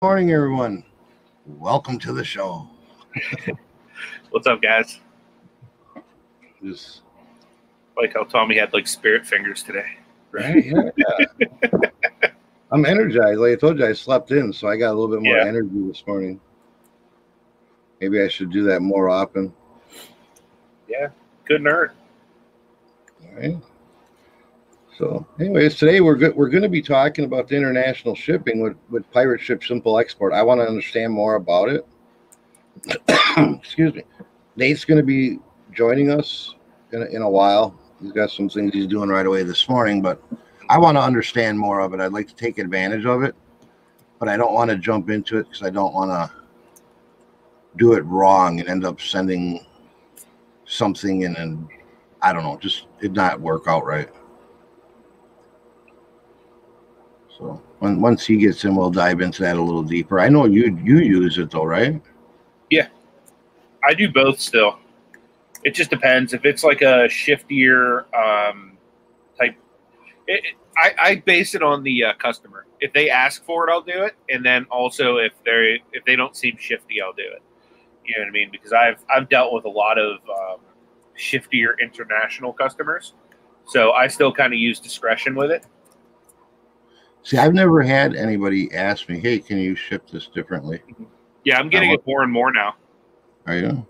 morning, 0.00 0.30
everyone. 0.30 0.84
Welcome 1.44 1.98
to 2.00 2.12
the 2.12 2.22
show. 2.24 2.68
What's 4.30 4.46
up, 4.46 4.62
guys? 4.62 5.00
Just 6.62 7.00
Like 7.96 8.14
how 8.14 8.22
Tommy 8.22 8.56
had 8.58 8.72
like 8.72 8.86
spirit 8.86 9.26
fingers 9.26 9.64
today. 9.64 9.98
right, 10.30 10.64
yeah. 10.64 11.70
I'm 12.70 12.86
energized. 12.86 13.40
Like 13.40 13.52
I 13.52 13.56
told 13.56 13.80
you, 13.80 13.86
I 13.86 13.92
slept 13.92 14.30
in, 14.30 14.52
so 14.52 14.68
I 14.68 14.76
got 14.76 14.90
a 14.92 14.94
little 14.94 15.08
bit 15.08 15.20
more 15.20 15.36
Yeah. 15.36 15.46
energy 15.46 15.88
this 15.88 16.04
morning. 16.06 16.40
Maybe 18.00 18.22
I 18.22 18.28
should 18.28 18.52
do 18.52 18.62
that 18.64 18.80
more 18.80 19.08
often. 19.08 19.52
Yeah, 20.88 21.08
good 21.44 21.60
nerd. 21.62 21.90
All 23.24 23.34
right. 23.40 23.56
So, 24.98 25.24
anyways, 25.38 25.76
today 25.76 26.00
we're 26.00 26.16
good. 26.16 26.34
We're 26.34 26.48
going 26.48 26.64
to 26.64 26.68
be 26.68 26.82
talking 26.82 27.24
about 27.24 27.46
the 27.46 27.54
international 27.54 28.16
shipping 28.16 28.60
with 28.60 28.76
with 28.90 29.08
Pirate 29.12 29.40
Ship 29.40 29.62
Simple 29.62 29.96
Export. 29.96 30.32
I 30.32 30.42
want 30.42 30.60
to 30.60 30.66
understand 30.66 31.12
more 31.12 31.36
about 31.36 31.68
it. 31.68 31.86
Excuse 33.60 33.94
me. 33.94 34.02
Nate's 34.56 34.84
going 34.84 34.98
to 34.98 35.06
be 35.06 35.38
joining 35.72 36.10
us 36.10 36.56
in 36.90 37.02
a, 37.02 37.04
in 37.06 37.22
a 37.22 37.30
while. 37.30 37.78
He's 38.02 38.10
got 38.10 38.32
some 38.32 38.48
things 38.48 38.72
he's 38.74 38.88
doing 38.88 39.08
right 39.08 39.24
away 39.24 39.44
this 39.44 39.68
morning, 39.68 40.02
but 40.02 40.20
I 40.68 40.78
want 40.78 40.96
to 40.96 41.00
understand 41.00 41.56
more 41.56 41.78
of 41.78 41.94
it. 41.94 42.00
I'd 42.00 42.12
like 42.12 42.26
to 42.26 42.34
take 42.34 42.58
advantage 42.58 43.06
of 43.06 43.22
it, 43.22 43.36
but 44.18 44.28
I 44.28 44.36
don't 44.36 44.52
want 44.52 44.68
to 44.72 44.76
jump 44.76 45.10
into 45.10 45.38
it 45.38 45.44
because 45.44 45.62
I 45.62 45.70
don't 45.70 45.94
want 45.94 46.10
to 46.10 46.28
do 47.76 47.92
it 47.92 48.00
wrong 48.00 48.58
and 48.58 48.68
end 48.68 48.84
up 48.84 49.00
sending 49.00 49.64
something 50.66 51.24
and 51.24 51.36
then 51.36 51.68
I 52.20 52.32
don't 52.32 52.42
know, 52.42 52.56
just 52.56 52.86
it 53.00 53.12
not 53.12 53.40
work 53.40 53.68
out 53.68 53.84
right. 53.84 54.08
So 57.38 57.62
when, 57.78 58.00
once 58.00 58.26
he 58.26 58.36
gets 58.36 58.64
in, 58.64 58.74
we'll 58.74 58.90
dive 58.90 59.20
into 59.20 59.42
that 59.42 59.56
a 59.56 59.62
little 59.62 59.82
deeper. 59.84 60.18
I 60.20 60.28
know 60.28 60.44
you 60.46 60.76
you 60.82 60.98
use 60.98 61.38
it 61.38 61.50
though, 61.50 61.64
right? 61.64 62.00
Yeah, 62.70 62.88
I 63.84 63.94
do 63.94 64.10
both 64.10 64.40
still. 64.40 64.78
It 65.64 65.70
just 65.74 65.90
depends. 65.90 66.34
If 66.34 66.44
it's 66.44 66.64
like 66.64 66.82
a 66.82 67.08
shiftier 67.08 68.04
um, 68.14 68.76
type, 69.38 69.56
it, 70.26 70.44
it- 70.44 70.54
I, 70.80 70.94
I 71.00 71.14
base 71.16 71.56
it 71.56 71.62
on 71.62 71.82
the 71.82 72.04
uh, 72.04 72.14
customer. 72.14 72.64
If 72.78 72.92
they 72.92 73.10
ask 73.10 73.44
for 73.44 73.68
it, 73.68 73.72
I'll 73.72 73.80
do 73.82 74.04
it, 74.04 74.14
and 74.28 74.46
then 74.46 74.64
also 74.70 75.16
if 75.16 75.32
they 75.44 75.82
if 75.92 76.04
they 76.04 76.14
don't 76.14 76.36
seem 76.36 76.56
shifty, 76.56 77.02
I'll 77.02 77.12
do 77.12 77.24
it. 77.24 77.42
You 78.04 78.14
know 78.16 78.22
what 78.22 78.28
I 78.28 78.30
mean? 78.30 78.48
Because 78.52 78.72
I've 78.72 79.04
I've 79.12 79.28
dealt 79.28 79.52
with 79.52 79.64
a 79.64 79.68
lot 79.68 79.98
of 79.98 80.18
um, 80.30 80.60
shiftier 81.18 81.76
international 81.82 82.52
customers, 82.52 83.14
so 83.66 83.90
I 83.90 84.06
still 84.06 84.32
kind 84.32 84.52
of 84.52 84.60
use 84.60 84.78
discretion 84.78 85.34
with 85.34 85.50
it. 85.50 85.66
See, 87.28 87.36
I've 87.36 87.52
never 87.52 87.82
had 87.82 88.16
anybody 88.16 88.72
ask 88.72 89.06
me, 89.06 89.18
"Hey, 89.18 89.38
can 89.38 89.58
you 89.58 89.74
ship 89.74 90.08
this 90.10 90.28
differently?" 90.28 90.80
Yeah, 91.44 91.58
I'm 91.58 91.68
getting 91.68 91.90
it 91.90 92.00
more 92.06 92.22
and 92.22 92.32
more 92.32 92.50
now. 92.50 92.74
Are 93.46 93.54
you? 93.54 93.86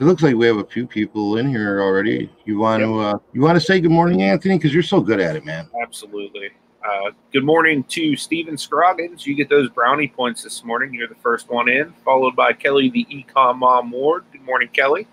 It 0.00 0.04
looks 0.04 0.22
like 0.22 0.34
we 0.34 0.46
have 0.46 0.56
a 0.56 0.64
few 0.64 0.86
people 0.86 1.36
in 1.36 1.46
here 1.46 1.82
already. 1.82 2.32
You 2.46 2.58
want 2.58 2.82
to 2.82 2.98
uh, 2.98 3.18
you 3.34 3.42
want 3.42 3.56
to 3.56 3.60
say 3.60 3.82
good 3.82 3.90
morning, 3.90 4.22
Anthony, 4.22 4.56
because 4.56 4.72
you're 4.72 4.82
so 4.82 5.02
good 5.02 5.20
at 5.20 5.36
it, 5.36 5.44
man. 5.44 5.68
Absolutely. 5.82 6.52
Uh, 6.82 7.10
good 7.30 7.44
morning 7.44 7.84
to 7.90 8.16
Steven 8.16 8.56
Scroggins. 8.56 9.26
You 9.26 9.34
get 9.34 9.50
those 9.50 9.68
brownie 9.68 10.08
points 10.08 10.42
this 10.42 10.64
morning. 10.64 10.94
You're 10.94 11.08
the 11.08 11.16
first 11.16 11.50
one 11.50 11.68
in, 11.68 11.92
followed 12.02 12.34
by 12.34 12.54
Kelly, 12.54 12.88
the 12.88 13.06
Ecom 13.10 13.58
Mom 13.58 13.90
Ward. 13.90 14.24
Good 14.32 14.40
morning, 14.40 14.70
Kelly. 14.72 15.06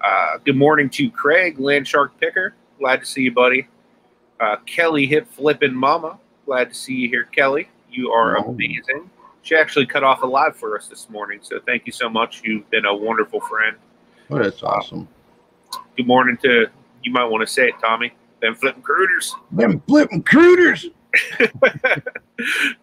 Uh, 0.00 0.38
good 0.42 0.56
morning 0.56 0.88
to 0.88 1.10
Craig, 1.10 1.58
Landshark 1.58 2.12
Picker. 2.18 2.54
Glad 2.78 3.00
to 3.00 3.04
see 3.04 3.20
you, 3.20 3.32
buddy. 3.32 3.68
Uh, 4.42 4.56
Kelly, 4.66 5.06
hip 5.06 5.28
flipping 5.30 5.72
Mama. 5.72 6.18
Glad 6.46 6.70
to 6.70 6.74
see 6.74 6.94
you 6.94 7.08
here, 7.08 7.24
Kelly. 7.24 7.68
You 7.90 8.10
are 8.10 8.36
Oh. 8.38 8.50
amazing. 8.50 9.08
She 9.42 9.54
actually 9.54 9.86
cut 9.86 10.02
off 10.02 10.22
a 10.22 10.26
live 10.26 10.56
for 10.56 10.76
us 10.76 10.88
this 10.88 11.08
morning, 11.08 11.38
so 11.42 11.60
thank 11.60 11.86
you 11.86 11.92
so 11.92 12.08
much. 12.08 12.42
You've 12.44 12.68
been 12.70 12.84
a 12.84 12.94
wonderful 12.94 13.40
friend. 13.40 13.76
Oh, 14.30 14.38
that's 14.38 14.62
awesome. 14.64 15.06
Good 15.96 16.08
morning 16.08 16.36
to, 16.38 16.66
you 17.04 17.12
might 17.12 17.24
want 17.26 17.46
to 17.46 17.52
say 17.52 17.68
it, 17.68 17.74
Tommy. 17.80 18.12
Them 18.40 18.56
flipping 18.56 18.82
crooters. 18.82 19.32
Them 19.52 19.80
flipping 19.86 20.24
crooters. 20.24 20.86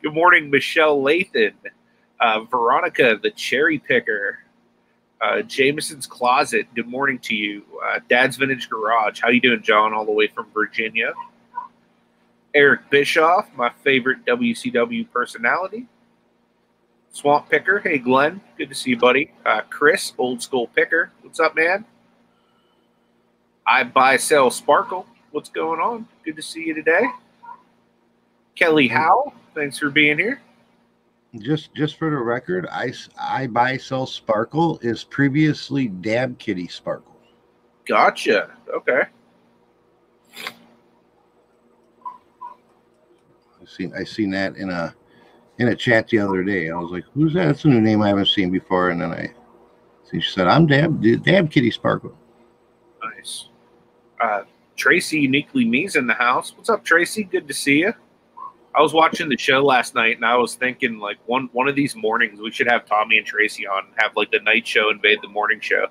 Good 0.02 0.14
morning, 0.14 0.50
Michelle 0.50 1.02
Lathan, 1.02 1.54
uh, 2.22 2.42
Veronica, 2.42 3.20
the 3.22 3.32
cherry 3.32 3.80
picker, 3.80 4.40
uh, 5.22 5.42
Jameson's 5.42 6.08
closet. 6.08 6.68
Good 6.76 6.88
morning 6.88 7.20
to 7.20 7.36
you, 7.36 7.64
uh, 7.86 8.00
Dad's 8.08 8.38
Vintage 8.38 8.70
Garage. 8.70 9.20
How 9.22 9.30
you 9.30 9.42
doing, 9.42 9.62
John? 9.62 9.94
All 9.94 10.06
the 10.06 10.12
way 10.14 10.28
from 10.28 10.48
Virginia. 10.54 11.14
Eric 12.60 12.90
Bischoff, 12.90 13.48
my 13.56 13.72
favorite 13.86 14.26
WCW 14.26 15.10
personality. 15.10 15.88
Swamp 17.10 17.48
Picker. 17.50 17.80
Hey, 17.80 18.00
Glenn. 18.00 18.42
Good 18.58 18.68
to 18.68 18.76
see 18.76 18.90
you, 18.90 18.98
buddy. 18.98 19.32
Uh, 19.46 19.62
Chris, 19.70 20.12
old 20.18 20.42
school 20.42 20.68
picker. 20.68 21.10
What's 21.22 21.40
up, 21.40 21.56
man? 21.56 21.86
I 23.66 23.86
buy, 23.86 24.18
sell, 24.18 24.52
sparkle. 24.52 25.08
What's 25.32 25.48
going 25.48 25.80
on? 25.80 26.06
Good 26.26 26.36
to 26.36 26.42
see 26.42 26.66
you 26.66 26.74
today. 26.74 27.06
Kelly 28.56 28.90
Howe, 28.90 29.32
thanks 29.56 29.80
for 29.80 29.90
being 29.90 30.18
here. 30.18 30.42
Just 31.38 31.74
just 31.76 31.98
for 31.98 32.10
the 32.10 32.18
record, 32.18 32.68
I, 32.70 32.92
I 33.18 33.48
buy 33.48 33.78
sell 33.78 34.06
sparkle 34.06 34.80
is 34.82 35.06
previously 35.06 35.88
Dab 35.88 36.38
Kitty 36.40 36.68
Sparkle. 36.68 37.16
Gotcha. 37.88 38.52
Okay. 38.76 39.04
Seen 43.70 43.94
I 43.98 44.04
seen 44.04 44.32
that 44.32 44.58
in 44.58 44.70
a 44.70 44.94
in 45.60 45.70
a 45.70 45.76
chat 45.76 46.08
the 46.08 46.20
other 46.20 46.44
day. 46.44 46.70
I 46.70 46.76
was 46.76 46.92
like, 46.92 47.06
"Who's 47.14 47.34
that? 47.34 47.46
That's 47.46 47.66
a 47.66 47.68
new 47.68 47.82
name 47.82 48.02
I 48.02 48.10
haven't 48.10 48.28
seen 48.28 48.50
before." 48.50 48.90
And 48.90 49.02
then 49.02 49.12
I 49.12 49.32
see 50.04 50.20
she 50.20 50.32
said, 50.32 50.48
"I'm 50.48 50.66
Dab 50.66 51.02
Dab 51.24 51.52
Kitty 51.52 51.72
Sparkle." 51.72 52.18
Nice. 53.04 53.50
Uh, 54.22 54.44
Tracy 54.76 55.22
Uniquely 55.22 55.66
Me's 55.66 55.96
in 55.96 56.08
the 56.08 56.14
house. 56.14 56.54
What's 56.56 56.70
up, 56.70 56.84
Tracy? 56.84 57.24
Good 57.24 57.48
to 57.48 57.54
see 57.54 57.80
you. 57.80 57.94
I 58.76 58.82
was 58.82 58.94
watching 58.94 59.30
the 59.30 59.38
show 59.38 59.64
last 59.64 59.96
night 59.96 60.16
and 60.16 60.26
I 60.26 60.38
was 60.38 60.56
thinking 60.56 61.00
like 61.00 61.18
one 61.26 61.50
one 61.54 61.68
of 61.68 61.76
these 61.76 61.96
mornings 61.96 62.40
we 62.40 62.52
should 62.52 62.70
have 62.70 62.86
Tommy 62.86 63.18
and 63.18 63.26
Tracy 63.26 63.66
on 63.68 63.86
and 63.86 63.94
have 63.98 64.16
like 64.16 64.32
the 64.32 64.40
night 64.42 64.66
show 64.68 64.90
invade 64.92 65.20
the 65.22 65.28
morning 65.28 65.60
show. 65.60 65.88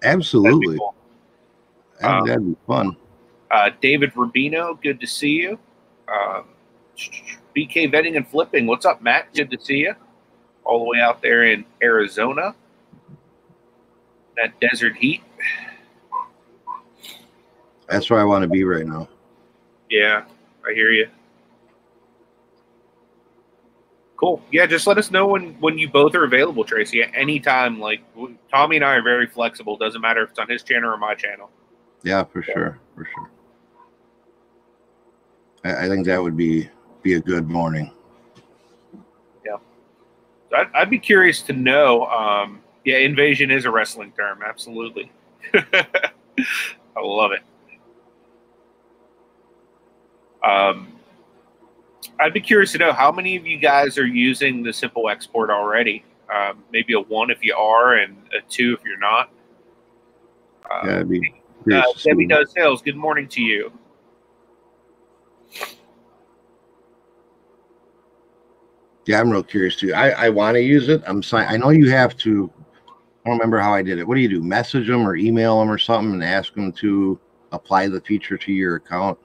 That'd 0.00 0.18
be 0.18 0.18
Absolutely, 0.18 0.78
cool. 0.78 0.94
that'd, 2.00 2.20
Um, 2.22 2.26
that'd 2.26 2.46
be 2.46 2.56
fun. 2.66 2.96
Uh, 3.50 3.70
David 3.80 4.14
Rubino, 4.14 4.80
good 4.82 5.00
to 5.00 5.06
see 5.06 5.32
you. 5.32 5.58
Um, 6.08 6.46
BK 7.56 7.92
Vetting 7.92 8.16
and 8.16 8.26
Flipping, 8.26 8.66
what's 8.66 8.84
up, 8.84 9.02
Matt? 9.02 9.32
Good 9.34 9.50
to 9.50 9.58
see 9.60 9.78
you. 9.78 9.94
All 10.64 10.80
the 10.80 10.84
way 10.84 11.00
out 11.00 11.22
there 11.22 11.44
in 11.44 11.64
Arizona. 11.82 12.54
That 14.36 14.58
desert 14.60 14.96
heat. 14.96 15.22
That's 17.88 18.10
where 18.10 18.20
I 18.20 18.24
want 18.24 18.42
to 18.42 18.48
be 18.48 18.64
right 18.64 18.86
now. 18.86 19.08
Yeah, 19.90 20.24
I 20.66 20.72
hear 20.72 20.90
you. 20.90 21.08
Cool. 24.16 24.42
Yeah, 24.50 24.66
just 24.66 24.86
let 24.86 24.96
us 24.96 25.10
know 25.10 25.26
when 25.26 25.54
when 25.60 25.76
you 25.76 25.88
both 25.88 26.14
are 26.14 26.24
available, 26.24 26.64
Tracy. 26.64 27.02
At 27.02 27.10
any 27.14 27.38
time, 27.38 27.78
like 27.78 28.00
Tommy 28.50 28.76
and 28.76 28.84
I 28.84 28.94
are 28.94 29.02
very 29.02 29.26
flexible. 29.26 29.76
Doesn't 29.76 30.00
matter 30.00 30.22
if 30.22 30.30
it's 30.30 30.38
on 30.38 30.48
his 30.48 30.62
channel 30.62 30.90
or 30.90 30.96
my 30.96 31.14
channel. 31.14 31.50
Yeah, 32.02 32.24
for 32.24 32.42
sure, 32.42 32.78
for 32.94 33.04
sure. 33.04 33.30
I, 35.64 35.84
I 35.84 35.88
think 35.88 36.06
that 36.06 36.22
would 36.22 36.36
be 36.36 36.68
be 37.04 37.14
a 37.14 37.20
good 37.20 37.48
morning. 37.48 37.92
So 40.50 40.56
I'd, 40.56 40.68
I'd 40.74 40.90
be 40.90 40.98
curious 40.98 41.42
to 41.42 41.52
know. 41.52 42.06
Um, 42.06 42.60
yeah, 42.84 42.96
invasion 42.98 43.50
is 43.50 43.66
a 43.66 43.70
wrestling 43.70 44.12
term. 44.12 44.40
Absolutely. 44.44 45.12
I 45.54 47.00
love 47.00 47.32
it. 47.32 47.42
Um, 50.44 50.92
I'd 52.20 52.32
be 52.32 52.40
curious 52.40 52.72
to 52.72 52.78
know 52.78 52.92
how 52.92 53.12
many 53.12 53.36
of 53.36 53.46
you 53.46 53.58
guys 53.58 53.98
are 53.98 54.06
using 54.06 54.62
the 54.62 54.72
simple 54.72 55.08
export 55.08 55.50
already. 55.50 56.04
Um, 56.34 56.64
maybe 56.72 56.94
a 56.94 57.00
one 57.00 57.30
if 57.30 57.42
you 57.42 57.54
are, 57.54 57.96
and 57.96 58.16
a 58.32 58.40
two 58.48 58.76
if 58.78 58.84
you're 58.84 58.98
not. 58.98 59.30
Uh, 60.70 60.86
Yeah, 60.86 61.02
be. 61.02 61.34
uh, 61.72 61.82
to 61.92 61.98
see. 61.98 62.10
Debbie 62.10 62.26
does 62.26 62.50
sales. 62.52 62.80
Good 62.80 62.96
morning 62.96 63.28
to 63.28 63.42
you. 63.42 63.72
Yeah, 69.06 69.20
I'm 69.20 69.30
real 69.30 69.42
curious 69.42 69.76
too. 69.76 69.92
I, 69.92 70.10
I 70.10 70.28
want 70.30 70.54
to 70.54 70.62
use 70.62 70.88
it. 70.88 71.02
I'm 71.06 71.22
si- 71.22 71.36
I 71.36 71.56
know 71.56 71.70
you 71.70 71.90
have 71.90 72.16
to. 72.18 72.50
I 73.24 73.28
don't 73.28 73.38
remember 73.38 73.58
how 73.58 73.74
I 73.74 73.82
did 73.82 73.98
it. 73.98 74.06
What 74.06 74.14
do 74.14 74.20
you 74.20 74.28
do? 74.28 74.42
Message 74.42 74.86
them 74.86 75.06
or 75.06 75.16
email 75.16 75.58
them 75.58 75.70
or 75.70 75.78
something 75.78 76.14
and 76.14 76.24
ask 76.24 76.54
them 76.54 76.72
to 76.72 77.18
apply 77.52 77.88
the 77.88 78.00
feature 78.00 78.36
to 78.38 78.52
your 78.52 78.76
account. 78.76 79.18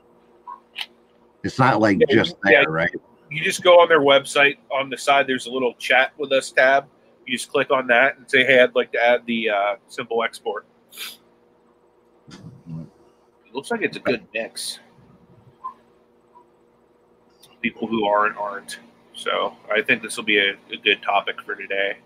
It's 1.43 1.59
not 1.59 1.79
like 1.79 1.99
Yeah, 1.99 2.15
just 2.15 2.35
yeah. 2.45 2.63
there, 2.63 2.71
right? 2.71 2.93
You 3.29 3.43
just 3.43 3.63
go 3.63 3.79
on 3.79 3.87
their 3.87 4.01
website. 4.01 4.57
On 4.71 4.89
the 4.89 4.97
side, 4.97 5.27
there's 5.27 5.45
a 5.45 5.51
little 5.51 5.73
chat 5.75 6.11
with 6.17 6.31
us 6.31 6.51
tab. 6.51 6.87
You 7.25 7.37
just 7.37 7.51
click 7.51 7.71
on 7.71 7.87
that 7.87 8.17
and 8.17 8.29
say, 8.29 8.43
"Hey, 8.43 8.61
I'd 8.61 8.75
like 8.75 8.91
to 8.93 9.03
add 9.03 9.25
the 9.25 9.49
uh, 9.49 9.75
simple 9.87 10.23
export." 10.23 10.65
It 12.29 13.53
looks 13.53 13.71
like 13.71 13.81
it's 13.81 13.97
a 13.97 14.01
good 14.01 14.25
mix. 14.33 14.79
people 17.61 17.87
who 17.87 18.05
aren't 18.05 18.37
aren't. 18.37 18.79
So 19.19 19.53
I 19.69 19.81
think 19.81 20.01
this 20.01 20.15
will 20.15 20.23
be 20.23 20.37
a, 20.37 20.51
a 20.71 20.77
good 20.81 21.01
topic 21.01 21.41
for 21.41 21.53
today. 21.53 21.97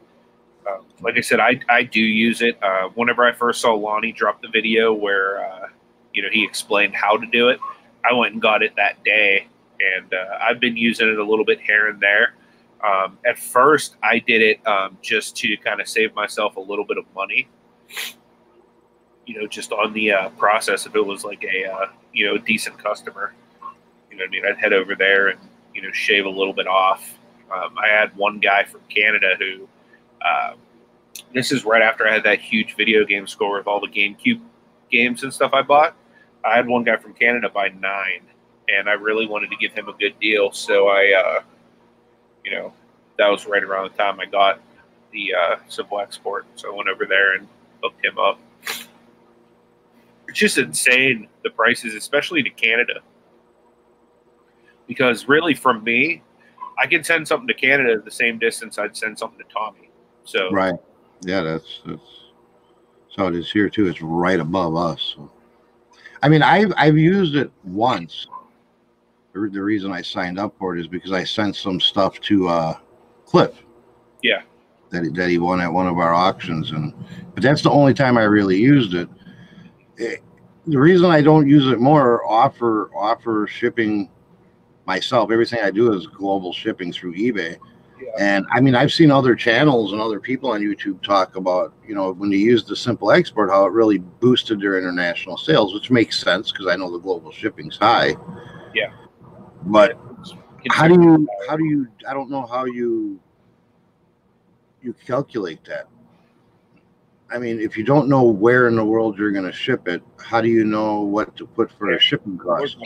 Uh, 0.68 0.80
like 1.02 1.16
I 1.16 1.22
said, 1.22 1.40
I, 1.40 1.60
I 1.70 1.84
do 1.84 2.00
use 2.00 2.42
it. 2.42 2.58
Uh, 2.64 2.90
whenever 2.96 3.24
I 3.24 3.34
first 3.34 3.62
saw 3.62 3.76
Lonnie 3.76 4.12
drop 4.12 4.42
the 4.42 4.48
video 4.48 4.94
where 4.94 5.46
uh, 5.46 5.68
you 6.14 6.24
know 6.24 6.30
he 6.32 6.44
explained 6.44 6.96
how 6.96 7.18
to 7.18 7.28
do 7.28 7.50
it, 7.50 7.60
I 8.04 8.14
went 8.14 8.34
and 8.34 8.42
got 8.42 8.64
it 8.64 8.76
that 8.78 9.04
day, 9.04 9.48
and 9.80 10.12
uh, 10.12 10.40
I've 10.42 10.60
been 10.60 10.76
using 10.76 11.08
it 11.08 11.20
a 11.20 11.24
little 11.24 11.46
bit 11.46 11.62
here 11.62 11.88
and 11.88 12.00
there. 12.00 12.34
Um, 12.84 13.20
at 13.26 13.38
first, 13.38 13.96
I 14.02 14.18
did 14.18 14.42
it 14.42 14.68
um, 14.68 14.98
just 15.04 15.36
to 15.38 15.56
kind 15.58 15.82
of 15.82 15.88
save 15.88 16.16
myself 16.16 16.56
a 16.56 16.62
little 16.62 16.86
bit 16.86 16.98
of 16.98 17.06
money. 17.14 17.48
You 19.28 19.40
know, 19.40 19.48
just 19.48 19.72
on 19.72 19.94
the 19.94 20.14
uh, 20.14 20.30
process, 20.30 20.88
if 20.88 20.96
it 20.96 21.06
was 21.06 21.24
like 21.24 21.44
a 21.44 21.72
uh, 21.72 21.86
you 22.12 22.26
know 22.26 22.40
decent 22.40 22.80
customer, 22.80 23.34
you 24.10 24.18
know, 24.18 24.26
I 24.26 24.30
mean, 24.30 24.44
I'd 24.48 24.58
head 24.58 24.74
over 24.74 24.96
there 24.96 25.28
and 25.28 25.40
you 25.74 25.82
know 25.82 25.92
shave 25.92 26.26
a 26.26 26.30
little 26.30 26.54
bit 26.54 26.68
off. 26.68 27.18
Um, 27.52 27.78
I 27.78 27.88
had 27.88 28.16
one 28.16 28.40
guy 28.40 28.64
from 28.64 28.82
Canada 28.90 29.36
who 29.38 29.68
uh, 30.24 30.54
this 31.34 31.52
is 31.52 31.66
right 31.66 31.82
after 31.82 32.08
I 32.08 32.14
had 32.14 32.24
that 32.24 32.40
huge 32.40 32.76
video 32.76 33.06
game 33.06 33.28
score 33.28 33.58
with 33.58 33.68
all 33.68 33.80
the 33.80 33.88
GameCube 33.88 34.42
games 34.92 35.24
and 35.24 35.34
stuff 35.34 35.52
I 35.54 35.62
bought. 35.62 35.96
I 36.46 36.56
had 36.56 36.68
one 36.68 36.84
guy 36.84 36.98
from 36.98 37.14
Canada 37.14 37.50
buy 37.50 37.70
nine, 37.70 38.22
and 38.70 38.90
I 38.90 38.94
really 38.94 39.26
wanted 39.26 39.50
to 39.52 39.58
give 39.58 39.74
him 39.74 39.88
a 39.88 39.94
good 39.94 40.20
deal. 40.20 40.52
So 40.52 40.88
I, 40.88 41.14
uh, 41.14 41.44
you 42.44 42.52
know, 42.52 42.74
that 43.18 43.28
was 43.28 43.46
right 43.46 43.64
around 43.64 43.92
the 43.92 43.98
time 43.98 44.20
I 44.20 44.26
got 44.26 44.60
the 45.12 45.34
uh, 45.34 45.56
Simple 45.68 46.00
Export. 46.00 46.46
So 46.56 46.72
I 46.72 46.76
went 46.76 46.90
over 46.90 47.06
there 47.06 47.36
and 47.36 47.48
hooked 47.82 48.04
him 48.04 48.18
up. 48.18 48.40
It's 50.28 50.40
just 50.40 50.58
insane 50.58 51.28
the 51.44 51.50
prices, 51.52 51.94
especially 51.94 52.44
to 52.44 52.50
Canada. 52.50 53.02
Because 54.88 55.28
really, 55.28 55.54
from 55.54 55.84
me, 55.84 56.22
I 56.78 56.88
can 56.88 57.04
send 57.04 57.28
something 57.28 57.48
to 57.48 57.54
Canada 57.54 58.02
the 58.04 58.12
same 58.12 58.40
distance 58.40 58.78
I'd 58.78 58.98
send 58.98 59.18
something 59.18 59.40
to 59.40 59.54
Tommy. 59.54 59.90
So 60.26 60.50
right, 60.52 60.76
yeah, 61.22 61.42
that's 61.42 61.82
that's, 61.86 62.02
how 63.16 63.28
it 63.28 63.36
is 63.36 63.52
here 63.52 63.70
too. 63.70 63.88
It's 63.88 64.02
right 64.02 64.40
above 64.40 64.76
us. 64.76 65.14
So. 65.16 65.32
I 66.24 66.30
mean, 66.30 66.42
I've 66.42 66.74
I've 66.78 66.98
used 66.98 67.36
it 67.36 67.52
once. 67.64 68.28
The, 69.34 69.50
the 69.52 69.62
reason 69.62 69.92
I 69.92 70.02
signed 70.02 70.40
up 70.40 70.56
for 70.58 70.76
it 70.76 70.82
is 70.82 70.88
because 70.88 71.12
I 71.12 71.24
sent 71.24 71.56
some 71.56 71.80
stuff 71.80 72.20
to 72.22 72.48
uh, 72.48 72.78
Cliff. 73.26 73.64
Yeah. 74.22 74.42
That 74.92 75.04
he, 75.04 75.10
that 75.10 75.30
he 75.30 75.38
won 75.38 75.60
at 75.60 75.72
one 75.72 75.88
of 75.88 75.98
our 75.98 76.14
auctions, 76.14 76.72
and 76.72 76.94
but 77.34 77.44
that's 77.44 77.62
the 77.62 77.72
only 77.72 77.94
time 77.94 78.18
I 78.18 78.24
really 78.24 78.58
used 78.58 78.94
it. 78.94 79.10
it 79.98 80.22
the 80.68 80.80
reason 80.80 81.12
I 81.12 81.22
don't 81.22 81.48
use 81.48 81.68
it 81.68 81.80
more 81.80 82.26
offer 82.26 82.90
offer 82.96 83.48
shipping 83.48 84.10
myself. 84.86 85.32
Everything 85.32 85.60
I 85.62 85.72
do 85.72 85.94
is 85.94 86.08
global 86.08 86.54
shipping 86.54 86.92
through 86.92 87.16
eBay. 87.16 87.58
And 88.20 88.46
I 88.52 88.60
mean, 88.60 88.76
I've 88.76 88.92
seen 88.92 89.12
other 89.12 89.34
channels 89.34 89.94
and 89.94 90.02
other 90.02 90.20
people 90.20 90.52
on 90.52 90.62
YouTube 90.62 91.02
talk 91.02 91.36
about, 91.36 91.74
you 91.88 91.96
know, 91.96 92.12
when 92.12 92.32
you 92.32 92.38
use 92.38 92.66
the 92.66 92.76
simple 92.76 93.12
export, 93.12 93.50
how 93.50 93.66
it 93.66 93.72
really 93.72 93.98
boosted 93.98 94.60
their 94.60 94.78
international 94.78 95.38
sales, 95.38 95.74
which 95.74 95.90
makes 95.90 96.20
sense 96.20 96.52
because 96.52 96.68
I 96.68 96.76
know 96.76 96.92
the 96.92 97.00
global 97.00 97.32
shipping's 97.32 97.78
high. 97.78 98.16
Yeah. 98.76 98.92
But 99.64 99.98
how 100.70 100.88
do 100.88 100.96
you, 100.96 101.28
how 101.48 101.56
do 101.56 101.64
you, 101.64 101.88
I 102.08 102.14
don't 102.14 102.30
know 102.30 102.46
how 102.46 102.66
you, 102.66 103.20
you 104.82 104.94
calculate 105.06 105.64
that. 105.66 105.88
I 107.32 107.40
mean, 107.40 107.60
if 107.60 107.78
you 107.78 107.84
don't 107.84 108.10
know 108.10 108.24
where 108.24 108.68
in 108.68 108.76
the 108.76 108.86
world 108.86 109.18
you're 109.18 109.32
going 109.32 109.46
to 109.46 109.52
ship 109.54 109.88
it, 109.88 110.04
how 110.20 110.42
do 110.42 110.50
you 110.50 110.66
know 110.66 111.02
what 111.02 111.36
to 111.38 111.48
put 111.48 111.72
for 111.72 111.92
a 111.92 112.00
shipping 112.00 112.38
cost? 112.38 112.78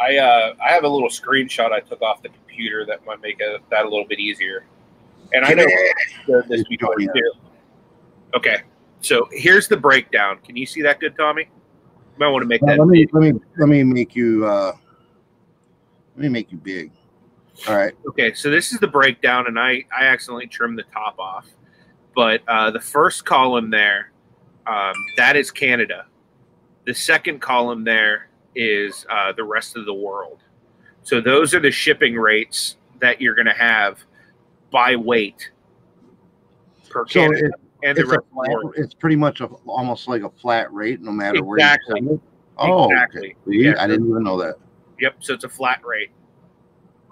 I 0.00 0.16
uh, 0.16 0.54
I 0.64 0.70
have 0.70 0.84
a 0.84 0.88
little 0.88 1.08
screenshot 1.08 1.72
I 1.72 1.80
took 1.80 2.02
off 2.02 2.22
the 2.22 2.28
computer 2.28 2.86
that 2.86 3.04
might 3.04 3.20
make 3.20 3.40
a, 3.40 3.58
that 3.70 3.84
a 3.84 3.88
little 3.88 4.06
bit 4.06 4.18
easier. 4.18 4.64
And 5.32 5.44
I 5.44 5.52
know 5.52 5.66
this 6.48 6.64
before 6.68 6.96
too. 6.96 7.32
Okay, 8.34 8.62
so 9.00 9.28
here's 9.32 9.68
the 9.68 9.76
breakdown. 9.76 10.38
Can 10.44 10.56
you 10.56 10.66
see 10.66 10.82
that 10.82 11.00
good, 11.00 11.16
Tommy? 11.16 11.42
You 11.42 12.18
might 12.18 12.28
want 12.28 12.42
to 12.42 12.48
make 12.48 12.62
well, 12.62 12.76
that. 12.76 12.82
Let 12.82 12.88
me 12.88 13.06
let 13.12 13.20
me 13.22 13.40
let 13.58 13.68
me 13.68 13.82
make 13.82 14.14
you 14.14 14.46
uh, 14.46 14.72
let 16.16 16.22
me 16.22 16.28
make 16.28 16.52
you 16.52 16.58
big. 16.58 16.92
All 17.66 17.76
right. 17.76 17.92
Okay, 18.08 18.34
so 18.34 18.50
this 18.50 18.72
is 18.72 18.78
the 18.78 18.86
breakdown, 18.86 19.46
and 19.48 19.58
I 19.58 19.84
I 19.96 20.04
accidentally 20.04 20.46
trimmed 20.46 20.78
the 20.78 20.84
top 20.84 21.18
off, 21.18 21.46
but 22.14 22.42
uh, 22.46 22.70
the 22.70 22.80
first 22.80 23.24
column 23.24 23.70
there, 23.70 24.12
um, 24.66 24.94
that 25.16 25.36
is 25.36 25.50
Canada. 25.50 26.06
The 26.86 26.94
second 26.94 27.40
column 27.40 27.84
there 27.84 28.27
is 28.58 29.06
uh, 29.08 29.32
the 29.32 29.44
rest 29.44 29.76
of 29.76 29.86
the 29.86 29.94
world. 29.94 30.40
So 31.02 31.20
those 31.20 31.54
are 31.54 31.60
the 31.60 31.70
shipping 31.70 32.16
rates 32.16 32.76
that 33.00 33.20
you're 33.20 33.34
going 33.34 33.46
to 33.46 33.54
have 33.54 34.02
by 34.70 34.96
weight 34.96 35.50
per 36.90 37.06
so 37.06 37.20
Canada. 37.20 37.46
It, 37.46 37.52
and 37.84 37.96
the 37.96 38.04
rest 38.04 38.24
flat, 38.34 38.50
it's 38.76 38.92
pretty 38.92 39.14
much 39.14 39.40
a, 39.40 39.46
almost 39.66 40.08
like 40.08 40.22
a 40.22 40.30
flat 40.30 40.72
rate, 40.72 41.00
no 41.00 41.12
matter 41.12 41.38
exactly. 41.38 42.02
where 42.02 42.12
you 42.12 42.20
Oh, 42.58 42.90
exactly. 42.90 43.36
Okay. 43.46 43.58
Yeah, 43.58 43.74
I 43.78 43.86
didn't 43.86 44.08
even 44.08 44.24
know 44.24 44.38
that. 44.38 44.56
Yep. 45.00 45.16
So 45.20 45.34
it's 45.34 45.44
a 45.44 45.48
flat 45.48 45.80
rate. 45.84 46.10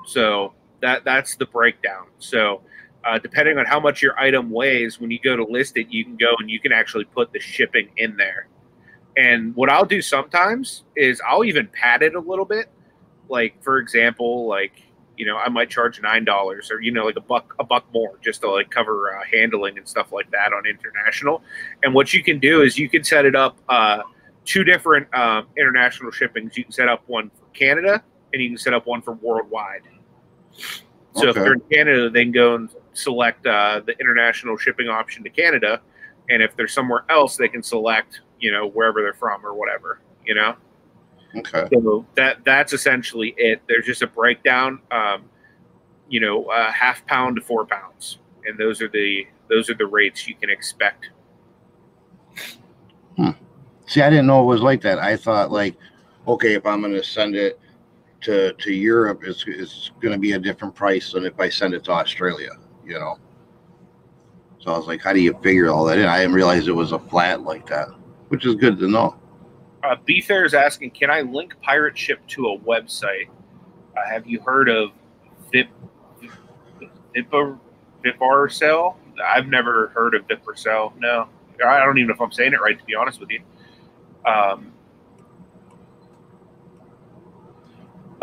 So 0.04 0.54
that 0.81 1.04
that's 1.04 1.37
the 1.37 1.46
breakdown. 1.46 2.06
So 2.19 2.62
uh, 3.04 3.19
depending 3.19 3.58
on 3.58 3.64
how 3.64 3.78
much 3.78 4.02
your 4.02 4.19
item 4.19 4.50
weighs, 4.50 5.00
when 5.00 5.10
you 5.10 5.20
go 5.22 5.37
to 5.37 5.44
list 5.44 5.76
it, 5.76 5.87
you 5.88 6.04
can 6.04 6.16
go 6.16 6.34
and 6.40 6.50
you 6.50 6.58
can 6.58 6.72
actually 6.72 7.04
put 7.04 7.32
the 7.32 7.38
shipping 7.38 7.90
in 7.96 8.16
there. 8.16 8.49
And 9.16 9.54
what 9.56 9.70
I'll 9.70 9.86
do 9.86 10.02
sometimes 10.02 10.84
is 10.94 11.20
I'll 11.26 11.44
even 11.44 11.68
pad 11.68 12.02
it 12.02 12.14
a 12.14 12.20
little 12.20 12.44
bit. 12.44 12.68
Like 13.28 13.62
for 13.62 13.78
example, 13.78 14.46
like 14.46 14.72
you 15.16 15.24
know, 15.24 15.38
I 15.38 15.48
might 15.48 15.70
charge 15.70 16.00
nine 16.02 16.24
dollars 16.24 16.70
or 16.70 16.80
you 16.80 16.92
know, 16.92 17.06
like 17.06 17.16
a 17.16 17.20
buck 17.20 17.54
a 17.58 17.64
buck 17.64 17.86
more 17.92 18.18
just 18.22 18.42
to 18.42 18.50
like 18.50 18.70
cover 18.70 19.16
uh, 19.16 19.22
handling 19.32 19.78
and 19.78 19.88
stuff 19.88 20.12
like 20.12 20.30
that 20.30 20.52
on 20.52 20.66
international. 20.66 21.42
And 21.82 21.94
what 21.94 22.12
you 22.12 22.22
can 22.22 22.38
do 22.38 22.62
is 22.62 22.78
you 22.78 22.88
can 22.88 23.02
set 23.02 23.24
it 23.24 23.34
up 23.34 23.56
uh, 23.68 24.02
two 24.44 24.64
different 24.64 25.12
um, 25.14 25.46
international 25.56 26.10
shippings. 26.10 26.56
You 26.56 26.64
can 26.64 26.72
set 26.72 26.88
up 26.88 27.02
one 27.06 27.30
for 27.30 27.46
Canada 27.54 28.02
and 28.32 28.42
you 28.42 28.50
can 28.50 28.58
set 28.58 28.74
up 28.74 28.86
one 28.86 29.00
for 29.00 29.14
worldwide. 29.14 29.82
So 31.16 31.28
okay. 31.28 31.28
if 31.28 31.34
they're 31.34 31.54
in 31.54 31.60
Canada, 31.72 32.10
they 32.10 32.24
can 32.24 32.32
go 32.32 32.54
and 32.56 32.68
select 32.92 33.46
uh, 33.46 33.80
the 33.84 33.98
international 33.98 34.56
shipping 34.58 34.88
option 34.88 35.24
to 35.24 35.30
Canada, 35.30 35.80
and 36.28 36.42
if 36.42 36.54
they're 36.56 36.68
somewhere 36.68 37.04
else, 37.08 37.36
they 37.36 37.48
can 37.48 37.62
select 37.62 38.20
you 38.40 38.52
know 38.52 38.68
wherever 38.68 39.02
they're 39.02 39.14
from 39.14 39.44
or 39.44 39.54
whatever 39.54 40.00
you 40.26 40.34
know? 40.34 40.56
Okay. 41.36 41.68
So 41.72 42.04
that 42.16 42.44
that's 42.44 42.72
essentially 42.72 43.34
it. 43.36 43.62
There's 43.68 43.86
just 43.86 44.02
a 44.02 44.06
breakdown 44.06 44.80
um 44.90 45.24
you 46.08 46.20
know 46.20 46.44
uh, 46.44 46.70
half 46.70 47.06
pound 47.06 47.37
to 47.37 47.42
four 47.42 47.64
pounds. 47.66 48.18
And 48.44 48.58
those 48.58 48.82
are 48.82 48.88
the 48.88 49.26
those 49.49 49.70
are 49.70 49.75
the 49.75 49.87
rates 49.87 50.26
you 50.28 50.34
can 50.34 50.50
expect. 50.50 51.11
Hmm. 53.16 53.30
see 53.87 54.02
i 54.02 54.11
didn't 54.11 54.26
know 54.26 54.42
it 54.42 54.46
was 54.46 54.61
like 54.61 54.82
that. 54.82 54.99
I 54.99 55.16
thought 55.16 55.50
like 55.50 55.75
okay 56.28 56.52
if 56.52 56.66
i'm 56.66 56.82
going 56.82 56.92
to 56.92 57.02
send 57.02 57.34
it 57.34 57.58
to 58.20 58.52
to 58.52 58.75
europe 58.75 59.22
it's, 59.25 59.42
it's 59.46 59.90
going 60.00 60.12
to 60.12 60.18
be 60.18 60.32
a 60.32 60.38
different 60.38 60.75
price 60.75 61.12
than 61.12 61.25
if 61.25 61.40
i 61.40 61.49
send 61.49 61.72
it 61.72 61.84
to 61.84 61.92
australia 61.92 62.50
you 62.84 62.92
know? 62.92 63.18
So 64.58 64.72
I 64.72 64.76
was 64.76 64.87
like, 64.87 65.00
how 65.00 65.12
do 65.12 65.20
you 65.20 65.38
figure 65.42 65.70
all 65.70 65.84
that 65.87 65.99
in? 65.99 66.06
I 66.06 66.18
didn't 66.18 66.34
realize 66.34 66.68
it 66.68 66.75
was 66.75 66.92
a 66.92 66.99
flat 66.99 67.42
like 67.42 67.66
that 67.68 67.88
which 68.28 68.45
is 68.47 68.54
good 68.54 68.78
to 68.78 68.88
know. 68.88 69.16
Uh, 69.83 69.97
B 70.04 70.21
Fair 70.21 70.45
is 70.45 70.54
asking, 70.54 70.90
can 70.90 71.11
I 71.11 71.21
link 71.21 71.54
Pirate 71.61 71.97
Ship 71.97 72.18
to 72.28 72.49
a 72.49 72.59
website? 72.59 73.28
Uh, 73.97 74.00
have 74.09 74.26
you 74.26 74.40
heard 74.40 74.68
of 74.68 74.90
Vip 75.52 75.68
Vipar 77.14 77.59
Viparcell? 78.04 78.97
I've 79.25 79.47
never 79.47 79.88
heard 79.88 80.14
of 80.14 80.26
Viparcell. 80.26 80.92
No, 80.99 81.28
I 81.64 81.85
don't 81.85 81.99
even 81.99 82.09
know 82.09 82.14
if 82.14 82.21
I'm 82.21 82.33
saying 82.33 82.52
it 82.52 82.61
right. 82.61 82.78
To 82.78 82.85
be 82.85 82.95
honest 82.95 83.21
with 83.21 83.30
you. 83.30 83.40
Um, 84.25 84.73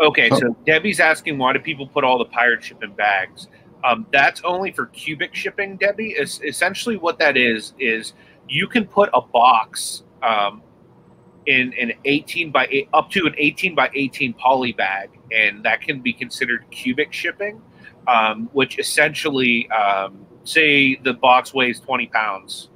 okay, 0.00 0.28
so 0.30 0.54
Debbie's 0.66 1.00
asking, 1.00 1.38
why 1.38 1.54
do 1.54 1.58
people 1.58 1.86
put 1.86 2.04
all 2.04 2.18
the 2.18 2.26
pirate 2.26 2.62
ship 2.62 2.82
in 2.82 2.92
bags? 2.92 3.48
Um, 3.82 4.06
that's 4.12 4.42
only 4.44 4.70
for 4.70 4.86
cubic 4.86 5.34
shipping, 5.34 5.76
Debbie. 5.76 6.10
Is 6.10 6.40
essentially 6.42 6.96
what 6.96 7.18
that 7.18 7.36
is 7.36 7.72
is 7.78 8.12
you 8.48 8.66
can 8.66 8.86
put 8.86 9.10
a 9.14 9.20
box 9.20 10.02
um, 10.22 10.62
in 11.46 11.72
an 11.74 11.92
18 12.04 12.50
by 12.50 12.66
8, 12.70 12.88
up 12.94 13.10
to 13.10 13.26
an 13.26 13.34
18 13.36 13.74
by 13.74 13.90
18 13.94 14.34
poly 14.34 14.72
bag, 14.72 15.10
and 15.32 15.62
that 15.64 15.80
can 15.80 16.00
be 16.00 16.12
considered 16.12 16.64
cubic 16.70 17.12
shipping, 17.12 17.60
um, 18.08 18.48
which 18.52 18.78
essentially, 18.78 19.68
um, 19.70 20.26
say 20.44 20.96
the 20.96 21.12
box 21.12 21.52
weighs 21.54 21.80
20 21.80 22.06
pounds, 22.08 22.70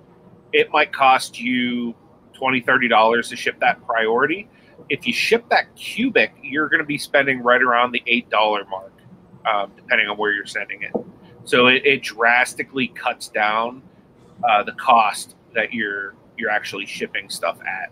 it 0.52 0.70
might 0.70 0.92
cost 0.92 1.40
you 1.40 1.94
20 2.34 2.62
$30 2.62 3.28
to 3.28 3.37
ship 3.37 3.58
that 3.60 3.84
priority. 3.87 4.48
If 4.88 5.06
you 5.06 5.12
ship 5.12 5.44
that 5.50 5.75
cubic, 5.76 6.32
you're 6.42 6.68
going 6.68 6.80
to 6.80 6.87
be 6.87 6.98
spending 6.98 7.42
right 7.42 7.60
around 7.60 7.92
the 7.92 8.02
$8 8.06 8.68
mark, 8.70 8.92
um, 9.46 9.72
depending 9.76 10.08
on 10.08 10.16
where 10.16 10.32
you're 10.32 10.46
sending 10.46 10.82
it. 10.82 10.92
So 11.44 11.66
it, 11.66 11.84
it 11.84 12.02
drastically 12.02 12.88
cuts 12.88 13.28
down 13.28 13.82
uh, 14.48 14.62
the 14.62 14.72
cost 14.72 15.34
that 15.58 15.74
you're 15.74 16.14
you're 16.36 16.50
actually 16.50 16.86
shipping 16.86 17.28
stuff 17.28 17.58
at. 17.66 17.90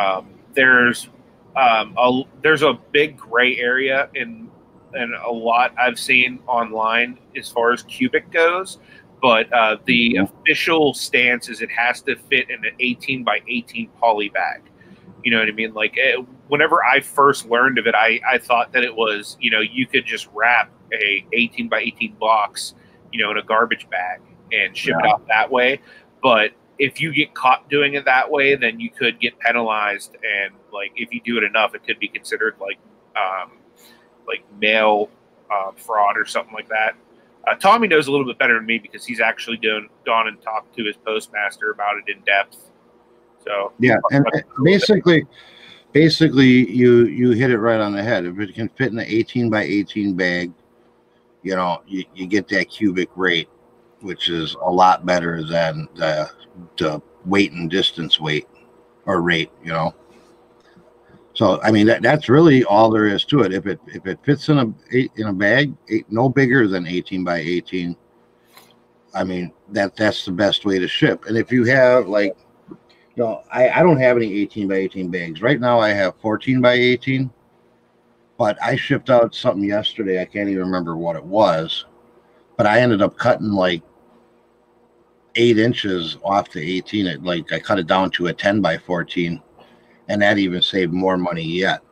Um, 0.00 0.28
there's 0.54 1.08
um, 1.56 1.94
a 1.96 2.22
there's 2.42 2.62
a 2.62 2.74
big 2.92 3.16
gray 3.16 3.56
area 3.56 4.10
in 4.14 4.50
and 4.92 5.14
a 5.14 5.30
lot 5.32 5.74
I've 5.78 5.98
seen 5.98 6.40
online 6.46 7.18
as 7.36 7.50
far 7.50 7.72
as 7.72 7.82
cubic 7.84 8.30
goes. 8.30 8.78
But 9.20 9.52
uh, 9.52 9.78
the 9.86 10.14
Mhm. 10.14 10.30
official 10.42 10.94
stance 10.94 11.48
is 11.48 11.60
it 11.62 11.70
has 11.70 12.02
to 12.02 12.14
fit 12.14 12.48
in 12.50 12.64
an 12.64 12.74
18 12.78 13.24
by 13.24 13.40
18 13.48 13.88
poly 14.00 14.28
bag. 14.28 14.62
You 15.24 15.32
know 15.32 15.40
what 15.40 15.48
I 15.48 15.52
mean? 15.52 15.74
Like 15.74 15.96
eh, 15.98 16.16
whenever 16.48 16.84
I 16.84 17.00
first 17.00 17.48
learned 17.48 17.78
of 17.78 17.86
it, 17.86 17.94
I, 17.94 18.20
I 18.30 18.38
thought 18.38 18.72
that 18.72 18.84
it 18.84 18.94
was 18.94 19.36
you 19.40 19.50
know 19.50 19.60
you 19.60 19.86
could 19.86 20.04
just 20.04 20.28
wrap 20.34 20.70
a 20.92 21.24
18 21.32 21.68
by 21.68 21.80
18 21.80 22.12
box 22.20 22.74
you 23.12 23.22
know 23.22 23.30
in 23.30 23.38
a 23.38 23.42
garbage 23.42 23.88
bag 23.90 24.20
and 24.52 24.76
ship 24.76 24.94
it 25.00 25.06
out 25.10 25.26
that 25.28 25.50
way. 25.50 25.80
But 26.22 26.52
if 26.78 27.00
you 27.00 27.12
get 27.12 27.34
caught 27.34 27.68
doing 27.68 27.94
it 27.94 28.04
that 28.04 28.30
way, 28.30 28.54
then 28.54 28.78
you 28.78 28.90
could 28.90 29.20
get 29.20 29.38
penalized, 29.40 30.16
and 30.16 30.54
like 30.72 30.92
if 30.96 31.12
you 31.12 31.20
do 31.24 31.36
it 31.36 31.44
enough, 31.44 31.74
it 31.74 31.84
could 31.84 31.98
be 31.98 32.08
considered 32.08 32.54
like 32.60 32.78
um, 33.16 33.52
like 34.26 34.44
mail 34.60 35.10
uh, 35.50 35.72
fraud 35.76 36.16
or 36.16 36.24
something 36.24 36.54
like 36.54 36.68
that. 36.68 36.94
Uh, 37.46 37.54
Tommy 37.54 37.88
knows 37.88 38.06
a 38.08 38.10
little 38.10 38.26
bit 38.26 38.38
better 38.38 38.54
than 38.54 38.66
me 38.66 38.78
because 38.78 39.04
he's 39.04 39.20
actually 39.20 39.56
done 39.56 39.88
gone 40.04 40.28
and 40.28 40.40
talked 40.42 40.76
to 40.76 40.84
his 40.84 40.96
postmaster 40.96 41.70
about 41.70 41.96
it 41.96 42.14
in 42.14 42.22
depth. 42.22 42.56
So 43.44 43.72
Yeah, 43.78 43.96
and 44.10 44.26
basically, 44.62 45.26
basically, 45.92 46.70
you 46.70 47.06
you 47.06 47.30
hit 47.32 47.50
it 47.50 47.58
right 47.58 47.80
on 47.80 47.92
the 47.92 48.02
head. 48.02 48.24
If 48.24 48.38
it 48.38 48.54
can 48.54 48.68
fit 48.70 48.92
in 48.92 48.98
an 48.98 49.06
18 49.06 49.50
by 49.50 49.62
18 49.62 50.14
bag, 50.14 50.52
you 51.42 51.56
know, 51.56 51.82
you, 51.86 52.04
you 52.14 52.26
get 52.26 52.48
that 52.48 52.68
cubic 52.68 53.08
rate, 53.16 53.48
which 54.00 54.28
is 54.28 54.56
a 54.62 54.70
lot 54.70 55.06
better 55.06 55.42
than 55.42 55.88
the 55.94 56.30
the 56.76 57.00
weight 57.24 57.52
and 57.52 57.70
distance 57.70 58.20
weight 58.20 58.46
or 59.06 59.20
rate. 59.20 59.50
You 59.62 59.72
know. 59.72 59.94
So 61.34 61.60
I 61.62 61.70
mean 61.70 61.86
that, 61.86 62.02
that's 62.02 62.28
really 62.28 62.64
all 62.64 62.90
there 62.90 63.06
is 63.06 63.24
to 63.26 63.40
it. 63.40 63.52
If 63.52 63.66
it 63.66 63.80
if 63.86 64.06
it 64.06 64.18
fits 64.24 64.48
in 64.48 64.58
a 64.58 65.08
in 65.16 65.28
a 65.28 65.32
bag, 65.32 65.74
no 66.08 66.28
bigger 66.28 66.66
than 66.66 66.86
18 66.86 67.24
by 67.24 67.38
18. 67.38 67.96
I 69.14 69.24
mean 69.24 69.52
that 69.70 69.96
that's 69.96 70.24
the 70.24 70.32
best 70.32 70.64
way 70.64 70.78
to 70.78 70.88
ship. 70.88 71.26
And 71.26 71.36
if 71.36 71.52
you 71.52 71.64
have 71.64 72.08
like 72.08 72.36
no, 73.18 73.42
I, 73.52 73.68
I 73.70 73.82
don't 73.82 74.00
have 74.00 74.16
any 74.16 74.32
18 74.32 74.68
by 74.68 74.76
18 74.76 75.10
bags. 75.10 75.42
Right 75.42 75.60
now 75.60 75.80
I 75.80 75.88
have 75.88 76.14
14 76.20 76.60
by 76.60 76.74
18. 76.74 77.28
But 78.38 78.56
I 78.62 78.76
shipped 78.76 79.10
out 79.10 79.34
something 79.34 79.68
yesterday. 79.68 80.22
I 80.22 80.24
can't 80.24 80.48
even 80.48 80.62
remember 80.62 80.96
what 80.96 81.16
it 81.16 81.24
was. 81.24 81.86
But 82.56 82.66
I 82.66 82.80
ended 82.80 83.02
up 83.02 83.18
cutting 83.18 83.50
like 83.50 83.82
eight 85.34 85.58
inches 85.58 86.16
off 86.24 86.50
the 86.50 86.60
18. 86.60 87.06
It 87.06 87.22
like 87.22 87.52
I 87.52 87.60
cut 87.60 87.78
it 87.78 87.86
down 87.86 88.10
to 88.12 88.26
a 88.28 88.32
10 88.32 88.60
by 88.60 88.78
14. 88.78 89.40
And 90.08 90.22
that 90.22 90.38
even 90.38 90.62
saved 90.62 90.92
more 90.92 91.18
money 91.18 91.42
yet 91.42 91.82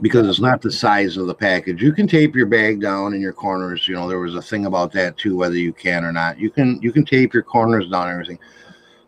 because 0.00 0.28
it's 0.28 0.40
not 0.40 0.60
the 0.60 0.72
size 0.72 1.16
of 1.16 1.26
the 1.26 1.34
package. 1.34 1.82
You 1.82 1.92
can 1.92 2.06
tape 2.06 2.34
your 2.34 2.46
bag 2.46 2.80
down 2.80 3.14
in 3.14 3.20
your 3.20 3.32
corners. 3.32 3.86
You 3.86 3.94
know, 3.94 4.08
there 4.08 4.18
was 4.18 4.34
a 4.34 4.42
thing 4.42 4.66
about 4.66 4.92
that 4.92 5.16
too, 5.16 5.36
whether 5.36 5.56
you 5.56 5.72
can 5.72 6.04
or 6.04 6.12
not. 6.12 6.38
You 6.38 6.50
can 6.50 6.80
you 6.82 6.92
can 6.92 7.04
tape 7.04 7.32
your 7.32 7.42
corners 7.42 7.88
down 7.88 8.08
and 8.08 8.12
everything. 8.12 8.38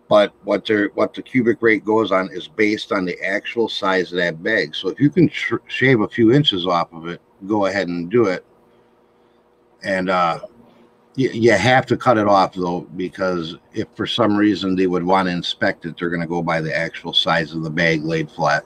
But 0.09 0.33
what 0.45 0.64
they 0.64 0.85
what 0.95 1.14
the 1.14 1.23
cubic 1.23 1.61
rate 1.61 1.85
goes 1.85 2.12
on 2.12 2.31
is 2.33 2.47
based 2.47 2.93
on 2.93 3.05
the 3.05 3.21
actual 3.23 3.69
size 3.69 4.12
of 4.12 4.19
that 4.19 4.43
bag. 4.43 4.75
So 4.75 4.88
if 4.88 5.00
you 5.00 5.11
can 5.11 5.28
sh- 5.28 5.55
shave 5.66 6.00
a 6.00 6.09
few 6.09 6.33
inches 6.33 6.66
off 6.66 6.93
of 6.93 7.09
it, 7.09 7.21
go 7.47 7.66
ahead 7.66 7.88
and 7.88 8.11
do 8.11 8.26
it. 8.26 8.45
And 9.83 10.09
uh, 10.09 10.40
you, 11.16 11.52
have 11.52 11.87
to 11.87 11.96
cut 11.96 12.18
it 12.18 12.26
off 12.26 12.54
though, 12.54 12.82
because 12.96 13.56
if 13.73 13.88
for 13.94 14.06
some 14.06 14.37
reason 14.37 14.76
they 14.76 14.87
would 14.87 15.02
want 15.02 15.28
to 15.28 15.32
inspect 15.32 15.87
it, 15.87 15.96
they're 15.99 16.11
going 16.11 16.20
to 16.20 16.26
go 16.26 16.42
by 16.42 16.61
the 16.61 16.76
actual 16.76 17.12
size 17.12 17.52
of 17.52 17.62
the 17.62 17.70
bag 17.70 18.04
laid 18.04 18.30
flat. 18.30 18.64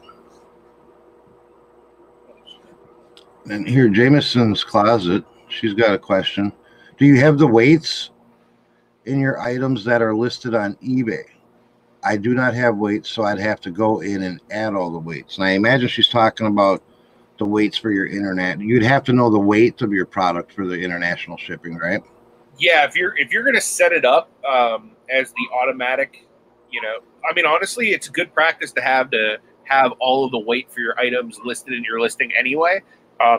And 3.49 3.69
here, 3.69 3.89
Jameson's 3.89 4.65
closet. 4.65 5.25
She's 5.49 5.75
got 5.75 5.95
a 5.95 5.99
question. 5.99 6.53
Do 6.99 7.07
you 7.07 7.19
have 7.21 7.39
the 7.39 7.47
weights 7.47 8.11
in 9.07 9.19
your 9.19 9.41
items 9.41 9.85
that 9.85 10.03
are 10.03 10.15
listed 10.15 10.55
on 10.55 10.75
eBay? 10.77 11.25
I 12.03 12.17
do 12.17 12.35
not 12.35 12.55
have 12.55 12.77
weights, 12.77 13.11
so 13.11 13.25
I'd 13.25 13.39
have 13.39 13.61
to 13.63 13.71
go 13.71 14.01
in 14.01 14.23
and 14.23 14.41
add 14.51 14.75
all 14.75 14.91
the 14.91 14.99
weights. 14.99 15.37
And 15.37 15.45
I 15.45 15.51
imagine 15.51 15.89
she's 15.89 16.09
talking 16.09 16.47
about 16.47 16.83
the 17.39 17.45
weights 17.45 17.77
for 17.77 17.91
your 17.91 18.07
internet. 18.07 18.61
You'd 18.61 18.83
have 18.83 19.05
to 19.05 19.13
know 19.13 19.31
the 19.31 19.39
weight 19.39 19.83
of 19.83 19.93
your 19.93 20.07
product 20.07 20.53
for 20.53 20.67
the 20.67 20.79
international 20.79 21.37
shipping, 21.37 21.77
right? 21.77 22.03
Yeah, 22.61 22.85
if 22.85 22.95
you're 22.95 23.17
if 23.19 23.33
you're 23.33 23.45
gonna 23.45 23.61
set 23.61 23.93
it 23.93 24.05
up 24.05 24.31
um, 24.45 24.93
as 25.11 25.33
the 25.33 25.49
automatic, 25.61 26.27
you 26.71 26.81
know, 26.81 26.99
I 27.29 27.35
mean, 27.35 27.47
honestly, 27.47 27.93
it's 27.93 28.09
a 28.09 28.13
good 28.13 28.33
practice 28.33 28.71
to 28.73 28.83
have 28.83 29.11
to 29.11 29.39
have 29.65 29.93
all 29.99 30.25
of 30.25 30.31
the 30.31 30.39
weight 30.39 30.71
for 30.71 30.81
your 30.81 30.99
items 30.99 31.39
listed 31.45 31.75
in 31.75 31.83
your 31.85 32.01
listing 32.01 32.31
anyway. 32.39 32.83
Uh, 33.19 33.39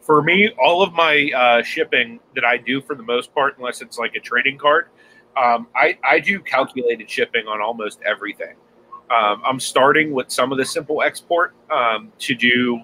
for 0.00 0.22
me, 0.22 0.50
all 0.62 0.82
of 0.82 0.92
my 0.92 1.30
uh, 1.34 1.62
shipping 1.62 2.20
that 2.34 2.44
I 2.44 2.58
do, 2.58 2.80
for 2.80 2.94
the 2.94 3.02
most 3.02 3.34
part, 3.34 3.58
unless 3.58 3.80
it's 3.80 3.98
like 3.98 4.14
a 4.14 4.20
trading 4.20 4.58
card, 4.58 4.88
um, 5.42 5.66
I, 5.74 5.98
I 6.04 6.20
do 6.20 6.40
calculated 6.40 7.10
shipping 7.10 7.46
on 7.46 7.60
almost 7.60 8.00
everything. 8.04 8.54
Um, 9.10 9.42
I'm 9.44 9.58
starting 9.58 10.12
with 10.12 10.30
some 10.30 10.52
of 10.52 10.58
the 10.58 10.64
simple 10.64 11.02
export 11.02 11.54
um, 11.70 12.12
to 12.18 12.34
do 12.34 12.82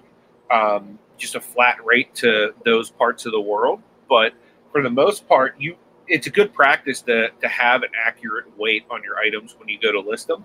um, 0.51 0.97
just 1.17 1.35
a 1.35 1.39
flat 1.39 1.77
rate 1.85 2.13
to 2.15 2.53
those 2.65 2.89
parts 2.89 3.25
of 3.25 3.31
the 3.31 3.41
world, 3.41 3.81
but 4.09 4.33
for 4.71 4.81
the 4.81 4.89
most 4.89 5.27
part, 5.27 5.55
you 5.59 5.75
it's 6.07 6.27
a 6.27 6.29
good 6.29 6.53
practice 6.53 7.01
to 7.01 7.29
to 7.41 7.47
have 7.47 7.83
an 7.83 7.89
accurate 8.05 8.45
weight 8.57 8.83
on 8.89 9.03
your 9.03 9.17
items 9.19 9.55
when 9.57 9.67
you 9.69 9.79
go 9.79 9.91
to 9.91 9.99
list 9.99 10.27
them. 10.27 10.43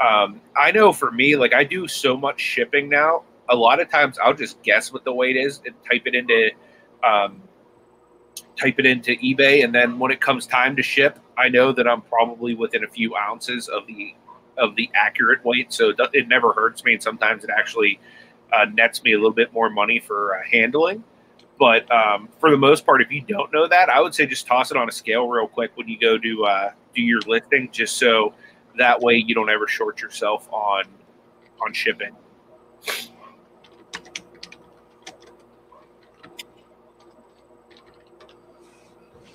Um, 0.00 0.40
I 0.56 0.72
know 0.72 0.92
for 0.92 1.10
me, 1.10 1.36
like 1.36 1.54
I 1.54 1.64
do 1.64 1.86
so 1.86 2.16
much 2.16 2.40
shipping 2.40 2.88
now. 2.88 3.22
A 3.50 3.54
lot 3.54 3.78
of 3.80 3.90
times, 3.90 4.18
I'll 4.18 4.34
just 4.34 4.62
guess 4.62 4.92
what 4.92 5.04
the 5.04 5.12
weight 5.12 5.36
is 5.36 5.60
and 5.66 5.74
type 5.88 6.02
it 6.06 6.14
into 6.14 6.50
um, 7.04 7.42
type 8.56 8.78
it 8.78 8.86
into 8.86 9.12
eBay, 9.16 9.64
and 9.64 9.74
then 9.74 9.98
when 9.98 10.10
it 10.10 10.20
comes 10.20 10.46
time 10.46 10.76
to 10.76 10.82
ship, 10.82 11.18
I 11.36 11.48
know 11.48 11.72
that 11.72 11.86
I'm 11.86 12.02
probably 12.02 12.54
within 12.54 12.84
a 12.84 12.88
few 12.88 13.16
ounces 13.16 13.68
of 13.68 13.86
the 13.86 14.14
of 14.56 14.76
the 14.76 14.88
accurate 14.94 15.44
weight. 15.44 15.72
So 15.72 15.92
it, 16.12 16.28
never 16.28 16.52
hurts 16.52 16.84
me, 16.84 16.94
and 16.94 17.02
sometimes 17.02 17.44
it 17.44 17.50
actually 17.56 17.98
uh, 18.52 18.66
nets 18.72 19.02
me 19.02 19.12
a 19.12 19.16
little 19.16 19.32
bit 19.32 19.52
more 19.52 19.70
money 19.70 20.00
for 20.00 20.36
uh, 20.36 20.42
handling. 20.50 21.04
But 21.64 21.90
um, 21.90 22.28
for 22.40 22.50
the 22.50 22.58
most 22.58 22.84
part, 22.84 23.00
if 23.00 23.10
you 23.10 23.22
don't 23.22 23.50
know 23.50 23.66
that, 23.66 23.88
I 23.88 23.98
would 23.98 24.14
say 24.14 24.26
just 24.26 24.46
toss 24.46 24.70
it 24.70 24.76
on 24.76 24.86
a 24.86 24.92
scale 24.92 25.28
real 25.28 25.48
quick 25.48 25.70
when 25.76 25.88
you 25.88 25.98
go 25.98 26.18
to 26.18 26.44
uh, 26.44 26.70
do 26.94 27.00
your 27.00 27.20
listing, 27.20 27.70
just 27.72 27.96
so 27.96 28.34
that 28.76 29.00
way 29.00 29.14
you 29.14 29.34
don't 29.34 29.48
ever 29.48 29.66
short 29.66 30.02
yourself 30.02 30.46
on 30.52 30.84
on 31.62 31.72
shipping. 31.72 32.14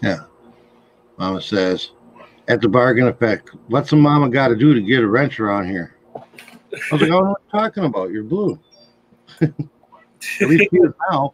Yeah. 0.03 0.19
Mama 1.17 1.41
says, 1.41 1.89
at 2.48 2.62
the 2.62 2.69
bargain 2.69 3.07
effect, 3.07 3.50
what's 3.69 3.91
a 3.91 3.95
mama 3.95 4.29
got 4.29 4.50
to 4.50 4.55
do 4.55 4.75
to 4.75 4.81
get 4.81 5.01
a 5.01 5.07
wrench 5.07 5.39
around 5.39 5.67
here? 5.67 5.95
I 6.15 6.19
was 6.91 7.01
like, 7.01 7.01
I 7.01 7.07
don't 7.07 7.09
know 7.09 7.29
what 7.31 7.41
you're 7.51 7.62
talking 7.62 7.86
about. 7.86 8.12
You're 8.12 8.21
blue. 8.21 8.59
At 10.41 10.50
least 10.50 10.69
he 10.71 10.77
is 10.77 10.93
now. 11.12 11.33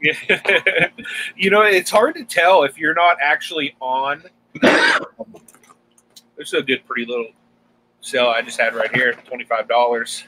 you 1.36 1.50
know, 1.50 1.62
it's 1.62 1.90
hard 1.90 2.14
to 2.16 2.24
tell 2.24 2.64
if 2.64 2.78
you're 2.78 2.94
not 2.94 3.16
actually 3.22 3.74
on. 3.80 4.22
There's 4.60 6.54
a 6.54 6.62
good, 6.62 6.84
pretty 6.86 7.06
little 7.06 7.28
sale 8.00 8.28
I 8.28 8.42
just 8.42 8.60
had 8.60 8.74
right 8.74 8.94
here, 8.94 9.12
twenty 9.12 9.44
five 9.44 9.68
dollars. 9.68 10.24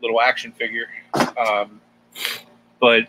Little 0.00 0.20
action 0.20 0.52
figure, 0.52 0.86
um, 1.36 1.80
but 2.80 3.08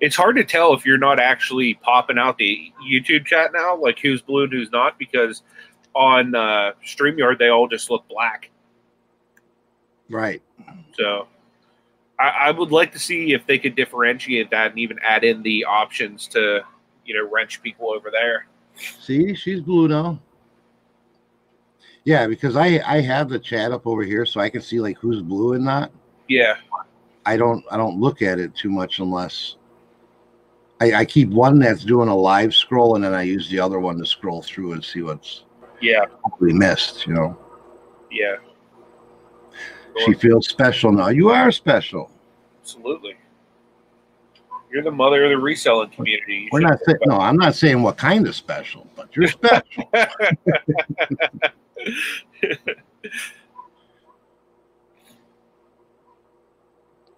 it's 0.00 0.16
hard 0.16 0.36
to 0.36 0.44
tell 0.44 0.74
if 0.74 0.84
you're 0.84 0.98
not 0.98 1.18
actually 1.18 1.74
popping 1.74 2.18
out 2.18 2.36
the 2.36 2.72
YouTube 2.86 3.24
chat 3.24 3.52
now, 3.54 3.74
like 3.76 3.98
who's 3.98 4.20
blue 4.20 4.44
and 4.44 4.52
who's 4.52 4.70
not, 4.70 4.98
because 4.98 5.42
on 5.94 6.34
uh, 6.34 6.72
Streamyard 6.84 7.38
they 7.38 7.48
all 7.48 7.68
just 7.68 7.90
look 7.90 8.06
black. 8.08 8.50
Right. 10.10 10.42
So 10.94 11.28
I, 12.20 12.48
I 12.48 12.50
would 12.50 12.70
like 12.70 12.92
to 12.92 12.98
see 12.98 13.32
if 13.32 13.46
they 13.46 13.58
could 13.58 13.74
differentiate 13.74 14.50
that 14.50 14.70
and 14.70 14.78
even 14.78 14.98
add 15.02 15.24
in 15.24 15.42
the 15.42 15.64
options 15.64 16.26
to, 16.28 16.60
you 17.04 17.14
know, 17.14 17.28
wrench 17.30 17.62
people 17.62 17.90
over 17.90 18.10
there. 18.10 18.46
See, 18.76 19.34
she's 19.34 19.60
blue 19.60 19.88
now. 19.88 20.20
Yeah, 22.04 22.26
because 22.26 22.56
I 22.56 22.80
I 22.86 23.00
have 23.00 23.28
the 23.28 23.38
chat 23.38 23.72
up 23.72 23.86
over 23.86 24.02
here, 24.02 24.24
so 24.24 24.40
I 24.40 24.48
can 24.48 24.62
see 24.62 24.80
like 24.80 24.96
who's 24.98 25.20
blue 25.22 25.52
and 25.54 25.64
not. 25.64 25.90
Yeah. 26.28 26.56
I 27.26 27.36
don't 27.36 27.64
I 27.70 27.76
don't 27.76 28.00
look 28.00 28.22
at 28.22 28.38
it 28.38 28.54
too 28.54 28.70
much 28.70 28.98
unless 29.00 29.56
I, 30.80 30.92
I 30.94 31.04
keep 31.04 31.28
one 31.28 31.58
that's 31.58 31.84
doing 31.84 32.08
a 32.08 32.16
live 32.16 32.54
scroll 32.54 32.94
and 32.94 33.04
then 33.04 33.12
I 33.12 33.22
use 33.22 33.50
the 33.50 33.60
other 33.60 33.78
one 33.78 33.98
to 33.98 34.06
scroll 34.06 34.40
through 34.40 34.72
and 34.72 34.82
see 34.82 35.02
what's 35.02 35.44
Yeah. 35.82 36.06
we 36.38 36.54
missed. 36.54 37.06
You 37.06 37.12
know, 37.12 37.38
Yeah. 38.10 38.36
She 40.04 40.14
feels 40.14 40.48
special 40.48 40.92
now. 40.92 41.08
You 41.08 41.30
are 41.30 41.50
special. 41.52 42.10
Absolutely. 42.60 43.16
You're 44.70 44.82
the 44.82 44.90
mother 44.90 45.24
of 45.24 45.30
the 45.30 45.38
reselling 45.38 45.90
community. 45.90 46.42
You 46.44 46.48
We're 46.52 46.60
not 46.60 46.78
saying 46.84 46.98
no. 47.06 47.18
I'm 47.18 47.36
not 47.36 47.56
saying 47.56 47.82
what 47.82 47.96
kind 47.96 48.26
of 48.28 48.36
special, 48.36 48.86
but 48.94 49.14
you're 49.16 49.26
special. 49.26 49.90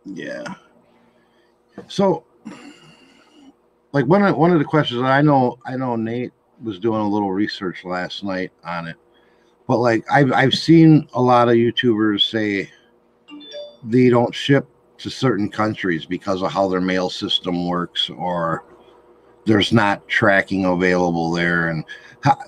yeah. 0.07 0.43
So, 1.89 2.25
like 3.93 4.07
one 4.07 4.23
of 4.23 4.35
one 4.37 4.53
of 4.53 4.59
the 4.59 4.65
questions 4.65 5.03
that 5.03 5.11
I 5.11 5.21
know, 5.21 5.59
I 5.67 5.77
know 5.77 5.95
Nate 5.97 6.33
was 6.63 6.79
doing 6.79 7.01
a 7.01 7.09
little 7.09 7.33
research 7.33 7.85
last 7.85 8.25
night 8.25 8.51
on 8.65 8.89
it, 8.89 8.97
but 9.67 9.79
like 9.79 10.05
I've 10.11 10.33
I've 10.33 10.55
seen 10.55 11.09
a 11.15 11.21
lot 11.21 11.49
of 11.49 11.55
YouTubers 11.55 12.29
say 12.29 12.71
they 13.85 14.09
don't 14.09 14.35
ship 14.35 14.67
to 14.99 15.11
certain 15.11 15.51
countries 15.51 16.07
because 16.07 16.43
of 16.43 16.53
how 16.53 16.69
their 16.69 16.81
mail 16.81 17.11
system 17.11 17.67
works, 17.67 18.09
or 18.11 18.65
there's 19.45 19.73
not 19.73 20.07
tracking 20.09 20.65
available 20.65 21.33
there, 21.33 21.69
and 21.69 21.85
how, 22.23 22.39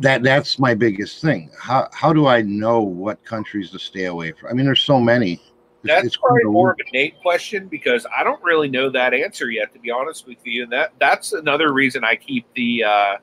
that 0.00 0.22
that's 0.22 0.58
my 0.58 0.74
biggest 0.74 1.20
thing. 1.20 1.50
How 1.58 1.88
how 1.92 2.12
do 2.12 2.26
I 2.26 2.42
know 2.42 2.80
what 2.80 3.24
countries 3.24 3.70
to 3.70 3.78
stay 3.78 4.06
away 4.06 4.32
from? 4.32 4.50
I 4.50 4.52
mean, 4.54 4.66
there's 4.66 4.82
so 4.82 5.00
many. 5.00 5.40
That's 5.82 6.06
it's 6.06 6.16
probably 6.16 6.44
more 6.44 6.72
of 6.72 6.78
a 6.78 6.90
Nate 6.92 7.18
question 7.22 7.66
because 7.66 8.06
I 8.14 8.22
don't 8.22 8.42
really 8.42 8.68
know 8.68 8.90
that 8.90 9.14
answer 9.14 9.50
yet, 9.50 9.72
to 9.72 9.78
be 9.78 9.90
honest 9.90 10.26
with 10.26 10.36
you. 10.44 10.64
And 10.64 10.72
that 10.72 10.92
that's 10.98 11.32
another 11.32 11.72
reason 11.72 12.04
I 12.04 12.16
keep 12.16 12.46
the 12.54 12.84
uh, 12.84 13.16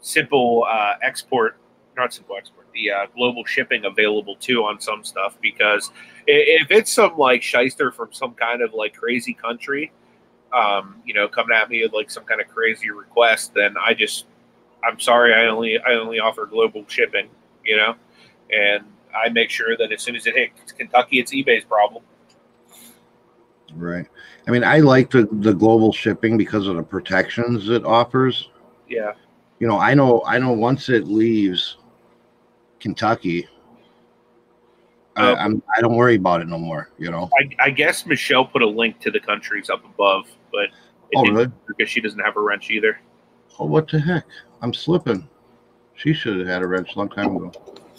simple 0.00 0.66
uh, 0.68 0.94
export, 1.02 1.58
not 1.96 2.12
simple 2.12 2.36
export, 2.36 2.66
the 2.72 2.90
uh, 2.90 3.06
global 3.14 3.44
shipping 3.44 3.84
available 3.84 4.36
too 4.36 4.64
on 4.64 4.80
some 4.80 5.04
stuff 5.04 5.36
because 5.40 5.90
if 6.26 6.70
it's 6.70 6.92
some 6.92 7.16
like 7.18 7.42
shyster 7.42 7.90
from 7.90 8.12
some 8.12 8.34
kind 8.34 8.62
of 8.62 8.74
like 8.74 8.94
crazy 8.94 9.34
country, 9.34 9.92
um, 10.52 10.96
you 11.04 11.14
know, 11.14 11.28
coming 11.28 11.56
at 11.56 11.68
me 11.68 11.82
with 11.82 11.92
like 11.92 12.10
some 12.10 12.24
kind 12.24 12.40
of 12.40 12.48
crazy 12.48 12.90
request, 12.90 13.54
then 13.54 13.74
I 13.78 13.94
just, 13.94 14.26
I'm 14.84 15.00
sorry, 15.00 15.34
I 15.34 15.46
only 15.46 15.78
I 15.78 15.94
only 15.94 16.18
offer 16.18 16.46
global 16.46 16.84
shipping, 16.88 17.28
you 17.64 17.76
know, 17.76 17.94
and 18.50 18.84
I 19.14 19.28
make 19.28 19.50
sure 19.50 19.76
that 19.76 19.92
as 19.92 20.02
soon 20.02 20.16
as 20.16 20.26
it 20.26 20.34
hits 20.34 20.72
Kentucky, 20.72 21.20
it's 21.20 21.32
eBay's 21.32 21.64
problem. 21.64 22.02
Right. 23.74 24.06
I 24.46 24.50
mean, 24.50 24.64
I 24.64 24.78
like 24.78 25.10
the 25.10 25.28
the 25.32 25.54
global 25.54 25.92
shipping 25.92 26.36
because 26.36 26.66
of 26.66 26.76
the 26.76 26.82
protections 26.82 27.68
it 27.68 27.84
offers. 27.84 28.50
Yeah. 28.88 29.12
You 29.58 29.68
know, 29.68 29.78
I 29.78 29.94
know 29.94 30.22
I 30.26 30.38
know 30.38 30.52
once 30.52 30.88
it 30.88 31.06
leaves 31.06 31.78
Kentucky. 32.82 33.48
I, 35.16 35.34
I'm 35.34 35.62
I 35.76 35.80
don't 35.80 35.94
worry 35.96 36.16
about 36.16 36.40
it 36.40 36.48
no 36.48 36.58
more. 36.58 36.90
You 36.98 37.10
know. 37.10 37.30
I, 37.40 37.66
I 37.66 37.70
guess 37.70 38.06
Michelle 38.06 38.44
put 38.44 38.62
a 38.62 38.68
link 38.68 38.98
to 39.00 39.10
the 39.10 39.20
countries 39.20 39.70
up 39.70 39.84
above, 39.84 40.26
but 40.50 40.64
it 40.64 40.70
Oh, 41.16 41.22
really? 41.26 41.50
because 41.68 41.88
she 41.90 42.00
doesn't 42.00 42.18
have 42.20 42.36
a 42.36 42.40
wrench 42.40 42.70
either. 42.70 42.98
Oh, 43.58 43.66
what 43.66 43.88
the 43.88 44.00
heck? 44.00 44.24
I'm 44.62 44.72
slipping. 44.74 45.28
She 45.94 46.12
should 46.14 46.38
have 46.38 46.46
had 46.48 46.62
a 46.62 46.66
wrench 46.66 46.94
a 46.94 46.98
long 46.98 47.10
time 47.10 47.36
ago. 47.36 47.52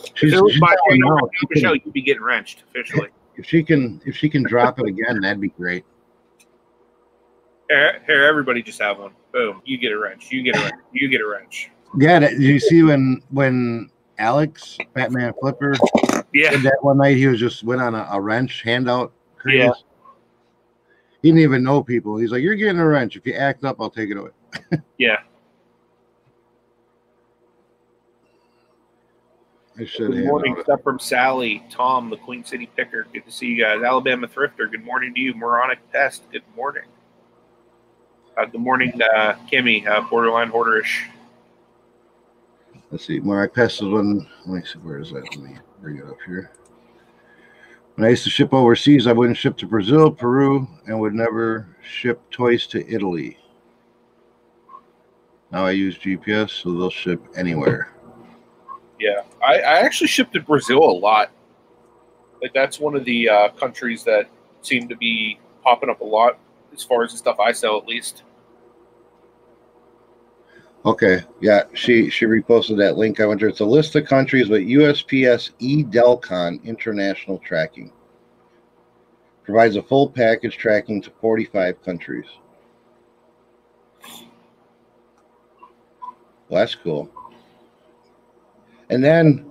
If 0.04 0.12
She's, 0.16 0.34
it 0.34 0.42
was 0.44 0.54
she's 0.54 0.62
my 0.62 0.76
going 0.90 1.00
now. 1.02 1.18
Michelle, 1.52 1.76
you'd 1.76 1.94
be 1.94 2.02
getting 2.02 2.24
wrenched 2.24 2.64
officially. 2.70 3.10
if 3.38 3.46
she 3.46 3.64
can 3.64 4.02
if 4.06 4.18
she 4.18 4.28
can 4.30 4.44
drop 4.44 4.80
it 4.80 4.88
again, 4.88 5.22
that'd 5.22 5.40
be 5.40 5.50
great. 5.50 5.86
here, 7.70 8.02
here, 8.08 8.24
everybody 8.26 8.62
just 8.64 8.82
have 8.82 8.98
one. 9.00 9.12
Boom. 9.32 9.62
You 9.66 9.78
get 9.78 9.92
a 9.92 10.00
wrench. 10.00 10.32
You 10.32 10.42
get 10.42 10.56
a 10.56 10.60
wrench. 10.60 10.76
You 10.92 11.08
get 11.10 11.22
a 11.22 11.28
wrench. 11.28 11.70
Yeah, 11.98 12.20
that, 12.20 12.40
you 12.40 12.60
see 12.60 12.82
when 12.82 13.22
when 13.30 13.92
Alex 14.20 14.78
Batman 14.94 15.34
Flipper 15.40 15.76
Yeah. 16.34 16.52
did 16.52 16.64
that 16.64 16.78
one 16.82 16.98
night? 16.98 17.18
He 17.18 17.28
was 17.28 17.40
just 17.40 17.64
went 17.64 17.82
on 17.82 17.96
a, 17.96 18.08
a 18.12 18.22
wrench 18.22 18.62
handout 18.64 19.12
craze. 19.38 19.58
Yeah. 19.58 19.72
He 21.22 21.30
didn't 21.30 21.42
even 21.42 21.64
know 21.64 21.82
people. 21.82 22.18
He's 22.18 22.32
like, 22.32 22.42
"You're 22.44 22.56
getting 22.56 22.80
a 22.80 22.86
wrench. 22.88 23.16
If 23.16 23.26
you 23.26 23.34
act 23.34 23.64
up, 23.64 23.78
I'll 23.80 23.90
take 23.90 24.10
it 24.10 24.18
away." 24.18 24.32
Yeah. 24.98 25.18
I 29.80 29.86
should 29.86 30.12
Good 30.12 30.26
morning, 30.26 30.56
stuff 30.62 30.84
from 30.84 31.00
Sally, 31.00 31.64
Tom, 31.72 32.12
the 32.12 32.18
Queen 32.18 32.46
City 32.46 32.70
Picker. 32.76 33.08
Good 33.12 33.26
to 33.26 33.32
see 33.32 33.48
you 33.48 33.64
guys. 33.64 33.82
Alabama 33.82 34.28
Thrifter. 34.28 34.70
Good 34.70 34.86
morning 34.86 35.16
to 35.16 35.20
you. 35.20 35.34
Moronic 35.34 35.80
Pest. 35.92 36.24
Good 36.32 36.44
morning. 36.56 36.84
Uh, 38.38 38.46
good 38.46 38.62
morning, 38.62 38.94
uh, 39.16 39.34
Kimmy, 39.52 39.88
uh, 39.88 40.02
Borderline 40.02 40.52
Hoarderish. 40.52 41.06
Let's 42.94 43.08
see. 43.08 43.20
When 43.20 43.40
I 43.40 43.48
passed 43.48 43.80
the 43.80 43.90
one, 43.90 44.30
let 44.46 44.56
me 44.56 44.62
see. 44.64 44.78
Where 44.78 45.00
is 45.00 45.10
that? 45.10 45.24
Let 45.24 45.40
me 45.40 45.58
bring 45.82 45.98
it 45.98 46.06
up 46.06 46.18
here. 46.28 46.52
When 47.96 48.06
I 48.06 48.12
used 48.12 48.24
to 48.26 48.30
ship 48.30 48.54
overseas, 48.54 49.08
I 49.08 49.14
wouldn't 49.14 49.36
ship 49.36 49.58
to 49.58 49.66
Brazil, 49.66 50.12
Peru, 50.12 50.68
and 50.86 51.00
would 51.00 51.16
never 51.16 51.76
ship 51.82 52.22
toys 52.30 52.68
to 52.68 52.88
Italy. 52.88 53.40
Now 55.52 55.66
I 55.66 55.72
use 55.72 55.98
GPS, 55.98 56.52
so 56.52 56.72
they'll 56.72 56.92
ship 56.92 57.20
anywhere. 57.36 57.92
Yeah, 59.00 59.24
I, 59.44 59.56
I 59.56 59.80
actually 59.80 60.10
shipped 60.10 60.34
to 60.34 60.42
Brazil 60.42 60.84
a 60.84 60.94
lot. 60.94 61.32
Like 62.44 62.54
that's 62.54 62.80
one 62.80 62.96
of 62.96 63.06
the 63.06 63.28
uh, 63.28 63.50
countries 63.50 64.04
that 64.04 64.30
seem 64.62 64.88
to 64.88 64.96
be 64.96 65.40
popping 65.64 65.90
up 65.90 66.02
a 66.02 66.06
lot 66.06 66.38
as 66.72 66.84
far 66.84 67.04
as 67.04 67.12
the 67.12 67.18
stuff 67.18 67.40
I 67.40 67.54
sell, 67.54 67.76
at 67.76 67.88
least. 67.88 68.22
Okay, 70.86 71.22
yeah, 71.40 71.64
she 71.74 72.10
she 72.10 72.26
reposted 72.26 72.78
that 72.78 72.98
link. 72.98 73.22
I 73.22 73.36
there. 73.36 73.48
It's 73.48 73.62
a 73.62 73.66
list 73.66 73.96
of 73.96 74.06
countries 74.06 74.50
with 74.50 74.64
USPS 74.64 75.52
eDelcon 75.62 76.62
international 76.66 77.38
tracking. 77.40 77.92
Provides 79.46 79.78
a 79.78 79.84
full 79.84 80.10
package 80.10 80.58
tracking 80.58 81.02
to 81.02 81.12
45 81.22 81.82
countries. 81.84 82.26
Well, 86.50 86.60
that's 86.60 86.76
cool. 86.76 87.10
And 88.90 89.02
then 89.02 89.46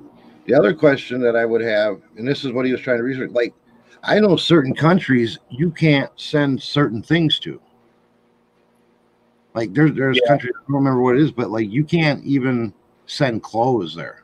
the 0.44 0.54
other 0.54 0.74
question 0.74 1.20
that 1.22 1.34
I 1.34 1.46
would 1.46 1.62
have, 1.62 2.00
and 2.16 2.28
this 2.28 2.44
is 2.44 2.52
what 2.52 2.66
he 2.66 2.72
was 2.72 2.80
trying 2.82 2.98
to 2.98 3.04
research, 3.04 3.30
like 3.30 3.54
I 4.02 4.20
know 4.20 4.36
certain 4.36 4.74
countries 4.74 5.38
you 5.48 5.70
can't 5.70 6.10
send 6.16 6.62
certain 6.62 7.02
things 7.02 7.38
to. 7.40 7.60
Like 9.54 9.74
there's 9.74 9.94
there's 9.94 10.18
Yeah. 10.22 10.28
countries 10.28 10.52
I 10.56 10.60
don't 10.66 10.76
remember 10.76 11.02
what 11.02 11.16
it 11.16 11.22
is, 11.22 11.30
but 11.30 11.50
like 11.50 11.68
you 11.70 11.84
can't 11.84 12.24
even 12.24 12.72
send 13.06 13.42
clothes 13.42 13.94
there. 13.94 14.22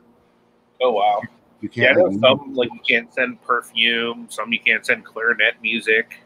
Oh 0.81 0.93
wow! 0.93 1.23
You 1.61 1.69
can't. 1.69 1.99
know 1.99 2.11
some 2.21 2.55
like 2.55 2.71
you 2.73 2.81
can't 2.89 3.13
send 3.13 3.43
perfume, 3.43 4.27
some 4.31 4.53
you 4.53 4.61
can't 4.61 4.85
send 4.85 5.05
clarinet 5.05 5.61
music. 5.63 6.21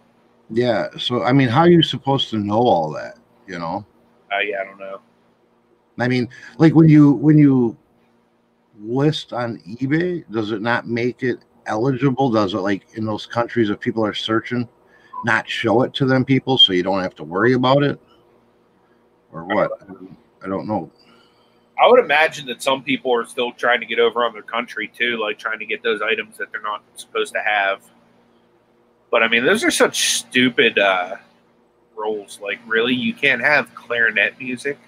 yeah. 0.50 0.88
So 0.98 1.22
I 1.22 1.32
mean, 1.32 1.48
how 1.48 1.60
are 1.62 1.70
you 1.70 1.82
supposed 1.82 2.30
to 2.30 2.38
know 2.38 2.60
all 2.60 2.90
that? 2.92 3.18
You 3.46 3.58
know. 3.58 3.84
Uh, 4.32 4.38
yeah, 4.38 4.60
I 4.60 4.64
don't 4.64 4.78
know. 4.78 5.00
I 5.98 6.08
mean, 6.08 6.28
like 6.58 6.74
when 6.74 6.88
you 6.88 7.12
when 7.12 7.38
you 7.38 7.76
list 8.80 9.32
on 9.32 9.58
eBay, 9.68 10.24
does 10.30 10.52
it 10.52 10.62
not 10.62 10.86
make 10.86 11.22
it 11.22 11.38
eligible? 11.66 12.30
Does 12.30 12.54
it 12.54 12.58
like 12.58 12.86
in 12.94 13.04
those 13.04 13.26
countries 13.26 13.70
if 13.70 13.80
people 13.80 14.04
are 14.04 14.14
searching, 14.14 14.68
not 15.24 15.48
show 15.48 15.82
it 15.82 15.92
to 15.94 16.06
them 16.06 16.24
people 16.24 16.56
so 16.58 16.72
you 16.72 16.82
don't 16.82 17.02
have 17.02 17.14
to 17.16 17.24
worry 17.24 17.52
about 17.54 17.82
it, 17.82 18.00
or 19.32 19.44
what? 19.44 19.72
I 20.44 20.48
don't 20.48 20.66
know. 20.66 20.90
I 21.82 21.88
would 21.88 22.00
imagine 22.00 22.46
that 22.46 22.62
some 22.62 22.82
people 22.82 23.12
are 23.12 23.24
still 23.24 23.52
trying 23.52 23.80
to 23.80 23.86
get 23.86 23.98
over 23.98 24.24
on 24.24 24.32
their 24.32 24.42
country 24.42 24.88
too, 24.88 25.18
like 25.18 25.38
trying 25.38 25.58
to 25.58 25.66
get 25.66 25.82
those 25.82 26.00
items 26.02 26.36
that 26.38 26.52
they're 26.52 26.62
not 26.62 26.82
supposed 26.94 27.32
to 27.32 27.40
have. 27.40 27.82
But 29.10 29.22
I 29.22 29.28
mean, 29.28 29.44
those 29.44 29.64
are 29.64 29.70
such 29.70 30.14
stupid 30.18 30.78
uh, 30.78 31.16
rules. 31.96 32.40
Like, 32.40 32.60
really, 32.66 32.94
you 32.94 33.14
can't 33.14 33.42
have 33.42 33.74
clarinet 33.74 34.38
music. 34.38 34.78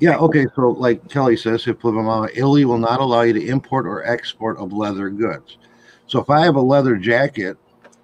Yeah, 0.00 0.16
okay. 0.18 0.46
So, 0.54 0.70
like 0.70 1.08
Kelly 1.08 1.36
says, 1.36 1.66
if 1.66 1.78
Plymouth, 1.78 2.30
Italy 2.34 2.64
will 2.64 2.78
not 2.78 3.00
allow 3.00 3.22
you 3.22 3.32
to 3.32 3.46
import 3.46 3.86
or 3.86 4.04
export 4.04 4.58
of 4.58 4.72
leather 4.72 5.10
goods. 5.10 5.58
So, 6.06 6.20
if 6.20 6.30
I 6.30 6.44
have 6.44 6.56
a 6.56 6.60
leather 6.60 6.96
jacket, 6.96 7.56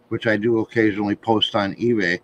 which 0.09 0.27
I 0.27 0.37
do 0.37 0.61
occasionally 0.61 1.16
post 1.16 1.55
on 1.55 1.74
eBay, 1.74 2.20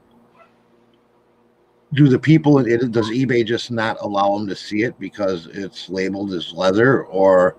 do 1.95 2.09
the 2.09 2.19
people 2.19 2.59
it 2.59 2.93
does 2.93 3.11
eBay 3.11 3.45
just 3.45 3.71
not 3.71 3.97
allow 4.01 4.37
them 4.37 4.47
to 4.47 4.55
see 4.55 4.83
it 4.83 4.99
because 4.99 5.47
it's 5.47 5.89
labeled 5.89 6.33
as 6.33 6.53
leather, 6.53 7.05
or 7.05 7.57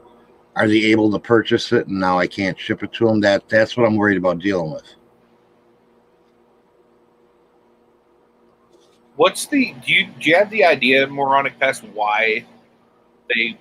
are 0.55 0.67
they 0.67 0.83
able 0.85 1.11
to 1.11 1.19
purchase 1.19 1.71
it 1.71 1.87
and 1.87 1.99
now 1.99 2.17
I 2.17 2.27
can't 2.27 2.59
ship 2.59 2.83
it 2.83 2.93
to 2.93 3.07
them? 3.07 3.19
That 3.19 3.47
that's 3.49 3.75
what 3.75 3.85
I'm 3.85 3.95
worried 3.95 4.17
about 4.17 4.39
dealing 4.39 4.71
with. 4.71 4.85
What's 9.17 9.45
the 9.47 9.75
do 9.85 9.93
you 9.93 10.07
do 10.07 10.29
you 10.29 10.35
have 10.35 10.49
the 10.49 10.63
idea, 10.63 11.05
moronic 11.07 11.59
pest, 11.59 11.83
why 11.93 12.45
they 13.27 13.57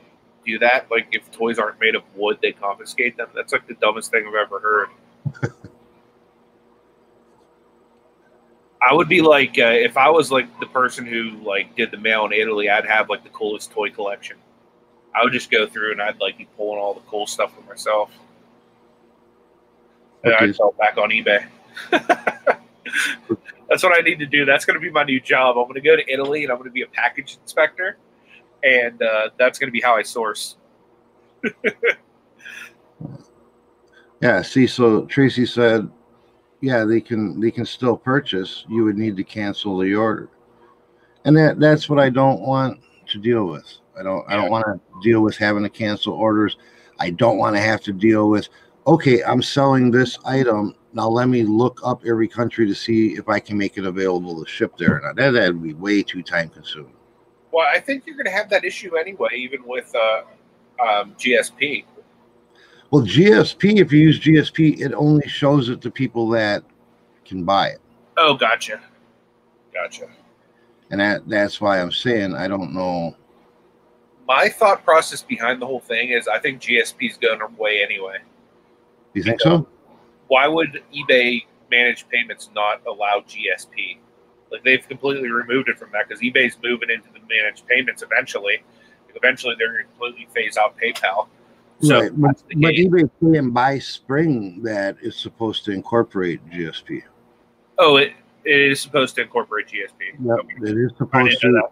do 0.46 0.58
that? 0.60 0.90
Like, 0.90 1.08
if 1.12 1.30
toys 1.32 1.58
aren't 1.58 1.80
made 1.80 1.94
of 1.94 2.02
wood, 2.14 2.38
they 2.40 2.52
confiscate 2.52 3.16
them. 3.16 3.28
That's 3.34 3.52
like 3.52 3.66
the 3.66 3.74
dumbest 3.74 4.10
thing 4.10 4.24
I've 4.26 4.34
ever 4.34 4.60
heard. 4.60 5.52
I 8.82 8.94
would 8.94 9.08
be 9.08 9.20
like, 9.20 9.58
uh, 9.58 9.66
if 9.66 9.96
I 9.96 10.08
was 10.08 10.30
like 10.32 10.58
the 10.60 10.66
person 10.66 11.06
who 11.06 11.32
like 11.42 11.76
did 11.76 11.90
the 11.90 11.98
mail 11.98 12.24
in 12.26 12.32
Italy, 12.32 12.70
I'd 12.70 12.86
have 12.86 13.08
like 13.08 13.22
the 13.22 13.30
coolest 13.30 13.70
toy 13.70 13.90
collection. 13.90 14.36
I 15.14 15.22
would 15.22 15.32
just 15.32 15.50
go 15.50 15.66
through 15.66 15.92
and 15.92 16.00
I'd 16.00 16.20
like 16.20 16.38
be 16.38 16.48
pulling 16.56 16.78
all 16.78 16.94
the 16.94 17.00
cool 17.00 17.26
stuff 17.26 17.54
for 17.54 17.62
myself. 17.62 18.10
And 20.22 20.34
I'd 20.34 20.54
sell 20.54 20.70
it 20.70 20.78
back 20.78 20.96
on 20.98 21.10
eBay. 21.10 21.44
That's 23.68 23.82
what 23.82 23.96
I 23.96 24.00
need 24.02 24.18
to 24.18 24.26
do. 24.26 24.44
That's 24.44 24.64
going 24.64 24.74
to 24.74 24.80
be 24.80 24.90
my 24.90 25.04
new 25.04 25.20
job. 25.20 25.56
I'm 25.56 25.64
going 25.64 25.74
to 25.74 25.80
go 25.80 25.96
to 25.96 26.12
Italy 26.12 26.44
and 26.44 26.52
I'm 26.52 26.58
going 26.58 26.68
to 26.68 26.72
be 26.72 26.82
a 26.82 26.88
package 26.88 27.38
inspector, 27.40 27.96
and 28.64 29.00
uh, 29.00 29.30
that's 29.38 29.58
going 29.58 29.68
to 29.68 29.72
be 29.72 29.80
how 29.80 29.96
I 29.96 30.02
source. 30.02 30.56
Yeah, 34.20 34.42
see, 34.42 34.66
so 34.66 35.06
Tracy 35.06 35.46
said 35.46 35.90
yeah, 36.60 36.84
they 36.84 37.00
can 37.00 37.40
they 37.40 37.50
can 37.50 37.64
still 37.64 37.96
purchase. 37.96 38.64
You 38.68 38.84
would 38.84 38.96
need 38.96 39.16
to 39.16 39.24
cancel 39.24 39.78
the 39.78 39.94
order, 39.94 40.28
and 41.24 41.36
that 41.36 41.58
that's 41.58 41.88
what 41.88 41.98
I 41.98 42.10
don't 42.10 42.40
want 42.40 42.80
to 43.08 43.18
deal 43.18 43.46
with. 43.46 43.78
I 43.98 44.02
don't 44.02 44.24
I 44.28 44.36
don't 44.36 44.50
want 44.50 44.66
to 44.66 44.80
deal 45.02 45.20
with 45.20 45.36
having 45.36 45.62
to 45.62 45.70
cancel 45.70 46.14
orders. 46.14 46.56
I 46.98 47.10
don't 47.10 47.38
want 47.38 47.56
to 47.56 47.62
have 47.62 47.80
to 47.82 47.92
deal 47.92 48.28
with. 48.28 48.48
Okay, 48.86 49.22
I'm 49.22 49.42
selling 49.42 49.90
this 49.90 50.18
item. 50.24 50.74
Now 50.92 51.08
let 51.08 51.28
me 51.28 51.44
look 51.44 51.80
up 51.84 52.02
every 52.06 52.28
country 52.28 52.66
to 52.66 52.74
see 52.74 53.14
if 53.14 53.28
I 53.28 53.38
can 53.38 53.56
make 53.56 53.78
it 53.78 53.86
available 53.86 54.42
to 54.42 54.50
ship 54.50 54.76
there. 54.76 55.00
Now 55.02 55.12
that 55.14 55.30
that'd 55.30 55.62
be 55.62 55.74
way 55.74 56.02
too 56.02 56.22
time 56.22 56.48
consuming. 56.48 56.94
Well, 57.52 57.66
I 57.72 57.80
think 57.80 58.06
you're 58.06 58.16
going 58.16 58.26
to 58.26 58.32
have 58.32 58.48
that 58.50 58.64
issue 58.64 58.96
anyway, 58.96 59.30
even 59.34 59.64
with 59.66 59.92
uh, 59.94 60.22
um, 60.82 61.14
GSP. 61.14 61.84
Well, 62.90 63.02
GSP, 63.02 63.80
if 63.80 63.92
you 63.92 64.00
use 64.00 64.18
GSP, 64.18 64.80
it 64.80 64.92
only 64.94 65.26
shows 65.28 65.68
it 65.68 65.80
to 65.82 65.90
people 65.90 66.28
that 66.30 66.64
can 67.24 67.44
buy 67.44 67.68
it. 67.68 67.80
Oh, 68.16 68.34
gotcha, 68.34 68.80
gotcha. 69.72 70.08
And 70.90 71.00
that 71.00 71.28
that's 71.28 71.60
why 71.60 71.80
I'm 71.80 71.92
saying 71.92 72.34
I 72.34 72.48
don't 72.48 72.74
know. 72.74 73.16
My 74.26 74.48
thought 74.48 74.84
process 74.84 75.22
behind 75.22 75.62
the 75.62 75.66
whole 75.66 75.80
thing 75.80 76.10
is 76.10 76.26
I 76.26 76.38
think 76.38 76.60
GSP 76.60 77.10
is 77.10 77.16
going 77.16 77.40
away 77.40 77.82
anyway. 77.82 78.18
You 79.14 79.22
think 79.22 79.40
so? 79.40 79.66
Why 80.26 80.46
would 80.48 80.82
eBay 80.94 81.44
managed 81.70 82.08
payments 82.08 82.50
not 82.54 82.82
allow 82.86 83.24
GSP? 83.28 83.98
Like 84.50 84.64
they've 84.64 84.86
completely 84.86 85.30
removed 85.30 85.68
it 85.68 85.78
from 85.78 85.90
that 85.92 86.08
because 86.08 86.22
eBay's 86.22 86.56
moving 86.62 86.90
into 86.90 87.08
the 87.12 87.20
managed 87.28 87.66
payments 87.68 88.02
eventually. 88.02 88.62
Eventually, 89.14 89.54
they're 89.58 89.72
going 89.72 89.86
to 89.86 89.90
completely 89.90 90.28
phase 90.32 90.56
out 90.56 90.76
PayPal. 90.78 91.26
So 91.82 92.00
right. 92.00 92.10
But, 92.20 92.28
that's 92.28 92.42
the 92.42 92.54
but 92.56 92.74
game. 92.74 92.90
eBay 92.92 93.52
by 93.52 93.78
spring 93.78 94.62
that 94.62 94.96
is 95.00 95.16
supposed 95.16 95.64
to 95.64 95.72
incorporate 95.72 96.44
GSP. 96.50 97.02
Oh, 97.78 97.96
it, 97.96 98.12
it 98.44 98.60
is 98.60 98.80
supposed 98.80 99.14
to 99.16 99.22
incorporate 99.22 99.68
GSP. 99.68 100.12
Yep, 100.22 100.38
Okay. 100.40 100.70
it 100.70 100.76
is 100.76 100.92
supposed 100.98 101.40
to. 101.40 101.62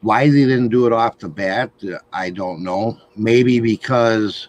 Why 0.00 0.28
they 0.28 0.44
didn't 0.46 0.68
do 0.70 0.86
it 0.86 0.92
off 0.92 1.18
the 1.18 1.28
bat, 1.28 1.70
I 2.12 2.30
don't 2.30 2.64
know. 2.64 2.98
Maybe 3.14 3.60
because, 3.60 4.48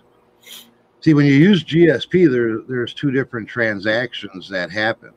see, 1.01 1.13
when 1.13 1.27
you 1.27 1.33
use 1.33 1.63
GSP, 1.63 2.31
there 2.31 2.61
there's 2.67 2.93
two 2.93 3.11
different 3.11 3.47
transactions 3.47 4.49
that 4.49 4.71
happen. 4.71 5.11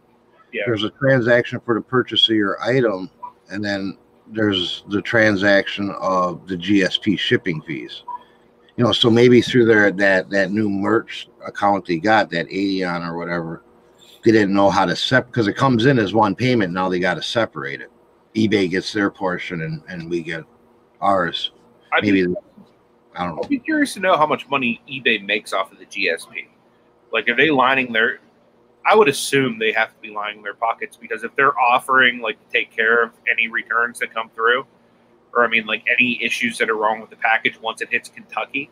Yeah. 0.53 0.63
There's 0.67 0.85
a 0.85 0.91
transaction 0.91 1.61
for 1.65 1.75
the 1.75 1.81
purchase 1.81 2.29
of 2.29 2.35
your 2.37 2.61
item, 2.63 3.09
and 3.51 3.65
then 3.65 3.97
there's 4.27 4.85
the 4.91 5.01
transaction 5.01 5.91
of 6.01 6.47
the 6.49 6.57
GSP 6.57 7.19
shipping 7.19 7.63
fees. 7.63 8.03
You 8.77 8.85
know, 8.85 8.93
so 8.93 9.09
maybe 9.09 9.41
through 9.41 9.65
their 9.65 9.91
that 9.91 10.29
that 10.31 10.51
new 10.51 10.69
merch 10.69 11.29
account 11.47 11.87
they 11.87 11.99
got 11.99 12.31
that 12.31 12.49
Adyen 12.49 13.09
or 13.09 13.17
whatever, 13.17 13.63
they 14.25 14.33
didn't 14.33 14.55
know 14.55 14.71
how 14.71 14.85
to 14.85 14.95
separate 14.95 15.33
because 15.33 15.49
it 15.49 15.57
comes 15.57 15.87
in 15.87 15.99
as 15.99 16.13
one 16.13 16.35
payment. 16.35 16.73
Now 16.73 16.89
they 16.89 16.99
got 16.99 17.15
to 17.15 17.23
separate 17.23 17.81
it. 17.81 17.91
eBay 18.35 18.69
gets 18.69 18.93
their 18.93 19.11
portion 19.11 19.63
and 19.63 19.83
and 19.89 20.11
we 20.11 20.23
get 20.23 20.45
ours. 21.01 21.53
I'd 21.93 22.03
be, 22.03 22.13
Maybe 22.13 22.35
I 23.17 23.25
don't 23.25 23.37
know. 23.37 23.43
I'd 23.43 23.49
be 23.49 23.59
curious 23.59 23.95
to 23.95 24.01
know 24.01 24.17
how 24.17 24.27
much 24.27 24.49
money 24.49 24.81
eBay 24.89 25.25
makes 25.25 25.53
off 25.53 25.73
of 25.73 25.79
the 25.79 25.87
GSP. 25.87 26.49
Like, 27.13 27.29
are 27.29 27.37
they 27.37 27.51
lining 27.51 27.93
their? 27.93 28.19
I 28.85 28.95
would 28.95 29.09
assume 29.09 29.59
they 29.59 29.73
have 29.73 29.95
to 29.95 30.01
be 30.01 30.11
lining 30.11 30.43
their 30.43 30.55
pockets 30.55 30.97
because 30.97 31.25
if 31.25 31.35
they're 31.35 31.59
offering 31.59 32.21
like 32.21 32.39
to 32.39 32.53
take 32.53 32.71
care 32.71 33.03
of 33.03 33.13
any 33.31 33.49
returns 33.49 33.99
that 33.99 34.15
come 34.15 34.31
through, 34.31 34.67
or 35.35 35.45
I 35.45 35.49
mean 35.49 35.67
like 35.67 35.85
any 35.91 36.23
issues 36.23 36.59
that 36.59 36.71
are 36.71 36.77
wrong 36.77 37.01
with 37.01 37.11
the 37.11 37.17
package 37.17 37.61
once 37.61 37.81
it 37.83 37.89
hits 37.91 38.09
Kentucky, 38.09 38.71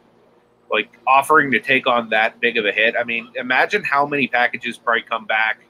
like 0.70 0.90
offering 1.06 1.50
to 1.52 1.60
take 1.60 1.86
on 1.86 2.08
that 2.10 2.40
big 2.40 2.56
of 2.56 2.64
a 2.64 2.72
hit. 2.72 2.94
I 2.98 3.04
mean, 3.04 3.30
imagine 3.36 3.84
how 3.84 4.06
many 4.06 4.28
packages 4.28 4.78
probably 4.78 5.02
come 5.02 5.26
back 5.26 5.60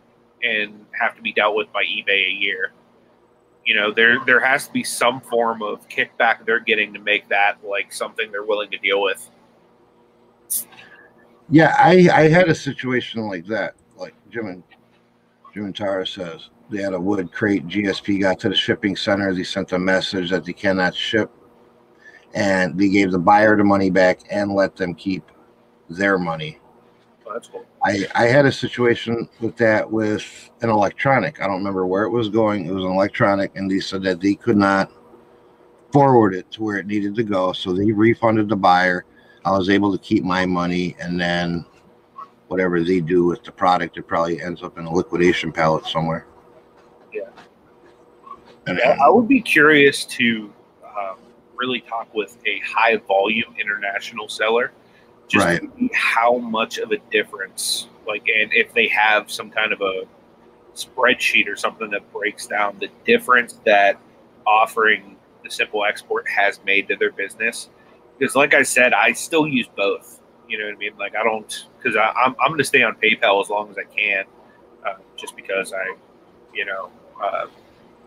and 0.42 0.85
have 0.99 1.16
to 1.16 1.23
be 1.23 1.33
dealt 1.33 1.57
with 1.57 1.73
by 1.73 1.85
eBay 1.85 2.29
a 2.29 2.33
year. 2.33 2.73
You 3.64 3.75
know, 3.75 3.92
there 3.92 4.23
there 4.27 4.40
has 4.40 4.66
to 4.66 4.73
be 4.73 4.85
some 4.85 5.20
form 5.20 5.62
of 5.62 5.88
kickback 5.88 6.44
they're 6.44 6.61
getting 6.61 6.92
to 6.94 7.01
make 7.01 7.29
that 7.29 7.64
like 7.64 7.92
something 7.92 8.31
they're 8.31 8.44
willing 8.44 8.70
to 8.70 8.79
deal 8.79 9.03
with. 9.03 9.31
Yeah, 11.49 11.75
I 11.79 12.09
I 12.12 12.29
had 12.29 12.49
a 12.49 12.55
situation 12.55 13.27
like 13.27 13.47
that. 13.47 13.75
Like 13.97 14.14
Jim 14.31 14.47
and 14.47 14.62
Jim 15.53 15.64
and 15.64 15.77
Tara 15.77 16.07
says, 16.07 16.51
they 16.70 16.83
had 16.83 16.94
a 16.94 17.00
wood 17.00 17.33
crate. 17.33 17.66
GSP 17.66 18.20
got 18.20 18.38
to 18.40 18.48
the 18.48 18.55
shipping 18.55 18.96
center. 18.96 19.33
They 19.35 19.44
sent 19.44 19.72
a 19.72 19.79
message 19.79 20.31
that 20.31 20.44
they 20.44 20.53
cannot 20.53 20.94
ship, 20.94 21.31
and 22.35 22.79
they 22.79 22.88
gave 22.88 23.12
the 23.12 23.18
buyer 23.18 23.57
the 23.57 23.64
money 23.64 23.90
back 23.90 24.20
and 24.31 24.53
let 24.53 24.77
them 24.77 24.94
keep 24.94 25.31
their 25.88 26.18
money. 26.18 26.59
So 27.24 27.33
that's 27.33 27.48
cool. 27.48 27.64
I 27.85 28.07
I 28.14 28.24
had 28.24 28.46
a 28.46 28.53
situation 28.53 29.29
with 29.40 29.57
that 29.57 29.90
with 29.90 30.50
an 30.62 30.70
electronic. 30.70 31.40
I 31.40 31.46
don't 31.46 31.59
remember 31.59 31.87
where 31.87 32.05
it 32.05 32.11
was 32.11 32.29
going. 32.29 32.66
It 32.66 32.72
was 32.72 32.85
an 32.85 32.90
electronic, 32.90 33.57
and 33.57 33.70
they 33.70 33.81
said 33.81 34.03
that 34.03 34.20
they 34.20 34.35
could 34.35 34.57
not 34.57 34.90
forward 35.92 36.35
it 36.35 36.50
to 36.50 36.62
where 36.62 36.77
it 36.79 36.87
needed 36.87 37.14
to 37.14 37.22
go. 37.22 37.53
So 37.53 37.72
they 37.72 37.92
refunded 37.92 38.48
the 38.48 38.57
buyer. 38.57 39.05
I 39.44 39.50
was 39.53 39.68
able 39.68 39.92
to 39.92 39.98
keep 39.98 40.24
my 40.24 40.46
money, 40.46 40.96
and 40.98 41.20
then 41.20 41.64
whatever 42.48 42.83
they 42.83 43.00
do 43.00 43.24
with 43.24 43.44
the 43.44 43.53
product, 43.53 43.96
it 43.96 44.09
probably 44.09 44.40
ends 44.40 44.62
up 44.62 44.79
in 44.79 44.87
a 44.87 44.92
liquidation 44.92 45.53
pallet 45.53 45.87
somewhere. 45.87 46.27
Yeah. 47.14 47.22
I 48.66 48.96
I 49.05 49.09
would 49.09 49.29
be 49.29 49.40
curious 49.40 50.05
to 50.07 50.53
um, 50.85 51.18
really 51.55 51.81
talk 51.81 52.12
with 52.14 52.38
a 52.46 52.61
high 52.61 52.96
volume 52.96 53.55
international 53.61 54.29
seller, 54.29 54.72
just 55.29 55.46
Right. 55.46 55.62
how 55.94 56.38
much 56.38 56.79
of 56.79 56.92
a 56.92 56.98
difference, 57.11 57.88
like, 58.07 58.27
and 58.29 58.50
if 58.53 58.72
they 58.74 58.88
have 58.88 59.31
some 59.31 59.50
kind 59.50 59.72
of 59.72 59.81
a 59.81 60.03
spreadsheet 60.74 61.48
or 61.48 61.57
something 61.57 61.90
that 61.90 62.11
breaks 62.12 62.46
down 62.46 62.77
the 62.81 62.88
difference 63.05 63.61
that 63.64 63.98
offering 64.46 65.16
the 65.42 65.50
simple 65.50 65.85
export 65.85 66.27
has 66.29 66.59
made 66.64 66.88
to 66.88 66.96
their 66.96 67.12
business. 67.12 67.68
Because, 68.18 68.35
like 68.35 68.55
I 68.55 68.62
said, 68.62 68.92
I 68.92 69.12
still 69.12 69.46
use 69.46 69.68
both. 69.77 70.20
You 70.48 70.59
know 70.59 70.66
what 70.66 70.74
I 70.74 70.79
mean? 70.79 70.92
Like, 70.98 71.14
I 71.14 71.22
don't, 71.22 71.66
because 71.77 71.96
I'm, 71.96 72.35
I'm 72.40 72.48
going 72.48 72.59
to 72.59 72.64
stay 72.64 72.83
on 72.83 72.96
PayPal 72.96 73.42
as 73.42 73.50
long 73.50 73.70
as 73.70 73.79
I 73.79 73.85
can, 73.85 74.24
uh, 74.87 74.94
just 75.16 75.37
because 75.37 75.72
I, 75.72 75.94
you 76.53 76.64
know, 76.64 76.90
uh, 77.22 77.46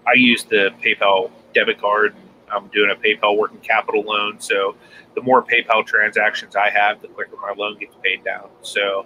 I 0.06 0.14
use 0.14 0.44
the 0.44 0.70
PayPal 0.84 1.32
debit 1.54 1.80
card. 1.80 2.16
I'm 2.52 2.68
doing 2.68 2.92
a 2.92 2.96
PayPal 2.96 3.38
working 3.38 3.60
capital 3.60 4.02
loan. 4.04 4.40
So 4.40 4.76
the 5.16 5.22
more 5.22 5.44
PayPal 5.44 5.86
transactions 5.86 6.56
I 6.56 6.70
have, 6.70 7.02
the 7.02 7.08
quicker 7.10 7.36
my 7.42 7.54
loan 7.58 7.78
gets 7.78 7.96
paid 8.02 8.24
down. 8.24 8.50
So 8.62 9.06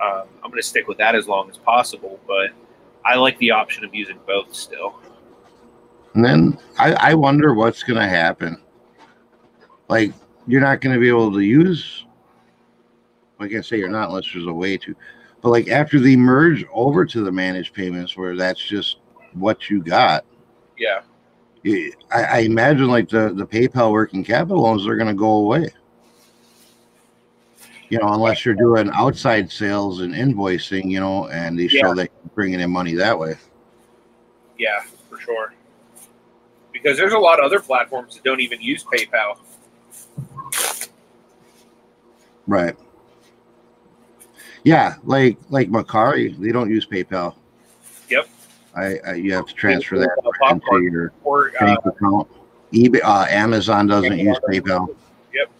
um, 0.00 0.24
I'm 0.42 0.50
going 0.50 0.60
to 0.60 0.66
stick 0.66 0.88
with 0.88 0.98
that 0.98 1.14
as 1.14 1.28
long 1.28 1.48
as 1.48 1.58
possible. 1.58 2.18
But 2.26 2.50
I 3.04 3.16
like 3.16 3.38
the 3.38 3.52
option 3.52 3.84
of 3.84 3.94
using 3.94 4.18
both 4.26 4.54
still. 4.54 4.98
And 6.14 6.24
then 6.24 6.58
I, 6.78 6.92
I 6.94 7.14
wonder 7.14 7.54
what's 7.54 7.82
going 7.82 8.00
to 8.00 8.08
happen. 8.08 8.60
Like, 9.88 10.12
you're 10.46 10.60
not 10.60 10.80
going 10.80 10.94
to 10.94 11.00
be 11.00 11.08
able 11.08 11.32
to 11.32 11.40
use, 11.40 12.04
like 13.38 13.54
I 13.54 13.60
say, 13.60 13.78
you're 13.78 13.88
not 13.88 14.08
unless 14.08 14.32
there's 14.32 14.46
a 14.46 14.52
way 14.52 14.76
to. 14.78 14.94
But 15.40 15.50
like 15.50 15.68
after 15.68 15.98
they 16.00 16.16
merge 16.16 16.64
over 16.72 17.04
to 17.04 17.22
the 17.22 17.32
managed 17.32 17.74
payments, 17.74 18.16
where 18.16 18.36
that's 18.36 18.62
just 18.62 18.98
what 19.34 19.70
you 19.70 19.82
got, 19.82 20.24
Yeah. 20.78 21.00
I, 22.10 22.22
I 22.24 22.38
imagine 22.40 22.88
like 22.88 23.08
the, 23.08 23.32
the 23.34 23.46
PayPal 23.46 23.92
working 23.92 24.24
capital 24.24 24.62
loans 24.62 24.86
are 24.86 24.96
going 24.96 25.08
to 25.08 25.14
go 25.14 25.30
away. 25.36 25.68
You 27.88 27.98
know, 27.98 28.08
unless 28.08 28.44
you're 28.44 28.54
doing 28.54 28.90
outside 28.94 29.52
sales 29.52 30.00
and 30.00 30.14
invoicing, 30.14 30.90
you 30.90 30.98
know, 30.98 31.28
and 31.28 31.58
they 31.58 31.68
show 31.68 31.88
Yeah. 31.88 31.94
that 31.94 32.10
you're 32.24 32.30
bringing 32.34 32.60
in 32.60 32.70
money 32.70 32.94
that 32.94 33.18
way. 33.18 33.36
Yeah, 34.58 34.82
for 35.08 35.18
sure. 35.20 35.54
Because 36.72 36.96
there's 36.96 37.12
a 37.12 37.18
lot 37.18 37.38
of 37.38 37.44
other 37.44 37.60
platforms 37.60 38.14
that 38.14 38.24
don't 38.24 38.40
even 38.40 38.60
use 38.60 38.82
PayPal. 38.84 39.38
Right. 42.46 42.74
Yeah, 44.64 44.94
like 45.04 45.38
like 45.50 45.68
Macari, 45.68 46.36
they 46.38 46.50
don't 46.50 46.70
use 46.70 46.86
PayPal. 46.86 47.36
I, 48.76 48.96
I 49.06 49.14
you 49.14 49.32
have 49.34 49.46
to 49.46 49.54
transfer 49.54 49.98
that 49.98 50.10
Uh, 50.42 50.54
into 50.54 50.82
your 50.90 51.12
Or 51.24 51.48
uh, 51.60 51.66
bank 51.66 51.78
account. 51.84 52.28
eBay, 52.72 53.00
uh, 53.04 53.26
Amazon 53.28 53.86
doesn't 53.86 54.18
use 54.18 54.38
PayPal. 54.48 54.94
Yep. 55.34 55.50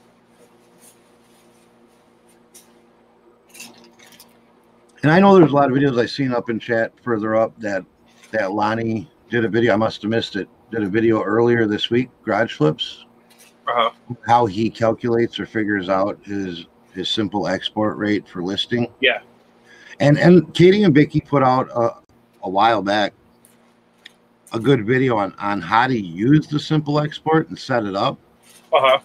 And 5.02 5.10
I 5.10 5.18
know 5.20 5.36
there's 5.36 5.52
a 5.52 5.54
lot 5.54 5.70
of 5.70 5.76
videos 5.76 5.98
I've 6.00 6.10
seen 6.10 6.32
up 6.32 6.48
in 6.48 6.58
chat 6.58 6.92
further 7.02 7.34
up 7.36 7.58
that 7.58 7.84
that 8.30 8.52
Lonnie 8.52 9.10
did 9.30 9.44
a 9.44 9.48
video. 9.48 9.74
I 9.74 9.76
must 9.76 10.02
have 10.02 10.10
missed 10.10 10.36
it. 10.36 10.48
Did 10.70 10.82
a 10.84 10.88
video 10.88 11.22
earlier 11.22 11.66
this 11.66 11.90
week, 11.90 12.08
garage 12.24 12.54
flips, 12.54 13.04
Uh-huh. 13.68 13.90
how 14.26 14.46
he 14.46 14.70
calculates 14.70 15.38
or 15.38 15.44
figures 15.46 15.88
out 15.88 16.18
his 16.24 16.66
his 16.94 17.08
simple 17.08 17.46
export 17.48 17.96
rate 17.98 18.26
for 18.28 18.42
listing. 18.42 18.86
Yeah. 19.00 19.18
And 20.00 20.18
and 20.18 20.52
Katie 20.54 20.84
and 20.84 20.94
Vicky 20.94 21.20
put 21.20 21.42
out 21.42 21.68
a, 21.74 21.94
a 22.42 22.48
while 22.48 22.82
back 22.82 23.14
a 24.52 24.60
good 24.60 24.86
video 24.86 25.16
on 25.16 25.34
on 25.38 25.60
how 25.60 25.86
to 25.86 25.98
use 25.98 26.46
the 26.46 26.58
simple 26.58 27.00
export 27.00 27.48
and 27.48 27.58
set 27.58 27.84
it 27.84 27.96
up. 27.96 28.18
Uh-huh. 28.72 28.98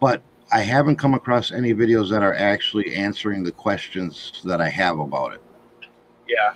But 0.00 0.22
I 0.52 0.60
haven't 0.60 0.96
come 0.96 1.14
across 1.14 1.52
any 1.52 1.74
videos 1.74 2.08
that 2.10 2.22
are 2.22 2.34
actually 2.34 2.94
answering 2.94 3.42
the 3.42 3.52
questions 3.52 4.40
that 4.44 4.60
I 4.60 4.68
have 4.68 4.98
about 4.98 5.34
it. 5.34 5.42
Yeah. 6.28 6.54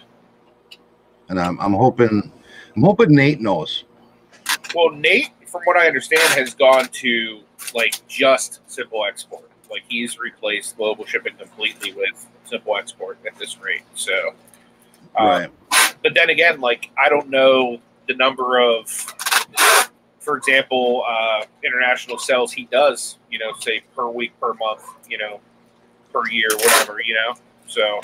and 1.28 1.40
I'm 1.40 1.58
I'm 1.60 1.72
hoping 1.72 2.32
I'm 2.76 2.82
hoping 2.82 3.14
Nate 3.14 3.40
knows. 3.40 3.84
Well, 4.74 4.90
Nate, 4.90 5.30
from 5.46 5.62
what 5.64 5.76
I 5.76 5.86
understand, 5.86 6.22
has 6.32 6.54
gone 6.54 6.88
to 6.88 7.40
like 7.74 8.06
just 8.08 8.60
simple 8.66 9.04
export. 9.04 9.50
Like 9.70 9.82
he's 9.88 10.18
replaced 10.18 10.76
global 10.76 11.04
shipping 11.06 11.34
completely 11.36 11.92
with 11.92 12.26
simple 12.44 12.76
export 12.76 13.18
at 13.26 13.38
this 13.38 13.58
rate. 13.60 13.82
So, 13.94 14.34
um, 15.18 15.26
Right. 15.26 15.50
But 16.02 16.14
then 16.14 16.30
again, 16.30 16.60
like 16.60 16.90
I 17.02 17.08
don't 17.08 17.28
know 17.30 17.78
the 18.08 18.14
number 18.14 18.58
of, 18.60 18.88
for 20.20 20.36
example, 20.36 21.04
uh, 21.08 21.44
international 21.64 22.18
sales 22.18 22.52
he 22.52 22.64
does. 22.66 23.18
You 23.30 23.38
know, 23.38 23.52
say 23.60 23.82
per 23.96 24.08
week, 24.08 24.32
per 24.40 24.54
month. 24.54 24.82
You 25.08 25.18
know, 25.18 25.40
per 26.12 26.26
year, 26.28 26.48
whatever. 26.52 26.98
You 27.04 27.14
know, 27.14 27.34
so 27.66 28.00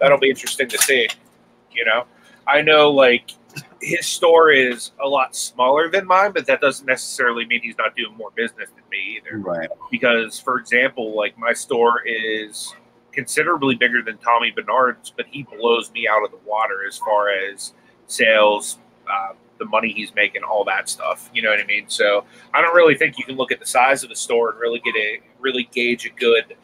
that'll 0.00 0.18
be 0.18 0.30
interesting 0.30 0.68
to 0.68 0.78
see. 0.78 1.08
You 1.72 1.84
know, 1.84 2.04
I 2.46 2.62
know 2.62 2.90
like 2.90 3.30
his 3.80 4.06
store 4.06 4.50
is 4.50 4.92
a 5.02 5.08
lot 5.08 5.34
smaller 5.36 5.90
than 5.90 6.06
mine, 6.06 6.32
but 6.32 6.46
that 6.46 6.60
doesn't 6.60 6.86
necessarily 6.86 7.46
mean 7.46 7.60
he's 7.62 7.78
not 7.78 7.94
doing 7.96 8.14
more 8.16 8.30
business 8.34 8.68
than 8.74 8.84
me 8.90 9.18
either 9.18 9.38
Right. 9.38 9.68
because 9.90 10.38
for 10.40 10.58
example 10.58 11.16
like 11.16 11.36
my 11.38 11.52
store 11.52 12.02
is 12.04 12.74
considerably 13.12 13.74
bigger 13.74 14.02
than 14.02 14.16
tommy 14.18 14.50
bernard's 14.50 15.10
but 15.16 15.26
he 15.26 15.42
blows 15.42 15.90
me 15.92 16.06
out 16.06 16.24
of 16.24 16.30
the 16.30 16.38
water 16.46 16.86
as 16.86 16.98
far 16.98 17.30
as 17.30 17.72
sales 18.06 18.78
uh, 19.10 19.32
the 19.58 19.64
money 19.64 19.92
he's 19.92 20.14
making 20.14 20.42
all 20.42 20.64
that 20.64 20.88
stuff. 20.88 21.28
You 21.34 21.42
know 21.42 21.50
what 21.50 21.60
i 21.60 21.66
mean? 21.66 21.84
So 21.88 22.24
i 22.54 22.62
don't 22.62 22.74
really 22.74 22.96
think 22.96 23.18
you 23.18 23.24
can 23.24 23.36
look 23.36 23.52
at 23.52 23.60
the 23.60 23.66
size 23.66 24.02
of 24.02 24.08
the 24.08 24.16
store 24.16 24.50
and 24.50 24.60
really 24.60 24.80
get 24.80 24.94
a 24.96 25.20
really 25.38 25.68
gauge 25.72 26.06
a 26.06 26.10
good 26.10 26.56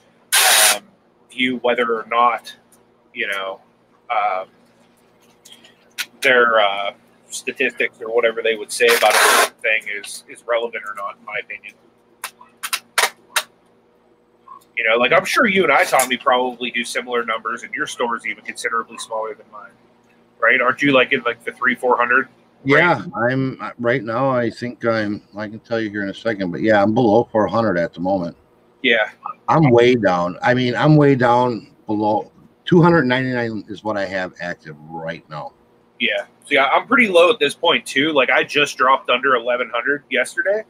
um, 0.75 0.83
view 1.31 1.59
whether 1.59 1.93
or 1.93 2.07
not 2.09 2.55
you 3.13 3.27
know 3.29 3.61
um, 4.11 4.47
their 6.21 6.61
uh, 6.61 6.93
statistics 7.29 8.01
or 8.01 8.15
whatever 8.15 8.43
they 8.43 8.57
would 8.57 8.73
say 8.73 8.87
about 8.87 9.15
a 9.15 9.51
thing 9.63 9.83
is 10.01 10.25
is 10.29 10.45
relevant 10.47 10.83
or 10.87 10.95
not 10.95 11.17
in 11.19 11.25
my 11.25 11.39
opinion 11.43 11.75
you 14.77 14.89
know, 14.89 14.97
like 14.97 15.13
I'm 15.13 15.25
sure 15.25 15.47
you 15.47 15.65
and 15.65 15.73
I, 15.73 15.85
Tommy, 15.85 16.17
probably 16.17 16.71
do 16.71 16.85
similar 16.85 17.25
numbers, 17.25 17.63
and 17.63 17.73
your 17.73 17.87
store 17.87 18.17
is 18.17 18.27
even 18.27 18.45
considerably 18.45 18.99
smaller 18.99 19.35
than 19.35 19.47
mine, 19.53 19.71
right? 20.41 20.61
Aren't 20.61 20.83
you 20.83 20.93
like 20.93 21.13
in 21.13 21.21
like 21.23 21.45
the 21.45 21.53
three, 21.53 21.75
four 21.75 21.97
hundred? 21.97 22.29
Yeah, 22.65 23.05
I'm 23.29 23.61
uh, 23.61 23.71
right 23.79 24.03
now. 24.03 24.31
I 24.31 24.51
think 24.51 24.85
I'm. 24.85 25.23
I 25.37 25.49
can 25.49 25.61
tell 25.61 25.81
you 25.81 25.91
here 25.91 26.03
in 26.03 26.09
a 26.09 26.15
second, 26.15 26.51
but 26.51 26.63
yeah, 26.63 26.83
I'm 26.83 26.95
below 26.95 27.29
400 27.31 27.79
at 27.79 27.93
the 27.93 28.01
moment. 28.01 28.37
Yeah, 28.83 29.11
I'm 29.49 29.71
way 29.71 29.95
down. 29.95 30.39
I 30.43 30.55
mean, 30.55 30.75
I'm 30.75 30.97
way 30.97 31.15
down 31.15 31.75
below 31.87 32.33
299 32.65 33.65
is 33.69 33.85
what 33.85 33.97
I 33.97 34.07
have 34.07 34.33
active 34.41 34.77
right 34.81 35.29
now. 35.29 35.53
yeah. 36.01 36.27
See, 36.47 36.59
I'm 36.59 36.87
pretty 36.87 37.09
low 37.09 37.31
at 37.31 37.39
this 37.39 37.55
point 37.55 37.87
too. 37.87 38.13
Like 38.13 38.31
I 38.31 38.45
just 38.45 38.77
dropped 38.77 39.09
under 39.09 39.31
1100 39.31 40.05
yesterday. 40.11 40.65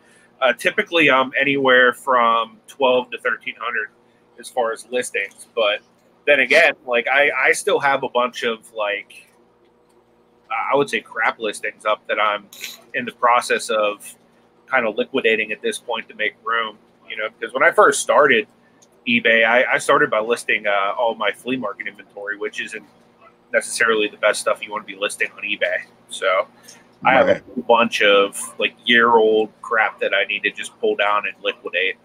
Uh, 0.44 0.52
typically, 0.52 1.10
I'm 1.10 1.32
anywhere 1.40 1.94
from 1.94 2.58
12 2.68 3.12
to 3.12 3.16
1300 3.16 3.88
as 4.38 4.50
far 4.50 4.72
as 4.72 4.86
listings, 4.90 5.46
but 5.54 5.80
then 6.26 6.40
again, 6.40 6.74
like 6.86 7.08
I, 7.08 7.30
I 7.30 7.52
still 7.52 7.80
have 7.80 8.02
a 8.02 8.10
bunch 8.10 8.42
of 8.42 8.70
like 8.74 9.30
I 10.50 10.76
would 10.76 10.90
say 10.90 11.00
crap 11.00 11.38
listings 11.38 11.86
up 11.86 12.06
that 12.08 12.20
I'm 12.20 12.46
in 12.92 13.06
the 13.06 13.12
process 13.12 13.70
of 13.70 14.14
kind 14.66 14.86
of 14.86 14.96
liquidating 14.96 15.50
at 15.50 15.62
this 15.62 15.78
point 15.78 16.10
to 16.10 16.14
make 16.14 16.34
room. 16.44 16.76
You 17.08 17.16
know, 17.16 17.28
because 17.38 17.54
when 17.54 17.62
I 17.62 17.70
first 17.70 18.02
started 18.02 18.46
eBay, 19.08 19.46
I, 19.46 19.64
I 19.64 19.78
started 19.78 20.10
by 20.10 20.20
listing 20.20 20.66
uh, 20.66 20.92
all 20.98 21.14
my 21.14 21.32
flea 21.32 21.56
market 21.56 21.88
inventory, 21.88 22.36
which 22.36 22.60
isn't 22.60 22.84
necessarily 23.50 24.08
the 24.08 24.18
best 24.18 24.42
stuff 24.42 24.62
you 24.62 24.70
want 24.70 24.86
to 24.86 24.92
be 24.92 24.98
listing 24.98 25.30
on 25.38 25.42
eBay. 25.42 25.86
So 26.10 26.48
I 27.04 27.12
have 27.14 27.28
a 27.28 27.34
whole 27.40 27.62
bunch 27.64 28.02
of 28.02 28.40
like 28.58 28.74
year 28.84 29.10
old 29.10 29.50
crap 29.62 30.00
that 30.00 30.12
I 30.14 30.24
need 30.24 30.42
to 30.44 30.50
just 30.50 30.78
pull 30.80 30.96
down 30.96 31.24
and 31.26 31.34
liquidate. 31.42 31.96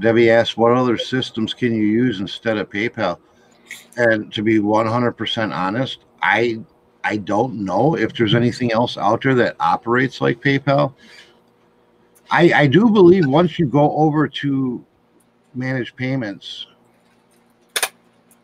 Debbie 0.00 0.30
asked, 0.30 0.56
"What 0.56 0.72
other 0.72 0.98
systems 0.98 1.54
can 1.54 1.74
you 1.74 1.84
use 1.84 2.20
instead 2.20 2.56
of 2.56 2.68
PayPal?" 2.68 3.18
And 3.96 4.32
to 4.32 4.42
be 4.42 4.58
100% 4.58 5.52
honest, 5.52 6.00
I 6.22 6.60
I 7.04 7.18
don't 7.18 7.64
know 7.64 7.96
if 7.96 8.14
there's 8.14 8.34
anything 8.34 8.72
else 8.72 8.98
out 8.98 9.22
there 9.22 9.34
that 9.34 9.56
operates 9.60 10.20
like 10.20 10.40
PayPal. 10.40 10.94
I 12.30 12.52
I 12.52 12.66
do 12.66 12.90
believe 12.90 13.26
once 13.26 13.58
you 13.58 13.66
go 13.66 13.96
over 13.96 14.26
to 14.28 14.84
manage 15.54 15.94
payments, 15.96 16.66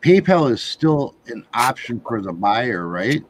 PayPal 0.01 0.51
is 0.51 0.61
still 0.61 1.15
an 1.27 1.45
option 1.53 1.99
for 1.99 2.21
the 2.21 2.31
buyer, 2.31 2.87
right? 2.87 3.23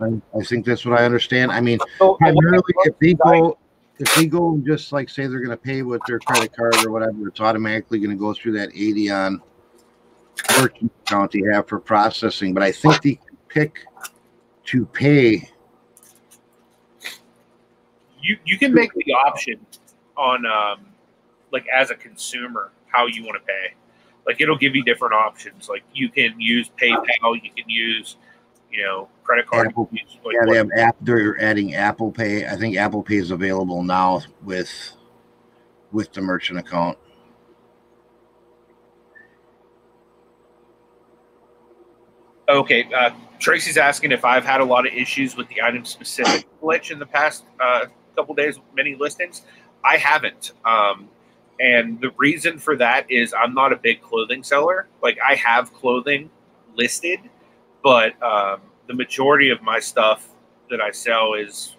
I, 0.00 0.38
I 0.38 0.42
think 0.44 0.64
that's 0.64 0.84
what 0.84 0.98
I 0.98 1.04
understand. 1.04 1.52
I 1.52 1.60
mean, 1.60 1.78
primarily 1.98 2.62
if 2.84 2.98
they 2.98 3.14
go 3.14 3.58
if 3.98 4.14
they 4.14 4.26
go 4.26 4.50
and 4.50 4.64
just 4.64 4.92
like 4.92 5.08
say 5.08 5.26
they're 5.26 5.40
going 5.40 5.50
to 5.50 5.56
pay 5.56 5.82
with 5.82 6.00
their 6.06 6.20
credit 6.20 6.54
card 6.56 6.76
or 6.86 6.92
whatever, 6.92 7.28
it's 7.28 7.40
automatically 7.40 7.98
going 7.98 8.10
to 8.10 8.16
go 8.16 8.32
through 8.32 8.52
that 8.52 8.70
Adyen 8.70 9.38
merchant 10.56 10.92
account 11.02 11.32
they 11.32 11.42
have 11.52 11.66
for 11.66 11.80
processing. 11.80 12.54
But 12.54 12.62
I 12.62 12.70
think 12.70 13.02
they 13.02 13.14
can 13.16 13.36
pick 13.48 13.80
to 14.66 14.86
pay. 14.86 15.48
you 18.20 18.36
you 18.44 18.58
can 18.58 18.74
make 18.74 18.92
the 18.92 19.12
option 19.12 19.64
on 20.16 20.44
um 20.46 20.86
like 21.52 21.66
as 21.74 21.90
a 21.90 21.94
consumer 21.94 22.70
how 22.88 23.06
you 23.06 23.24
want 23.24 23.34
to 23.40 23.46
pay 23.46 23.74
like 24.26 24.40
it'll 24.40 24.58
give 24.58 24.74
you 24.74 24.84
different 24.84 25.14
options 25.14 25.68
like 25.68 25.82
you 25.94 26.08
can 26.08 26.38
use 26.38 26.70
paypal 26.80 27.34
you 27.42 27.50
can 27.56 27.68
use 27.68 28.16
you 28.70 28.84
know 28.84 29.08
credit 29.24 29.46
card 29.46 29.68
Apple- 29.68 29.88
use, 29.92 30.18
like, 30.24 30.34
Yeah, 30.34 30.46
they 30.46 30.56
have 30.56 30.70
app. 30.76 30.96
They're 31.00 31.40
adding 31.40 31.74
Apple 31.74 32.10
Pay. 32.10 32.46
I 32.46 32.56
think 32.56 32.76
Apple 32.76 33.02
Pay 33.02 33.16
is 33.16 33.30
available 33.30 33.82
now 33.82 34.22
with 34.42 34.92
with 35.92 36.12
the 36.12 36.20
merchant 36.20 36.58
account. 36.58 36.98
okay 42.48 42.88
uh 42.94 43.10
tracy's 43.38 43.76
asking 43.76 44.10
if 44.12 44.24
i've 44.24 44.44
had 44.44 44.60
a 44.60 44.64
lot 44.64 44.86
of 44.86 44.92
issues 44.92 45.36
with 45.36 45.48
the 45.48 45.60
item 45.62 45.84
specific 45.84 46.46
glitch 46.62 46.90
in 46.90 46.98
the 46.98 47.06
past 47.06 47.44
uh 47.60 47.84
couple 48.16 48.34
days 48.34 48.58
many 48.74 48.94
listings 48.94 49.42
i 49.84 49.96
haven't 49.96 50.52
um 50.64 51.08
and 51.60 52.00
the 52.00 52.10
reason 52.16 52.58
for 52.58 52.76
that 52.76 53.08
is 53.10 53.34
i'm 53.34 53.54
not 53.54 53.72
a 53.72 53.76
big 53.76 54.00
clothing 54.00 54.42
seller 54.42 54.88
like 55.02 55.18
i 55.26 55.34
have 55.34 55.72
clothing 55.72 56.30
listed 56.74 57.20
but 57.82 58.20
um, 58.22 58.60
the 58.86 58.94
majority 58.94 59.50
of 59.50 59.62
my 59.62 59.78
stuff 59.78 60.28
that 60.70 60.80
I 60.80 60.90
sell 60.90 61.34
is 61.34 61.76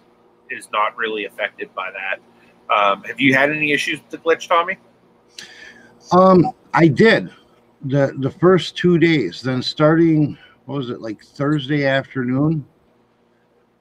is 0.50 0.68
not 0.72 0.96
really 0.96 1.26
affected 1.26 1.72
by 1.74 1.90
that. 1.92 2.18
Um, 2.74 3.02
have 3.04 3.20
you 3.20 3.34
had 3.34 3.50
any 3.50 3.72
issues 3.72 4.00
with 4.00 4.10
the 4.10 4.18
glitch, 4.18 4.48
Tommy? 4.48 4.78
Um, 6.12 6.52
I 6.74 6.88
did 6.88 7.30
the 7.82 8.14
the 8.18 8.30
first 8.30 8.76
two 8.76 8.98
days. 8.98 9.42
Then 9.42 9.62
starting, 9.62 10.36
what 10.66 10.78
was 10.78 10.90
it 10.90 11.00
like 11.00 11.22
Thursday 11.22 11.86
afternoon? 11.86 12.64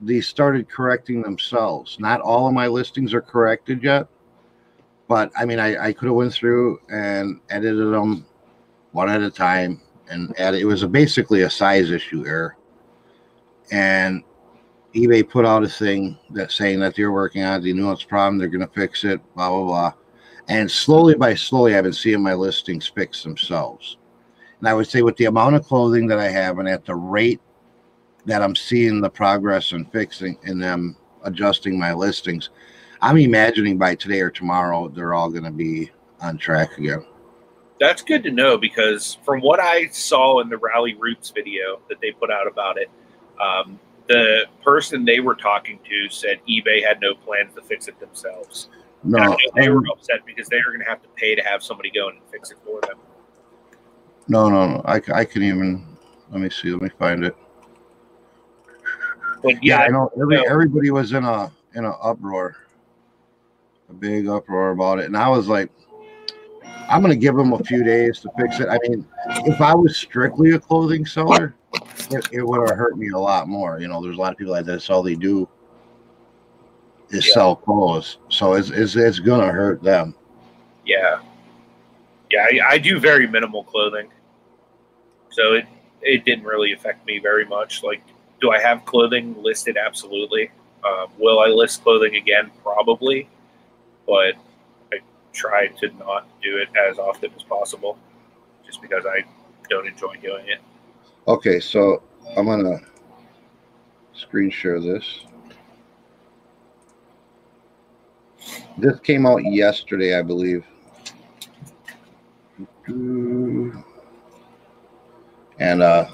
They 0.01 0.21
started 0.21 0.69
correcting 0.69 1.21
themselves. 1.21 1.99
Not 1.99 2.21
all 2.21 2.47
of 2.47 2.53
my 2.53 2.67
listings 2.67 3.13
are 3.13 3.21
corrected 3.21 3.84
yet, 3.84 4.08
but 5.08 5.32
I 5.38 5.45
mean, 5.45 5.60
I 5.60 5.88
I 5.88 5.93
could 5.93 6.05
have 6.05 6.15
went 6.15 6.34
through 6.34 6.79
and 6.89 7.39
edited 7.49 7.93
them 7.93 8.25
one 8.91 9.10
at 9.10 9.21
a 9.21 9.29
time 9.29 9.82
and 10.10 10.38
added. 10.39 10.62
It 10.62 10.65
was 10.65 10.84
a, 10.84 10.88
basically 10.88 11.41
a 11.41 11.50
size 11.50 11.91
issue 11.91 12.26
error, 12.26 12.58
and 13.72 14.24
eBay 14.95 15.28
put 15.28 15.45
out 15.45 15.63
a 15.63 15.69
thing 15.69 16.17
that 16.32 16.52
saying 16.52 16.80
that 16.80 16.95
they're 16.95 17.12
working 17.12 17.43
on 17.43 17.60
it. 17.60 17.63
They 17.63 17.74
knew 17.74 17.91
it's 17.91 18.04
problem. 18.04 18.38
They're 18.38 18.48
going 18.48 18.67
to 18.67 18.74
fix 18.74 19.04
it. 19.04 19.22
Blah 19.36 19.50
blah 19.50 19.65
blah. 19.65 19.93
And 20.48 20.69
slowly 20.69 21.13
by 21.13 21.36
slowly, 21.36 21.76
I've 21.76 21.84
been 21.84 21.93
seeing 21.93 22.24
my 22.24 22.34
listings 22.34 22.88
fix 22.88 23.22
themselves. 23.22 23.98
And 24.60 24.67
I 24.67 24.74
would 24.74 24.88
say, 24.88 25.02
with 25.04 25.15
the 25.17 25.26
amount 25.26 25.56
of 25.56 25.65
clothing 25.65 26.08
that 26.08 26.19
I 26.19 26.28
have, 26.28 26.60
and 26.60 26.67
at 26.67 26.86
the 26.86 26.95
rate 26.95 27.39
that 28.26 28.41
I'm 28.41 28.56
seeing 28.56 29.00
the 29.00 29.10
progress 29.10 29.72
in 29.72 29.86
fixing 29.86 30.38
in 30.43 30.60
them 30.60 30.98
adjusting 31.24 31.78
my 31.78 31.93
listings, 31.93 32.50
I'm 33.02 33.17
imagining 33.17 33.78
by 33.78 33.95
today 33.95 34.22
or 34.22 34.30
tomorrow 34.30 34.89
they're 34.89 35.13
all 35.13 35.30
going 35.30 35.43
to 35.43 35.52
be 35.52 35.91
on 36.22 36.38
track 36.38 36.78
again. 36.78 37.06
That's 37.79 38.01
good 38.01 38.23
to 38.23 38.31
know 38.31 38.57
because 38.57 39.17
from 39.23 39.41
what 39.41 39.59
I 39.59 39.87
saw 39.87 40.39
in 40.39 40.49
the 40.49 40.57
Rally 40.57 40.95
Roots 40.95 41.29
video 41.29 41.79
that 41.87 42.01
they 42.01 42.11
put 42.11 42.29
out 42.29 42.47
about 42.47 42.77
it, 42.77 42.89
um, 43.41 43.79
the 44.07 44.45
person 44.63 45.05
they 45.05 45.19
were 45.19 45.35
talking 45.35 45.79
to 45.87 46.09
said 46.09 46.39
eBay 46.49 46.85
had 46.85 46.99
no 46.99 47.13
plans 47.13 47.53
to 47.55 47.61
fix 47.61 47.87
it 47.87 47.99
themselves. 47.99 48.69
No, 49.03 49.37
they 49.55 49.67
um, 49.67 49.75
were 49.75 49.83
upset 49.91 50.25
because 50.25 50.49
they 50.49 50.57
were 50.57 50.73
going 50.73 50.83
to 50.83 50.89
have 50.89 51.01
to 51.03 51.09
pay 51.15 51.35
to 51.35 51.41
have 51.43 51.63
somebody 51.63 51.89
go 51.89 52.09
in 52.09 52.15
and 52.15 52.25
fix 52.29 52.51
it 52.51 52.57
for 52.65 52.81
them. 52.81 52.97
no, 54.27 54.49
no, 54.49 54.67
no. 54.67 54.81
I, 54.83 55.01
I 55.13 55.23
can 55.23 55.43
even 55.43 55.85
let 56.31 56.41
me 56.41 56.49
see. 56.49 56.71
Let 56.71 56.81
me 56.81 56.89
find 56.99 57.23
it. 57.23 57.35
But 59.41 59.63
Yeah, 59.63 59.79
yeah, 59.79 59.81
I 59.83 59.87
know. 59.87 60.11
Every, 60.19 60.35
no. 60.35 60.43
everybody 60.43 60.91
was 60.91 61.13
in 61.13 61.23
a 61.23 61.51
in 61.75 61.85
an 61.85 61.93
uproar, 62.01 62.57
a 63.89 63.93
big 63.93 64.27
uproar 64.27 64.71
about 64.71 64.99
it, 64.99 65.05
and 65.05 65.15
I 65.15 65.29
was 65.29 65.47
like, 65.47 65.69
I'm 66.89 67.01
gonna 67.01 67.15
give 67.15 67.36
them 67.36 67.53
a 67.53 67.63
few 67.63 67.84
days 67.84 68.19
to 68.21 68.32
fix 68.38 68.60
it. 68.60 68.67
I 68.67 68.79
mean, 68.88 69.05
if 69.45 69.62
I 69.62 69.75
was 69.75 69.95
strictly 69.95 70.51
a 70.51 70.60
clothing 70.60 71.05
seller, 71.05 71.55
it, 72.10 72.27
it 72.32 72.41
would 72.45 72.67
have 72.67 72.77
hurt 72.77 72.97
me 72.97 73.10
a 73.10 73.17
lot 73.17 73.47
more. 73.47 73.79
You 73.79 73.88
know, 73.88 74.01
there's 74.01 74.17
a 74.17 74.19
lot 74.19 74.32
of 74.32 74.38
people 74.38 74.53
like 74.53 74.65
that 74.65 74.71
that's 74.73 74.89
all 74.89 75.03
they 75.03 75.15
do 75.15 75.47
is 77.10 77.27
Yeah. 77.27 77.34
sell 77.34 77.55
clothes, 77.55 78.17
so 78.29 78.53
it's 78.53 78.69
it's, 78.71 78.95
it's 78.95 79.19
gonna 79.19 79.51
hurt 79.51 79.84
them. 79.84 80.15
Yeah, 80.86 81.19
yeah. 82.32 82.45
I, 82.51 82.73
I 82.73 82.77
do 82.79 82.99
very 82.99 83.27
minimal 83.27 83.63
clothing, 83.63 84.10
so 85.29 85.53
it 85.53 85.65
it 86.01 86.25
didn't 86.25 86.45
really 86.45 86.73
affect 86.73 87.05
me 87.05 87.19
very 87.19 87.45
much. 87.45 87.84
Like, 87.84 88.01
do 88.41 88.51
I 88.51 88.60
have 88.60 88.84
clothing 88.86 89.36
listed? 89.43 89.77
Absolutely. 89.77 90.49
Um, 90.84 91.08
will 91.19 91.39
I 91.39 91.47
list 91.47 91.84
clothing 91.84 92.15
again? 92.15 92.49
Probably, 92.63 93.27
but 94.08 94.34
try 95.33 95.67
to 95.67 95.89
not 95.97 96.27
do 96.41 96.57
it 96.57 96.69
as 96.75 96.97
often 96.97 97.31
as 97.35 97.43
possible, 97.43 97.97
just 98.65 98.81
because 98.81 99.05
I 99.05 99.23
don't 99.69 99.87
enjoy 99.87 100.15
doing 100.15 100.47
it. 100.47 100.59
Okay, 101.27 101.59
so 101.59 102.03
I'm 102.35 102.45
gonna 102.45 102.79
screen 104.13 104.49
share 104.49 104.79
this. 104.79 105.25
This 108.77 108.99
came 109.01 109.25
out 109.25 109.43
yesterday, 109.43 110.17
I 110.17 110.21
believe. 110.21 110.65
And 112.87 113.83
uh 115.59 116.09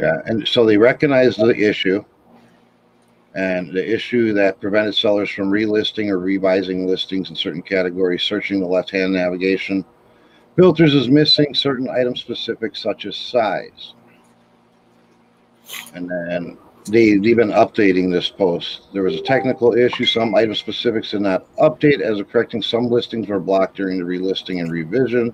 yeah, 0.00 0.20
and 0.26 0.46
so 0.46 0.66
they 0.66 0.76
recognized 0.76 1.38
the 1.38 1.56
issue 1.56 2.04
and 3.38 3.72
the 3.72 3.94
issue 3.94 4.32
that 4.32 4.60
prevented 4.60 4.96
sellers 4.96 5.30
from 5.30 5.48
relisting 5.48 6.08
or 6.08 6.18
revising 6.18 6.88
listings 6.88 7.30
in 7.30 7.36
certain 7.36 7.62
categories, 7.62 8.24
searching 8.24 8.58
the 8.58 8.66
left-hand 8.66 9.12
navigation 9.12 9.84
filters 10.56 10.92
is 10.92 11.08
missing 11.08 11.54
certain 11.54 11.88
item 11.88 12.16
specifics 12.16 12.82
such 12.82 13.06
as 13.06 13.16
size. 13.16 13.94
And 15.94 16.10
then 16.10 16.58
they, 16.86 17.16
they've 17.18 17.36
been 17.36 17.50
updating 17.50 18.10
this 18.10 18.28
post. 18.28 18.88
There 18.92 19.04
was 19.04 19.14
a 19.14 19.22
technical 19.22 19.72
issue. 19.72 20.04
Some 20.04 20.34
item 20.34 20.56
specifics 20.56 21.12
did 21.12 21.20
not 21.20 21.46
update 21.58 22.00
as 22.00 22.20
correcting 22.32 22.60
some 22.60 22.88
listings 22.88 23.28
were 23.28 23.38
blocked 23.38 23.76
during 23.76 23.98
the 23.98 24.04
relisting 24.04 24.58
and 24.58 24.72
revision. 24.72 25.32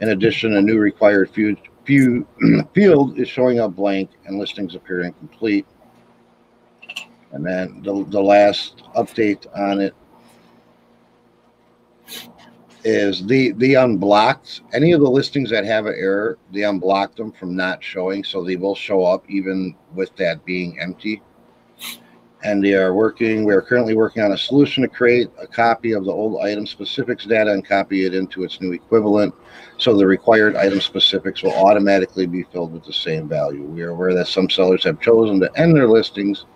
In 0.00 0.10
addition, 0.10 0.54
a 0.54 0.62
new 0.62 0.78
required 0.78 1.30
few, 1.30 1.56
few 1.84 2.24
field 2.72 3.18
is 3.18 3.26
showing 3.26 3.58
up 3.58 3.74
blank 3.74 4.10
and 4.26 4.38
listings 4.38 4.76
appear 4.76 5.00
incomplete. 5.00 5.66
And 7.32 7.44
then 7.44 7.82
the, 7.82 8.04
the 8.08 8.22
last 8.22 8.82
update 8.96 9.46
on 9.56 9.80
it 9.80 9.94
is 12.84 13.26
the 13.26 13.52
the 13.52 13.74
unblocked 13.74 14.62
any 14.72 14.92
of 14.92 15.00
the 15.00 15.10
listings 15.10 15.50
that 15.50 15.64
have 15.64 15.86
an 15.86 15.94
error, 15.96 16.38
they 16.52 16.62
unblocked 16.62 17.16
them 17.16 17.32
from 17.32 17.56
not 17.56 17.82
showing, 17.82 18.24
so 18.24 18.42
they 18.42 18.56
will 18.56 18.74
show 18.74 19.04
up 19.04 19.28
even 19.28 19.74
with 19.94 20.14
that 20.16 20.44
being 20.44 20.78
empty. 20.80 21.22
And 22.44 22.62
they 22.62 22.74
are 22.74 22.94
working. 22.94 23.44
We 23.44 23.52
are 23.52 23.60
currently 23.60 23.96
working 23.96 24.22
on 24.22 24.30
a 24.30 24.38
solution 24.38 24.82
to 24.84 24.88
create 24.88 25.28
a 25.40 25.46
copy 25.46 25.90
of 25.90 26.04
the 26.04 26.12
old 26.12 26.40
item 26.40 26.68
specifics 26.68 27.26
data 27.26 27.52
and 27.52 27.66
copy 27.66 28.04
it 28.04 28.14
into 28.14 28.44
its 28.44 28.60
new 28.60 28.72
equivalent, 28.72 29.34
so 29.76 29.96
the 29.96 30.06
required 30.06 30.54
item 30.54 30.80
specifics 30.80 31.42
will 31.42 31.54
automatically 31.54 32.26
be 32.26 32.44
filled 32.44 32.72
with 32.72 32.84
the 32.84 32.92
same 32.92 33.28
value. 33.28 33.64
We 33.64 33.82
are 33.82 33.90
aware 33.90 34.14
that 34.14 34.28
some 34.28 34.48
sellers 34.48 34.84
have 34.84 35.00
chosen 35.00 35.40
to 35.40 35.50
end 35.56 35.74
their 35.76 35.88
listings 35.88 36.46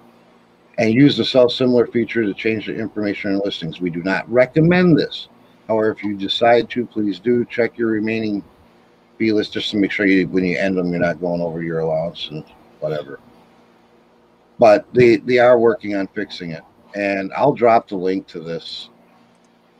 and 0.78 0.94
use 0.94 1.16
the 1.16 1.24
sell 1.24 1.48
similar 1.48 1.86
feature 1.86 2.22
to 2.22 2.34
change 2.34 2.66
the 2.66 2.74
information 2.74 3.32
in 3.32 3.40
listings. 3.44 3.80
We 3.80 3.90
do 3.90 4.02
not 4.02 4.30
recommend 4.30 4.98
this. 4.98 5.28
However, 5.68 5.90
if 5.90 6.02
you 6.02 6.16
decide 6.16 6.70
to, 6.70 6.86
please 6.86 7.18
do 7.18 7.44
check 7.44 7.76
your 7.78 7.88
remaining 7.88 8.42
fee 9.18 9.32
list 9.32 9.52
just 9.52 9.70
to 9.70 9.76
make 9.76 9.90
sure 9.90 10.06
you, 10.06 10.26
when 10.28 10.44
you 10.44 10.58
end 10.58 10.76
them, 10.76 10.90
you're 10.90 11.00
not 11.00 11.20
going 11.20 11.40
over 11.40 11.62
your 11.62 11.80
allowance 11.80 12.28
and 12.30 12.44
whatever. 12.80 13.20
But 14.58 14.86
they, 14.92 15.16
they 15.16 15.38
are 15.38 15.58
working 15.58 15.94
on 15.94 16.06
fixing 16.08 16.52
it. 16.52 16.62
And 16.94 17.32
I'll 17.34 17.52
drop 17.52 17.88
the 17.88 17.96
link 17.96 18.26
to 18.28 18.40
this 18.40 18.90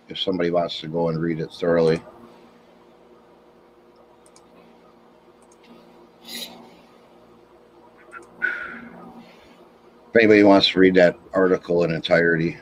if 0.09 0.19
somebody 0.19 0.51
wants 0.51 0.81
to 0.81 0.89
go 0.89 1.09
and 1.09 1.21
read 1.21 1.41
it 1.41 1.53
thoroughly. 1.53 2.01
If 10.13 10.17
anybody 10.17 10.43
wants 10.43 10.69
to 10.69 10.79
read 10.79 10.95
that 10.97 11.19
article 11.33 11.85
in 11.85 11.91
entirety. 11.91 12.59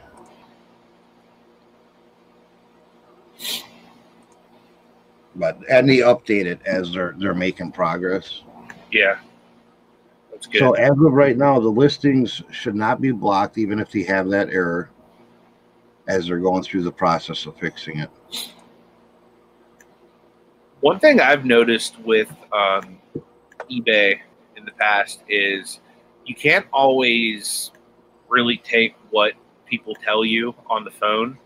But 5.34 5.58
and 5.68 5.88
they 5.88 5.96
update 5.96 6.44
it 6.44 6.60
as 6.64 6.92
they're 6.92 7.16
they're 7.18 7.34
making 7.34 7.72
progress. 7.72 8.42
Yeah, 8.92 9.18
that's 10.30 10.46
good. 10.46 10.60
So 10.60 10.74
as 10.74 10.92
of 10.92 11.12
right 11.12 11.36
now, 11.36 11.58
the 11.58 11.68
listings 11.68 12.40
should 12.52 12.76
not 12.76 13.00
be 13.00 13.10
blocked, 13.10 13.58
even 13.58 13.80
if 13.80 13.90
they 13.90 14.04
have 14.04 14.28
that 14.30 14.50
error, 14.50 14.90
as 16.06 16.28
they're 16.28 16.38
going 16.38 16.62
through 16.62 16.84
the 16.84 16.92
process 16.92 17.46
of 17.46 17.56
fixing 17.56 17.98
it. 17.98 18.10
One 20.82 21.00
thing 21.00 21.20
I've 21.20 21.44
noticed 21.44 21.98
with 22.00 22.30
um, 22.52 22.98
eBay 23.68 24.20
in 24.56 24.64
the 24.64 24.72
past 24.72 25.24
is 25.28 25.80
you 26.30 26.36
can't 26.36 26.66
always 26.72 27.72
really 28.28 28.58
take 28.58 28.94
what 29.10 29.32
people 29.66 29.96
tell 29.96 30.24
you 30.24 30.54
on 30.68 30.84
the 30.84 30.90
phone 30.92 31.36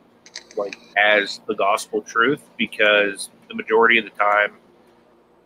like 0.58 0.76
as 1.02 1.40
the 1.48 1.54
gospel 1.54 2.02
truth 2.02 2.42
because 2.58 3.30
the 3.48 3.54
majority 3.54 3.96
of 3.96 4.04
the 4.04 4.10
time 4.10 4.52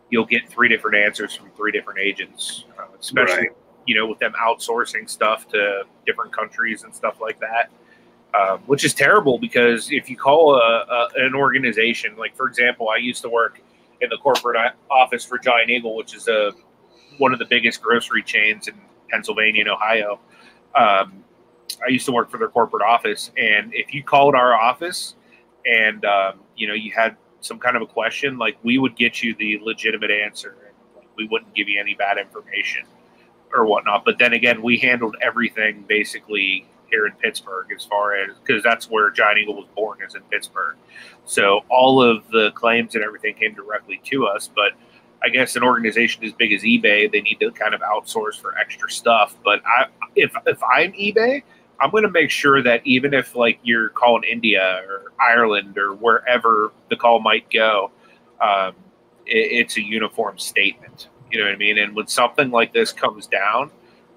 you'll 0.09 0.25
get 0.25 0.49
three 0.49 0.67
different 0.67 0.97
answers 0.97 1.33
from 1.33 1.49
three 1.51 1.71
different 1.71 1.99
agents, 1.99 2.65
uh, 2.77 2.83
especially 2.99 3.47
Right. 3.47 3.57
you 3.85 3.95
know 3.95 4.05
with 4.07 4.19
them 4.19 4.33
outsourcing 4.33 5.09
stuff 5.09 5.47
to 5.47 5.83
different 6.05 6.33
countries 6.33 6.83
and 6.83 6.93
stuff 6.93 7.21
like 7.21 7.39
that. 7.39 7.71
Um, 8.37 8.59
which 8.65 8.83
is 8.83 8.93
terrible 8.93 9.39
because 9.39 9.89
if 9.89 10.09
you 10.09 10.17
call 10.17 10.55
a, 10.55 10.59
a, 10.59 11.07
an 11.15 11.33
organization, 11.33 12.17
like 12.17 12.35
for 12.35 12.45
example, 12.45 12.89
I 12.89 12.97
used 12.97 13.21
to 13.21 13.29
work 13.29 13.61
in 14.01 14.09
the 14.09 14.17
corporate 14.17 14.73
office 14.91 15.23
for 15.23 15.37
Giant 15.39 15.69
Eagle, 15.69 15.95
which 15.95 16.13
is 16.13 16.27
a 16.27 16.51
one 17.19 17.31
of 17.31 17.39
the 17.39 17.45
biggest 17.45 17.81
grocery 17.81 18.21
chains 18.21 18.67
in 18.67 18.75
Pennsylvania 19.09 19.61
and 19.61 19.69
Ohio. 19.69 20.19
Um, 20.75 21.23
I 21.85 21.89
used 21.89 22.05
to 22.07 22.11
work 22.11 22.29
for 22.29 22.37
their 22.37 22.49
corporate 22.49 22.83
office, 22.83 23.31
and 23.37 23.73
if 23.73 23.93
you 23.93 24.03
called 24.03 24.35
our 24.35 24.53
office 24.53 25.15
and 25.65 26.03
um, 26.05 26.39
you 26.55 26.67
know 26.67 26.73
you 26.73 26.91
had 26.91 27.15
some 27.41 27.59
kind 27.59 27.75
of 27.75 27.81
a 27.81 27.87
question, 27.87 28.37
like 28.37 28.57
we 28.63 28.77
would 28.77 28.95
get 28.95 29.23
you 29.23 29.35
the 29.35 29.59
legitimate 29.63 30.11
answer, 30.11 30.55
we 31.15 31.27
wouldn't 31.27 31.53
give 31.55 31.69
you 31.69 31.79
any 31.79 31.95
bad 31.95 32.17
information 32.17 32.83
or 33.53 33.65
whatnot. 33.65 34.03
But 34.05 34.17
then 34.19 34.33
again, 34.33 34.61
we 34.61 34.77
handled 34.77 35.15
everything 35.21 35.85
basically 35.87 36.67
here 36.89 37.05
in 37.05 37.13
Pittsburgh, 37.13 37.67
as 37.75 37.85
far 37.85 38.15
as 38.15 38.35
because 38.43 38.63
that's 38.63 38.89
where 38.89 39.09
Giant 39.11 39.39
Eagle 39.39 39.55
was 39.55 39.67
born, 39.75 39.99
is 40.05 40.15
in 40.15 40.21
Pittsburgh. 40.23 40.75
So 41.25 41.61
all 41.69 42.01
of 42.01 42.27
the 42.29 42.51
claims 42.51 42.95
and 42.95 43.03
everything 43.03 43.35
came 43.35 43.53
directly 43.53 44.01
to 44.05 44.27
us, 44.27 44.49
but. 44.53 44.73
I 45.21 45.29
guess 45.29 45.55
an 45.55 45.63
organization 45.63 46.23
as 46.23 46.31
big 46.31 46.53
as 46.53 46.61
eBay, 46.61 47.11
they 47.11 47.21
need 47.21 47.39
to 47.41 47.51
kind 47.51 47.73
of 47.73 47.81
outsource 47.81 48.39
for 48.39 48.57
extra 48.57 48.89
stuff. 48.89 49.35
But 49.43 49.61
I, 49.65 49.87
if 50.15 50.33
if 50.45 50.61
I'm 50.63 50.93
eBay, 50.93 51.43
I'm 51.79 51.91
going 51.91 52.03
to 52.03 52.11
make 52.11 52.29
sure 52.29 52.61
that 52.61 52.81
even 52.85 53.13
if 53.13 53.35
like 53.35 53.59
you're 53.63 53.89
calling 53.89 54.23
India 54.23 54.81
or 54.87 55.11
Ireland 55.19 55.77
or 55.77 55.93
wherever 55.93 56.71
the 56.89 56.95
call 56.95 57.19
might 57.19 57.49
go, 57.49 57.91
um, 58.41 58.73
it, 59.25 59.51
it's 59.51 59.77
a 59.77 59.81
uniform 59.81 60.37
statement. 60.39 61.09
You 61.31 61.39
know 61.39 61.45
what 61.45 61.53
I 61.53 61.57
mean? 61.57 61.77
And 61.77 61.95
when 61.95 62.07
something 62.07 62.49
like 62.51 62.73
this 62.73 62.91
comes 62.91 63.27
down, 63.27 63.71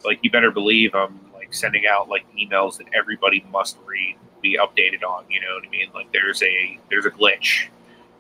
like 0.04 0.18
you 0.22 0.30
better 0.30 0.50
believe 0.50 0.94
I'm 0.94 1.20
like 1.34 1.52
sending 1.52 1.86
out 1.86 2.08
like 2.08 2.24
emails 2.36 2.78
that 2.78 2.86
everybody 2.94 3.44
must 3.52 3.76
read, 3.84 4.16
be 4.40 4.58
updated 4.58 5.04
on. 5.04 5.24
You 5.28 5.40
know 5.40 5.54
what 5.54 5.66
I 5.66 5.70
mean? 5.70 5.88
Like 5.94 6.12
there's 6.12 6.42
a 6.42 6.78
there's 6.90 7.06
a 7.06 7.10
glitch. 7.10 7.66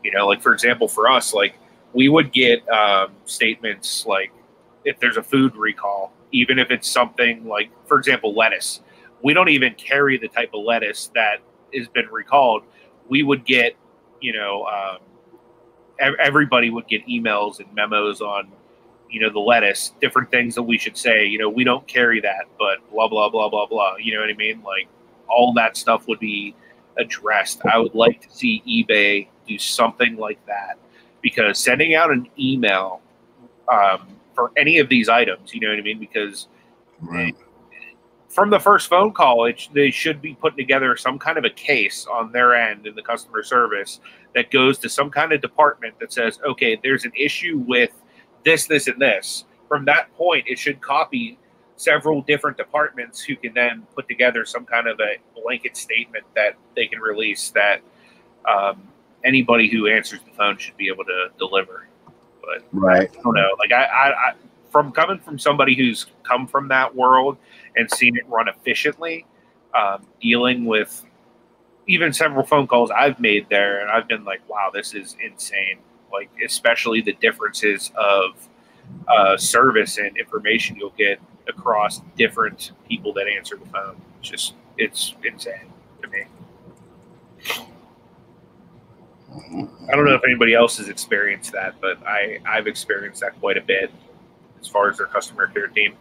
You 0.04 0.10
know, 0.10 0.26
like 0.26 0.42
for 0.42 0.52
example, 0.52 0.88
for 0.88 1.08
us, 1.08 1.32
like 1.32 1.54
we 1.94 2.08
would 2.08 2.32
get 2.32 2.68
um, 2.68 3.12
statements 3.24 4.06
like 4.06 4.32
if 4.84 4.98
there's 4.98 5.16
a 5.16 5.22
food 5.22 5.54
recall, 5.56 6.12
even 6.32 6.58
if 6.58 6.70
it's 6.70 6.90
something 6.90 7.46
like, 7.46 7.70
for 7.86 7.98
example, 7.98 8.34
lettuce 8.34 8.80
we 9.22 9.34
don't 9.34 9.48
even 9.48 9.74
carry 9.74 10.18
the 10.18 10.28
type 10.28 10.50
of 10.52 10.64
lettuce 10.64 11.10
that 11.14 11.38
has 11.74 11.88
been 11.88 12.06
recalled. 12.08 12.64
We 13.08 13.22
would 13.22 13.44
get, 13.46 13.76
you 14.20 14.32
know, 14.32 14.66
um, 14.66 14.98
everybody 16.20 16.70
would 16.70 16.88
get 16.88 17.06
emails 17.06 17.60
and 17.60 17.72
memos 17.74 18.20
on, 18.20 18.50
you 19.08 19.20
know, 19.20 19.30
the 19.30 19.38
lettuce, 19.38 19.92
different 20.00 20.30
things 20.30 20.54
that 20.56 20.62
we 20.62 20.76
should 20.76 20.96
say. 20.96 21.24
You 21.24 21.38
know, 21.38 21.48
we 21.48 21.64
don't 21.64 21.86
carry 21.86 22.20
that, 22.20 22.46
but 22.58 22.78
blah 22.90 23.08
blah 23.08 23.28
blah 23.28 23.48
blah 23.48 23.66
blah. 23.66 23.96
You 23.96 24.14
know 24.14 24.20
what 24.20 24.30
I 24.30 24.34
mean? 24.34 24.62
Like 24.62 24.88
all 25.28 25.52
that 25.54 25.76
stuff 25.76 26.08
would 26.08 26.18
be 26.18 26.54
addressed. 26.98 27.64
I 27.64 27.78
would 27.78 27.94
like 27.94 28.20
to 28.22 28.30
see 28.34 28.62
eBay 28.66 29.28
do 29.46 29.58
something 29.58 30.16
like 30.16 30.44
that 30.46 30.78
because 31.22 31.58
sending 31.58 31.94
out 31.94 32.10
an 32.10 32.28
email 32.38 33.00
um, 33.72 34.08
for 34.34 34.50
any 34.56 34.78
of 34.78 34.88
these 34.88 35.08
items, 35.08 35.54
you 35.54 35.60
know 35.60 35.68
what 35.68 35.78
I 35.78 35.82
mean? 35.82 35.98
Because 35.98 36.48
Right. 37.00 37.36
from 38.28 38.50
the 38.50 38.60
first 38.60 38.88
phone 38.88 39.12
call, 39.12 39.46
it, 39.46 39.68
they 39.72 39.90
should 39.90 40.20
be 40.20 40.34
putting 40.34 40.56
together 40.56 40.96
some 40.96 41.18
kind 41.18 41.38
of 41.38 41.44
a 41.44 41.50
case 41.50 42.06
on 42.06 42.32
their 42.32 42.54
end 42.54 42.86
in 42.86 42.94
the 42.94 43.02
customer 43.02 43.42
service 43.42 44.00
that 44.34 44.50
goes 44.50 44.78
to 44.78 44.88
some 44.88 45.10
kind 45.10 45.32
of 45.32 45.40
department 45.40 45.98
that 46.00 46.12
says, 46.12 46.38
okay, 46.44 46.78
there's 46.82 47.04
an 47.04 47.12
issue 47.18 47.58
with 47.66 47.90
this, 48.44 48.66
this, 48.66 48.88
and 48.88 49.00
this. 49.00 49.44
From 49.68 49.84
that 49.86 50.14
point, 50.16 50.46
it 50.48 50.58
should 50.58 50.80
copy 50.80 51.38
several 51.76 52.22
different 52.22 52.56
departments 52.56 53.20
who 53.22 53.34
can 53.36 53.52
then 53.54 53.86
put 53.94 54.08
together 54.08 54.44
some 54.44 54.64
kind 54.64 54.86
of 54.86 55.00
a 55.00 55.16
blanket 55.40 55.76
statement 55.76 56.24
that 56.34 56.56
they 56.76 56.86
can 56.86 57.00
release 57.00 57.50
that 57.50 57.80
um, 58.48 58.82
anybody 59.24 59.68
who 59.68 59.88
answers 59.88 60.20
the 60.24 60.30
phone 60.36 60.58
should 60.58 60.76
be 60.76 60.88
able 60.88 61.04
to 61.04 61.28
deliver. 61.38 61.88
But 62.40 62.64
right, 62.72 63.10
I 63.10 63.22
don't 63.22 63.34
know. 63.34 63.50
Like 63.58 63.72
I, 63.72 63.84
I, 63.84 64.08
I 64.10 64.32
from 64.70 64.90
coming 64.90 65.18
from 65.18 65.38
somebody 65.38 65.76
who's 65.76 66.06
come 66.22 66.46
from 66.46 66.68
that 66.68 66.94
world 66.94 67.36
and 67.76 67.90
seen 67.90 68.16
it 68.16 68.26
run 68.28 68.48
efficiently, 68.48 69.26
um, 69.74 70.06
dealing 70.20 70.64
with 70.64 71.04
even 71.86 72.12
several 72.12 72.44
phone 72.44 72.66
calls 72.66 72.90
I've 72.90 73.20
made 73.20 73.48
there, 73.48 73.80
and 73.80 73.90
I've 73.90 74.08
been 74.08 74.24
like, 74.24 74.40
wow, 74.48 74.70
this 74.72 74.94
is 74.94 75.16
insane. 75.24 75.78
Like, 76.12 76.30
especially 76.44 77.00
the 77.00 77.14
differences 77.14 77.90
of 77.96 78.48
uh, 79.08 79.36
service 79.36 79.98
and 79.98 80.16
information 80.16 80.76
you'll 80.76 80.90
get 80.90 81.20
across 81.48 82.00
different 82.16 82.72
people 82.88 83.12
that 83.14 83.26
answer 83.26 83.56
the 83.56 83.66
phone. 83.66 84.00
It's 84.20 84.30
just, 84.30 84.54
it's 84.78 85.14
insane 85.24 85.72
to 86.02 86.08
me. 86.08 86.24
I 89.34 89.94
don't 89.94 90.04
know 90.04 90.14
if 90.14 90.22
anybody 90.24 90.54
else 90.54 90.78
has 90.78 90.88
experienced 90.88 91.52
that, 91.52 91.80
but 91.80 92.04
I, 92.06 92.38
I've 92.46 92.66
experienced 92.66 93.20
that 93.20 93.38
quite 93.40 93.56
a 93.56 93.62
bit 93.62 93.90
as 94.60 94.68
far 94.68 94.90
as 94.90 94.98
their 94.98 95.06
customer 95.06 95.46
care 95.48 95.68
team. 95.68 95.96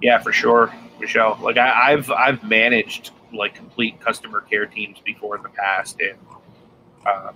Yeah, 0.00 0.18
for 0.20 0.32
sure, 0.32 0.72
Michelle. 1.00 1.38
Like 1.42 1.58
I, 1.58 1.90
have 1.90 2.10
I've 2.10 2.42
managed 2.44 3.10
like 3.32 3.54
complete 3.54 4.00
customer 4.00 4.40
care 4.42 4.66
teams 4.66 4.98
before 5.04 5.36
in 5.36 5.42
the 5.42 5.48
past, 5.50 6.00
and 6.00 6.18
um, 7.06 7.34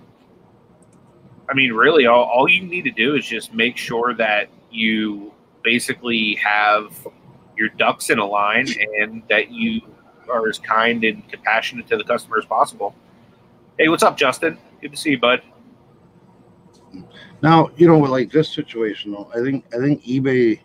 I 1.49 1.53
mean, 1.53 1.73
really, 1.73 2.05
all, 2.05 2.23
all 2.23 2.47
you 2.47 2.63
need 2.63 2.83
to 2.83 2.91
do 2.91 3.15
is 3.15 3.25
just 3.25 3.53
make 3.53 3.77
sure 3.77 4.13
that 4.15 4.49
you 4.71 5.33
basically 5.63 6.35
have 6.35 7.07
your 7.57 7.69
ducks 7.69 8.09
in 8.09 8.19
a 8.19 8.25
line 8.25 8.67
and 8.99 9.23
that 9.29 9.51
you 9.51 9.81
are 10.29 10.47
as 10.47 10.59
kind 10.59 11.03
and 11.03 11.27
compassionate 11.29 11.87
to 11.87 11.97
the 11.97 12.03
customer 12.03 12.37
as 12.37 12.45
possible. 12.45 12.95
Hey, 13.77 13.89
what's 13.89 14.03
up, 14.03 14.17
Justin? 14.17 14.57
Good 14.81 14.91
to 14.91 14.97
see 14.97 15.11
you, 15.11 15.19
bud. 15.19 15.41
Now, 17.41 17.71
you 17.75 17.87
know, 17.87 17.99
like 17.99 18.31
this 18.31 18.49
situation, 18.49 19.11
though, 19.11 19.29
I 19.35 19.41
think 19.41 19.65
I 19.73 19.77
think 19.77 20.03
eBay 20.03 20.59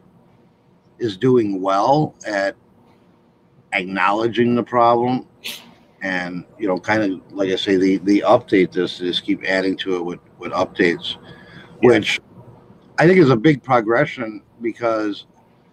is 0.99 1.17
doing 1.17 1.61
well 1.61 2.15
at 2.27 2.57
acknowledging 3.73 4.55
the 4.55 4.63
problem 4.63 5.27
and 6.03 6.45
you 6.59 6.67
know 6.67 6.79
kind 6.79 7.03
of 7.03 7.33
like 7.33 7.51
i 7.51 7.57
say 7.57 7.77
the 7.77 7.99
the 7.99 8.23
update 8.27 8.73
this 8.73 8.99
just 8.99 9.25
keep 9.25 9.43
adding 9.45 9.77
to 9.77 9.97
it 9.97 10.03
with 10.03 10.21
with 10.39 10.53
updates 10.53 11.17
yeah. 11.83 11.91
which 11.91 12.21
i 12.99 13.07
think 13.07 13.19
is 13.19 13.31
a 13.31 13.37
big 13.37 13.63
progression 13.63 14.43
because 14.63 15.27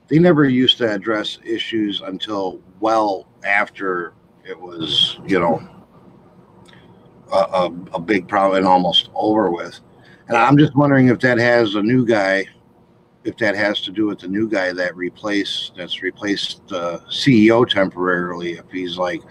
they 0.07 0.19
never 0.19 0.45
used 0.45 0.77
to 0.77 0.91
address 0.91 1.39
issues 1.45 2.01
until 2.01 2.59
well 2.79 3.27
after 3.46 4.14
it 4.43 4.60
was 4.60 5.18
you 5.28 5.39
know 5.39 5.68
a, 7.32 7.38
a, 7.38 7.66
a 7.93 8.00
big 8.00 8.28
problem 8.28 8.58
and 8.58 8.68
almost 8.68 9.10
over 9.16 9.52
with 9.52 9.80
and 10.28 10.38
i'm 10.38 10.58
just 10.58 10.76
wondering 10.76 11.08
if 11.08 11.20
that 11.20 11.38
has 11.38 11.76
a 11.76 11.82
new 11.82 12.06
guy 12.06 12.46
if 13.26 13.36
that 13.38 13.56
has 13.56 13.82
to 13.82 13.91
do 13.91 14.06
with 14.06 14.20
the 14.20 14.28
new 14.28 14.48
guy 14.48 14.72
that 14.72 14.96
replaced 14.96 15.74
that's 15.76 16.02
replaced 16.02 16.66
the 16.68 17.00
CEO 17.10 17.68
temporarily, 17.68 18.54
if 18.54 18.70
he's 18.72 18.98
like 18.98 19.22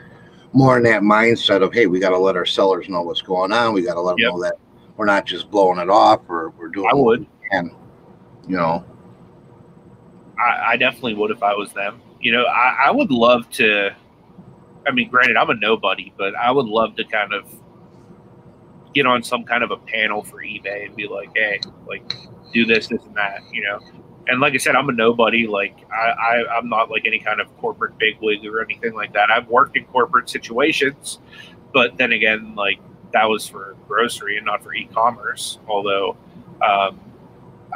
more 0.53 0.77
in 0.77 0.83
that 0.83 1.03
mindset 1.03 1.63
of 1.63 1.73
hey, 1.73 1.87
we 1.87 2.01
got 2.01 2.11
to 2.11 2.19
let 2.19 2.37
our 2.37 2.45
sellers 2.45 2.89
know 2.89 3.03
what's 3.03 3.23
going 3.23 3.53
on. 3.53 3.73
We 3.73 3.83
got 3.83 3.95
to 3.95 4.01
let 4.01 4.19
yep. 4.19 4.31
them 4.31 4.35
know 4.35 4.43
that 4.43 4.55
we're 4.97 5.07
not 5.07 5.25
just 5.25 5.51
blowing 5.51 5.79
it 5.79 5.89
off 5.89 6.21
or 6.29 6.51
we're 6.59 6.69
doing. 6.69 6.89
I 6.91 6.95
would, 6.95 7.27
and 7.53 7.71
you 8.49 8.57
know, 8.57 8.85
I, 10.39 10.73
I, 10.73 10.77
definitely 10.77 11.15
would 11.15 11.31
if 11.31 11.43
I 11.43 11.55
was 11.55 11.73
them. 11.73 12.03
You 12.21 12.33
know, 12.33 12.45
I, 12.45 12.87
I 12.87 12.91
would 12.91 13.11
love 13.11 13.49
to. 13.53 13.95
I 14.87 14.93
mean, 14.93 15.09
granted, 15.09 15.37
I'm 15.37 15.51
a 15.51 15.55
nobody, 15.55 16.13
but 16.17 16.35
I 16.35 16.51
would 16.51 16.67
love 16.67 16.97
to 16.97 17.05
kind 17.05 17.33
of 17.33 17.47
get 18.95 19.07
on 19.07 19.23
some 19.23 19.45
kind 19.45 19.63
of 19.63 19.71
a 19.71 19.77
panel 19.77 20.23
for 20.23 20.43
eBay 20.43 20.87
and 20.87 20.97
be 20.97 21.07
like, 21.09 21.31
hey, 21.35 21.61
like 21.87 22.15
do 22.53 22.65
this, 22.65 22.89
this, 22.89 23.03
and 23.05 23.17
that, 23.17 23.41
you 23.53 23.63
know. 23.63 23.81
And 24.27 24.41
like 24.41 24.55
I 24.55 24.57
said, 24.57 24.77
I'm 24.77 24.89
a 24.89 24.93
nobody. 24.93 25.47
Like 25.47 25.77
I, 25.93 26.11
I 26.11 26.57
I'm 26.57 26.69
not 26.69 26.91
like 26.91 27.05
any 27.05 27.19
kind 27.19 27.41
of 27.41 27.55
corporate 27.59 27.99
bigwig 27.99 28.47
or 28.47 28.63
anything 28.63 28.95
like 28.95 29.13
that. 29.13 29.31
I've 29.31 29.49
worked 29.49 29.77
in 29.77 29.85
corporate 29.87 30.31
situations, 30.31 31.19
but 31.73 31.97
then 31.99 32.13
again, 32.13 32.55
like 32.55 32.81
that 33.13 33.29
was 33.29 33.47
for 33.47 33.77
grocery 33.87 34.37
and 34.37 34.47
not 34.47 34.63
for 34.63 34.73
e-commerce. 34.75 35.59
Although 35.69 36.17
um, 36.67 37.01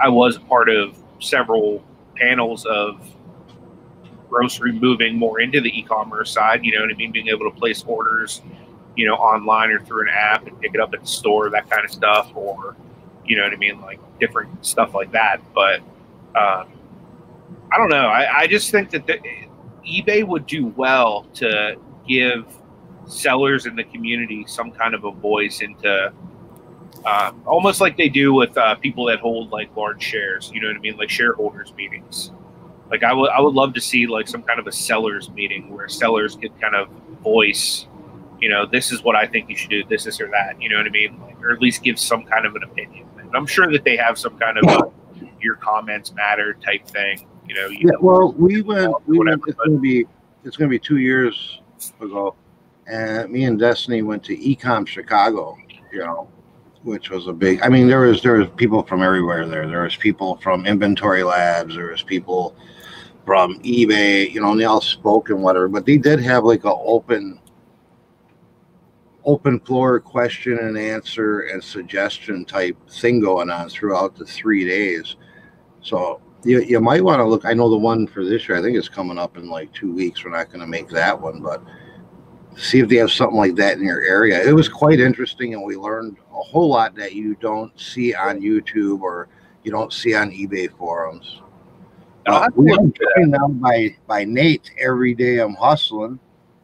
I 0.01 0.09
was 0.09 0.39
part 0.39 0.69
of 0.69 0.97
several 1.21 1.85
panels 2.17 2.65
of 2.65 3.07
grocery 4.29 4.73
moving 4.73 5.17
more 5.17 5.41
into 5.41 5.61
the 5.61 5.79
e-commerce 5.79 6.31
side. 6.31 6.65
You 6.65 6.75
know 6.75 6.83
what 6.83 6.91
I 6.93 6.97
mean? 6.97 7.13
Being 7.13 7.29
able 7.29 7.51
to 7.51 7.57
place 7.57 7.85
orders, 7.87 8.43
you 8.97 9.07
know, 9.07 9.15
online 9.15 9.71
or 9.71 9.81
through 9.81 10.03
an 10.03 10.09
app 10.09 10.47
and 10.47 10.61
pick 10.61 10.75
it 10.75 10.81
up 10.81 10.93
at 10.95 11.01
the 11.01 11.07
store, 11.07 11.51
that 11.51 11.69
kind 11.71 11.85
of 11.85 11.91
stuff, 11.91 12.31
or 12.35 12.77
you 13.25 13.37
know 13.37 13.45
what 13.45 13.53
I 13.53 13.57
mean, 13.57 13.81
like 13.81 14.01
different 14.19 14.65
stuff 14.65 14.95
like 14.95 15.13
that. 15.13 15.39
But 15.55 15.81
um, 16.35 16.69
I 17.73 17.77
don't 17.77 17.91
know. 17.91 18.07
I, 18.07 18.41
I 18.41 18.47
just 18.47 18.71
think 18.71 18.91
that 18.91 19.07
the, 19.07 19.19
eBay 19.87 20.27
would 20.27 20.47
do 20.47 20.67
well 20.69 21.25
to 21.35 21.77
give 22.07 22.47
sellers 23.07 23.67
in 23.67 23.75
the 23.75 23.85
community 23.85 24.45
some 24.47 24.71
kind 24.71 24.95
of 24.95 25.05
a 25.05 25.11
voice 25.11 25.61
into 25.63 26.13
uh, 27.05 27.33
almost 27.47 27.81
like 27.81 27.97
they 27.97 28.09
do 28.09 28.35
with 28.35 28.57
uh, 28.59 28.75
people 28.77 29.07
that 29.07 29.21
hold 29.21 29.51
like 29.51 29.75
large 29.77 30.03
shares. 30.03 30.51
You 30.53 30.61
know 30.61 30.69
what 30.69 30.77
I 30.77 30.81
mean, 30.81 30.97
like 30.97 31.11
shareholders 31.11 31.73
meetings. 31.75 32.33
Like 32.91 33.03
I 33.03 33.13
would, 33.13 33.31
I 33.31 33.41
would 33.41 33.55
love 33.55 33.75
to 33.75 33.81
see 33.81 34.07
like 34.07 34.29
some 34.29 34.43
kind 34.43 34.59
of 34.59 34.67
a 34.67 34.73
sellers 34.73 35.31
meeting 35.31 35.75
where 35.75 35.89
sellers 35.89 36.37
could 36.37 36.59
kind 36.61 36.75
of 36.75 36.89
voice, 37.23 37.87
you 38.41 38.49
know, 38.49 38.67
this 38.67 38.93
is 38.93 39.03
what 39.03 39.17
I 39.17 39.27
think 39.27 39.51
you 39.51 39.57
should 39.57 39.71
do, 39.71 39.85
this, 39.85 40.07
is 40.07 40.21
or 40.21 40.29
that. 40.31 40.61
You 40.61 40.69
know 40.69 40.77
what 40.77 40.87
I 40.87 40.91
mean, 40.91 41.21
like, 41.21 41.41
or 41.43 41.53
at 41.53 41.61
least 41.61 41.83
give 41.83 41.99
some 41.99 42.25
kind 42.25 42.47
of 42.47 42.55
an 42.55 42.63
opinion. 42.63 43.07
And 43.19 43.35
I'm 43.35 43.47
sure 43.47 43.71
that 43.71 43.85
they 43.85 43.97
have 43.97 44.19
some 44.19 44.39
kind 44.39 44.59
of 44.59 44.65
a, 44.65 45.27
your 45.41 45.57
comments 45.57 46.13
matter 46.15 46.55
type 46.55 46.87
thing. 46.87 47.27
You 47.47 47.55
know. 47.55 47.67
You 47.67 47.79
yeah. 47.79 47.91
Know, 47.93 47.99
well, 48.01 48.33
we 48.33 48.63
went. 48.63 48.95
We 49.07 49.19
went. 49.19 49.43
It's 49.47 49.57
going 49.57 49.73
to 49.73 49.81
be. 49.81 50.07
It's 50.45 50.57
going 50.57 50.71
to 50.71 50.75
be 50.75 50.79
two 50.79 50.99
years 50.99 51.61
ago, 52.01 52.37
and 52.87 53.31
me 53.31 53.45
and 53.45 53.59
Destiny 53.59 54.03
went 54.03 54.25
to 54.25 54.37
Ecom 54.37 54.87
Chicago. 54.87 55.57
You 55.93 56.01
know, 56.01 56.29
which 56.83 57.11
was 57.11 57.27
a 57.27 57.33
big. 57.33 57.61
I 57.63 57.69
mean, 57.69 57.89
there 57.89 58.01
was 58.01 58.23
there 58.23 58.35
was 58.35 58.49
people 58.57 58.83
from 58.83 59.03
everywhere 59.03 59.47
there. 59.47 59.67
There 59.67 59.83
was 59.83 59.97
people 59.97 60.37
from 60.37 60.65
Inventory 60.65 61.23
Labs. 61.23 61.75
There 61.75 61.91
was 61.91 62.03
people 62.03 62.57
from 63.29 63.61
eBay. 63.61 64.33
You 64.33 64.41
know, 64.41 64.53
and 64.53 64.61
they 64.61 64.65
all 64.65 64.81
spoke 64.81 65.29
and 65.29 65.43
whatever. 65.43 65.69
But 65.69 65.85
they 65.85 65.99
did 65.99 66.19
have 66.21 66.45
like 66.45 66.65
an 66.65 66.73
open 66.75 67.39
open 69.27 69.61
floor 69.61 70.01
question 70.01 70.57
and 70.59 70.79
answer 70.79 71.41
and 71.41 71.63
suggestion 71.63 72.47
type 72.47 72.75
thing 72.89 73.21
going 73.21 73.51
on 73.51 73.69
throughout 73.69 74.17
the 74.17 74.25
three 74.25 74.67
days. 74.67 75.17
So 75.83 76.23
you, 76.43 76.63
you 76.63 76.81
might 76.81 77.05
want 77.05 77.21
to 77.21 77.25
look. 77.25 77.45
I 77.45 77.53
know 77.53 77.69
the 77.69 77.77
one 77.77 78.07
for 78.07 78.25
this 78.25 78.49
year, 78.49 78.57
I 78.57 78.63
think 78.63 78.79
it's 78.79 78.89
coming 78.89 79.19
up 79.19 79.37
in 79.37 79.51
like 79.51 79.71
two 79.75 79.93
weeks. 79.93 80.25
We're 80.25 80.31
not 80.31 80.49
going 80.49 80.61
to 80.61 80.67
make 80.67 80.89
that 80.89 81.21
one, 81.21 81.43
but 81.43 81.63
see 82.57 82.79
if 82.79 82.89
they 82.89 82.97
have 82.97 83.13
something 83.13 83.37
like 83.37 83.57
that 83.57 83.77
in 83.77 83.85
your 83.85 84.01
area. 84.01 84.43
It 84.43 84.55
was 84.55 84.71
quite 84.71 85.01
interesting, 85.01 85.53
and 85.53 85.63
we 85.63 85.77
learned 85.77 86.17
a 86.31 86.41
whole 86.41 86.71
lot 86.71 86.95
that 86.95 87.13
you 87.15 87.35
don't 87.35 87.79
see 87.79 88.15
on 88.15 88.41
YouTube 88.41 89.03
or 89.03 89.29
you 89.65 89.71
don't 89.71 89.93
see 89.93 90.15
on 90.15 90.31
eBay 90.31 90.75
forums. 90.79 91.43
Uh, 92.29 92.49
we 92.55 92.71
are 92.71 92.77
joined 92.77 93.31
now 93.31 93.49
by 93.49 93.97
by 94.07 94.25
Nate 94.25 94.71
every 94.79 95.15
day. 95.15 95.39
I'm 95.39 95.55
hustling 95.55 96.19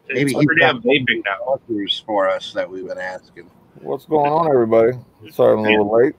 maybe 0.09 0.33
he's 0.33 0.47
damn 0.59 0.83
vaping 0.83 1.23
now. 1.25 1.61
for 2.07 2.29
us 2.29 2.53
that 2.53 2.69
we've 2.69 2.87
been 2.87 2.99
asking. 2.99 3.51
What's 3.81 4.07
going 4.07 4.31
on, 4.31 4.51
everybody? 4.51 4.93
Sorry, 5.31 5.55
I'm 5.55 5.59
a 5.61 5.63
little 5.63 5.93
late. 5.93 6.15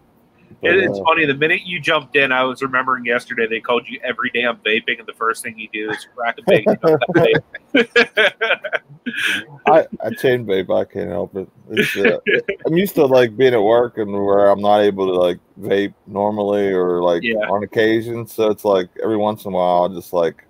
But, 0.62 0.78
it's 0.78 1.00
uh, 1.00 1.04
funny. 1.04 1.26
The 1.26 1.36
minute 1.36 1.62
you 1.66 1.80
jumped 1.80 2.16
in, 2.16 2.32
I 2.32 2.44
was 2.44 2.62
remembering 2.62 3.06
yesterday 3.06 3.48
they 3.48 3.60
called 3.60 3.88
you 3.88 4.00
every 4.04 4.32
damn 4.32 4.58
vaping, 4.58 5.00
and 5.00 5.08
the 5.08 5.14
first 5.14 5.44
thing 5.44 5.58
you 5.58 5.70
do 5.72 5.92
is 5.92 6.08
crack 6.16 6.38
a 6.38 6.42
vape. 6.44 7.42
I, 9.68 9.86
I 10.04 10.10
chain 10.12 10.46
vape. 10.46 10.76
I 10.76 10.86
can't 10.86 11.10
help 11.10 11.36
it. 11.36 11.50
Uh, 11.98 12.18
I'm 12.66 12.78
used 12.78 12.96
to 12.96 13.06
like 13.06 13.36
being 13.38 13.54
at 13.54 13.62
work 13.62 13.98
and 13.98 14.12
where 14.12 14.48
I'm 14.48 14.62
not 14.62 14.80
able 14.80 15.08
to 15.08 15.14
like 15.14 15.40
vape 15.60 15.94
normally 16.08 16.72
or 16.72 17.02
like 17.02 17.24
yeah. 17.24 17.36
on 17.50 17.64
occasion. 17.64 18.26
So 18.28 18.50
it's 18.50 18.66
like 18.66 18.90
every 19.04 19.18
once 19.18 19.46
in 19.46 19.54
a 19.54 19.56
while, 19.56 19.84
I'll 19.84 19.90
just 19.90 20.14
like 20.14 20.46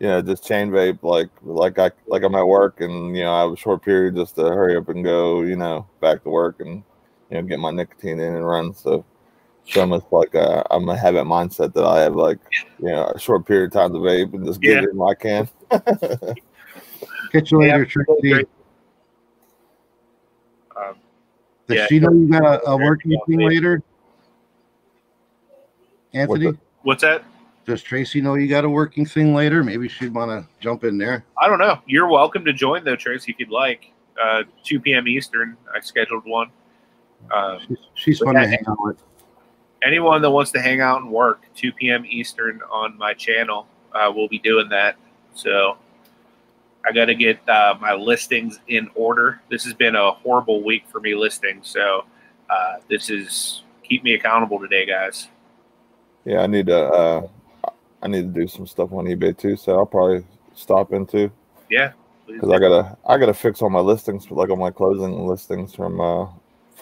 you 0.00 0.08
know, 0.08 0.20
just 0.20 0.46
chain 0.46 0.70
vape 0.70 1.02
like 1.02 1.30
like 1.42 1.78
I 1.78 1.90
like 2.06 2.22
I'm 2.22 2.34
at 2.34 2.46
work 2.46 2.80
and 2.80 3.16
you 3.16 3.22
know 3.22 3.32
I 3.32 3.42
have 3.42 3.52
a 3.52 3.56
short 3.56 3.82
period 3.82 4.16
just 4.16 4.36
to 4.36 4.42
hurry 4.42 4.76
up 4.76 4.88
and 4.88 5.04
go, 5.04 5.42
you 5.42 5.56
know, 5.56 5.86
back 6.00 6.22
to 6.24 6.30
work 6.30 6.60
and 6.60 6.82
you 7.34 7.42
know 7.42 7.48
get 7.48 7.58
my 7.58 7.70
nicotine 7.72 8.20
in 8.20 8.34
and 8.36 8.46
run. 8.46 8.72
So 8.74 9.04
So 9.66 9.82
I'm 9.82 9.90
just 9.90 10.12
like 10.12 10.34
uh, 10.34 10.62
I'm 10.70 10.88
a 10.88 10.96
habit 10.96 11.24
mindset 11.24 11.74
that 11.74 11.84
I 11.84 12.00
have 12.02 12.14
like 12.14 12.38
you 12.78 12.86
know 12.86 13.06
a 13.14 13.18
short 13.18 13.46
period 13.46 13.66
of 13.66 13.72
time 13.72 13.92
to 13.92 13.98
vape 13.98 14.32
and 14.34 14.46
just 14.46 14.60
get 14.60 14.76
Yeah. 14.82 14.82
it 14.88 14.94
when 14.94 15.10
I 15.10 15.14
can. 15.14 15.48
Catch 17.32 17.50
you 17.50 17.58
later, 17.60 17.84
Tracy. 17.84 18.12
great. 18.22 18.48
Um, 20.76 20.94
Does 21.66 21.76
Yeah. 21.78 21.86
she 21.88 21.98
know 21.98 22.12
you 22.12 22.28
got 22.30 22.44
a, 22.44 22.62
a 22.70 22.76
Very 22.76 22.88
working 22.90 23.18
thing 23.26 23.40
later? 23.40 23.82
Anthony, 26.12 26.52
the- 26.52 26.58
what's 26.82 27.02
that? 27.02 27.24
does 27.66 27.82
Tracy 27.82 28.20
know 28.20 28.34
you 28.34 28.46
got 28.46 28.64
a 28.64 28.68
working 28.70 29.06
thing 29.06 29.34
later? 29.34 29.64
Maybe 29.64 29.88
she'd 29.88 30.12
want 30.14 30.30
to 30.30 30.46
jump 30.60 30.84
in 30.84 30.98
there. 30.98 31.24
I 31.40 31.48
don't 31.48 31.58
know. 31.58 31.78
You're 31.86 32.08
welcome 32.08 32.44
to 32.44 32.52
join 32.52 32.84
though, 32.84 32.94
Tracy, 32.94 33.32
if 33.32 33.40
you'd 33.40 33.48
like. 33.50 33.90
Uh, 34.22 34.42
2 34.64 34.78
p.m. 34.80 35.08
Eastern. 35.08 35.56
I 35.74 35.80
scheduled 35.80 36.24
one. 36.26 36.50
Uh, 37.30 37.58
She's, 37.66 37.78
she's 37.94 38.18
But 38.20 38.26
fun 38.26 38.34
to 38.36 38.46
hang 38.48 38.64
out 38.66 38.76
with. 38.80 39.02
anyone 39.82 40.22
that 40.22 40.30
wants 40.30 40.50
to 40.52 40.60
hang 40.60 40.80
out 40.80 41.00
and 41.02 41.10
work 41.10 41.42
2 41.56 41.72
p.m 41.72 42.04
eastern 42.08 42.60
on 42.70 42.96
my 42.98 43.14
channel 43.14 43.66
uh, 43.94 44.10
will 44.14 44.28
be 44.28 44.38
doing 44.38 44.68
that 44.68 44.96
so 45.34 45.76
i 46.86 46.92
got 46.92 47.06
to 47.06 47.14
get 47.14 47.38
uh, 47.48 47.74
my 47.80 47.92
listings 47.94 48.60
in 48.68 48.88
order 48.94 49.40
this 49.50 49.64
has 49.64 49.74
been 49.74 49.94
a 49.96 50.10
horrible 50.12 50.62
week 50.62 50.84
for 50.90 51.00
me 51.00 51.14
listing 51.14 51.60
so 51.62 52.04
uh, 52.50 52.76
this 52.88 53.10
is 53.10 53.62
keep 53.82 54.02
me 54.04 54.14
accountable 54.14 54.58
today 54.58 54.84
guys 54.86 55.28
Yeah, 56.24 56.40
I 56.40 56.46
need 56.46 56.66
to 56.66 56.78
uh, 56.78 57.28
I 58.02 58.08
need 58.08 58.34
to 58.34 58.40
do 58.40 58.46
some 58.46 58.66
stuff 58.66 58.92
on 58.92 59.04
eBay 59.06 59.36
too. 59.36 59.56
So 59.56 59.76
I'll 59.76 59.86
probably 59.86 60.24
stop 60.54 60.92
into 60.92 61.30
yeah 61.70 61.92
because 62.26 62.50
I 62.50 62.58
gotta 62.58 62.96
I 63.06 63.18
gotta 63.18 63.34
fix 63.34 63.60
all 63.60 63.68
my 63.70 63.80
listings 63.80 64.30
like 64.30 64.48
on 64.50 64.58
my 64.58 64.70
closing 64.70 65.26
listings 65.26 65.74
from 65.74 66.00
uh 66.00 66.26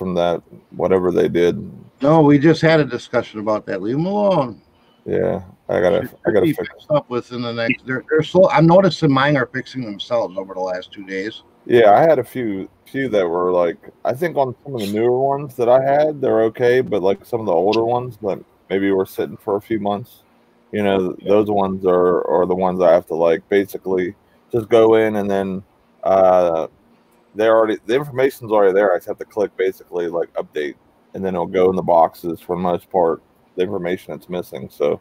from 0.03 0.15
that 0.15 0.43
whatever 0.71 1.13
they 1.13 1.29
did. 1.29 1.71
No, 2.01 2.23
we 2.23 2.39
just 2.39 2.61
had 2.61 2.81
a 2.81 2.85
discussion 2.85 3.39
about 3.39 3.65
that. 3.67 3.81
Leave 3.81 3.97
them 3.97 4.07
alone. 4.07 4.61
Yeah, 5.05 5.43
I 5.69 5.81
gotta 5.81 6.11
I 6.27 6.33
gotta 6.33 6.53
fix. 6.53 6.87
up 6.91 7.09
within 7.09 7.43
the 7.43 7.53
next. 7.53 7.87
They're, 7.87 8.05
they're 8.11 8.25
slow. 8.25 8.49
I'm 8.51 8.67
noticing 8.67 9.13
mine 9.13 9.37
are 9.37 9.47
fixing 9.47 9.85
themselves 9.85 10.37
over 10.37 10.55
the 10.55 10.61
last 10.61 10.91
two 10.93 11.05
days. 11.05 11.43
Yeah, 11.67 11.93
I 11.93 12.01
had 12.01 12.19
a 12.19 12.25
few 12.25 12.69
few 12.87 13.09
that 13.11 13.27
were 13.27 13.53
like 13.53 13.79
I 14.05 14.13
think 14.13 14.37
on 14.37 14.57
some 14.65 14.75
of 14.75 14.81
the 14.81 14.93
newer 14.93 15.21
ones 15.21 15.55
that 15.57 15.69
I 15.69 15.81
had 15.81 16.21
they're 16.21 16.43
okay, 16.45 16.81
but 16.81 17.03
like 17.03 17.25
some 17.25 17.39
of 17.39 17.47
the 17.47 17.53
older 17.53 17.85
ones 17.85 18.19
that 18.23 18.45
maybe 18.69 18.91
were 18.91 19.07
sitting 19.07 19.37
for 19.37 19.57
a 19.57 19.61
few 19.61 19.79
months, 19.79 20.25
you 20.73 20.83
know, 20.83 21.13
those 21.25 21.49
ones 21.49 21.87
are 21.87 22.27
are 22.29 22.47
the 22.47 22.57
ones 22.57 22.81
I 22.81 22.93
have 22.93 23.07
to 23.07 23.15
like 23.15 23.49
basically 23.49 24.17
just 24.51 24.69
go 24.69 24.97
in 24.97 25.17
and 25.17 25.31
then 25.31 25.63
uh 26.03 26.67
they're 27.35 27.57
already 27.57 27.79
the 27.87 27.95
information's 27.95 28.53
already 28.53 28.73
there. 28.73 28.93
I 28.93 28.97
just 28.97 29.09
have 29.09 29.19
to 29.19 29.25
click 29.25 29.57
basically 29.57 30.09
like 30.09 30.33
update 30.35 30.75
and 31.15 31.25
then 31.25 31.35
it'll 31.35 31.47
go 31.47 31.71
in 31.71 31.77
the 31.77 31.83
boxes 31.83 32.41
for 32.41 32.57
the 32.57 32.63
most 32.63 32.91
part, 32.91 33.23
the 33.57 33.63
information 33.63 34.13
that's 34.13 34.29
missing. 34.29 34.69
So 34.71 35.01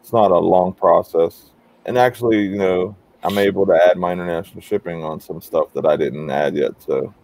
it's 0.00 0.12
not 0.12 0.30
a 0.30 0.38
long 0.38 0.72
process. 0.72 1.50
And 1.86 1.96
actually, 1.96 2.42
you 2.42 2.56
know, 2.56 2.96
I'm 3.22 3.38
able 3.38 3.66
to 3.66 3.72
add 3.72 3.96
my 3.96 4.12
international 4.12 4.60
shipping 4.60 5.02
on 5.02 5.20
some 5.20 5.40
stuff 5.40 5.72
that 5.74 5.86
I 5.86 5.96
didn't 5.96 6.30
add 6.30 6.56
yet. 6.56 6.72
So 6.82 7.14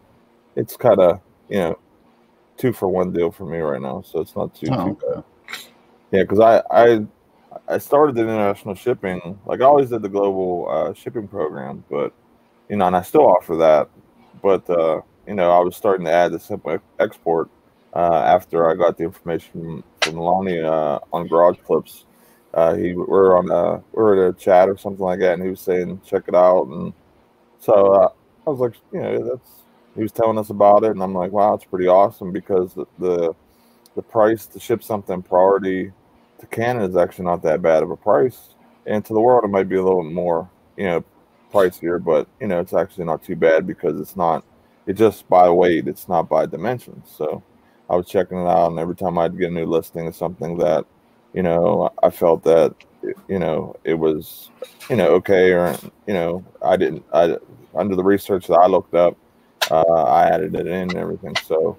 it's 0.56 0.76
kind 0.76 0.98
of, 1.00 1.20
you 1.48 1.58
know, 1.58 1.78
two 2.56 2.72
for 2.72 2.88
one 2.88 3.12
deal 3.12 3.30
for 3.30 3.44
me 3.44 3.58
right 3.58 3.80
now. 3.80 4.02
So 4.02 4.20
it's 4.20 4.36
not 4.36 4.54
too, 4.54 4.68
Oh, 4.70 4.84
too 4.84 4.98
bad. 5.06 5.24
Yeah, 6.10 6.22
because 6.22 6.40
I, 6.40 6.62
I 6.70 7.06
I 7.68 7.78
started 7.78 8.14
the 8.14 8.22
international 8.22 8.74
shipping 8.74 9.38
like 9.46 9.60
I 9.60 9.64
always 9.64 9.90
did 9.90 10.02
the 10.02 10.08
global 10.08 10.68
uh, 10.70 10.94
shipping 10.94 11.28
program, 11.28 11.84
but 11.90 12.12
you 12.68 12.76
know, 12.76 12.86
and 12.86 12.96
I 12.96 13.02
still 13.02 13.26
offer 13.26 13.56
that. 13.56 13.88
But 14.40 14.68
uh, 14.70 15.02
you 15.26 15.34
know, 15.34 15.50
I 15.50 15.60
was 15.60 15.76
starting 15.76 16.06
to 16.06 16.12
add 16.12 16.32
the 16.32 16.40
simple 16.40 16.78
export 16.98 17.48
uh, 17.94 18.22
after 18.24 18.70
I 18.70 18.74
got 18.74 18.96
the 18.96 19.04
information 19.04 19.82
from 20.00 20.16
Lonnie 20.16 20.60
uh, 20.60 20.98
on 21.12 21.28
Garage 21.28 21.58
Clips. 21.64 22.06
Uh, 22.54 22.74
he 22.74 22.92
we 22.92 23.04
we're 23.04 23.36
on 23.38 23.50
a 23.50 23.82
we 23.92 24.02
were 24.02 24.28
at 24.28 24.34
a 24.34 24.38
chat 24.38 24.68
or 24.68 24.76
something 24.76 25.04
like 25.04 25.20
that, 25.20 25.34
and 25.34 25.42
he 25.42 25.48
was 25.48 25.60
saying 25.60 26.00
check 26.04 26.24
it 26.28 26.34
out, 26.34 26.66
and 26.66 26.92
so 27.58 27.92
uh, 27.92 28.08
I 28.46 28.50
was 28.50 28.60
like, 28.60 28.74
you 28.92 29.00
know, 29.00 29.24
that's 29.24 29.62
he 29.94 30.02
was 30.02 30.12
telling 30.12 30.38
us 30.38 30.50
about 30.50 30.84
it, 30.84 30.90
and 30.90 31.02
I'm 31.02 31.14
like, 31.14 31.32
wow, 31.32 31.54
it's 31.54 31.64
pretty 31.64 31.88
awesome 31.88 32.32
because 32.32 32.74
the 32.74 32.86
the, 32.98 33.34
the 33.94 34.02
price 34.02 34.46
to 34.46 34.60
ship 34.60 34.82
something 34.82 35.22
priority 35.22 35.92
to 36.40 36.46
Canada 36.46 36.86
is 36.86 36.96
actually 36.96 37.26
not 37.26 37.42
that 37.42 37.62
bad 37.62 37.82
of 37.82 37.90
a 37.90 37.96
price, 37.96 38.54
and 38.86 39.04
to 39.04 39.14
the 39.14 39.20
world 39.20 39.44
it 39.44 39.48
might 39.48 39.68
be 39.68 39.76
a 39.76 39.82
little 39.82 40.02
more, 40.02 40.50
you 40.76 40.84
know, 40.84 41.04
pricier, 41.52 42.02
but 42.02 42.26
you 42.40 42.46
know, 42.46 42.60
it's 42.60 42.72
actually 42.74 43.04
not 43.04 43.22
too 43.22 43.36
bad 43.36 43.66
because 43.66 44.00
it's 44.00 44.16
not 44.16 44.44
it's 44.86 44.98
just 44.98 45.28
by 45.28 45.48
weight, 45.48 45.86
it's 45.86 46.08
not 46.08 46.28
by 46.28 46.46
dimensions. 46.46 47.12
So 47.16 47.42
I 47.88 47.96
was 47.96 48.06
checking 48.06 48.38
it 48.38 48.48
out, 48.48 48.70
and 48.70 48.78
every 48.78 48.96
time 48.96 49.18
I'd 49.18 49.38
get 49.38 49.50
a 49.50 49.54
new 49.54 49.66
listing 49.66 50.06
of 50.06 50.16
something 50.16 50.56
that, 50.58 50.84
you 51.34 51.42
know, 51.42 51.90
I 52.02 52.10
felt 52.10 52.42
that, 52.44 52.74
you 53.28 53.38
know, 53.38 53.76
it 53.84 53.94
was, 53.94 54.50
you 54.88 54.96
know, 54.96 55.08
okay, 55.14 55.52
or 55.52 55.76
you 56.06 56.14
know, 56.14 56.44
I 56.62 56.76
didn't, 56.76 57.04
I 57.12 57.36
under 57.74 57.96
the 57.96 58.04
research 58.04 58.46
that 58.48 58.58
I 58.58 58.66
looked 58.66 58.94
up, 58.94 59.16
uh, 59.70 60.04
I 60.04 60.28
added 60.28 60.54
it 60.54 60.66
in 60.66 60.90
and 60.90 60.96
everything. 60.96 61.36
So, 61.44 61.76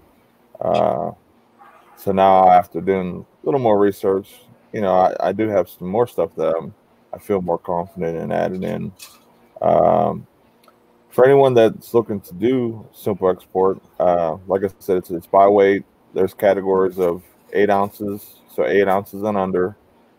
uh, 0.61 1.11
so 1.97 2.11
now 2.11 2.49
after 2.49 2.81
doing 2.81 3.25
a 3.41 3.45
little 3.45 3.59
more 3.59 3.77
research, 3.77 4.41
you 4.71 4.81
know, 4.81 4.93
I, 4.93 5.29
I 5.29 5.31
do 5.31 5.47
have 5.49 5.69
some 5.69 5.87
more 5.87 6.07
stuff 6.07 6.35
that 6.35 6.55
I'm, 6.55 6.73
I 7.13 7.19
feel 7.19 7.41
more 7.41 7.59
confident 7.59 8.17
in 8.17 8.31
adding 8.31 8.63
in. 8.63 8.91
Um, 9.63 10.27
for 11.09 11.25
anyone 11.25 11.53
that's 11.53 11.93
looking 11.93 12.19
to 12.21 12.33
do 12.33 12.87
simple 12.93 13.29
export, 13.29 13.81
uh, 13.99 14.37
like 14.47 14.63
I 14.63 14.69
said, 14.79 14.97
it's, 14.97 15.11
it's 15.11 15.27
by 15.27 15.47
weight. 15.47 15.85
There's 16.13 16.33
categories 16.33 16.99
of 16.99 17.23
eight 17.53 17.69
ounces, 17.69 18.41
so 18.53 18.65
eight 18.65 18.87
ounces 18.87 19.23
and 19.23 19.37
under, 19.37 19.75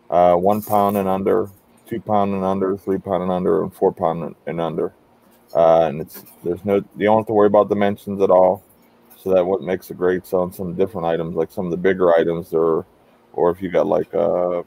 uh, 0.09 0.35
one 0.35 0.61
pound 0.61 0.97
and 0.97 1.07
under, 1.07 1.49
two 1.87 1.99
pound 1.99 2.33
and 2.33 2.43
under, 2.43 2.77
three 2.77 2.97
pound 2.97 3.23
and 3.23 3.31
under, 3.31 3.63
and 3.63 3.73
four 3.73 3.91
pound 3.91 4.35
and- 4.47 4.61
under. 4.61 4.93
Uh, 5.53 5.87
and 5.87 6.01
it's 6.01 6.23
there's 6.43 6.65
no 6.65 6.75
you 6.97 7.05
don't 7.05 7.19
have 7.19 7.27
to 7.27 7.33
worry 7.33 7.47
about 7.47 7.69
dimensions 7.69 8.21
at 8.21 8.29
all. 8.29 8.63
So 9.17 9.33
that 9.33 9.45
what 9.45 9.61
makes 9.61 9.89
it 9.89 9.97
great 9.97 10.25
selling 10.25 10.51
some 10.51 10.75
different 10.75 11.07
items, 11.07 11.35
like 11.35 11.51
some 11.51 11.65
of 11.65 11.71
the 11.71 11.77
bigger 11.77 12.13
items, 12.15 12.53
or 12.53 12.85
or 13.33 13.51
if 13.51 13.61
you 13.61 13.69
got 13.69 13.87
like 13.87 14.13
uh 14.13 14.63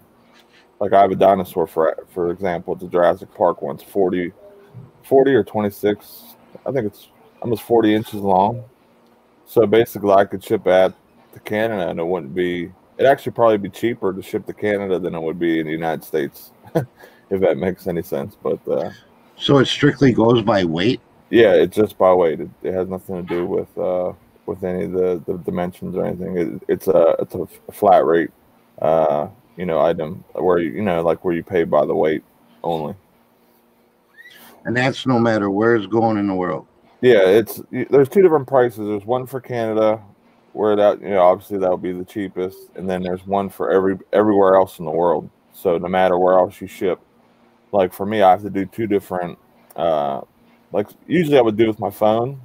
like 0.81 0.93
I 0.93 1.01
have 1.03 1.11
a 1.11 1.17
dinosaur 1.17 1.67
for 1.67 2.07
for 2.15 2.31
example, 2.31 2.79
a 2.81 2.89
Jurassic 2.89 3.35
Park 3.35 3.61
one's 3.61 3.83
40, 3.83 4.33
40 5.09 5.35
or 5.35 5.43
26. 5.45 6.37
I 6.67 6.71
think 6.73 6.87
it's 6.87 7.09
almost 7.43 7.63
40 7.63 7.95
inches 7.95 8.15
long. 8.15 8.63
So 9.47 9.67
basically, 9.67 10.11
I 10.13 10.25
could 10.25 10.45
ship 10.45 10.63
that 10.65 10.93
to 11.33 11.41
Canada, 11.41 11.89
and 11.89 11.99
it 11.99 12.07
wouldn't 12.07 12.35
be. 12.35 12.71
It'd 12.99 13.11
actually 13.11 13.33
probably 13.33 13.59
be 13.59 13.71
cheaper 13.71 14.13
to 14.13 14.21
ship 14.23 14.45
to 14.47 14.53
Canada 14.53 14.99
than 14.99 15.15
it 15.15 15.21
would 15.23 15.39
be 15.39 15.61
in 15.61 15.67
the 15.67 15.73
United 15.73 16.05
States, 16.05 16.53
if 16.75 17.41
that 17.41 17.57
makes 17.57 17.87
any 17.87 18.03
sense. 18.03 18.37
But 18.43 18.67
uh, 18.69 18.91
So 19.37 19.59
it 19.59 19.67
strictly 19.67 20.13
goes 20.13 20.43
by 20.43 20.65
weight. 20.65 21.01
yeah, 21.31 21.53
it's 21.55 21.77
just 21.77 21.97
by 21.97 22.13
weight. 22.13 22.41
It, 22.41 22.51
it 22.63 22.75
has 22.75 22.89
nothing 22.89 23.17
to 23.17 23.23
do 23.23 23.47
with 23.47 23.79
uh, 23.79 24.13
with 24.47 24.65
any 24.65 24.85
of 24.85 24.93
the, 24.93 25.23
the 25.27 25.39
dimensions 25.39 25.97
or 25.97 26.05
anything. 26.05 26.37
It, 26.37 26.63
it's 26.69 26.89
a 26.89 27.15
it's 27.21 27.35
a 27.35 27.47
flat 27.73 28.05
rate, 28.05 28.31
uh, 28.83 29.29
you 29.57 29.65
know, 29.65 29.81
item 29.81 30.25
where 30.33 30.59
you 30.59 30.73
you 30.73 30.83
know 30.83 31.03
like 31.03 31.25
where 31.25 31.35
you 31.35 31.43
pay 31.43 31.65
by 31.65 31.87
the 31.87 31.95
weight 31.95 32.25
only. 32.63 32.95
And 34.69 34.77
that's 34.77 35.07
no 35.07 35.19
matter 35.19 35.49
where 35.49 35.77
it's 35.77 35.87
going 35.87 36.19
in 36.19 36.27
the 36.27 36.35
world. 36.35 36.67
Yeah, 37.01 37.27
it's 37.27 37.63
there's 37.71 38.11
two 38.11 38.21
different 38.21 38.47
prices. 38.47 38.87
There's 38.87 39.07
one 39.07 39.25
for 39.25 39.41
Canada, 39.41 39.99
where 40.53 40.77
that 40.77 41.01
you 41.01 41.09
know 41.09 41.23
obviously 41.23 41.57
that 41.57 41.71
would 41.71 41.81
be 41.81 41.93
the 41.93 42.05
cheapest, 42.05 42.59
and 42.75 42.89
then 42.89 43.03
there's 43.03 43.27
one 43.27 43.49
for 43.49 43.71
every 43.71 43.97
everywhere 44.13 44.57
else 44.57 44.79
in 44.79 44.85
the 44.85 44.91
world. 44.91 45.31
So 45.55 45.79
no 45.79 45.89
matter 45.89 46.19
where 46.19 46.39
else 46.39 46.61
you 46.61 46.67
ship, 46.67 47.01
like 47.73 47.95
for 47.95 48.05
me, 48.05 48.21
I 48.21 48.31
have 48.31 48.43
to 48.43 48.51
do 48.51 48.67
two 48.67 48.87
different. 48.87 49.39
Uh, 49.75 50.21
like 50.71 50.89
usually 51.07 51.39
I 51.39 51.41
would 51.41 51.57
do 51.57 51.67
with 51.67 51.81
my 51.81 51.91
phone, 51.91 52.39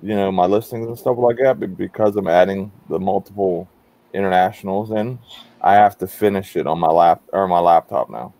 you 0.00 0.14
know, 0.14 0.30
my 0.30 0.46
listings 0.46 0.86
and 0.86 0.96
stuff 0.96 1.16
like 1.18 1.38
that. 1.38 1.58
But 1.58 1.76
because 1.76 2.14
I'm 2.14 2.28
adding 2.28 2.70
the 2.88 3.00
multiple 3.00 3.68
internationals 4.12 4.92
in, 4.92 5.18
I 5.60 5.74
have 5.74 5.98
to 5.98 6.06
finish 6.06 6.54
it 6.54 6.68
on 6.68 6.78
my 6.78 6.92
lap 6.92 7.20
or 7.32 7.48
my 7.48 7.58
laptop 7.58 8.10
now, 8.10 8.32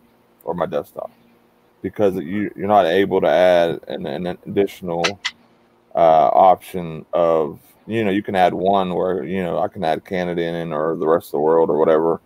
or 0.45 0.55
my 0.55 0.67
desktop, 0.67 1.11
because 1.85 2.17
you 2.17 2.51
you're 2.57 2.67
not 2.67 2.87
able 2.87 3.21
to 3.21 3.29
add 3.29 3.79
an, 3.89 4.07
an 4.07 4.27
additional 4.47 5.05
uh, 5.95 6.31
option 6.33 7.05
of 7.13 7.61
you 7.87 8.03
know 8.03 8.11
you 8.11 8.23
can 8.23 8.35
add 8.35 8.55
one 8.55 8.95
where 8.95 9.23
you 9.23 9.43
know 9.45 9.59
I 9.59 9.69
can 9.69 9.85
add 9.85 10.03
Canada 10.03 10.43
in 10.43 10.73
or 10.73 10.97
the 10.97 11.07
rest 11.07 11.29
of 11.29 11.33
the 11.33 11.41
world 11.41 11.69
or 11.69 11.79
whatever, 11.79 12.23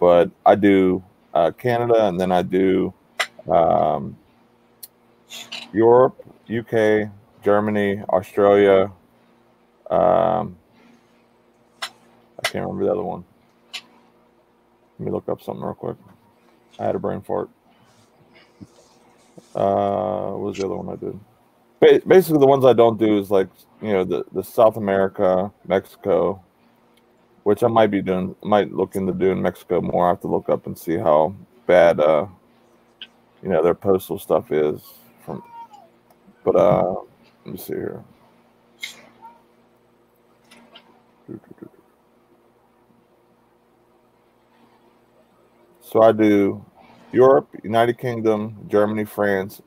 but 0.00 0.30
I 0.46 0.54
do 0.54 1.04
uh, 1.34 1.50
Canada 1.50 2.08
and 2.08 2.18
then 2.18 2.32
I 2.32 2.40
do 2.40 2.94
um, 3.50 4.16
Europe, 5.74 6.16
UK, 6.50 7.10
Germany, 7.44 8.00
Australia. 8.08 8.90
Um, 9.90 10.56
I 11.82 12.48
can't 12.48 12.64
remember 12.64 12.86
the 12.86 12.92
other 12.92 13.02
one. 13.02 13.24
Let 14.98 15.06
me 15.06 15.12
look 15.12 15.28
up 15.28 15.42
something 15.42 15.62
real 15.62 15.74
quick. 15.74 15.96
I 16.78 16.86
had 16.86 16.94
a 16.94 16.98
brain 16.98 17.20
fart. 17.20 17.50
Uh, 19.54 20.30
what 20.30 20.40
was 20.40 20.58
the 20.58 20.64
other 20.64 20.76
one 20.76 20.88
I 20.88 20.96
did? 20.96 21.20
Ba- 21.80 22.06
basically 22.06 22.40
the 22.40 22.46
ones 22.46 22.64
I 22.64 22.72
don't 22.72 22.98
do 22.98 23.18
is 23.18 23.30
like 23.30 23.48
you 23.80 23.92
know 23.92 24.04
the 24.04 24.24
the 24.32 24.42
South 24.42 24.76
America, 24.76 25.52
Mexico, 25.66 26.42
which 27.42 27.62
I 27.62 27.68
might 27.68 27.90
be 27.90 28.02
doing, 28.02 28.34
might 28.42 28.72
look 28.72 28.96
into 28.96 29.12
doing 29.12 29.42
Mexico 29.42 29.80
more. 29.80 30.06
I 30.06 30.10
have 30.10 30.20
to 30.22 30.28
look 30.28 30.48
up 30.48 30.66
and 30.66 30.78
see 30.78 30.96
how 30.96 31.34
bad, 31.66 32.00
uh, 32.00 32.26
you 33.42 33.48
know, 33.48 33.62
their 33.62 33.74
postal 33.74 34.18
stuff 34.18 34.52
is. 34.52 34.80
From, 35.24 35.42
but 36.44 36.56
uh, 36.56 36.94
let 37.44 37.52
me 37.52 37.58
see 37.58 37.74
here. 37.74 38.02
So 45.80 46.00
I 46.02 46.12
do 46.12 46.64
Europe, 47.12 47.48
United 47.62 47.98
Kingdom, 47.98 48.56
Germany, 48.68 49.04
France, 49.04 49.60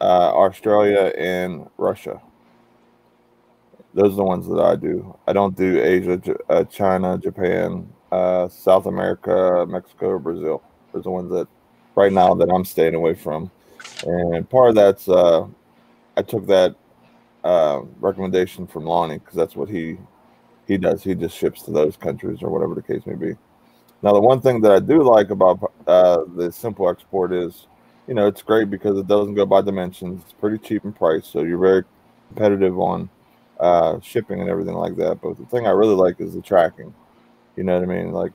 uh, 0.00 0.32
Australia, 0.34 1.12
and 1.16 1.68
Russia. 1.78 2.20
Those 3.94 4.12
are 4.12 4.16
the 4.16 4.24
ones 4.24 4.48
that 4.48 4.60
I 4.60 4.76
do. 4.76 5.16
I 5.26 5.32
don't 5.32 5.56
do 5.56 5.82
Asia, 5.82 6.20
uh, 6.48 6.64
China, 6.64 7.18
Japan, 7.18 7.92
uh, 8.10 8.48
South 8.48 8.86
America, 8.86 9.66
Mexico, 9.68 10.18
Brazil. 10.18 10.62
Those 10.92 11.00
are 11.00 11.04
the 11.04 11.10
ones 11.10 11.30
that 11.30 11.48
right 11.94 12.12
now 12.12 12.34
that 12.34 12.48
I'm 12.48 12.64
staying 12.64 12.94
away 12.94 13.14
from. 13.14 13.50
And 14.06 14.48
part 14.48 14.70
of 14.70 14.74
that's 14.74 15.08
uh, 15.08 15.46
I 16.16 16.22
took 16.22 16.46
that 16.46 16.74
uh, 17.44 17.82
recommendation 18.00 18.66
from 18.66 18.84
Lonnie 18.84 19.18
because 19.18 19.34
that's 19.34 19.56
what 19.56 19.68
he 19.68 19.98
he 20.66 20.78
does. 20.78 21.02
He 21.02 21.14
just 21.14 21.36
ships 21.36 21.62
to 21.62 21.70
those 21.70 21.96
countries 21.96 22.38
or 22.42 22.50
whatever 22.50 22.74
the 22.74 22.82
case 22.82 23.04
may 23.06 23.14
be. 23.14 23.36
Now, 24.02 24.12
the 24.12 24.20
one 24.20 24.40
thing 24.40 24.60
that 24.62 24.72
I 24.72 24.80
do 24.80 25.02
like 25.02 25.30
about 25.30 25.72
uh, 25.86 26.24
the 26.36 26.50
simple 26.50 26.88
export 26.88 27.32
is, 27.32 27.68
you 28.08 28.14
know, 28.14 28.26
it's 28.26 28.42
great 28.42 28.68
because 28.68 28.98
it 28.98 29.06
doesn't 29.06 29.34
go 29.34 29.46
by 29.46 29.62
dimensions. 29.62 30.22
It's 30.24 30.32
pretty 30.32 30.58
cheap 30.58 30.84
in 30.84 30.92
price, 30.92 31.26
so 31.26 31.42
you're 31.42 31.58
very 31.58 31.84
competitive 32.28 32.78
on 32.80 33.08
uh, 33.60 34.00
shipping 34.00 34.40
and 34.40 34.50
everything 34.50 34.74
like 34.74 34.96
that. 34.96 35.20
But 35.22 35.38
the 35.38 35.46
thing 35.46 35.66
I 35.68 35.70
really 35.70 35.94
like 35.94 36.20
is 36.20 36.34
the 36.34 36.42
tracking. 36.42 36.92
You 37.54 37.62
know 37.62 37.78
what 37.78 37.88
I 37.88 37.94
mean? 37.94 38.12
Like 38.12 38.32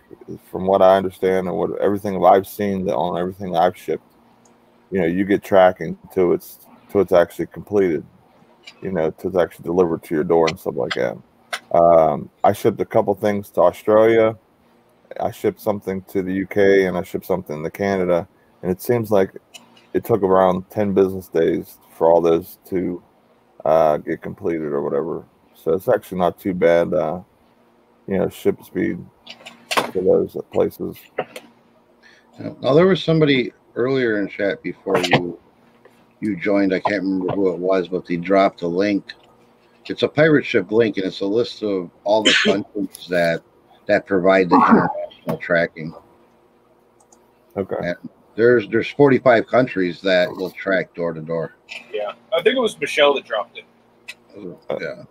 from 0.49 0.67
what 0.67 0.81
I 0.81 0.95
understand 0.95 1.47
and 1.47 1.57
what 1.57 1.77
everything 1.81 2.23
I've 2.23 2.47
seen 2.47 2.89
on 2.89 3.19
everything 3.19 3.57
I've 3.57 3.75
shipped, 3.75 4.05
you 4.91 5.01
know, 5.01 5.07
you 5.07 5.25
get 5.25 5.43
tracking 5.43 5.97
till 6.13 6.33
it's 6.33 6.59
till 6.89 7.01
it's 7.01 7.11
actually 7.11 7.47
completed. 7.47 8.05
You 8.81 8.91
know, 8.91 9.11
till 9.11 9.31
it's 9.31 9.39
actually 9.39 9.63
delivered 9.63 10.03
to 10.03 10.15
your 10.15 10.23
door 10.23 10.47
and 10.47 10.57
stuff 10.57 10.75
like 10.75 10.93
that. 10.93 11.17
Um, 11.75 12.29
I 12.43 12.53
shipped 12.53 12.79
a 12.79 12.85
couple 12.85 13.13
things 13.15 13.49
to 13.51 13.61
Australia. 13.61 14.37
I 15.19 15.31
shipped 15.31 15.59
something 15.59 16.01
to 16.03 16.21
the 16.21 16.43
UK 16.43 16.87
and 16.87 16.97
I 16.97 17.03
shipped 17.03 17.25
something 17.25 17.63
to 17.63 17.69
Canada. 17.69 18.27
And 18.61 18.71
it 18.71 18.81
seems 18.81 19.11
like 19.11 19.31
it 19.93 20.03
took 20.03 20.21
around 20.23 20.69
10 20.69 20.93
business 20.93 21.27
days 21.27 21.77
for 21.95 22.11
all 22.11 22.21
those 22.21 22.59
to 22.69 23.01
uh, 23.65 23.97
get 23.97 24.21
completed 24.21 24.73
or 24.73 24.81
whatever. 24.81 25.25
So 25.55 25.73
it's 25.73 25.87
actually 25.87 26.19
not 26.19 26.39
too 26.39 26.53
bad, 26.53 26.93
uh, 26.93 27.21
you 28.07 28.17
know, 28.17 28.29
ship 28.29 28.63
speed 28.63 29.03
for 29.91 30.01
those 30.01 30.37
places. 30.51 30.97
Now, 32.61 32.73
there 32.73 32.85
was 32.85 33.03
somebody 33.03 33.51
earlier 33.75 34.19
in 34.19 34.27
chat 34.27 34.61
before 34.61 34.99
you 34.99 35.39
you 36.19 36.35
joined. 36.35 36.73
I 36.73 36.79
can't 36.79 37.03
remember 37.03 37.33
who 37.33 37.53
it 37.53 37.59
was, 37.59 37.87
but 37.87 38.05
they 38.05 38.17
dropped 38.17 38.61
a 38.63 38.67
link 38.67 39.13
it's 39.89 40.03
a 40.03 40.07
pirate 40.07 40.45
ship 40.45 40.71
link, 40.71 40.97
and 40.97 41.05
it's 41.05 41.21
a 41.21 41.25
list 41.25 41.63
of 41.63 41.89
all 42.03 42.23
the 42.23 42.35
countries 42.43 43.07
that 43.09 43.41
that 43.87 44.05
provide 44.05 44.49
the 44.49 44.55
international 44.55 45.37
tracking. 45.37 45.93
Okay. 47.55 47.75
And 47.79 47.95
there's 48.35 48.69
there's 48.69 48.89
45 48.89 49.47
countries 49.47 49.99
that 50.01 50.29
will 50.29 50.51
track 50.51 50.93
door 50.93 51.13
to 51.13 51.21
door. 51.21 51.55
Yeah, 51.91 52.13
I 52.33 52.41
think 52.41 52.55
it 52.55 52.61
was 52.61 52.79
Michelle 52.79 53.13
that 53.15 53.25
dropped 53.25 53.57
it. 53.57 53.65
Yeah. 54.79 55.03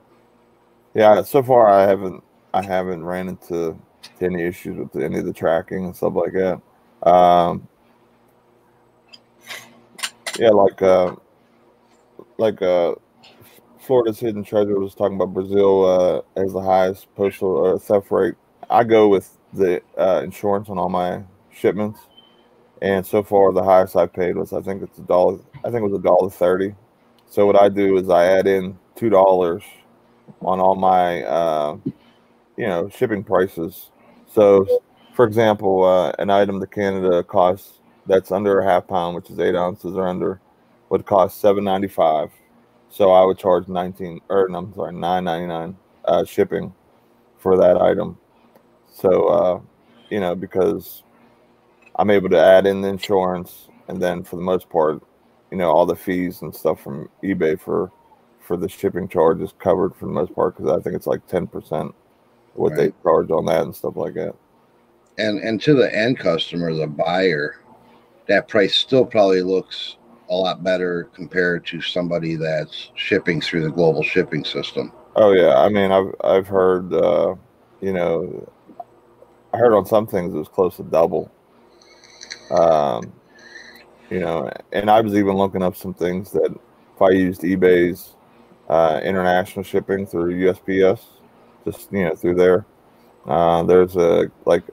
Yeah. 0.95 1.23
So 1.23 1.43
far, 1.43 1.69
I 1.69 1.83
haven't 1.83 2.23
I 2.55 2.63
haven't 2.63 3.05
ran 3.05 3.29
into 3.29 3.77
any 4.21 4.43
issues 4.43 4.79
with 4.79 5.03
any 5.03 5.19
of 5.19 5.27
the 5.27 5.33
tracking 5.33 5.85
and 5.85 5.97
stuff 5.97 6.15
like 6.15 6.33
that. 6.33 6.61
Um, 7.09 7.67
yeah, 10.39 10.51
like 10.51 10.81
uh, 10.81 11.17
like 12.39 12.63
uh, 12.63 12.95
Florida's 13.81 14.21
hidden 14.21 14.45
treasure 14.45 14.79
was 14.79 14.95
talking 14.95 15.17
about 15.17 15.35
Brazil 15.35 15.85
uh, 15.85 16.41
as 16.41 16.53
the 16.53 16.63
highest 16.63 17.13
postal 17.15 17.75
uh, 17.75 17.79
theft 17.79 18.11
rate. 18.11 18.35
I 18.71 18.85
go 18.85 19.09
with 19.09 19.37
the 19.53 19.83
uh, 19.99 20.23
insurance 20.25 20.69
on 20.69 20.79
all 20.79 20.89
my 20.89 21.23
shipments, 21.53 22.01
and 22.83 23.05
so 23.07 23.23
far 23.23 23.53
the 23.53 23.63
highest 23.63 23.97
I've 23.97 24.13
paid 24.13 24.37
was 24.37 24.53
I 24.53 24.61
think 24.61 24.83
it's 24.83 24.99
a 24.99 25.03
dollar. 25.03 25.39
I 25.59 25.71
think 25.71 25.77
it 25.77 25.89
was 25.89 25.99
a 25.99 26.03
dollar 26.03 26.31
thirty. 26.31 26.75
So 27.29 27.47
what 27.47 27.61
I 27.61 27.69
do 27.69 27.97
is 27.97 28.09
I 28.11 28.27
add 28.27 28.47
in 28.47 28.79
two 28.95 29.11
dollars 29.11 29.63
on 30.43 30.61
all 30.61 30.75
my 30.75 31.23
uh, 31.25 31.77
you 32.57 32.67
know 32.67 32.89
shipping 32.89 33.25
prices. 33.25 33.91
So, 34.33 34.67
for 35.15 35.27
example, 35.27 35.85
uh, 35.85 36.13
an 36.19 36.31
item 36.31 36.61
to 36.61 36.67
Canada 36.67 37.23
costs 37.23 37.81
that's 38.07 38.33
under 38.33 38.61
a 38.61 38.65
half 38.65 38.87
pound, 38.87 39.17
which 39.17 39.31
is 39.31 39.39
eight 39.39 39.57
ounces 39.57 39.95
or 39.97 40.07
under, 40.07 40.41
would 40.91 41.07
cost 41.07 41.41
seven 41.41 41.65
ninety 41.65 41.89
five 41.89 42.31
so 42.89 43.11
I 43.11 43.25
would 43.25 43.39
charge 43.39 43.69
19 43.69 44.21
or 44.29 44.47
I'm 44.47 44.73
sorry, 44.75 44.93
9.99 44.93 45.75
uh, 46.07 46.25
shipping 46.25 46.73
for 47.39 47.57
that 47.59 47.77
item. 47.81 48.17
So 48.97 49.27
uh, 49.29 49.61
you 50.09 50.21
know, 50.21 50.35
because 50.35 51.03
I'm 51.97 52.11
able 52.11 52.31
to 52.31 52.39
add 52.39 52.67
in 52.67 52.81
the 52.81 52.89
insurance 52.89 53.69
and 53.89 54.01
then 54.01 54.25
for 54.25 54.37
the 54.37 54.43
most 54.43 54.71
part, 54.71 55.03
you 55.51 55.59
know, 55.59 55.71
all 55.71 55.85
the 55.85 55.95
fees 55.95 56.41
and 56.41 56.55
stuff 56.55 56.81
from 56.81 57.11
eBay 57.23 57.61
for 57.61 57.93
for 58.41 58.57
the 58.57 58.69
shipping 58.69 59.07
charge 59.07 59.43
is 59.43 59.53
covered 59.59 59.95
for 59.95 60.07
the 60.07 60.13
most 60.13 60.35
part 60.35 60.57
because 60.57 60.73
I 60.73 60.81
think 60.81 60.95
it's 60.95 61.07
like 61.07 61.27
10% 61.27 61.93
what 62.55 62.71
right. 62.71 62.77
they 62.77 62.93
charge 63.03 63.31
on 63.31 63.45
that 63.47 63.65
and 63.65 63.75
stuff 63.75 63.97
like 63.97 64.15
that. 64.15 64.35
And 65.19 65.41
and 65.41 65.61
to 65.63 65.75
the 65.75 65.95
end 65.95 66.19
customer, 66.19 66.73
the 66.73 66.87
buyer, 66.87 67.57
that 68.29 68.49
price 68.49 68.75
still 68.75 69.05
probably 69.05 69.43
looks 69.43 69.97
a 70.31 70.35
lot 70.35 70.65
better 70.65 71.11
compared 71.13 71.67
to 71.67 71.83
somebody 71.83 72.37
that's 72.37 72.91
shipping 72.95 73.43
through 73.43 73.65
the 73.65 73.71
global 73.71 74.03
shipping 74.03 74.45
system. 74.45 74.91
Oh 75.17 75.33
yeah, 75.33 75.59
I 75.59 75.69
mean, 75.69 75.93
I've 75.93 76.15
I've 76.25 76.47
heard, 76.47 76.95
uh, 76.95 77.35
you 77.81 77.93
know, 77.93 78.51
I 79.57 79.59
heard 79.59 79.73
on 79.75 79.87
some 79.87 80.07
things 80.07 80.35
it 80.35 80.39
was 80.39 80.49
close 80.49 80.77
to 80.77 80.83
double. 80.83 81.31
Um, 82.51 83.11
you 84.11 84.21
know, 84.21 84.51
and 84.73 84.91
I 84.91 85.01
was 85.01 85.15
even 85.15 85.35
looking 85.35 85.63
up 85.63 85.77
some 85.77 85.95
things 85.95 86.31
that 86.33 86.55
if 86.95 87.03
I 87.03 87.09
used 87.11 87.41
eBay's 87.41 88.17
uh, 88.69 89.01
international 89.03 89.63
shipping 89.63 90.07
through 90.07 90.35
USPS, 90.35 91.01
just 91.65 91.91
you 91.91 92.05
know 92.05 92.15
through 92.15 92.35
there, 92.35 92.67
uh, 93.27 93.63
there's 93.63 93.97
a 93.97 94.31
like 94.45 94.65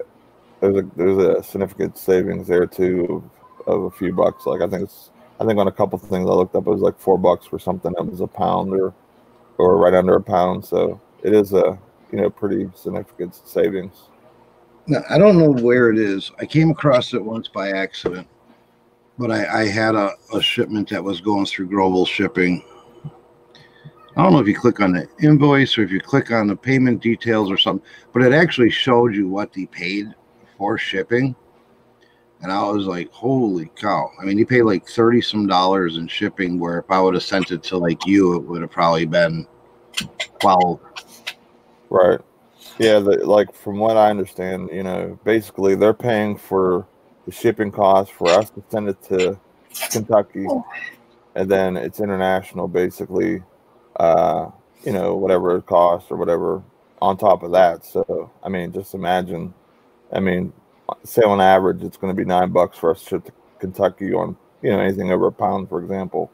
there's 0.60 0.76
a 0.76 0.90
there's 0.98 1.18
a 1.18 1.44
significant 1.44 1.98
savings 1.98 2.48
there 2.48 2.68
too 2.68 3.24
of, 3.66 3.74
of 3.76 3.84
a 3.86 3.92
few 3.92 4.12
bucks. 4.12 4.46
Like 4.46 4.62
I 4.62 4.68
think 4.68 4.84
it's 4.84 5.12
I 5.40 5.46
think 5.46 5.60
on 5.60 5.70
a 5.70 5.72
couple 5.72 5.98
things 5.98 6.30
I 6.30 6.34
looked 6.34 6.56
up, 6.56 6.68
it 6.68 6.72
was 6.72 6.82
like 6.82 7.00
four 7.00 7.18
bucks 7.18 7.46
for 7.46 7.58
something 7.58 7.94
that 7.98 8.06
was 8.06 8.20
a 8.20 8.28
pound 8.28 8.74
or 8.74 8.94
or 9.60 9.78
right 9.78 9.94
under 9.94 10.16
a 10.16 10.22
pound. 10.22 10.66
So 10.66 11.00
it 11.24 11.34
is 11.34 11.54
a 11.54 11.80
you 12.12 12.20
know 12.20 12.30
pretty 12.30 12.70
significant 12.76 13.36
savings. 13.48 14.10
Now, 14.86 15.02
I 15.10 15.18
don't 15.18 15.38
know 15.38 15.52
where 15.52 15.90
it 15.90 15.98
is. 15.98 16.32
I 16.40 16.46
came 16.46 16.70
across 16.70 17.14
it 17.14 17.24
once 17.24 17.48
by 17.48 17.70
accident, 17.70 18.28
but 19.18 19.32
I, 19.32 19.62
I 19.62 19.68
had 19.68 19.96
a, 19.96 20.12
a 20.34 20.42
shipment 20.42 20.90
that 20.90 21.04
was 21.04 21.22
going 21.22 21.46
through 21.46 21.70
global 21.70 22.06
shipping. 22.06 22.64
I 24.16 24.22
don't 24.22 24.34
know 24.34 24.40
if 24.40 24.48
you 24.48 24.56
click 24.56 24.80
on 24.80 24.92
the 24.92 25.08
invoice 25.22 25.78
or 25.78 25.84
if 25.84 25.92
you 25.92 26.00
click 26.00 26.32
on 26.32 26.48
the 26.48 26.56
payment 26.56 27.02
details 27.02 27.50
or 27.50 27.58
something, 27.58 27.86
but 28.12 28.22
it 28.22 28.34
actually 28.34 28.70
showed 28.70 29.16
you 29.16 29.28
what 29.28 29.54
they 29.54 29.66
paid 29.66 30.14
for 30.58 30.78
shipping. 30.78 31.36
And 32.42 32.52
I 32.52 32.62
was 32.70 32.86
like, 32.86 33.10
holy 33.12 33.72
cow. 33.76 34.12
I 34.22 34.26
mean, 34.26 34.38
he 34.38 34.44
paid 34.44 34.64
like 34.64 34.86
30 34.86 35.22
some 35.22 35.48
dollars 35.48 35.96
in 35.96 36.08
shipping, 36.08 36.60
where 36.60 36.80
if 36.80 36.92
I 36.92 37.00
would 37.00 37.14
have 37.14 37.24
sent 37.24 37.52
it 37.52 37.64
to 37.64 37.78
like 37.78 38.06
you, 38.06 38.36
it 38.36 38.44
would 38.44 38.62
have 38.62 38.70
probably 38.70 39.06
been 39.06 39.48
12. 40.42 40.80
Right. 41.90 42.20
Yeah. 42.80 43.00
The, 43.00 43.26
like, 43.26 43.54
from 43.54 43.78
what 43.78 43.98
I 43.98 44.10
understand, 44.10 44.70
you 44.72 44.84
know, 44.84 45.20
basically 45.24 45.76
they're 45.76 45.94
paying 45.94 46.38
for 46.38 46.88
the 47.26 47.32
shipping 47.32 47.72
costs 47.72 48.14
for 48.14 48.30
us 48.30 48.50
to 48.52 48.64
send 48.70 48.90
it 48.90 49.02
to 49.04 49.40
Kentucky. 49.92 50.46
And 51.36 51.50
then 51.50 51.78
it's 51.78 52.00
international, 52.00 52.68
basically, 52.68 53.42
uh, 54.00 54.50
you 54.84 54.92
know, 54.92 55.16
whatever 55.16 55.56
it 55.58 55.66
costs 55.66 56.12
or 56.12 56.18
whatever 56.18 56.62
on 57.02 57.18
top 57.18 57.44
of 57.44 57.52
that. 57.52 57.86
So, 57.86 58.32
I 58.44 58.50
mean, 58.50 58.72
just 58.72 58.94
imagine. 58.94 59.54
I 60.12 60.20
mean, 60.20 60.54
say 61.04 61.22
on 61.24 61.42
average 61.42 61.84
it's 61.84 61.98
going 61.98 62.16
to 62.16 62.18
be 62.20 62.26
nine 62.26 62.52
bucks 62.52 62.78
for 62.78 62.92
us 62.92 63.04
to 63.04 63.10
ship 63.10 63.26
to 63.26 63.32
Kentucky 63.60 64.14
on 64.14 64.38
you 64.62 64.72
know 64.72 64.80
anything 64.80 65.12
over 65.12 65.28
a 65.28 65.32
pound, 65.32 65.70
for 65.70 65.82
example. 65.82 66.32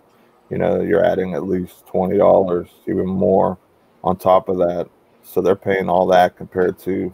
You 0.49 0.57
know, 0.57 0.81
you're 0.81 1.05
adding 1.05 1.33
at 1.35 1.47
least 1.47 1.85
twenty 1.87 2.17
dollars, 2.17 2.67
even 2.87 3.07
more, 3.07 3.57
on 4.03 4.17
top 4.17 4.49
of 4.49 4.57
that. 4.57 4.89
So 5.23 5.41
they're 5.41 5.55
paying 5.55 5.89
all 5.89 6.07
that 6.07 6.35
compared 6.35 6.79
to, 6.79 7.13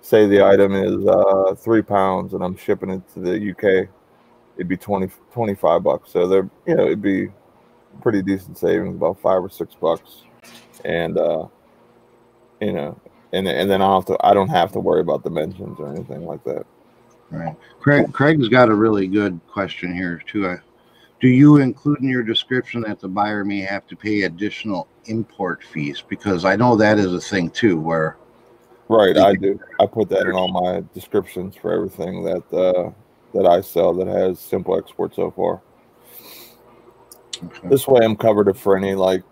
say, 0.00 0.26
the 0.26 0.44
item 0.44 0.74
is 0.74 1.06
uh, 1.06 1.54
three 1.54 1.82
pounds 1.82 2.34
and 2.34 2.42
I'm 2.42 2.56
shipping 2.56 2.90
it 2.90 3.02
to 3.14 3.20
the 3.20 3.50
UK, 3.50 3.88
it'd 4.56 4.68
be 4.68 4.76
20, 4.76 5.08
25 5.32 5.82
bucks. 5.82 6.12
So 6.12 6.26
they're 6.26 6.48
you 6.66 6.74
know 6.74 6.86
it'd 6.86 7.02
be 7.02 7.28
pretty 8.00 8.22
decent 8.22 8.58
savings, 8.58 8.96
about 8.96 9.20
five 9.20 9.42
or 9.42 9.50
six 9.50 9.74
bucks, 9.74 10.22
and 10.84 11.18
uh, 11.18 11.46
you 12.60 12.72
know 12.72 13.00
and 13.32 13.48
and 13.48 13.70
then 13.70 13.82
I 13.82 13.94
have 13.94 14.04
to 14.06 14.16
I 14.20 14.34
don't 14.34 14.48
have 14.48 14.72
to 14.72 14.80
worry 14.80 15.00
about 15.00 15.24
dimensions 15.24 15.78
or 15.78 15.90
anything 15.90 16.26
like 16.26 16.44
that. 16.44 16.64
Right. 17.30 17.56
Craig 17.80 18.12
Craig's 18.12 18.48
got 18.48 18.68
a 18.68 18.74
really 18.74 19.06
good 19.06 19.40
question 19.48 19.94
here 19.94 20.22
too. 20.26 20.58
Do 21.20 21.28
you 21.28 21.58
include 21.58 22.00
in 22.00 22.08
your 22.08 22.22
description 22.22 22.82
that 22.82 23.00
the 23.00 23.08
buyer 23.08 23.44
may 23.44 23.60
have 23.60 23.86
to 23.86 23.96
pay 23.96 24.22
additional 24.22 24.88
import 25.06 25.62
fees? 25.64 26.02
Because 26.06 26.44
I 26.44 26.56
know 26.56 26.76
that 26.76 26.98
is 26.98 27.12
a 27.12 27.20
thing 27.20 27.50
too, 27.50 27.80
where 27.80 28.16
right, 28.88 29.16
I 29.16 29.34
do. 29.34 29.58
I 29.80 29.86
put 29.86 30.08
that 30.10 30.26
in 30.26 30.32
all 30.32 30.48
my 30.48 30.82
descriptions 30.94 31.56
for 31.56 31.72
everything 31.72 32.24
that 32.24 32.52
uh, 32.52 32.90
that 33.34 33.46
I 33.46 33.60
sell 33.60 33.92
that 33.94 34.06
has 34.06 34.38
simple 34.38 34.76
export 34.78 35.14
so 35.14 35.30
far. 35.30 35.60
Okay. 37.44 37.68
This 37.68 37.88
way, 37.88 38.04
I'm 38.04 38.16
covered 38.16 38.56
for 38.56 38.76
any 38.76 38.94
like, 38.94 39.22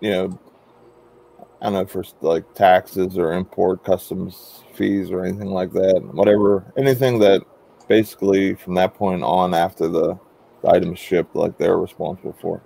you 0.00 0.10
know, 0.10 0.40
I 1.60 1.66
don't 1.66 1.74
know 1.74 1.86
for 1.86 2.04
like 2.20 2.54
taxes 2.54 3.18
or 3.18 3.32
import 3.32 3.84
customs 3.84 4.64
fees 4.74 5.10
or 5.10 5.24
anything 5.24 5.50
like 5.50 5.72
that. 5.72 6.02
Whatever, 6.12 6.64
anything 6.76 7.18
that 7.20 7.42
basically 7.88 8.54
from 8.54 8.74
that 8.74 8.94
point 8.94 9.22
on 9.22 9.54
after 9.54 9.88
the, 9.88 10.18
the 10.62 10.70
item 10.70 10.92
is 10.92 10.98
shipped, 10.98 11.36
like 11.36 11.58
they're 11.58 11.78
responsible 11.78 12.36
for. 12.40 12.62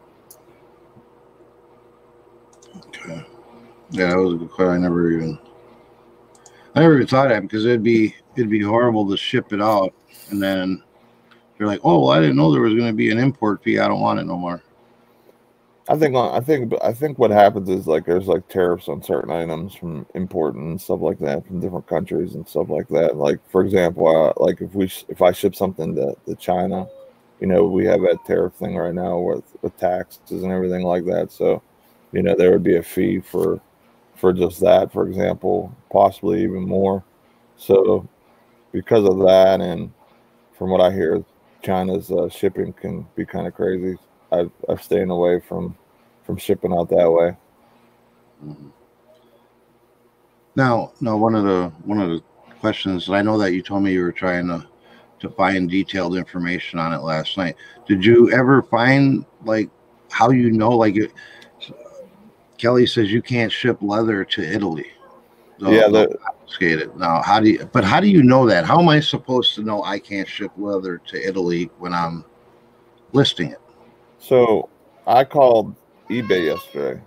Yeah, 3.91 4.09
that 4.09 4.19
was 4.19 4.35
a 4.35 4.37
good 4.37 4.51
question. 4.51 4.75
I 4.75 4.79
never 4.79 5.11
even, 5.11 5.39
I 6.75 6.81
never 6.81 6.97
even 6.97 7.07
thought 7.07 7.31
of 7.31 7.43
because 7.43 7.65
it'd 7.65 7.83
be 7.83 8.15
it'd 8.37 8.51
be 8.51 8.63
horrible 8.63 9.09
to 9.09 9.17
ship 9.17 9.53
it 9.53 9.63
out 9.63 9.95
and 10.31 10.43
then 10.43 10.83
you're 11.59 11.69
like, 11.69 11.81
oh, 11.85 12.01
well, 12.01 12.11
I 12.11 12.21
didn't 12.21 12.37
know 12.37 12.53
there 12.53 12.61
was 12.61 12.75
going 12.75 12.89
to 12.89 12.93
be 12.93 13.11
an 13.11 13.19
import 13.19 13.63
fee. 13.63 13.79
I 13.79 13.89
don't 13.89 14.01
want 14.01 14.21
it 14.21 14.25
no 14.25 14.37
more. 14.37 14.63
I 15.89 15.97
think 15.97 16.17
I 16.17 16.41
think 16.41 16.73
I 16.83 16.93
think 16.93 17.17
what 17.17 17.31
happens 17.31 17.69
is 17.69 17.87
like 17.87 18.07
there's 18.07 18.27
like 18.27 18.49
tariffs 18.49 18.89
on 18.89 19.03
certain 19.05 19.31
items 19.31 19.73
from 19.73 20.05
importing 20.15 20.71
and 20.71 20.81
stuff 20.81 21.01
like 21.01 21.21
that 21.21 21.47
from 21.47 21.61
different 21.61 21.87
countries 21.87 22.35
and 22.35 22.47
stuff 22.49 22.69
like 22.69 22.89
that. 22.89 23.17
Like 23.17 23.39
for 23.49 23.65
example, 23.65 24.09
uh, 24.09 24.33
like 24.43 24.61
if 24.61 24.75
we 24.75 24.91
if 25.09 25.23
I 25.23 25.31
ship 25.31 25.55
something 25.55 25.95
to, 25.95 26.17
to 26.27 26.35
China, 26.35 26.89
you 27.39 27.47
know, 27.47 27.65
we 27.67 27.87
have 27.87 28.01
that 28.01 28.19
tariff 28.27 28.55
thing 28.55 28.77
right 28.77 28.95
now 28.95 29.19
with 29.19 29.45
with 29.63 29.77
taxes 29.77 30.43
and 30.43 30.51
everything 30.51 30.83
like 30.83 31.05
that. 31.05 31.31
So, 31.31 31.63
you 32.13 32.23
know, 32.23 32.35
there 32.37 32.51
would 32.51 32.63
be 32.63 32.77
a 32.77 32.83
fee 32.83 33.21
for 33.21 33.61
for 34.15 34.33
just 34.33 34.61
that, 34.61 34.93
for 34.93 35.07
example, 35.07 35.75
possibly 35.93 36.43
even 36.43 36.63
more. 36.63 37.05
So, 37.57 38.09
because 38.73 39.07
of 39.07 39.19
that, 39.19 39.61
and 39.61 39.93
from 40.57 40.71
what 40.71 40.81
I 40.81 40.91
hear, 40.91 41.23
China's 41.63 42.11
uh, 42.11 42.29
shipping 42.29 42.73
can 42.73 43.07
be 43.15 43.27
kind 43.27 43.47
of 43.47 43.55
crazy. 43.55 43.97
I've 44.33 44.51
I've 44.69 44.83
staying 44.83 45.11
away 45.11 45.41
from 45.41 45.77
from 46.25 46.37
shipping 46.37 46.73
out 46.73 46.89
that 46.91 47.11
way. 47.11 47.37
Mm-hmm. 48.45 48.69
Now, 50.57 50.93
now 51.01 51.17
one 51.17 51.35
of 51.35 51.45
the 51.45 51.73
one 51.85 52.01
of 52.01 52.11
the 52.11 52.23
questions 52.61 53.09
I 53.11 53.23
know 53.23 53.39
that 53.39 53.53
you 53.53 53.63
told 53.63 53.83
me 53.83 53.93
you 53.93 54.03
were 54.03 54.13
trying 54.13 54.49
to 54.49 54.67
to 55.19 55.31
find 55.31 55.71
detailed 55.71 56.17
information 56.17 56.79
on 56.79 56.93
it 56.93 56.99
last 56.99 57.37
night. 57.37 57.57
Did 57.87 58.05
you 58.05 58.31
ever 58.33 58.63
find 58.63 59.25
like 59.45 59.71
how 60.11 60.31
you 60.31 60.51
know 60.51 60.71
like 60.71 60.97
it, 60.97 61.13
Kelly 62.59 62.87
says 62.87 63.13
you 63.13 63.23
can't 63.23 63.53
ship 63.53 63.79
leather 63.81 64.25
to 64.25 64.43
Italy. 64.43 64.87
So 65.59 65.71
yeah, 65.71 65.89
the, 65.89 66.19
skated. 66.47 66.97
Now, 66.97 67.23
how 67.23 67.41
do 67.41 67.51
you? 67.51 67.69
But 67.73 67.85
how 67.85 68.01
do 68.01 68.09
you 68.09 68.23
know 68.23 68.47
that? 68.47 68.65
How 68.65 68.79
am 68.79 68.89
I 68.89 69.01
supposed 69.01 69.55
to 69.55 69.63
know 69.63 69.83
I 69.83 69.99
can't 69.99 70.29
ship 70.29 70.53
leather 70.57 70.99
to 70.99 71.29
Italy 71.29 71.71
when 71.79 71.95
I'm 71.95 72.25
listing 73.13 73.51
it? 73.51 73.61
So 74.19 74.69
I 75.07 75.25
called 75.25 75.75
eBay 76.11 76.47
yesterday. 76.47 77.01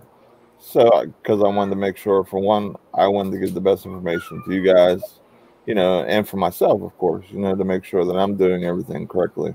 So 0.58 1.06
because 1.06 1.42
I 1.42 1.48
wanted 1.48 1.70
to 1.70 1.76
make 1.76 1.96
sure, 1.96 2.24
for 2.24 2.40
one, 2.40 2.74
I 2.94 3.06
wanted 3.06 3.32
to 3.32 3.38
give 3.38 3.54
the 3.54 3.60
best 3.60 3.86
information 3.86 4.42
to 4.44 4.54
you 4.54 4.62
guys, 4.62 5.20
you 5.66 5.74
know, 5.74 6.04
and 6.04 6.28
for 6.28 6.36
myself, 6.36 6.82
of 6.82 6.96
course, 6.98 7.26
you 7.30 7.38
know, 7.38 7.56
to 7.56 7.64
make 7.64 7.84
sure 7.84 8.04
that 8.04 8.14
I'm 8.14 8.36
doing 8.36 8.64
everything 8.64 9.06
correctly. 9.06 9.54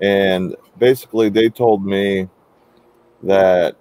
And 0.00 0.56
basically, 0.78 1.28
they 1.28 1.48
told 1.48 1.84
me 1.84 2.28
that 3.22 3.76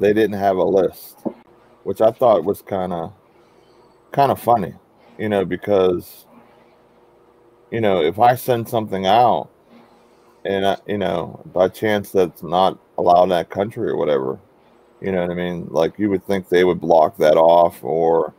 they 0.00 0.12
didn't 0.12 0.38
have 0.38 0.56
a 0.56 0.64
list, 0.64 1.18
which 1.84 2.00
I 2.00 2.10
thought 2.10 2.44
was 2.44 2.62
kind 2.62 2.92
of 2.92 3.12
kind 4.12 4.32
of 4.32 4.40
funny, 4.40 4.74
you 5.18 5.28
know, 5.28 5.44
because 5.44 6.26
you 7.70 7.80
know, 7.80 8.02
if 8.02 8.18
I 8.18 8.34
send 8.34 8.68
something 8.68 9.06
out 9.06 9.48
and 10.44 10.64
uh, 10.64 10.76
you 10.86 10.98
know, 10.98 11.40
by 11.52 11.68
chance 11.68 12.10
that's 12.10 12.42
not 12.42 12.78
allowed 12.98 13.24
in 13.24 13.28
that 13.30 13.50
country 13.50 13.88
or 13.88 13.96
whatever, 13.96 14.38
you 15.00 15.12
know 15.12 15.22
what 15.22 15.30
I 15.30 15.34
mean? 15.34 15.66
Like 15.70 15.98
you 15.98 16.10
would 16.10 16.26
think 16.26 16.48
they 16.48 16.64
would 16.64 16.80
block 16.80 17.16
that 17.18 17.36
off, 17.36 17.82
or 17.82 18.34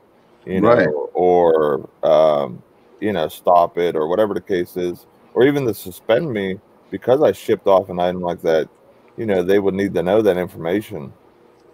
you 0.45 0.61
know, 0.61 0.73
right. 0.73 0.87
or 1.13 1.89
um, 2.03 2.61
you 2.99 3.13
know, 3.13 3.27
stop 3.27 3.77
it, 3.77 3.95
or 3.95 4.07
whatever 4.07 4.33
the 4.33 4.41
case 4.41 4.77
is, 4.77 5.05
or 5.33 5.45
even 5.45 5.65
to 5.65 5.73
suspend 5.73 6.31
me 6.31 6.59
because 6.89 7.23
I 7.23 7.31
shipped 7.31 7.67
off 7.67 7.89
an 7.89 7.99
item 7.99 8.21
like 8.21 8.41
that. 8.41 8.69
You 9.17 9.25
know, 9.25 9.43
they 9.43 9.59
would 9.59 9.73
need 9.73 9.93
to 9.93 10.03
know 10.03 10.21
that 10.21 10.37
information. 10.37 11.13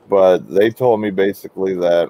But 0.09 0.49
they 0.49 0.69
told 0.69 1.01
me 1.01 1.11
basically 1.11 1.75
that, 1.75 2.09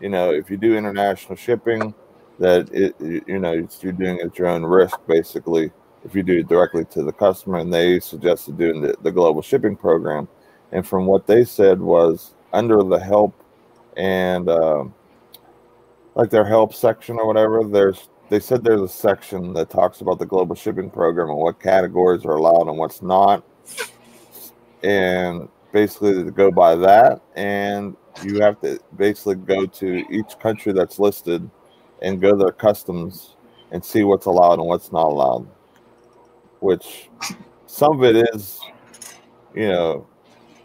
you 0.00 0.08
know, 0.08 0.32
if 0.32 0.50
you 0.50 0.56
do 0.56 0.76
international 0.76 1.36
shipping, 1.36 1.94
that 2.38 2.72
it, 2.72 2.94
you 3.00 3.38
know, 3.38 3.66
you're 3.80 3.92
doing 3.92 4.18
it 4.18 4.26
at 4.26 4.38
your 4.38 4.48
own 4.48 4.64
risk, 4.64 4.98
basically 5.06 5.70
if 6.04 6.14
you 6.14 6.22
do 6.22 6.38
it 6.38 6.48
directly 6.48 6.84
to 6.84 7.02
the 7.02 7.12
customer, 7.12 7.58
and 7.58 7.72
they 7.72 7.98
suggested 7.98 8.58
doing 8.58 8.80
the, 8.80 8.94
the 9.02 9.10
global 9.10 9.42
shipping 9.42 9.74
program. 9.74 10.28
And 10.72 10.86
from 10.86 11.06
what 11.06 11.26
they 11.26 11.44
said 11.44 11.80
was 11.80 12.34
under 12.52 12.82
the 12.82 12.98
help 12.98 13.34
and 13.96 14.48
uh, 14.48 14.84
like 16.14 16.30
their 16.30 16.44
help 16.44 16.74
section 16.74 17.18
or 17.18 17.26
whatever, 17.26 17.64
there's 17.64 18.08
they 18.30 18.40
said 18.40 18.64
there's 18.64 18.80
a 18.80 18.88
section 18.88 19.52
that 19.52 19.70
talks 19.70 20.00
about 20.00 20.18
the 20.18 20.26
global 20.26 20.54
shipping 20.54 20.90
program 20.90 21.28
and 21.28 21.38
what 21.38 21.60
categories 21.60 22.24
are 22.24 22.36
allowed 22.36 22.68
and 22.68 22.78
what's 22.78 23.02
not. 23.02 23.44
And 24.82 25.48
basically 25.74 26.24
to 26.24 26.30
go 26.30 26.50
by 26.50 26.74
that 26.74 27.20
and 27.36 27.94
you 28.22 28.40
have 28.40 28.58
to 28.62 28.78
basically 28.96 29.34
go 29.34 29.66
to 29.66 30.04
each 30.10 30.38
country 30.38 30.72
that's 30.72 30.98
listed 30.98 31.50
and 32.00 32.22
go 32.22 32.34
their 32.34 32.52
customs 32.52 33.36
and 33.72 33.84
see 33.84 34.04
what's 34.04 34.24
allowed 34.24 34.58
and 34.60 34.66
what's 34.66 34.90
not 34.90 35.08
allowed 35.08 35.46
which 36.64 37.10
some 37.66 38.00
of 38.00 38.04
it 38.04 38.28
is, 38.32 38.60
you 39.54 39.68
know, 39.68 40.06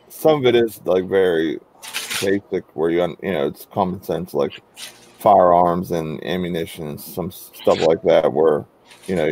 some 0.07 0.39
of 0.39 0.45
it 0.45 0.55
is 0.55 0.79
like 0.85 1.05
very 1.05 1.59
basic, 2.21 2.63
where 2.75 2.89
you 2.89 3.01
you 3.21 3.33
know 3.33 3.47
it's 3.47 3.65
common 3.65 4.01
sense, 4.01 4.33
like 4.33 4.61
firearms 4.77 5.91
and 5.91 6.23
ammunition 6.23 6.87
and 6.87 7.01
some 7.01 7.31
stuff 7.31 7.79
like 7.81 8.01
that, 8.03 8.31
where 8.31 8.65
you 9.07 9.15
know 9.15 9.29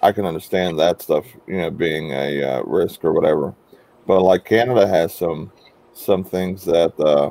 I 0.00 0.12
can 0.12 0.24
understand 0.24 0.78
that 0.78 1.02
stuff, 1.02 1.26
you 1.46 1.58
know, 1.58 1.70
being 1.70 2.12
a 2.12 2.42
uh, 2.42 2.62
risk 2.62 3.04
or 3.04 3.12
whatever. 3.12 3.54
But 4.06 4.22
like 4.22 4.44
Canada 4.44 4.86
has 4.86 5.14
some 5.14 5.52
some 5.92 6.24
things 6.24 6.64
that 6.64 6.98
uh, 6.98 7.30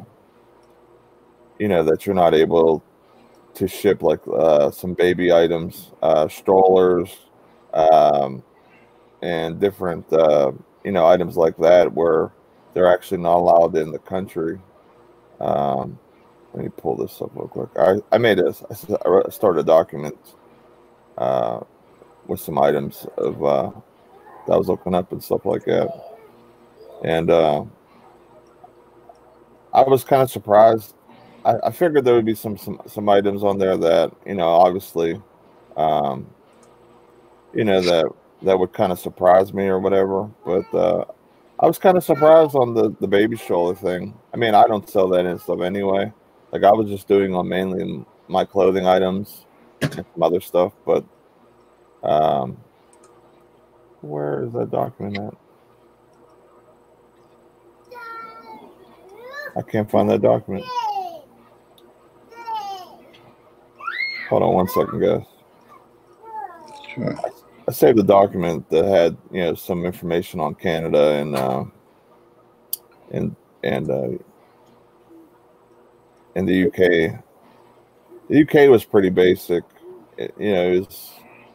you 1.60 1.68
know 1.68 1.84
that 1.84 2.06
you're 2.06 2.16
not 2.16 2.34
able 2.34 2.84
to 3.56 3.68
ship, 3.68 4.02
like 4.02 4.22
uh, 4.28 4.72
some 4.72 4.94
baby 4.94 5.32
items, 5.32 5.92
uh, 6.02 6.28
strollers, 6.28 7.10
um, 7.74 8.44
and 9.22 9.60
different 9.60 10.12
uh, 10.14 10.52
you 10.84 10.92
know 10.92 11.06
items 11.06 11.36
like 11.38 11.58
that 11.58 11.92
where 11.94 12.32
they're 12.74 12.92
actually 12.92 13.18
not 13.18 13.38
allowed 13.38 13.76
in 13.76 13.92
the 13.92 14.00
country. 14.00 14.60
Um, 15.40 16.00
let 16.54 16.64
me 16.64 16.70
pull 16.76 16.96
this 16.96 17.22
up 17.22 17.32
real 17.34 17.48
quick. 17.48 17.70
I, 17.78 17.96
I 18.16 18.18
made 18.18 18.40
a 18.40 18.54
I 18.70 19.30
started 19.30 19.62
a 19.62 19.64
document 19.64 20.18
uh, 21.18 21.62
with 22.28 22.40
some 22.40 22.58
items 22.60 23.06
of 23.18 23.44
uh, 23.44 23.72
that 24.48 24.58
was 24.58 24.68
looking 24.68 24.96
up 24.96 25.12
and 25.12 25.24
stuff 25.24 25.46
like 25.46 25.66
that, 25.66 26.11
and 27.04 27.30
uh, 27.30 27.64
I 29.74 29.82
was 29.82 30.04
kind 30.04 30.22
of 30.22 30.30
surprised. 30.30 30.96
I, 31.44 31.56
I, 31.66 31.72
figured 31.72 32.06
there 32.06 32.14
would 32.14 32.26
be 32.26 32.36
some 32.36 32.58
some 32.58 32.82
some 32.86 33.10
items 33.10 33.44
on 33.44 33.58
there 33.58 33.78
that 33.78 34.12
you 34.26 34.36
know 34.36 34.48
obviously, 34.48 35.20
um, 35.78 36.30
you 37.54 37.64
know 37.64 37.82
that 37.82 38.06
that 38.44 38.60
would 38.60 38.74
kind 38.74 38.92
of 38.92 39.00
surprise 39.00 39.54
me 39.54 39.66
or 39.66 39.80
whatever. 39.80 40.30
But 40.46 40.74
uh, 40.74 41.06
I 41.60 41.66
was 41.66 41.80
kind 41.80 41.98
of 41.98 42.04
surprised 42.04 42.56
on 42.56 42.74
the 42.74 42.96
the 43.00 43.08
baby 43.08 43.38
stroller 43.38 43.76
thing. 43.76 44.14
I 44.34 44.38
mean, 44.38 44.54
I 44.54 44.68
don't 44.68 44.88
sell 44.90 45.08
that 45.10 45.26
and 45.26 45.40
stuff 45.40 45.62
anyway. 45.62 46.12
Like 46.52 46.64
I 46.64 46.72
was 46.72 46.90
just 46.90 47.08
doing 47.08 47.34
on 47.34 47.48
mainly 47.48 48.06
my 48.28 48.46
clothing 48.46 48.86
items 48.86 49.46
and 49.82 49.94
some 49.94 50.24
other 50.24 50.42
stuff. 50.42 50.74
But 50.86 51.06
um, 52.04 52.58
where 54.02 54.44
is 54.44 54.54
that 54.54 54.70
document 54.70 55.18
at? 55.18 55.51
I 59.56 59.62
can't 59.62 59.90
find 59.90 60.10
that 60.10 60.22
document. 60.22 60.66
Hold 64.30 64.44
on 64.44 64.54
one 64.54 64.68
second, 64.68 65.00
guys. 65.00 65.26
Sure. 66.94 67.20
I 67.68 67.72
saved 67.72 67.98
the 67.98 68.04
document 68.04 68.70
that 68.70 68.86
had 68.86 69.18
you 69.32 69.42
know 69.42 69.56
some 69.56 69.86
information 69.86 70.40
on 70.40 70.56
Canada 70.56 71.14
and 71.14 71.36
uh, 71.36 71.66
and 73.12 73.36
and 73.64 73.90
uh, 73.90 74.10
in 76.36 76.46
the 76.46 76.68
UK 76.68 77.22
the 78.32 78.42
UK 78.44 78.70
was 78.70 78.86
pretty 78.86 79.10
basic. 79.10 79.64
It, 80.18 80.34
you 80.40 80.54
know, 80.54 80.72
it 80.72 80.80
was, 80.80 81.12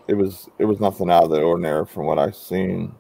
it 0.09 0.15
was 0.15 0.49
it 0.59 0.65
was 0.67 0.79
nothing 0.79 1.11
out 1.11 1.25
of 1.25 1.31
the 1.31 1.41
ordinary 1.41 1.87
from 1.87 2.05
what 2.05 2.19
I've 2.19 2.37
seen 2.37 2.95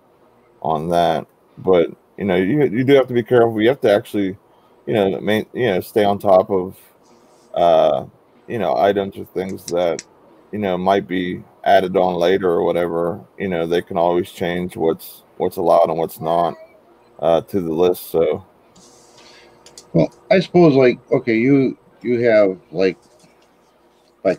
on 0.62 0.88
that. 0.88 1.26
But 1.58 1.90
you 2.16 2.24
know, 2.24 2.36
you 2.36 2.64
you 2.64 2.84
do 2.84 2.94
have 2.94 3.06
to 3.08 3.14
be 3.14 3.22
careful. 3.22 3.60
You 3.60 3.68
have 3.68 3.82
to 3.82 3.92
actually, 3.92 4.38
you 4.86 4.94
know, 4.94 5.20
main, 5.20 5.46
you 5.52 5.66
know, 5.66 5.80
stay 5.80 6.04
on 6.04 6.18
top 6.18 6.50
of, 6.50 6.76
uh, 7.54 8.06
you 8.46 8.58
know, 8.58 8.76
items 8.76 9.16
or 9.16 9.24
things 9.26 9.64
that, 9.66 10.04
you 10.52 10.58
know, 10.58 10.78
might 10.78 11.08
be 11.08 11.42
added 11.64 11.96
on 11.96 12.14
later 12.14 12.48
or 12.48 12.62
whatever. 12.62 13.20
You 13.38 13.48
know, 13.48 13.66
they 13.66 13.82
can 13.82 13.98
always 13.98 14.30
change 14.30 14.76
what's 14.76 15.24
what's 15.36 15.56
allowed 15.56 15.90
and 15.90 15.98
what's 15.98 16.20
not 16.20 16.54
uh, 17.18 17.40
to 17.42 17.60
the 17.60 17.72
list. 17.72 18.10
So, 18.10 18.44
well, 19.92 20.12
I 20.30 20.40
suppose 20.40 20.74
like 20.74 20.98
okay, 21.10 21.36
you 21.36 21.76
you 22.02 22.20
have 22.20 22.58
like, 22.70 22.96
I 24.24 24.38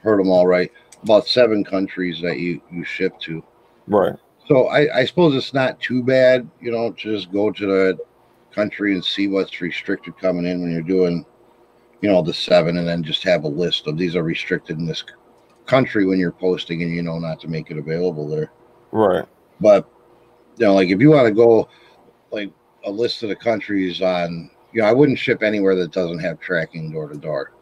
heard 0.00 0.20
them 0.20 0.30
all 0.30 0.46
right, 0.46 0.70
about 1.02 1.26
seven 1.26 1.64
countries 1.64 2.20
that 2.22 2.38
you 2.38 2.62
you 2.70 2.84
ship 2.84 3.18
to. 3.20 3.42
Right. 3.88 4.14
So 4.48 4.68
I, 4.68 4.98
I 4.98 5.04
suppose 5.04 5.34
it's 5.34 5.54
not 5.54 5.80
too 5.80 6.02
bad, 6.02 6.48
you 6.60 6.72
know, 6.72 6.90
to 6.92 7.16
just 7.16 7.32
go 7.32 7.50
to 7.50 7.66
the 7.66 7.98
country 8.54 8.94
and 8.94 9.04
see 9.04 9.28
what's 9.28 9.60
restricted 9.60 10.16
coming 10.18 10.46
in 10.46 10.60
when 10.60 10.70
you're 10.70 10.82
doing, 10.82 11.24
you 12.00 12.10
know, 12.10 12.22
the 12.22 12.34
seven, 12.34 12.78
and 12.78 12.86
then 12.86 13.02
just 13.02 13.22
have 13.22 13.44
a 13.44 13.48
list 13.48 13.86
of 13.86 13.96
these 13.96 14.16
are 14.16 14.22
restricted 14.22 14.78
in 14.78 14.86
this 14.86 15.04
country 15.66 16.06
when 16.06 16.18
you're 16.18 16.32
posting, 16.32 16.82
and 16.82 16.94
you 16.94 17.02
know 17.02 17.18
not 17.18 17.40
to 17.40 17.48
make 17.48 17.70
it 17.70 17.78
available 17.78 18.28
there. 18.28 18.52
Right. 18.90 19.24
But 19.60 19.88
you 20.58 20.66
know, 20.66 20.74
like 20.74 20.88
if 20.88 21.00
you 21.00 21.10
want 21.10 21.26
to 21.28 21.34
go 21.34 21.68
like 22.30 22.52
a 22.84 22.90
list 22.90 23.22
of 23.22 23.28
the 23.28 23.36
countries 23.36 24.02
on, 24.02 24.50
you 24.72 24.82
know, 24.82 24.88
I 24.88 24.92
wouldn't 24.92 25.18
ship 25.18 25.42
anywhere 25.42 25.74
that 25.76 25.92
doesn't 25.92 26.18
have 26.20 26.40
tracking 26.40 26.92
door 26.92 27.08
to 27.08 27.18
door. 27.18 27.52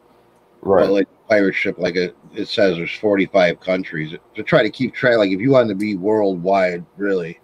Right. 0.63 0.85
But 0.85 0.93
like 0.93 1.09
pirate 1.29 1.55
ship, 1.55 1.79
like 1.79 1.97
it, 1.97 2.17
it 2.35 2.49
says 2.49 2.77
there's 2.77 2.95
45 2.95 3.61
countries 3.61 4.15
to 4.35 4.43
try 4.43 4.63
to 4.63 4.71
keep 4.71 4.95
track. 4.95 5.17
Like 5.17 5.31
if 5.31 5.41
you 5.41 5.51
wanted 5.51 5.71
to 5.71 5.75
be 5.75 5.97
worldwide, 5.97 6.85
really, 6.97 7.41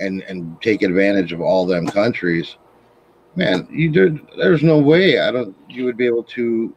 and 0.00 0.22
and 0.22 0.60
take 0.60 0.82
advantage 0.82 1.32
of 1.32 1.40
all 1.40 1.66
them 1.66 1.86
countries, 1.86 2.56
man, 3.36 3.66
you 3.70 3.90
did. 3.90 4.20
There's 4.36 4.62
no 4.62 4.78
way 4.78 5.18
I 5.18 5.30
don't. 5.30 5.56
You 5.68 5.84
would 5.84 5.96
be 5.96 6.06
able 6.06 6.24
to 6.24 6.74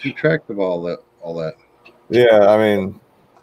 keep 0.00 0.16
track 0.16 0.48
of 0.48 0.58
all 0.58 0.82
that. 0.82 0.98
All 1.22 1.34
that. 1.36 1.54
Yeah, 2.08 2.48
I 2.48 2.58
mean, 2.58 3.00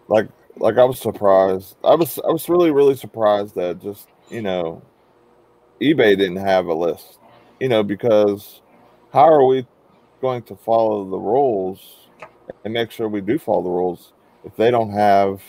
like 0.08 0.28
like 0.58 0.78
I 0.78 0.84
was 0.84 1.00
surprised. 1.00 1.78
I 1.84 1.96
was 1.96 2.20
I 2.20 2.32
was 2.32 2.50
really 2.50 2.72
really 2.72 2.96
surprised 2.96 3.56
that 3.56 3.82
just 3.82 4.08
you 4.30 4.42
know, 4.42 4.82
eBay 5.82 6.18
didn't 6.18 6.38
have 6.38 6.68
a 6.68 6.74
list. 6.74 7.20
You 7.60 7.70
know, 7.70 7.84
because 7.84 8.62
how 9.12 9.28
are 9.28 9.46
we 9.46 9.66
going 10.22 10.44
to 10.44 10.56
follow 10.56 11.10
the 11.10 11.18
rules 11.18 12.08
and 12.64 12.74
make 12.74 12.92
sure 12.92 13.08
we 13.08 13.22
do 13.22 13.38
follow 13.38 13.64
the 13.64 13.70
rules 13.70 14.14
if 14.44 14.56
they 14.56 14.72
don't 14.72 14.92
have 14.92 15.42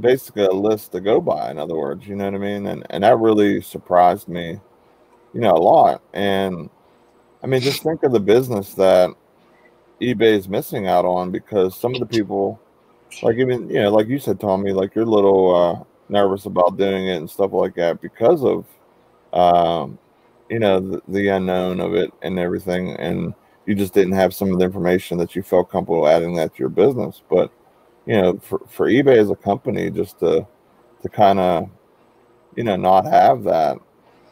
basically 0.00 0.44
a 0.44 0.50
list 0.50 0.92
to 0.92 1.00
go 1.00 1.20
by 1.20 1.50
in 1.50 1.58
other 1.58 1.76
words 1.76 2.06
you 2.06 2.16
know 2.16 2.24
what 2.24 2.34
i 2.34 2.38
mean 2.38 2.66
and 2.66 2.86
and 2.88 3.04
that 3.04 3.18
really 3.18 3.60
surprised 3.60 4.26
me 4.26 4.58
you 5.32 5.40
know 5.40 5.54
a 5.54 5.58
lot 5.58 6.02
and 6.12 6.68
i 7.42 7.46
mean 7.46 7.60
just 7.60 7.82
think 7.82 8.02
of 8.02 8.12
the 8.12 8.20
business 8.20 8.74
that 8.74 9.10
ebay 10.00 10.36
is 10.36 10.48
missing 10.48 10.86
out 10.86 11.04
on 11.04 11.30
because 11.30 11.78
some 11.78 11.94
of 11.94 12.00
the 12.00 12.06
people 12.06 12.60
like 13.22 13.36
even 13.36 13.68
you 13.68 13.80
know 13.80 13.90
like 13.90 14.08
you 14.08 14.18
said 14.18 14.40
tommy 14.40 14.72
like 14.72 14.94
you're 14.94 15.04
a 15.04 15.10
little 15.10 15.54
uh 15.54 15.84
nervous 16.08 16.46
about 16.46 16.76
doing 16.76 17.08
it 17.08 17.16
and 17.16 17.30
stuff 17.30 17.52
like 17.52 17.74
that 17.74 18.00
because 18.00 18.44
of 18.44 18.66
um 19.32 19.98
you 20.50 20.58
know 20.58 20.80
the, 20.80 21.02
the 21.08 21.28
unknown 21.28 21.80
of 21.80 21.94
it 21.94 22.12
and 22.22 22.38
everything 22.38 22.90
and 22.96 23.34
you 23.66 23.74
just 23.74 23.94
didn't 23.94 24.12
have 24.12 24.34
some 24.34 24.52
of 24.52 24.58
the 24.58 24.64
information 24.64 25.18
that 25.18 25.36
you 25.36 25.42
felt 25.42 25.70
comfortable 25.70 26.08
adding 26.08 26.34
that 26.34 26.54
to 26.54 26.58
your 26.58 26.68
business. 26.68 27.22
But 27.30 27.52
you 28.06 28.20
know, 28.20 28.38
for, 28.38 28.60
for 28.68 28.88
eBay 28.88 29.16
as 29.18 29.30
a 29.30 29.36
company, 29.36 29.90
just 29.90 30.18
to 30.20 30.46
to 31.02 31.08
kind 31.08 31.38
of 31.38 31.70
you 32.56 32.64
know 32.64 32.76
not 32.76 33.04
have 33.06 33.44
that. 33.44 33.78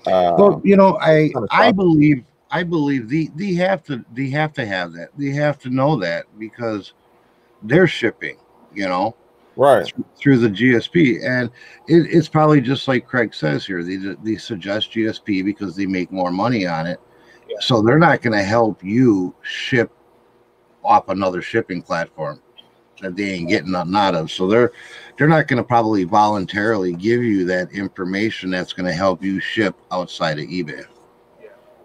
Uh, 0.07 0.35
well, 0.39 0.61
you 0.65 0.77
know, 0.77 0.99
I 1.01 1.33
I 1.51 1.73
believe 1.73 2.25
I 2.51 2.63
believe 2.63 3.09
the 3.09 3.31
they 3.37 3.53
have 3.55 3.83
to 3.85 4.05
they 4.13 4.29
have 4.31 4.53
to 4.55 4.67
have 4.67 4.93
that. 4.95 5.11
They 5.17 5.31
have 5.31 5.59
to 5.61 5.71
know 5.71 5.97
that 5.97 6.27
because 6.39 6.95
they're 7.63 7.87
shipping. 7.87 8.39
You 8.73 8.89
know, 8.89 9.17
right 9.57 9.93
through 10.17 10.39
the 10.39 10.49
GSP, 10.49 11.25
and 11.25 11.51
it, 11.89 12.15
it's 12.15 12.29
probably 12.29 12.61
just 12.61 12.87
like 12.89 13.07
Craig 13.07 13.35
says 13.35 13.67
here. 13.67 13.83
They 13.83 13.97
they 14.23 14.37
suggest 14.37 14.93
GSP 14.93 15.45
because 15.45 15.77
they 15.77 15.87
make 15.87 16.13
more 16.13 16.31
money 16.31 16.67
on 16.67 16.87
it 16.87 17.01
so 17.61 17.83
they're 17.83 17.99
not 17.99 18.23
going 18.23 18.37
to 18.37 18.43
help 18.45 18.83
you 18.85 19.35
ship 19.43 19.91
off 20.85 21.09
another 21.09 21.43
shipping 21.43 21.83
platform 21.83 22.41
that 23.01 23.17
they 23.17 23.31
ain't 23.31 23.49
getting 23.49 23.73
nothing 23.73 23.95
out 23.95 24.15
of. 24.15 24.31
So 24.31 24.47
they're 24.47 24.73
they're 25.17 25.29
not 25.29 25.49
going 25.49 25.59
to 25.59 25.65
probably 25.65 26.05
voluntarily 26.05 26.95
give 26.95 27.23
you 27.23 27.45
that 27.47 27.73
information 27.73 28.51
that's 28.51 28.73
going 28.73 28.87
to 28.87 28.93
help 28.93 29.23
you 29.23 29.41
ship 29.41 29.77
outside 29.91 30.39
of 30.39 30.47
eBay. 30.47 30.85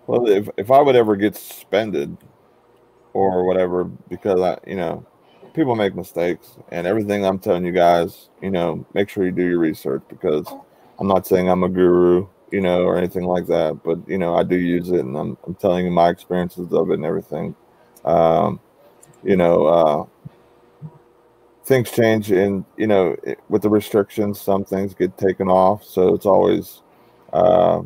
Well, 0.07 0.28
if 0.28 0.49
if 0.57 0.72
I 0.72 0.82
would 0.82 0.95
ever 0.95 1.16
get 1.16 1.36
suspended 1.36 2.18
or 3.13 3.45
whatever, 3.45 3.86
because 3.86 4.39
I, 4.39 4.57
you 4.68 4.76
know, 4.76 5.05
people 5.53 5.76
make 5.76 5.95
mistakes, 5.95 6.57
and 6.70 6.86
everything 6.86 7.26
I'm 7.26 7.39
telling 7.39 7.66
you 7.66 7.72
guys, 7.72 8.30
you 8.41 8.51
know, 8.51 8.86
make 8.93 9.09
sure 9.09 9.26
you 9.26 9.32
do 9.32 9.47
your 9.47 9.59
research 9.59 10.03
because 10.09 10.47
I'm 10.99 11.07
not 11.07 11.26
saying 11.26 11.49
I'm 11.49 11.63
a 11.63 11.70
guru 11.70 12.28
you 12.51 12.61
know, 12.61 12.84
or 12.84 12.97
anything 12.97 13.26
like 13.26 13.47
that. 13.47 13.84
But 13.84 14.07
you 14.07 14.18
know, 14.18 14.36
I 14.36 14.43
do 14.43 14.55
use 14.55 14.89
it, 14.89 15.01
and 15.01 15.18
I'm 15.18 15.38
I'm 15.45 15.55
telling 15.55 15.86
you 15.86 15.91
my 15.91 16.09
experiences 16.09 16.72
of 16.72 16.89
it 16.89 16.95
and 16.95 17.05
everything. 17.05 17.55
Um, 18.03 18.59
you 19.24 19.36
know, 19.36 19.66
uh, 19.66 20.05
things 21.66 21.91
change, 21.91 22.32
and 22.32 22.63
you 22.78 22.88
know, 22.88 23.16
it, 23.24 23.39
with 23.49 23.61
the 23.63 23.70
restrictions, 23.70 24.39
some 24.39 24.63
things 24.66 24.93
get 24.93 25.18
taken 25.18 25.49
off. 25.49 25.84
So 25.84 26.13
it's 26.13 26.26
always, 26.26 26.82
uh, 27.34 27.82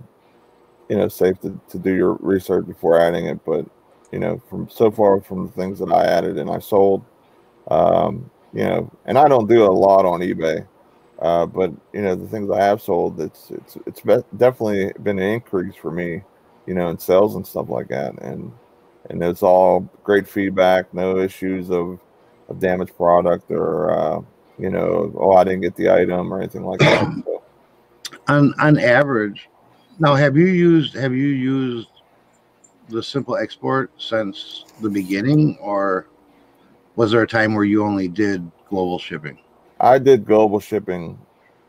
you 0.89 0.97
know, 0.97 1.07
safe 1.07 1.39
to, 1.41 1.59
to 1.69 1.79
do 1.79 1.93
your 1.93 2.13
research 2.15 2.67
before 2.67 2.99
adding 2.99 3.27
it. 3.27 3.43
But 3.45 3.65
you 4.11 4.19
know, 4.19 4.41
from 4.49 4.69
so 4.69 4.91
far 4.91 5.21
from 5.21 5.47
the 5.47 5.53
things 5.53 5.79
that 5.79 5.91
I 5.91 6.05
added 6.05 6.37
and 6.37 6.49
I 6.49 6.59
sold, 6.59 7.05
um, 7.69 8.29
you 8.53 8.63
know, 8.65 8.91
and 9.05 9.17
I 9.17 9.27
don't 9.27 9.47
do 9.47 9.63
a 9.63 9.71
lot 9.71 10.05
on 10.05 10.21
eBay. 10.21 10.67
Uh, 11.19 11.45
but 11.45 11.71
you 11.93 12.01
know 12.01 12.15
the 12.15 12.27
things 12.27 12.49
I 12.49 12.63
have 12.63 12.81
sold, 12.81 13.19
it's 13.19 13.51
it's 13.51 13.77
it's 13.85 14.01
be- 14.01 14.23
definitely 14.37 14.93
been 15.03 15.19
an 15.19 15.29
increase 15.33 15.75
for 15.75 15.91
me, 15.91 16.21
you 16.65 16.73
know, 16.73 16.89
in 16.89 16.97
sales 16.97 17.35
and 17.35 17.45
stuff 17.45 17.69
like 17.69 17.89
that, 17.89 18.17
and 18.21 18.53
and 19.09 19.21
it's 19.23 19.43
all 19.43 19.81
great 20.03 20.27
feedback, 20.27 20.93
no 20.93 21.17
issues 21.19 21.71
of 21.71 21.99
of 22.49 22.59
damaged 22.59 22.95
product 22.97 23.51
or 23.51 23.91
uh, 23.91 24.21
you 24.57 24.69
know, 24.69 25.13
oh 25.15 25.33
I 25.33 25.43
didn't 25.43 25.61
get 25.61 25.75
the 25.75 25.89
item 25.89 26.33
or 26.33 26.39
anything 26.39 26.65
like 26.65 26.79
that. 26.79 27.23
So. 27.25 27.43
On 28.27 28.53
on 28.59 28.79
average, 28.79 29.49
now 29.99 30.15
have 30.15 30.35
you 30.35 30.47
used 30.47 30.95
have 30.95 31.13
you 31.13 31.27
used 31.27 31.89
the 32.89 33.03
simple 33.03 33.37
export 33.37 33.91
since 33.97 34.65
the 34.81 34.89
beginning, 34.89 35.57
or 35.61 36.07
was 36.95 37.11
there 37.11 37.21
a 37.21 37.27
time 37.27 37.53
where 37.53 37.65
you 37.65 37.83
only 37.83 38.07
did 38.07 38.49
global 38.67 38.99
shipping? 38.99 39.37
I 39.79 39.99
did 39.99 40.25
global 40.25 40.59
shipping 40.59 41.17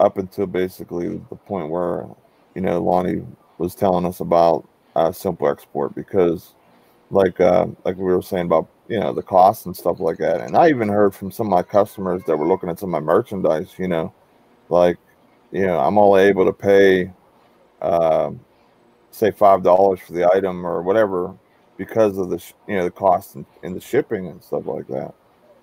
up 0.00 0.18
until 0.18 0.46
basically 0.46 1.20
the 1.28 1.36
point 1.36 1.70
where, 1.70 2.06
you 2.54 2.62
know, 2.62 2.82
Lonnie 2.82 3.24
was 3.58 3.74
telling 3.74 4.04
us 4.06 4.20
about 4.20 4.66
uh, 4.96 5.12
simple 5.12 5.48
export 5.48 5.94
because, 5.94 6.54
like, 7.10 7.40
uh, 7.40 7.66
like 7.84 7.96
we 7.96 8.04
were 8.04 8.22
saying 8.22 8.46
about 8.46 8.68
you 8.88 8.98
know 8.98 9.12
the 9.12 9.22
costs 9.22 9.66
and 9.66 9.76
stuff 9.76 10.00
like 10.00 10.18
that. 10.18 10.40
And 10.40 10.56
I 10.56 10.68
even 10.68 10.88
heard 10.88 11.14
from 11.14 11.30
some 11.30 11.46
of 11.46 11.50
my 11.50 11.62
customers 11.62 12.22
that 12.26 12.36
were 12.36 12.46
looking 12.46 12.68
at 12.68 12.78
some 12.78 12.94
of 12.94 13.02
my 13.02 13.12
merchandise. 13.14 13.74
You 13.78 13.88
know, 13.88 14.12
like, 14.68 14.98
you 15.52 15.66
know, 15.66 15.78
I'm 15.78 15.98
only 15.98 16.22
able 16.22 16.44
to 16.44 16.52
pay, 16.52 17.12
uh, 17.80 18.30
say 19.10 19.30
five 19.30 19.62
dollars 19.62 20.00
for 20.00 20.12
the 20.12 20.28
item 20.32 20.66
or 20.66 20.82
whatever 20.82 21.34
because 21.76 22.18
of 22.18 22.30
the 22.30 22.38
sh- 22.38 22.52
you 22.68 22.76
know 22.76 22.84
the 22.84 22.90
cost 22.90 23.36
and, 23.36 23.76
the 23.76 23.80
shipping 23.80 24.26
and 24.26 24.42
stuff 24.42 24.66
like 24.66 24.86
that. 24.88 25.14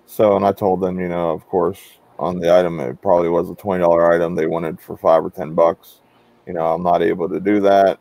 So, 0.06 0.36
and 0.36 0.44
I 0.44 0.52
told 0.52 0.80
them, 0.80 0.98
you 0.98 1.08
know, 1.08 1.30
of 1.30 1.46
course, 1.46 1.80
on 2.18 2.40
the 2.40 2.54
item. 2.54 2.80
It 2.80 3.00
probably 3.02 3.28
was 3.28 3.50
a 3.50 3.54
twenty 3.54 3.82
dollar 3.82 4.12
item. 4.12 4.34
They 4.34 4.46
wanted 4.46 4.80
for 4.80 4.96
five 4.96 5.24
or 5.24 5.30
ten 5.30 5.54
bucks. 5.54 6.00
You 6.46 6.54
know, 6.54 6.66
I'm 6.66 6.82
not 6.82 7.02
able 7.02 7.28
to 7.28 7.40
do 7.40 7.60
that. 7.60 8.00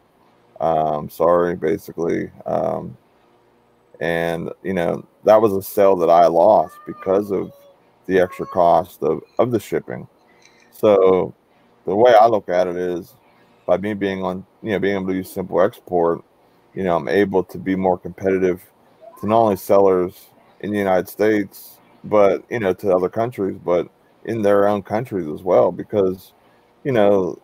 Um, 0.62 1.10
sorry, 1.10 1.56
basically. 1.56 2.32
Um, 2.46 2.98
and 4.00 4.52
you 4.64 4.74
know 4.74 5.08
that 5.24 5.42
was 5.42 5.54
a 5.54 5.62
sale 5.62 5.96
that 5.98 6.10
I 6.10 6.28
lost 6.28 6.76
because 6.86 7.32
of 7.32 7.52
the 8.06 8.20
extra 8.20 8.46
cost 8.46 9.04
of, 9.04 9.22
of 9.40 9.52
the 9.52 9.60
shipping. 9.60 10.08
So 10.72 11.34
the 11.86 11.96
way 11.96 12.14
I 12.14 12.28
look 12.28 12.50
at 12.50 12.68
it 12.68 12.78
is 12.78 13.16
by 13.66 13.78
me 13.78 13.94
being 13.94 14.24
on, 14.24 14.46
you 14.64 14.72
know, 14.72 14.80
being 14.80 14.96
able 14.96 15.08
to 15.08 15.16
use 15.16 15.30
simple 15.30 15.62
export, 15.62 16.24
you 16.74 16.84
know, 16.84 16.96
I'm 16.96 17.10
able 17.10 17.44
to 17.44 17.58
be 17.58 17.76
more 17.76 17.98
competitive 17.98 18.64
to 19.20 19.28
not 19.28 19.40
only 19.40 19.58
sellers 19.58 20.28
in 20.62 20.72
the 20.72 20.78
United 20.78 21.10
States, 21.10 21.80
but 22.06 22.46
you 22.50 22.60
know, 22.60 22.74
to 22.76 22.96
other 22.96 23.10
countries, 23.10 23.58
but 23.64 23.90
in 24.28 24.42
their 24.42 24.68
own 24.68 24.84
countries 24.84 25.28
as 25.28 25.42
well 25.42 25.72
because 25.72 26.34
you 26.84 26.92
know 26.92 27.42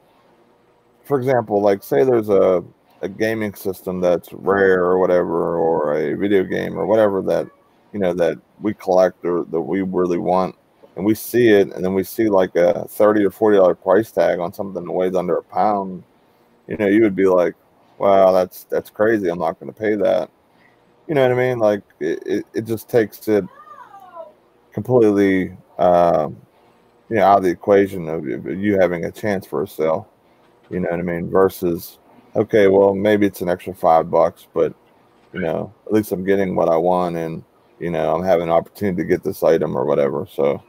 for 1.05 1.17
example 1.17 1.61
like 1.61 1.81
say 1.81 2.03
there's 2.03 2.29
a, 2.29 2.63
a 3.03 3.09
gaming 3.09 3.53
system 3.53 3.99
that's 3.99 4.33
rare 4.33 4.83
or 4.83 4.97
whatever 4.97 5.57
or 5.57 5.97
a 5.97 6.15
video 6.15 6.43
game 6.43 6.77
or 6.77 6.85
whatever 6.85 7.21
that 7.21 7.47
you 7.93 7.99
know, 7.99 8.13
that 8.13 8.39
we 8.59 8.73
collect 8.73 9.23
or 9.23 9.45
that 9.45 9.61
we 9.61 9.83
really 9.83 10.17
want, 10.17 10.55
and 10.95 11.05
we 11.05 11.13
see 11.13 11.49
it, 11.49 11.71
and 11.71 11.85
then 11.85 11.93
we 11.93 12.03
see 12.03 12.27
like 12.27 12.55
a 12.55 12.87
thirty 12.87 13.23
or 13.23 13.29
forty 13.29 13.57
dollar 13.57 13.75
price 13.75 14.11
tag 14.11 14.39
on 14.39 14.51
something 14.51 14.83
that 14.83 14.91
weighs 14.91 15.15
under 15.15 15.37
a 15.37 15.43
pound, 15.43 16.03
you 16.67 16.75
know, 16.75 16.87
you 16.87 17.01
would 17.03 17.15
be 17.15 17.27
like, 17.27 17.53
wow, 17.99 18.31
that's 18.31 18.63
that's 18.65 18.89
crazy. 18.89 19.29
I'm 19.29 19.39
not 19.39 19.59
going 19.59 19.71
to 19.71 19.79
pay 19.79 19.95
that. 19.95 20.29
You 21.07 21.15
know 21.15 21.21
what 21.21 21.31
I 21.31 21.35
mean? 21.35 21.59
Like 21.59 21.83
it, 21.99 22.23
it, 22.25 22.45
it 22.53 22.65
just 22.65 22.89
takes 22.89 23.27
it 23.27 23.45
completely, 24.73 25.55
um, 25.77 26.35
you 27.09 27.17
know, 27.17 27.25
out 27.25 27.37
of 27.39 27.43
the 27.43 27.51
equation 27.51 28.09
of 28.09 28.25
you 28.25 28.79
having 28.79 29.05
a 29.05 29.11
chance 29.11 29.45
for 29.45 29.63
a 29.63 29.67
sale. 29.67 30.09
You 30.71 30.79
know 30.79 30.89
what 30.89 30.99
I 30.99 31.03
mean? 31.03 31.29
Versus, 31.29 31.99
okay, 32.35 32.67
well, 32.67 32.93
maybe 32.93 33.25
it's 33.25 33.41
an 33.41 33.49
extra 33.49 33.73
five 33.73 34.09
bucks, 34.09 34.47
but 34.53 34.73
you 35.33 35.39
know, 35.39 35.73
at 35.85 35.93
least 35.93 36.11
I'm 36.11 36.23
getting 36.23 36.55
what 36.55 36.69
I 36.69 36.77
want, 36.77 37.17
and 37.17 37.43
you 37.79 37.91
know, 37.91 38.15
I'm 38.15 38.23
having 38.23 38.43
an 38.43 38.51
opportunity 38.51 39.01
to 39.03 39.07
get 39.07 39.23
this 39.23 39.43
item 39.43 39.75
or 39.77 39.85
whatever. 39.85 40.27
So. 40.31 40.61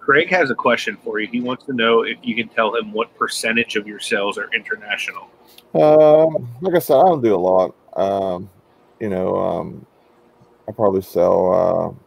Craig 0.00 0.28
has 0.28 0.50
a 0.50 0.54
question 0.54 0.96
for 1.02 1.18
you. 1.18 1.26
He 1.26 1.40
wants 1.40 1.64
to 1.64 1.72
know 1.72 2.02
if 2.02 2.18
you 2.22 2.36
can 2.36 2.48
tell 2.48 2.76
him 2.76 2.92
what 2.92 3.12
percentage 3.16 3.74
of 3.74 3.88
your 3.88 3.98
sales 3.98 4.38
are 4.38 4.48
international. 4.54 5.28
Uh, 5.74 6.26
like 6.60 6.76
I 6.76 6.78
said, 6.78 6.96
I 6.96 7.02
don't 7.02 7.22
do 7.22 7.34
a 7.34 7.36
lot. 7.36 7.74
Um, 7.94 8.48
you 9.00 9.08
know, 9.08 9.36
um, 9.36 9.84
I 10.68 10.72
probably 10.72 11.02
sell. 11.02 11.52
Uh, 11.52 12.02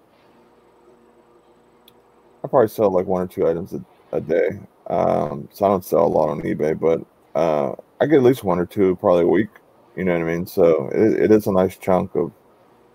I 2.44 2.48
probably 2.48 2.70
sell 2.70 2.90
like 2.90 3.06
one 3.06 3.22
or 3.22 3.28
two 3.28 3.48
items 3.48 3.74
a, 3.74 3.84
a 4.14 4.22
day. 4.22 4.60
Um, 4.88 5.50
so 5.52 5.66
I 5.66 5.70
don't 5.70 5.84
sell 5.84 6.06
a 6.06 6.08
lot 6.08 6.30
on 6.30 6.42
eBay, 6.42 6.80
but 6.80 7.06
uh, 7.40 7.76
I 8.02 8.06
get 8.06 8.18
at 8.18 8.24
least 8.24 8.44
one 8.44 8.60
or 8.60 8.66
two 8.66 8.96
probably 8.98 9.24
a 9.24 9.28
week. 9.28 9.50
You 9.96 10.04
know 10.04 10.14
what 10.14 10.22
I 10.22 10.32
mean? 10.32 10.46
So 10.46 10.90
it, 10.90 11.24
it 11.24 11.32
is 11.32 11.48
a 11.48 11.52
nice 11.52 11.78
chunk 11.78 12.16
of 12.16 12.32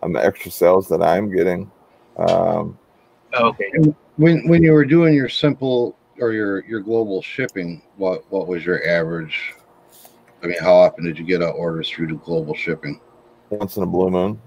um, 0.02 0.16
extra 0.16 0.50
sales 0.50 0.88
that 0.88 1.02
I'm 1.02 1.34
getting. 1.34 1.70
Um, 2.16 2.78
okay. 3.34 3.70
When 4.16 4.48
when 4.48 4.62
you 4.62 4.72
were 4.72 4.84
doing 4.84 5.14
your 5.14 5.28
simple 5.28 5.96
or 6.18 6.32
your 6.32 6.64
your 6.66 6.80
global 6.80 7.20
shipping, 7.20 7.82
what 7.96 8.24
what 8.30 8.46
was 8.46 8.64
your 8.64 8.86
average 8.86 9.54
I 10.44 10.46
mean, 10.46 10.58
how 10.60 10.74
often 10.74 11.04
did 11.04 11.18
you 11.18 11.24
get 11.24 11.40
orders 11.40 11.88
through 11.88 12.08
to 12.08 12.16
global 12.16 12.54
shipping? 12.54 13.00
Once 13.48 13.78
in 13.78 13.82
a 13.82 13.86
blue 13.86 14.10
moon. 14.10 14.40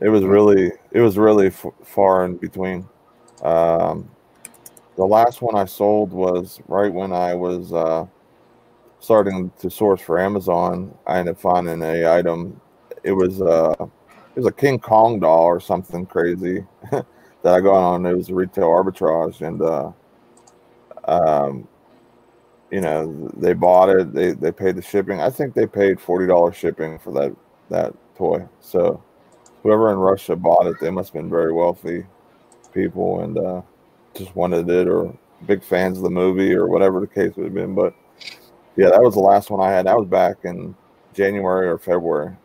It 0.00 0.08
was 0.08 0.22
really, 0.22 0.70
it 0.92 1.00
was 1.00 1.18
really 1.18 1.48
f- 1.48 1.66
far 1.82 2.24
in 2.24 2.36
between. 2.36 2.88
Um, 3.42 4.08
the 4.94 5.04
last 5.04 5.42
one 5.42 5.56
I 5.56 5.64
sold 5.64 6.12
was 6.12 6.60
right 6.68 6.92
when 6.92 7.12
I 7.12 7.34
was 7.34 7.72
uh, 7.72 8.06
starting 9.00 9.50
to 9.60 9.70
source 9.70 10.00
for 10.00 10.18
Amazon. 10.18 10.96
I 11.06 11.18
ended 11.18 11.34
up 11.34 11.40
finding 11.40 11.82
a 11.82 12.12
item. 12.12 12.60
It 13.04 13.12
was 13.12 13.40
uh, 13.40 13.74
it 13.78 14.36
was 14.36 14.46
a 14.46 14.52
King 14.52 14.78
Kong 14.78 15.20
doll 15.20 15.44
or 15.44 15.60
something 15.60 16.06
crazy 16.06 16.64
that 16.90 17.06
I 17.44 17.60
got 17.60 17.74
on. 17.74 18.06
It 18.06 18.16
was 18.16 18.28
a 18.28 18.34
retail 18.34 18.68
arbitrage, 18.68 19.40
and 19.46 19.62
uh, 19.62 19.92
um, 21.10 21.68
you 22.70 22.80
know, 22.80 23.30
they 23.36 23.54
bought 23.54 23.88
it, 23.88 24.12
they 24.12 24.32
they 24.32 24.52
paid 24.52 24.76
the 24.76 24.82
shipping. 24.82 25.20
I 25.20 25.30
think 25.30 25.54
they 25.54 25.66
paid 25.66 26.00
forty 26.00 26.26
dollars 26.26 26.56
shipping 26.56 26.98
for 26.98 27.12
that 27.14 27.34
that 27.70 27.94
toy. 28.16 28.46
So 28.60 29.02
whoever 29.62 29.90
in 29.90 29.98
Russia 29.98 30.36
bought 30.36 30.66
it, 30.66 30.76
they 30.80 30.90
must 30.90 31.12
have 31.12 31.22
been 31.22 31.30
very 31.30 31.52
wealthy 31.52 32.04
people 32.72 33.20
and 33.20 33.38
uh, 33.38 33.62
just 34.14 34.34
wanted 34.36 34.68
it 34.68 34.88
or 34.88 35.16
big 35.46 35.62
fans 35.62 35.98
of 35.98 36.04
the 36.04 36.10
movie 36.10 36.54
or 36.54 36.68
whatever 36.68 37.00
the 37.00 37.06
case 37.06 37.34
would 37.36 37.44
have 37.44 37.54
been. 37.54 37.74
But 37.74 37.94
yeah, 38.78 38.90
that 38.90 39.02
was 39.02 39.14
the 39.14 39.20
last 39.20 39.50
one 39.50 39.60
I 39.60 39.72
had. 39.72 39.86
That 39.86 39.96
was 39.98 40.06
back 40.06 40.36
in 40.44 40.74
January 41.12 41.68
or 41.68 41.78
February. 41.78 42.36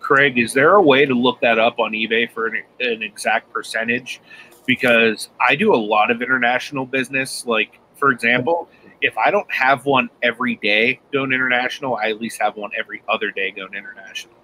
Craig, 0.00 0.36
is 0.36 0.52
there 0.52 0.74
a 0.74 0.82
way 0.82 1.06
to 1.06 1.14
look 1.14 1.40
that 1.40 1.58
up 1.58 1.78
on 1.78 1.92
eBay 1.92 2.30
for 2.30 2.48
an, 2.48 2.62
an 2.80 3.02
exact 3.02 3.52
percentage? 3.52 4.20
Because 4.66 5.28
I 5.40 5.54
do 5.54 5.72
a 5.72 5.76
lot 5.76 6.10
of 6.10 6.20
international 6.20 6.84
business. 6.84 7.46
Like, 7.46 7.78
for 7.94 8.10
example, 8.10 8.68
if 9.02 9.16
I 9.16 9.30
don't 9.30 9.50
have 9.52 9.86
one 9.86 10.10
every 10.20 10.56
day 10.56 10.98
going 11.12 11.32
international, 11.32 11.94
I 11.94 12.10
at 12.10 12.20
least 12.20 12.40
have 12.42 12.56
one 12.56 12.72
every 12.76 13.02
other 13.08 13.30
day 13.30 13.52
going 13.52 13.74
international. 13.74 14.34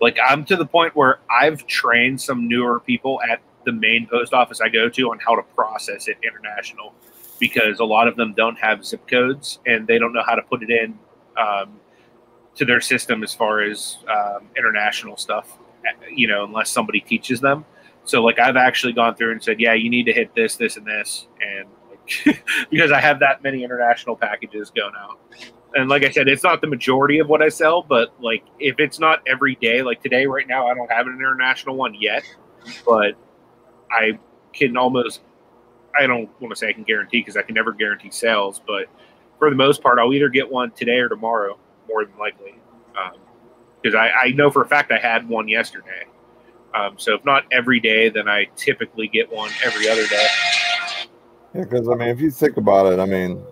Like 0.00 0.16
I'm 0.24 0.44
to 0.44 0.56
the 0.56 0.66
point 0.66 0.94
where 0.94 1.18
I've 1.28 1.66
trained 1.66 2.20
some 2.20 2.46
newer 2.46 2.78
people 2.78 3.20
at 3.28 3.40
the 3.64 3.72
main 3.72 4.06
post 4.06 4.32
office 4.32 4.60
I 4.60 4.68
go 4.68 4.88
to 4.88 5.10
on 5.10 5.18
how 5.18 5.36
to 5.36 5.42
process 5.42 6.08
it 6.08 6.18
international 6.22 6.94
because 7.42 7.80
a 7.80 7.84
lot 7.84 8.06
of 8.06 8.14
them 8.14 8.32
don't 8.34 8.56
have 8.56 8.86
zip 8.86 9.04
codes 9.08 9.58
and 9.66 9.84
they 9.88 9.98
don't 9.98 10.12
know 10.12 10.22
how 10.24 10.36
to 10.36 10.42
put 10.42 10.62
it 10.62 10.70
in 10.70 10.96
um, 11.36 11.80
to 12.54 12.64
their 12.64 12.80
system 12.80 13.24
as 13.24 13.34
far 13.34 13.62
as 13.62 13.98
um, 14.08 14.46
international 14.56 15.16
stuff, 15.16 15.58
you 16.08 16.28
know, 16.28 16.44
unless 16.44 16.70
somebody 16.70 17.00
teaches 17.00 17.40
them. 17.40 17.64
So 18.04 18.22
like 18.22 18.38
I've 18.38 18.54
actually 18.54 18.92
gone 18.92 19.16
through 19.16 19.32
and 19.32 19.42
said, 19.42 19.58
yeah, 19.58 19.74
you 19.74 19.90
need 19.90 20.06
to 20.06 20.12
hit 20.12 20.32
this, 20.36 20.54
this, 20.54 20.76
and 20.76 20.86
this, 20.86 21.26
and 21.40 22.38
because 22.70 22.92
I 22.92 23.00
have 23.00 23.18
that 23.18 23.42
many 23.42 23.64
international 23.64 24.14
packages 24.14 24.70
going 24.70 24.94
out. 24.96 25.18
And 25.74 25.90
like 25.90 26.04
I 26.04 26.10
said, 26.10 26.28
it's 26.28 26.44
not 26.44 26.60
the 26.60 26.68
majority 26.68 27.18
of 27.18 27.28
what 27.28 27.42
I 27.42 27.48
sell, 27.48 27.82
but 27.82 28.14
like 28.22 28.44
if 28.60 28.76
it's 28.78 29.00
not 29.00 29.20
every 29.26 29.56
day, 29.56 29.82
like 29.82 30.00
today, 30.00 30.26
right 30.26 30.46
now, 30.46 30.68
I 30.68 30.74
don't 30.74 30.92
have 30.92 31.08
an 31.08 31.14
international 31.14 31.74
one 31.74 31.94
yet, 31.94 32.22
but 32.86 33.16
I 33.90 34.20
can 34.52 34.76
almost, 34.76 35.22
I 35.98 36.06
don't 36.06 36.28
want 36.40 36.52
to 36.52 36.56
say 36.56 36.68
I 36.68 36.72
can 36.72 36.84
guarantee 36.84 37.20
because 37.20 37.36
I 37.36 37.42
can 37.42 37.54
never 37.54 37.72
guarantee 37.72 38.10
sales, 38.10 38.60
but 38.66 38.86
for 39.38 39.50
the 39.50 39.56
most 39.56 39.82
part, 39.82 39.98
I'll 39.98 40.12
either 40.12 40.28
get 40.28 40.50
one 40.50 40.70
today 40.70 40.98
or 40.98 41.08
tomorrow, 41.08 41.58
more 41.88 42.04
than 42.04 42.16
likely. 42.18 42.54
Because 43.82 43.94
um, 43.94 44.00
I, 44.00 44.10
I 44.10 44.30
know 44.30 44.50
for 44.50 44.62
a 44.62 44.68
fact 44.68 44.92
I 44.92 44.98
had 44.98 45.28
one 45.28 45.48
yesterday. 45.48 46.04
Um, 46.74 46.94
so 46.96 47.14
if 47.14 47.24
not 47.24 47.44
every 47.50 47.80
day, 47.80 48.08
then 48.08 48.28
I 48.28 48.48
typically 48.56 49.08
get 49.08 49.30
one 49.30 49.50
every 49.64 49.88
other 49.88 50.06
day. 50.06 50.26
Yeah, 51.54 51.64
because 51.64 51.88
I 51.88 51.94
mean, 51.94 52.08
if 52.08 52.20
you 52.20 52.30
think 52.30 52.56
about 52.56 52.90
it, 52.92 52.98
I 52.98 53.04
mean, 53.04 53.42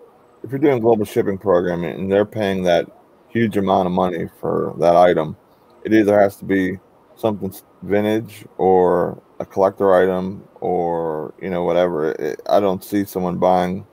if 0.43 0.51
you're 0.51 0.59
doing 0.59 0.81
global 0.81 1.05
shipping 1.05 1.37
program 1.37 1.85
and 1.85 2.11
they're 2.11 2.25
paying 2.25 2.63
that 2.63 2.87
huge 3.29 3.57
amount 3.57 3.87
of 3.87 3.93
money 3.93 4.29
for 4.41 4.75
that 4.79 4.97
item, 4.97 5.37
it 5.85 5.93
either 5.93 6.19
has 6.19 6.37
to 6.37 6.45
be 6.45 6.79
something 7.17 7.53
vintage 7.83 8.47
or 8.59 9.21
a 9.41 9.47
collector 9.47 9.95
item 9.95 10.47
or 10.61 11.35
you 11.43 11.51
know 11.51 11.65
whatever. 11.65 12.13
It, 12.13 12.41
I 12.49 12.61
don't 12.61 12.85
see 12.85 13.05
someone 13.05 13.39
buying 13.39 13.87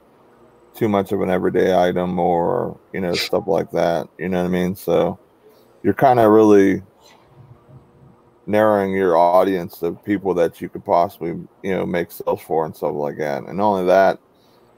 too 0.76 0.90
much 0.90 1.12
of 1.12 1.22
an 1.22 1.30
everyday 1.30 1.76
item 1.76 2.20
or 2.20 2.78
you 2.94 3.02
know 3.02 3.14
stuff 3.14 3.46
like 3.48 3.72
that. 3.72 4.08
You 4.20 4.30
know 4.30 4.42
what 4.42 4.48
I 4.48 4.50
mean? 4.50 4.76
So 4.76 5.18
you're 5.82 5.94
kind 5.94 6.20
of 6.20 6.32
really 6.32 6.84
narrowing 8.46 8.94
your 8.94 9.18
audience 9.18 9.82
of 9.82 10.04
people 10.04 10.34
that 10.34 10.62
you 10.62 10.70
could 10.70 10.84
possibly 10.86 11.30
you 11.64 11.76
know 11.76 11.86
make 11.86 12.12
sales 12.12 12.42
for 12.42 12.66
and 12.66 12.76
stuff 12.76 12.94
like 12.94 13.18
that 13.18 13.44
and 13.44 13.60
only 13.60 13.86
that 13.86 14.18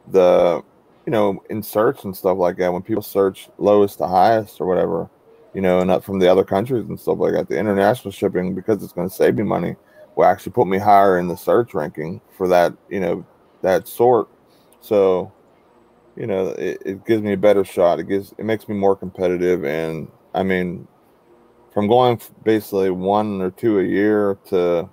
the 0.08 0.60
you 1.06 1.12
know 1.12 1.42
in 1.52 1.62
search 1.62 2.04
and 2.04 2.18
stuff 2.18 2.36
like 2.38 2.58
that 2.58 2.74
when 2.74 2.82
people 2.82 3.04
search 3.04 3.48
lowest 3.60 4.00
to 4.00 4.08
highest 4.08 4.60
or 4.60 4.66
whatever 4.66 5.08
you 5.54 5.62
know 5.62 5.82
and 5.82 5.92
up 5.92 6.04
from 6.04 6.18
the 6.18 6.28
other 6.28 6.44
countries 6.44 6.84
and 6.90 7.00
stuff 7.00 7.20
like 7.20 7.34
that 7.34 7.48
the 7.48 7.60
international 7.60 8.12
shipping 8.12 8.56
because 8.56 8.84
it's 8.84 8.94
going 8.94 9.08
to 9.08 9.14
save 9.16 9.36
me 9.36 9.44
money 9.44 9.76
will 10.20 10.26
actually 10.26 10.52
put 10.52 10.68
me 10.68 10.78
higher 10.78 11.20
in 11.20 11.28
the 11.28 11.36
search 11.36 11.74
ranking 11.74 12.22
for 12.38 12.48
that 12.48 12.74
you 12.90 13.00
know 13.00 13.26
that 13.62 13.88
sort 13.88 14.28
so 14.82 15.32
you 16.16 16.28
know 16.28 16.48
it, 16.50 16.82
it 16.86 17.06
gives 17.06 17.22
me 17.22 17.34
a 17.34 17.38
better 17.38 17.64
shot 17.64 18.00
it 18.00 18.08
gives 18.08 18.34
it 18.38 18.46
makes 18.46 18.68
me 18.68 18.76
more 18.76 18.96
competitive 18.96 19.66
and 19.66 20.10
i 20.34 20.44
mean 20.44 20.88
from 21.74 21.88
going 21.88 22.20
basically 22.44 22.90
one 22.90 23.42
or 23.42 23.52
two 23.52 23.80
a 23.80 23.84
year 23.84 24.38
to, 24.48 24.90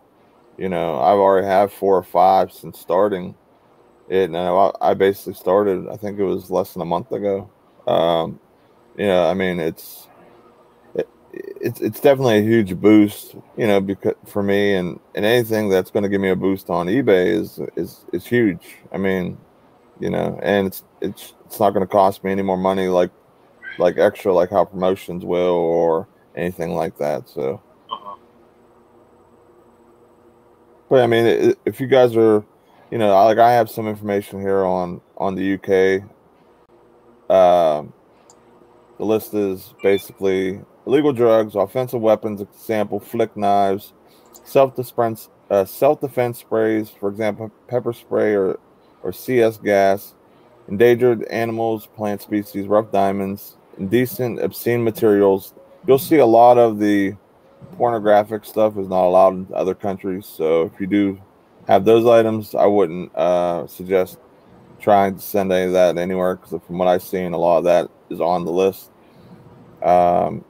you 0.59 0.69
know, 0.69 1.01
I've 1.01 1.19
already 1.19 1.47
have 1.47 1.73
four 1.73 1.97
or 1.97 2.03
five 2.03 2.53
since 2.53 2.79
starting 2.79 3.35
it. 4.09 4.31
And 4.31 4.37
I, 4.37 4.71
I 4.81 4.95
basically 4.95 5.35
started, 5.35 5.89
I 5.89 5.97
think 5.97 6.19
it 6.19 6.25
was 6.25 6.51
less 6.51 6.73
than 6.73 6.83
a 6.83 6.87
month 6.87 7.13
ago. 7.13 7.51
Um, 7.87 8.39
yeah, 8.97 9.27
I 9.27 9.35
mean, 9.35 9.59
it's, 9.59 10.06
it, 10.06 10.06
it's, 11.61 11.81
it's 11.81 12.01
definitely 12.01 12.39
a 12.39 12.43
huge 12.43 12.77
boost, 12.77 13.35
you 13.57 13.67
know, 13.67 13.81
because 13.81 14.15
for 14.25 14.43
me 14.43 14.75
and, 14.75 15.01
and 15.15 15.25
anything 15.25 15.69
that's 15.69 15.91
going 15.91 16.03
to 16.03 16.09
give 16.09 16.21
me 16.21 16.31
a 16.31 16.37
boost 16.37 16.71
on 16.71 16.87
eBay 16.87 17.27
is, 17.27 17.61
is, 17.77 18.05
is 18.13 18.27
huge. 18.27 18.77
I 18.93 18.99
mean, 18.99 19.39
you 20.01 20.11
know, 20.11 20.39
and 20.43 20.67
it's, 20.67 20.85
it's, 21.01 21.35
it's 21.45 21.61
not 21.61 21.71
going 21.71 21.87
to 21.87 21.91
cost 21.91 22.25
me 22.25 22.33
any 22.33 22.43
more 22.43 22.57
money 22.57 22.89
like, 22.89 23.11
like 23.79 23.99
extra, 23.99 24.33
like 24.33 24.51
how 24.51 24.65
promotions 24.65 25.25
will, 25.25 25.55
or, 25.55 26.09
anything 26.37 26.75
like 26.75 26.97
that. 26.99 27.29
So, 27.29 27.61
uh-huh. 27.91 28.17
but 30.89 31.01
I 31.01 31.07
mean, 31.07 31.55
if 31.65 31.81
you 31.81 31.87
guys 31.87 32.17
are, 32.17 32.45
you 32.91 32.99
know, 32.99 33.09
like 33.25 33.39
I 33.39 33.53
have 33.53 33.69
some 33.71 33.89
information 33.89 34.41
here 34.41 34.65
on 34.65 35.01
on 35.17 35.35
the 35.35 35.55
UK. 35.55 36.03
Um, 37.29 37.93
the 38.99 39.05
list 39.05 39.35
is 39.35 39.75
basically 39.83 40.61
illegal 40.87 41.13
drugs, 41.13 41.55
offensive 41.55 42.01
weapons, 42.01 42.41
example, 42.41 43.01
flick 43.01 43.37
knives, 43.37 43.93
self 44.45 44.75
defense, 44.77 45.29
uh, 45.51 45.65
self 45.65 46.01
defense 46.01 46.39
sprays, 46.39 46.91
for 46.91 47.09
example, 47.09 47.51
pepper 47.69 47.93
spray 47.93 48.35
or 48.35 48.59
or 49.03 49.13
CS 49.13 49.59
gas, 49.59 50.15
endangered 50.69 51.23
animals, 51.25 51.87
plant 51.87 52.23
species, 52.23 52.67
rough 52.67 52.91
diamonds, 52.91 53.57
indecent, 53.79 54.41
obscene 54.41 54.83
materials, 54.83 55.55
you'll 55.87 55.99
see 55.99 56.19
a 56.19 56.27
lot 56.27 56.59
of 56.59 56.79
the 56.79 57.15
pornographic 57.77 58.45
stuff 58.45 58.77
is 58.77 58.89
not 58.89 59.05
allowed 59.05 59.35
in 59.35 59.47
other 59.55 59.75
countries. 59.75 60.27
So 60.27 60.63
if 60.63 60.81
you 60.81 60.87
do 60.87 61.21
have 61.69 61.85
those 61.85 62.07
items, 62.07 62.55
I 62.55 62.67
wouldn't 62.67 63.15
uh, 63.15 63.67
suggest 63.67 64.19
trying 64.81 65.15
to 65.15 65.21
send 65.21 65.53
any 65.53 65.67
of 65.67 65.73
that 65.73 65.99
anywhere 65.99 66.37
because 66.37 66.61
from 66.67 66.79
what 66.79 66.89
I've 66.89 67.03
seen, 67.03 67.33
a 67.33 67.39
lot 67.39 67.59
of 67.59 67.65
that 67.65 67.91
is 68.11 68.21
on 68.21 68.45
the 68.45 68.53
list. 68.53 68.91
Um, 69.83 70.45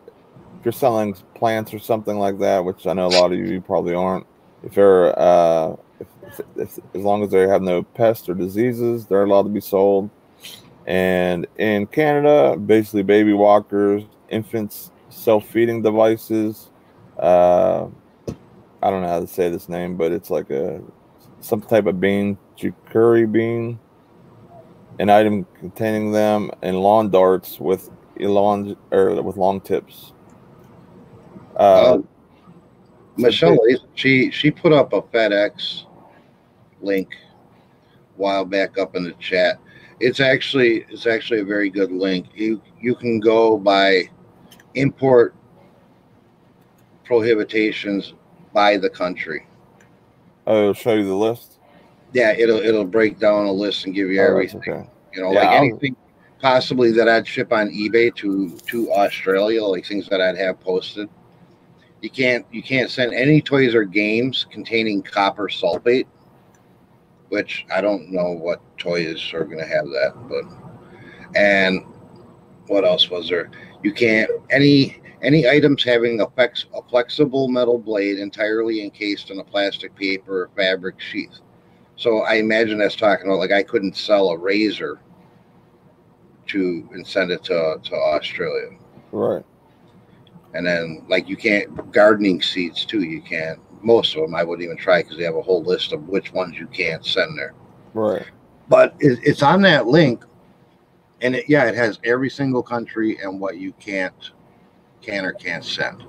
you're 0.67 0.73
selling 0.73 1.15
plants 1.37 1.73
or 1.73 1.79
something 1.79 2.19
like 2.19 2.41
that, 2.41 2.65
which 2.65 2.89
I 2.89 2.93
know 2.93 3.07
a 3.07 3.15
lot 3.21 3.33
of 3.33 3.39
you 3.39 3.61
probably 3.61 3.95
aren't, 3.95 4.27
if 4.65 4.75
they're 4.75 5.17
uh, 5.17 5.77
if, 6.01 6.09
if, 6.27 6.41
if, 6.57 6.79
as 6.93 7.03
long 7.03 7.23
as 7.23 7.31
they 7.31 7.47
have 7.47 7.63
no 7.63 7.85
pests 7.85 8.29
or 8.29 8.35
diseases, 8.35 9.07
they're 9.07 9.23
allowed 9.23 9.45
to 9.45 9.49
be 9.49 9.61
sold. 9.61 10.11
And 10.85 11.47
in 11.57 11.87
Canada, 11.87 12.57
basically 12.57 13.05
baby 13.05 13.33
walkers, 13.33 14.03
infants, 14.29 14.91
self-feeding 15.09 15.83
devices. 15.83 16.69
Uh, 17.17 17.87
I 18.83 18.91
don't 18.91 19.03
know 19.03 19.09
how 19.09 19.21
to 19.21 19.29
say 19.29 19.49
this 19.49 19.69
name, 19.69 19.97
but 19.97 20.11
it's 20.11 20.31
like 20.31 20.51
a 20.51 20.83
some 21.39 21.61
type 21.61 21.87
of 21.87 22.01
bean, 22.01 22.39
chicory 22.57 23.25
bean, 23.25 23.79
an 24.99 25.11
item 25.11 25.47
containing 25.61 26.11
them, 26.11 26.51
and 26.61 26.81
lawn 26.81 27.09
darts 27.09 27.61
with 27.61 27.89
long 28.19 28.77
or 28.91 29.23
with 29.23 29.37
long 29.37 29.61
tips. 29.61 30.13
Uh, 31.57 31.59
uh, 31.59 32.03
Michelle, 33.17 33.59
she 33.95 34.31
she 34.31 34.51
put 34.51 34.73
up 34.73 34.93
a 34.93 35.03
FedEx 35.03 35.85
link 36.83 37.15
a 37.15 38.21
while 38.21 38.45
back 38.45 38.79
up 38.79 38.95
in 38.95 39.05
the 39.05 39.13
chat. 39.13 39.59
It's 40.01 40.21
actually 40.21 40.85
it's 40.91 41.07
actually 41.07 41.41
a 41.41 41.45
very 41.45 41.71
good 41.71 41.91
link. 41.91 42.27
You 42.35 42.61
you 42.81 42.95
can 42.95 43.21
go 43.21 43.57
by 43.57 44.11
import 44.75 45.35
prohibitions 47.05 48.13
by 48.53 48.77
the 48.77 48.91
country. 48.91 49.47
Oh, 50.47 50.61
it'll 50.61 50.75
show 50.75 50.95
you 50.95 51.05
the 51.05 51.15
list. 51.15 51.59
Yeah, 52.13 52.33
it'll 52.33 52.59
it'll 52.61 52.85
break 52.85 53.19
down 53.19 53.47
a 53.47 53.53
list 53.53 53.87
and 53.87 53.95
give 53.95 54.11
you 54.11 54.21
oh, 54.21 54.27
everything. 54.27 54.61
Okay. 54.61 54.89
You 55.15 55.23
know, 55.23 55.33
yeah, 55.33 55.39
like 55.41 55.49
I'll... 55.49 55.65
anything 55.65 55.97
possibly 56.41 56.93
that 56.93 57.09
I'd 57.09 57.27
ship 57.27 57.53
on 57.53 57.69
eBay 57.71 58.15
to 58.17 58.51
to 58.51 58.93
Australia, 58.93 59.65
like 59.65 59.87
things 59.87 60.09
that 60.09 60.21
I'd 60.21 60.37
have 60.37 60.61
posted. 60.61 61.09
You 62.07 62.11
can't 62.11 62.47
you 62.53 62.63
can't 62.63 62.89
send 62.89 63.13
any 63.15 63.43
toys 63.43 63.75
or 63.75 63.83
games 63.83 64.47
containing 64.49 65.03
copper 65.03 65.49
sulfate, 65.49 66.07
which 67.31 67.67
I 67.75 67.81
don't 67.81 68.13
know 68.13 68.31
what 68.31 68.61
toys 68.79 69.35
are 69.35 69.43
going 69.43 69.59
to 69.59 69.67
have 69.67 69.87
that, 69.87 70.15
but 70.29 70.45
and 71.35 71.85
what 72.69 72.85
else 72.85 73.11
was 73.11 73.29
there? 73.29 73.51
You 73.83 73.93
can't 73.93 74.31
any 74.51 75.03
any 75.21 75.49
items 75.49 75.83
having 75.83 76.21
a, 76.21 76.31
flex, 76.31 76.67
a 76.75 76.83
flexible 76.83 77.49
metal 77.49 77.77
blade 77.77 78.21
entirely 78.21 78.85
encased 78.85 79.33
in 79.33 79.41
a 79.41 79.45
plastic 79.45 79.93
paper 79.97 80.43
or 80.43 80.51
fabric 80.55 81.01
sheath. 81.01 81.41
So 81.97 82.19
I 82.19 82.35
imagine 82.35 82.79
that's 82.79 82.95
talking 82.95 83.27
about 83.27 83.41
like 83.41 83.51
I 83.51 83.65
couldn't 83.65 83.97
sell 83.97 84.29
a 84.29 84.39
razor 84.39 85.01
to 86.47 86.89
and 86.93 87.05
send 87.05 87.33
it 87.33 87.43
to 87.43 87.81
to 87.83 87.95
Australia. 87.97 88.79
Right. 89.11 89.45
And 90.57 90.67
then 90.67 91.05
like 91.09 91.29
you 91.29 91.37
can't 91.37 91.93
gardening 91.93 92.41
seeds 92.41 92.85
too. 92.85 93.03
You 93.03 93.21
can't. 93.21 93.61
Most 93.83 94.17
of 94.17 94.23
them 94.23 94.35
I 94.35 94.43
wouldn't 94.43 94.65
even 94.65 94.77
try 94.77 95.03
because 95.03 95.19
they 95.19 95.25
have 95.25 95.37
a 95.37 95.43
whole 95.43 95.63
list 95.63 95.93
of 95.93 96.09
which 96.09 96.33
ones 96.33 96.59
you 96.59 96.67
can't 96.69 97.05
send 97.05 97.39
there. 97.39 97.55
Right. 97.95 98.27
But 98.69 98.95
it, 98.99 99.21
it's 99.23 99.43
on 99.43 99.63
that 99.63 99.87
link, 99.87 100.25
and 101.21 101.37
it, 101.37 101.45
yeah, 101.49 101.65
it 101.65 101.75
has 101.75 102.01
every 102.05 102.31
single 102.31 102.63
country 102.63 103.19
and 103.23 103.41
what 103.41 103.59
you 103.59 103.73
can't 103.75 104.33
can 105.03 105.25
or 105.25 105.33
can't 105.33 105.65
send. 105.65 106.05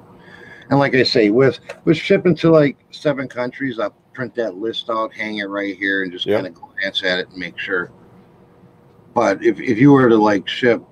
And 0.70 0.80
like 0.80 0.95
I 0.95 1.04
say, 1.04 1.30
with 1.30 1.60
with 1.86 1.98
shipping 1.98 2.36
to 2.36 2.50
like 2.50 2.78
seven 2.91 3.28
countries, 3.28 3.80
I'll 3.80 3.95
print 4.14 4.34
that 4.36 4.56
list 4.56 4.89
out, 4.89 5.14
hang 5.14 5.38
it 5.38 5.45
right 5.45 5.78
here, 5.78 6.04
and 6.04 6.12
just 6.12 6.26
yep. 6.26 6.43
kind 6.43 6.48
of 6.48 6.62
glance 6.62 7.04
at 7.04 7.20
it 7.20 7.30
and 7.30 7.38
make 7.38 7.58
sure. 7.58 7.91
But 9.14 9.43
if, 9.43 9.60
if 9.60 9.78
you 9.78 9.91
were 9.91 10.10
to 10.10 10.18
like 10.18 10.48
ship 10.48 10.84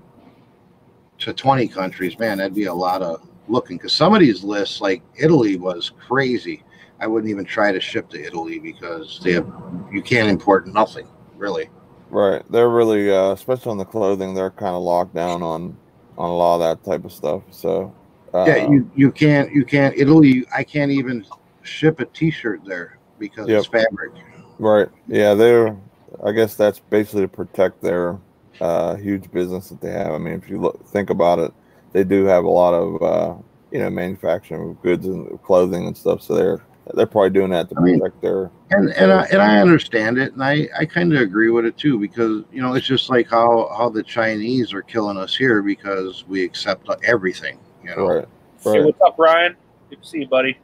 to 1.19 1.33
20 1.33 1.67
countries, 1.67 2.17
man, 2.17 2.37
that'd 2.37 2.53
be 2.53 2.65
a 2.65 2.73
lot 2.73 3.01
of 3.01 3.27
looking. 3.47 3.77
Because 3.77 3.93
some 3.93 4.13
of 4.13 4.19
these 4.19 4.43
lists, 4.43 4.81
like 4.81 5.01
Italy, 5.17 5.57
was 5.57 5.91
crazy. 6.07 6.63
I 6.99 7.07
wouldn't 7.07 7.29
even 7.29 7.45
try 7.45 7.71
to 7.71 7.79
ship 7.79 8.09
to 8.09 8.23
Italy 8.23 8.59
because 8.59 9.19
they 9.23 9.33
have 9.33 9.47
you 9.91 10.01
can't 10.01 10.29
import 10.29 10.67
nothing 10.67 11.07
really. 11.37 11.69
Right, 12.09 12.43
they're 12.51 12.69
really, 12.69 13.11
uh, 13.11 13.31
especially 13.31 13.71
on 13.71 13.77
the 13.77 13.85
clothing, 13.85 14.33
they're 14.33 14.51
kind 14.51 14.75
of 14.75 14.81
locked 14.81 15.13
down 15.13 15.41
on 15.41 15.77
on 16.17 16.29
a 16.29 16.33
lot 16.33 16.55
of 16.55 16.61
that 16.61 16.89
type 16.89 17.03
of 17.03 17.11
stuff. 17.11 17.43
So 17.51 17.93
uh, 18.33 18.45
yeah, 18.47 18.69
you 18.69 18.89
you 18.95 19.11
can't 19.11 19.51
you 19.53 19.65
can't 19.65 19.95
Italy. 19.97 20.45
I 20.55 20.63
can't 20.63 20.91
even 20.91 21.25
ship 21.63 21.99
a 21.99 22.05
T-shirt 22.05 22.63
there 22.65 22.97
because 23.19 23.47
yep. 23.47 23.59
it's 23.59 23.67
fabric. 23.67 24.13
Right. 24.59 24.87
Yeah, 25.07 25.33
they're. 25.33 25.77
I 26.23 26.31
guess 26.31 26.55
that's 26.55 26.79
basically 26.79 27.23
to 27.23 27.27
protect 27.27 27.81
their 27.81 28.17
uh, 28.61 28.95
huge 28.95 29.29
business 29.31 29.69
that 29.69 29.81
they 29.81 29.91
have. 29.91 30.13
I 30.13 30.17
mean, 30.17 30.33
if 30.33 30.49
you 30.49 30.61
look, 30.61 30.85
think 30.87 31.09
about 31.09 31.39
it, 31.39 31.53
they 31.95 32.03
do 32.03 32.25
have 32.25 32.43
a 32.43 32.49
lot 32.49 32.73
of 32.73 33.01
uh, 33.01 33.35
you 33.71 33.79
know 33.79 33.89
manufacturing 33.89 34.71
of 34.71 34.81
goods 34.81 35.05
and 35.05 35.41
clothing 35.43 35.87
and 35.87 35.97
stuff. 35.97 36.21
So 36.21 36.35
they're 36.35 36.61
they're 36.93 37.07
probably 37.07 37.29
doing 37.29 37.51
that 37.51 37.69
to 37.69 37.75
I 37.77 37.81
protect 37.81 38.01
mean, 38.01 38.21
their. 38.21 38.51
And 38.69 38.89
and 38.89 39.13
I, 39.13 39.23
and 39.31 39.41
I 39.41 39.59
understand 39.59 40.17
it, 40.17 40.33
and 40.33 40.43
I 40.43 40.67
I 40.77 40.83
kind 40.85 41.13
of 41.13 41.21
agree 41.21 41.49
with 41.49 41.65
it 41.65 41.77
too 41.77 41.97
because 41.97 42.43
you 42.51 42.61
know 42.61 42.73
it's 42.73 42.85
just 42.85 43.09
like 43.09 43.29
how 43.29 43.73
how 43.77 43.87
the 43.87 44.03
Chinese 44.03 44.73
are 44.73 44.81
killing 44.81 45.17
us 45.17 45.37
here 45.37 45.61
because 45.61 46.27
we 46.27 46.43
accept 46.43 46.89
everything. 47.05 47.59
You 47.81 47.95
know. 47.95 48.07
Right. 48.07 48.27
right. 48.65 48.75
Hey, 48.75 48.83
what's 48.83 49.01
up, 49.01 49.15
Ryan? 49.17 49.55
Good 49.89 50.03
to 50.03 50.07
see 50.07 50.19
you, 50.19 50.27
buddy. 50.27 50.59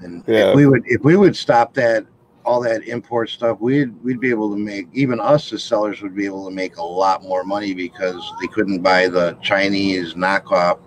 And 0.00 0.22
yeah. 0.26 0.50
if 0.50 0.54
we 0.54 0.66
would 0.66 0.82
if 0.84 1.02
we 1.02 1.16
would 1.16 1.34
stop 1.34 1.72
that 1.74 2.04
all 2.48 2.60
that 2.62 2.88
import 2.88 3.28
stuff, 3.28 3.58
we'd 3.60 3.94
we'd 4.02 4.20
be 4.20 4.30
able 4.30 4.50
to 4.50 4.56
make 4.56 4.88
even 4.94 5.20
us 5.20 5.52
as 5.52 5.62
sellers 5.62 6.00
would 6.00 6.16
be 6.16 6.24
able 6.24 6.48
to 6.48 6.54
make 6.54 6.78
a 6.78 6.82
lot 6.82 7.22
more 7.22 7.44
money 7.44 7.74
because 7.74 8.32
they 8.40 8.46
couldn't 8.46 8.80
buy 8.80 9.06
the 9.06 9.36
Chinese 9.42 10.14
knockoff 10.14 10.80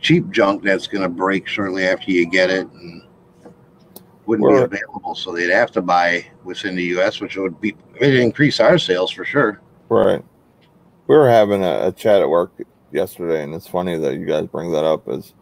cheap 0.00 0.30
junk 0.30 0.62
that's 0.62 0.86
going 0.86 1.02
to 1.02 1.08
break 1.08 1.48
shortly 1.48 1.84
after 1.84 2.12
you 2.12 2.24
get 2.24 2.50
it 2.50 2.68
and 2.70 3.02
wouldn't 4.26 4.48
well, 4.48 4.68
be 4.68 4.76
available. 4.76 5.16
So 5.16 5.32
they'd 5.32 5.50
have 5.50 5.72
to 5.72 5.82
buy 5.82 6.24
within 6.44 6.76
the 6.76 6.84
U.S., 6.84 7.20
which 7.20 7.36
would 7.36 7.60
be 7.60 7.74
it'd 7.96 8.20
increase 8.20 8.60
our 8.60 8.78
sales 8.78 9.10
for 9.10 9.24
sure. 9.24 9.60
Right. 9.88 10.24
We 11.08 11.16
were 11.16 11.28
having 11.28 11.64
a, 11.64 11.88
a 11.88 11.92
chat 11.92 12.22
at 12.22 12.28
work 12.28 12.52
yesterday, 12.92 13.42
and 13.42 13.54
it's 13.54 13.66
funny 13.66 13.98
that 13.98 14.14
you 14.14 14.24
guys 14.24 14.46
bring 14.46 14.70
that 14.70 14.84
up. 14.84 15.08
Is 15.08 15.34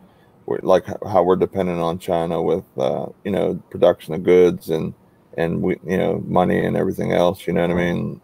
like 0.62 0.86
how 1.06 1.22
we're 1.22 1.36
dependent 1.36 1.80
on 1.80 1.98
China 1.98 2.40
with 2.40 2.64
uh, 2.78 3.06
you 3.24 3.30
know 3.30 3.54
production 3.70 4.14
of 4.14 4.22
goods 4.22 4.70
and 4.70 4.94
and 5.36 5.62
we 5.62 5.76
you 5.86 5.96
know 5.96 6.22
money 6.26 6.64
and 6.64 6.76
everything 6.76 7.12
else. 7.12 7.46
You 7.46 7.52
know 7.52 7.62
what 7.62 7.70
I 7.70 7.74
mean? 7.74 8.20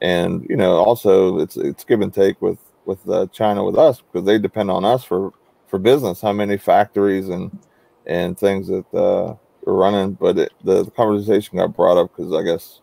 And 0.00 0.46
you 0.48 0.56
know 0.56 0.76
also 0.76 1.38
it's 1.38 1.56
it's 1.56 1.84
give 1.84 2.00
and 2.00 2.12
take 2.12 2.40
with 2.42 2.58
with 2.84 3.08
uh, 3.08 3.26
China 3.32 3.64
with 3.64 3.76
us 3.76 4.00
because 4.00 4.26
they 4.26 4.38
depend 4.38 4.70
on 4.70 4.84
us 4.84 5.04
for 5.04 5.32
for 5.66 5.78
business. 5.78 6.20
How 6.20 6.32
many 6.32 6.56
factories 6.56 7.28
and 7.28 7.58
and 8.06 8.38
things 8.38 8.68
that 8.68 8.92
uh, 8.94 9.34
we're 9.64 9.74
running, 9.74 10.12
but 10.12 10.38
it, 10.38 10.52
the, 10.62 10.84
the, 10.84 10.90
conversation 10.90 11.58
got 11.58 11.74
brought 11.74 11.96
up 11.96 12.14
because 12.14 12.32
I 12.34 12.42
guess 12.42 12.80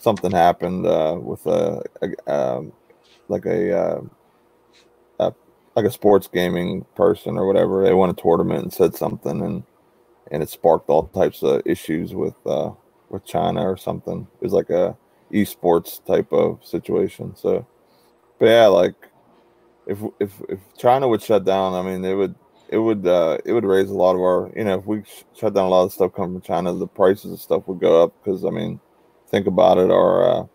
something 0.00 0.30
happened 0.30 0.86
uh, 0.86 1.18
with 1.20 1.46
a, 1.46 1.82
a 2.02 2.32
um, 2.32 2.72
like 3.28 3.46
a, 3.46 3.78
uh, 3.78 4.00
a, 4.00 4.23
like 5.76 5.84
a 5.84 5.90
sports 5.90 6.28
gaming 6.32 6.84
person 6.94 7.36
or 7.36 7.46
whatever. 7.46 7.82
They 7.82 7.94
won 7.94 8.10
a 8.10 8.14
tournament 8.14 8.62
and 8.62 8.72
said 8.72 8.94
something, 8.94 9.42
and 9.42 9.62
and 10.30 10.42
it 10.42 10.48
sparked 10.48 10.88
all 10.88 11.08
types 11.08 11.42
of 11.42 11.62
issues 11.66 12.14
with 12.14 12.34
uh, 12.46 12.70
with 13.08 13.24
China 13.24 13.62
or 13.68 13.76
something. 13.76 14.26
It 14.40 14.44
was 14.44 14.52
like 14.52 14.70
a 14.70 14.96
esports 15.32 16.04
type 16.04 16.32
of 16.32 16.64
situation. 16.64 17.34
So, 17.36 17.66
but 18.38 18.46
yeah, 18.46 18.66
like 18.66 18.94
if 19.86 19.98
if 20.20 20.40
if 20.48 20.60
China 20.78 21.08
would 21.08 21.22
shut 21.22 21.44
down, 21.44 21.74
I 21.74 21.82
mean, 21.82 22.04
it 22.04 22.14
would 22.14 22.34
it 22.68 22.78
would 22.78 23.06
uh, 23.06 23.38
it 23.44 23.52
would 23.52 23.64
raise 23.64 23.90
a 23.90 23.94
lot 23.94 24.14
of 24.14 24.20
our 24.20 24.52
you 24.56 24.64
know 24.64 24.78
if 24.78 24.86
we 24.86 25.02
sh- 25.02 25.24
shut 25.34 25.54
down 25.54 25.66
a 25.66 25.68
lot 25.68 25.84
of 25.84 25.92
stuff 25.92 26.14
coming 26.14 26.40
from 26.40 26.42
China, 26.42 26.72
the 26.72 26.86
prices 26.86 27.32
of 27.32 27.40
stuff 27.40 27.66
would 27.66 27.80
go 27.80 28.02
up 28.02 28.12
because 28.22 28.44
I 28.44 28.50
mean, 28.50 28.80
think 29.28 29.46
about 29.46 29.78
it, 29.78 29.90
our 29.90 30.28
uh, 30.28 30.46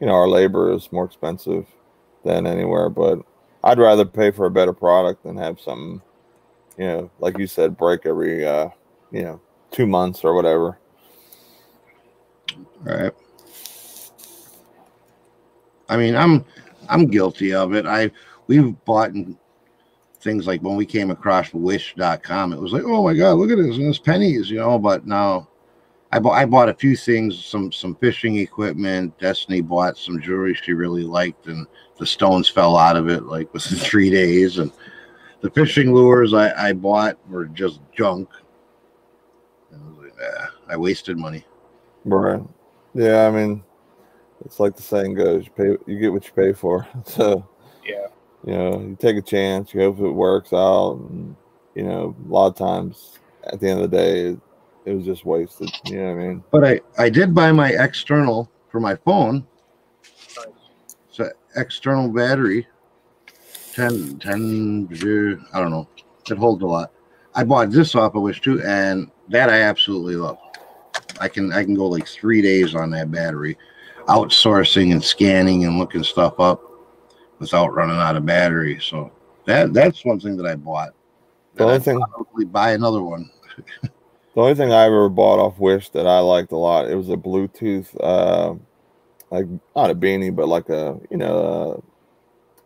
you 0.00 0.06
know 0.06 0.14
our 0.14 0.28
labor 0.28 0.72
is 0.72 0.90
more 0.92 1.04
expensive 1.04 1.66
than 2.24 2.46
anywhere, 2.46 2.88
but 2.88 3.18
I'd 3.64 3.78
rather 3.78 4.04
pay 4.04 4.30
for 4.30 4.46
a 4.46 4.50
better 4.50 4.72
product 4.72 5.22
than 5.22 5.36
have 5.36 5.60
something 5.60 6.02
you 6.78 6.86
know 6.86 7.10
like 7.18 7.38
you 7.38 7.46
said 7.46 7.76
break 7.76 8.06
every 8.06 8.46
uh, 8.46 8.68
you 9.10 9.22
know 9.22 9.40
two 9.70 9.86
months 9.86 10.24
or 10.24 10.34
whatever. 10.34 10.78
All 12.86 12.96
right. 12.96 13.12
I 15.88 15.96
mean, 15.96 16.16
I'm 16.16 16.44
I'm 16.88 17.06
guilty 17.06 17.54
of 17.54 17.74
it. 17.74 17.86
I 17.86 18.10
we've 18.46 18.74
bought 18.84 19.12
things 20.20 20.46
like 20.46 20.62
when 20.62 20.76
we 20.76 20.86
came 20.86 21.10
across 21.10 21.52
wish.com, 21.52 22.52
it 22.52 22.60
was 22.60 22.72
like, 22.72 22.84
oh 22.84 23.02
my 23.02 23.14
God, 23.14 23.34
look 23.34 23.50
at 23.50 23.58
this. 23.58 23.76
And 23.76 23.88
it's 23.88 23.98
pennies, 23.98 24.50
you 24.50 24.58
know, 24.58 24.78
but 24.78 25.06
now 25.06 25.48
I 26.12 26.18
bought, 26.18 26.34
I 26.34 26.44
bought 26.44 26.68
a 26.68 26.74
few 26.74 26.94
things, 26.94 27.42
some, 27.42 27.72
some 27.72 27.94
fishing 27.96 28.36
equipment. 28.36 29.18
Destiny 29.18 29.62
bought 29.62 29.96
some 29.96 30.20
jewelry 30.20 30.54
she 30.54 30.74
really 30.74 31.04
liked 31.04 31.46
and 31.46 31.66
the 31.98 32.06
stones 32.06 32.48
fell 32.48 32.76
out 32.76 32.96
of 32.96 33.08
it 33.08 33.24
like 33.24 33.52
within 33.54 33.78
three 33.78 34.10
days. 34.10 34.58
And 34.58 34.70
the 35.40 35.50
fishing 35.50 35.94
lures 35.94 36.34
I, 36.34 36.68
I 36.68 36.72
bought 36.74 37.18
were 37.28 37.46
just 37.46 37.80
junk. 37.96 38.28
I, 39.72 39.76
like, 40.02 40.12
I 40.68 40.76
wasted 40.76 41.16
money. 41.16 41.44
Right. 42.04 42.42
Yeah, 42.94 43.26
I 43.26 43.30
mean, 43.30 43.62
it's 44.44 44.60
like 44.60 44.76
the 44.76 44.82
saying 44.82 45.14
goes: 45.14 45.46
you 45.46 45.50
pay, 45.52 45.90
you 45.90 45.98
get 45.98 46.12
what 46.12 46.26
you 46.26 46.32
pay 46.32 46.52
for. 46.52 46.86
So 47.06 47.48
yeah, 47.84 48.06
you 48.44 48.52
know, 48.52 48.80
you 48.80 48.96
take 49.00 49.16
a 49.16 49.22
chance, 49.22 49.72
you 49.72 49.80
hope 49.80 49.98
it 49.98 50.10
works 50.10 50.52
out, 50.52 50.98
and 51.08 51.34
you 51.74 51.84
know, 51.84 52.14
a 52.26 52.28
lot 52.28 52.48
of 52.48 52.56
times 52.56 53.18
at 53.44 53.60
the 53.60 53.68
end 53.68 53.80
of 53.80 53.90
the 53.90 53.96
day, 53.96 54.36
it, 54.84 54.94
was 54.94 55.04
just 55.04 55.24
wasted. 55.24 55.70
You 55.86 55.96
know 55.98 56.14
what 56.14 56.22
I 56.22 56.26
mean? 56.26 56.44
But 56.50 56.64
I 56.64 56.80
I 56.98 57.08
did 57.08 57.34
buy 57.34 57.52
my 57.52 57.70
external 57.70 58.50
for 58.70 58.80
my 58.80 58.96
phone. 58.96 59.46
It's 61.08 61.18
an 61.18 61.30
external 61.56 62.08
battery. 62.08 62.66
10, 63.74 64.18
10, 64.18 64.88
I 65.54 65.58
don't 65.58 65.70
know. 65.70 65.88
It 66.30 66.36
holds 66.36 66.62
a 66.62 66.66
lot. 66.66 66.92
I 67.34 67.44
bought 67.44 67.70
this 67.70 67.94
off 67.94 68.14
of 68.14 68.22
Wish 68.22 68.40
too, 68.40 68.62
and 68.62 69.10
that 69.28 69.48
I 69.48 69.62
absolutely 69.62 70.16
love. 70.16 70.38
I 71.20 71.28
can 71.28 71.52
I 71.52 71.64
can 71.64 71.74
go 71.74 71.86
like 71.86 72.06
three 72.06 72.42
days 72.42 72.74
on 72.74 72.90
that 72.90 73.10
battery, 73.10 73.56
outsourcing 74.08 74.92
and 74.92 75.02
scanning 75.02 75.64
and 75.64 75.78
looking 75.78 76.02
stuff 76.02 76.38
up 76.38 76.62
without 77.38 77.74
running 77.74 77.96
out 77.96 78.16
of 78.16 78.26
battery. 78.26 78.78
So 78.80 79.10
that 79.46 79.72
that's 79.72 80.04
one 80.04 80.20
thing 80.20 80.36
that 80.36 80.46
I 80.46 80.54
bought. 80.54 80.90
The 81.54 81.64
only 81.64 81.78
thing 81.80 82.00
probably 82.00 82.44
buy 82.44 82.72
another 82.72 83.02
one. 83.02 83.30
the 84.34 84.40
only 84.40 84.54
thing 84.54 84.72
I 84.72 84.84
ever 84.84 85.08
bought 85.08 85.38
off 85.38 85.58
Wish 85.58 85.90
that 85.90 86.06
I 86.06 86.20
liked 86.20 86.52
a 86.52 86.56
lot 86.56 86.90
it 86.90 86.94
was 86.94 87.10
a 87.10 87.16
Bluetooth, 87.16 87.88
uh, 88.00 88.54
like 89.30 89.46
not 89.76 89.90
a 89.90 89.94
beanie, 89.94 90.34
but 90.34 90.48
like 90.48 90.68
a 90.68 90.98
you 91.10 91.16
know, 91.16 91.82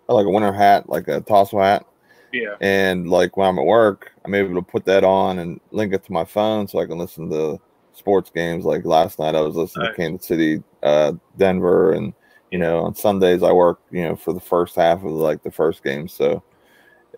uh, 0.09 0.15
like 0.15 0.27
a 0.27 0.31
winter 0.31 0.53
hat, 0.53 0.89
like 0.89 1.09
a 1.09 1.21
tassel 1.21 1.61
hat. 1.61 1.87
Yeah. 2.33 2.57
And 2.61 3.09
like 3.09 3.37
when 3.37 3.49
I'm 3.49 3.59
at 3.59 3.65
work, 3.65 4.13
I'm 4.25 4.35
able 4.35 4.55
to 4.55 4.63
put 4.63 4.85
that 4.87 5.05
on 5.05 5.39
and 5.39 5.61
link 5.71 5.93
it 5.95 6.05
to 6.05 6.13
my 6.13 6.25
phone 6.25 6.69
so 6.69 6.79
I 6.79 6.87
can 6.87 6.99
listen 6.99 7.31
to 7.31 7.61
sports 7.93 8.31
games. 8.31 8.65
Like 8.65 8.85
last 8.85 9.19
night, 9.19 9.35
I 9.35 9.41
was 9.41 9.57
listening 9.57 9.87
nice. 9.87 9.97
to 9.97 10.03
Kansas 10.03 10.27
City, 10.27 10.63
uh, 10.83 11.13
Denver, 11.37 11.93
and 11.93 12.13
you 12.51 12.59
know 12.59 12.81
on 12.85 12.95
Sundays 12.95 13.43
I 13.43 13.53
work 13.53 13.81
you 13.91 14.03
know 14.03 14.17
for 14.17 14.33
the 14.33 14.41
first 14.41 14.77
half 14.77 14.99
of 15.03 15.11
like 15.11 15.43
the 15.43 15.51
first 15.51 15.83
game. 15.83 16.09
So 16.09 16.43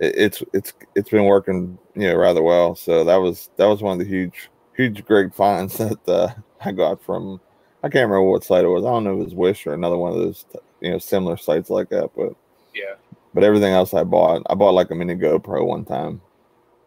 it's 0.01 0.43
it's 0.53 0.73
it's 0.95 1.11
been 1.11 1.25
working 1.25 1.79
you 1.95 2.09
know 2.09 2.17
rather 2.17 2.43
well. 2.43 2.75
So 2.75 3.05
that 3.05 3.17
was 3.17 3.51
that 3.57 3.67
was 3.67 3.83
one 3.83 3.93
of 3.93 3.99
the 3.99 4.11
huge 4.11 4.51
huge 4.77 5.05
great 5.05 5.35
finds 5.35 5.77
that 5.79 6.09
uh, 6.09 6.29
I 6.61 6.73
got 6.73 7.03
from 7.03 7.41
I 7.83 7.89
can't 7.89 8.09
remember 8.09 8.31
what 8.31 8.45
site 8.45 8.65
it 8.65 8.69
was. 8.69 8.85
I 8.85 8.89
don't 8.89 9.05
know 9.05 9.15
if 9.15 9.21
it 9.21 9.25
was 9.25 9.35
Wish 9.35 9.67
or 9.67 9.75
another 9.75 9.97
one 9.97 10.13
of 10.13 10.19
those 10.19 10.45
you 10.81 10.91
know 10.91 10.99
similar 10.99 11.37
sites 11.37 11.71
like 11.71 11.89
that, 11.91 12.11
but 12.17 12.35
yeah. 12.75 12.95
But 13.35 13.45
everything 13.45 13.73
else 13.73 13.93
I 13.95 14.05
bought, 14.05 14.43
I 14.49 14.55
bought 14.55 14.75
like 14.75 14.91
a 14.91 14.95
mini 14.95 15.15
GoPro 15.15 15.67
one 15.67 15.85
time, 15.85 16.21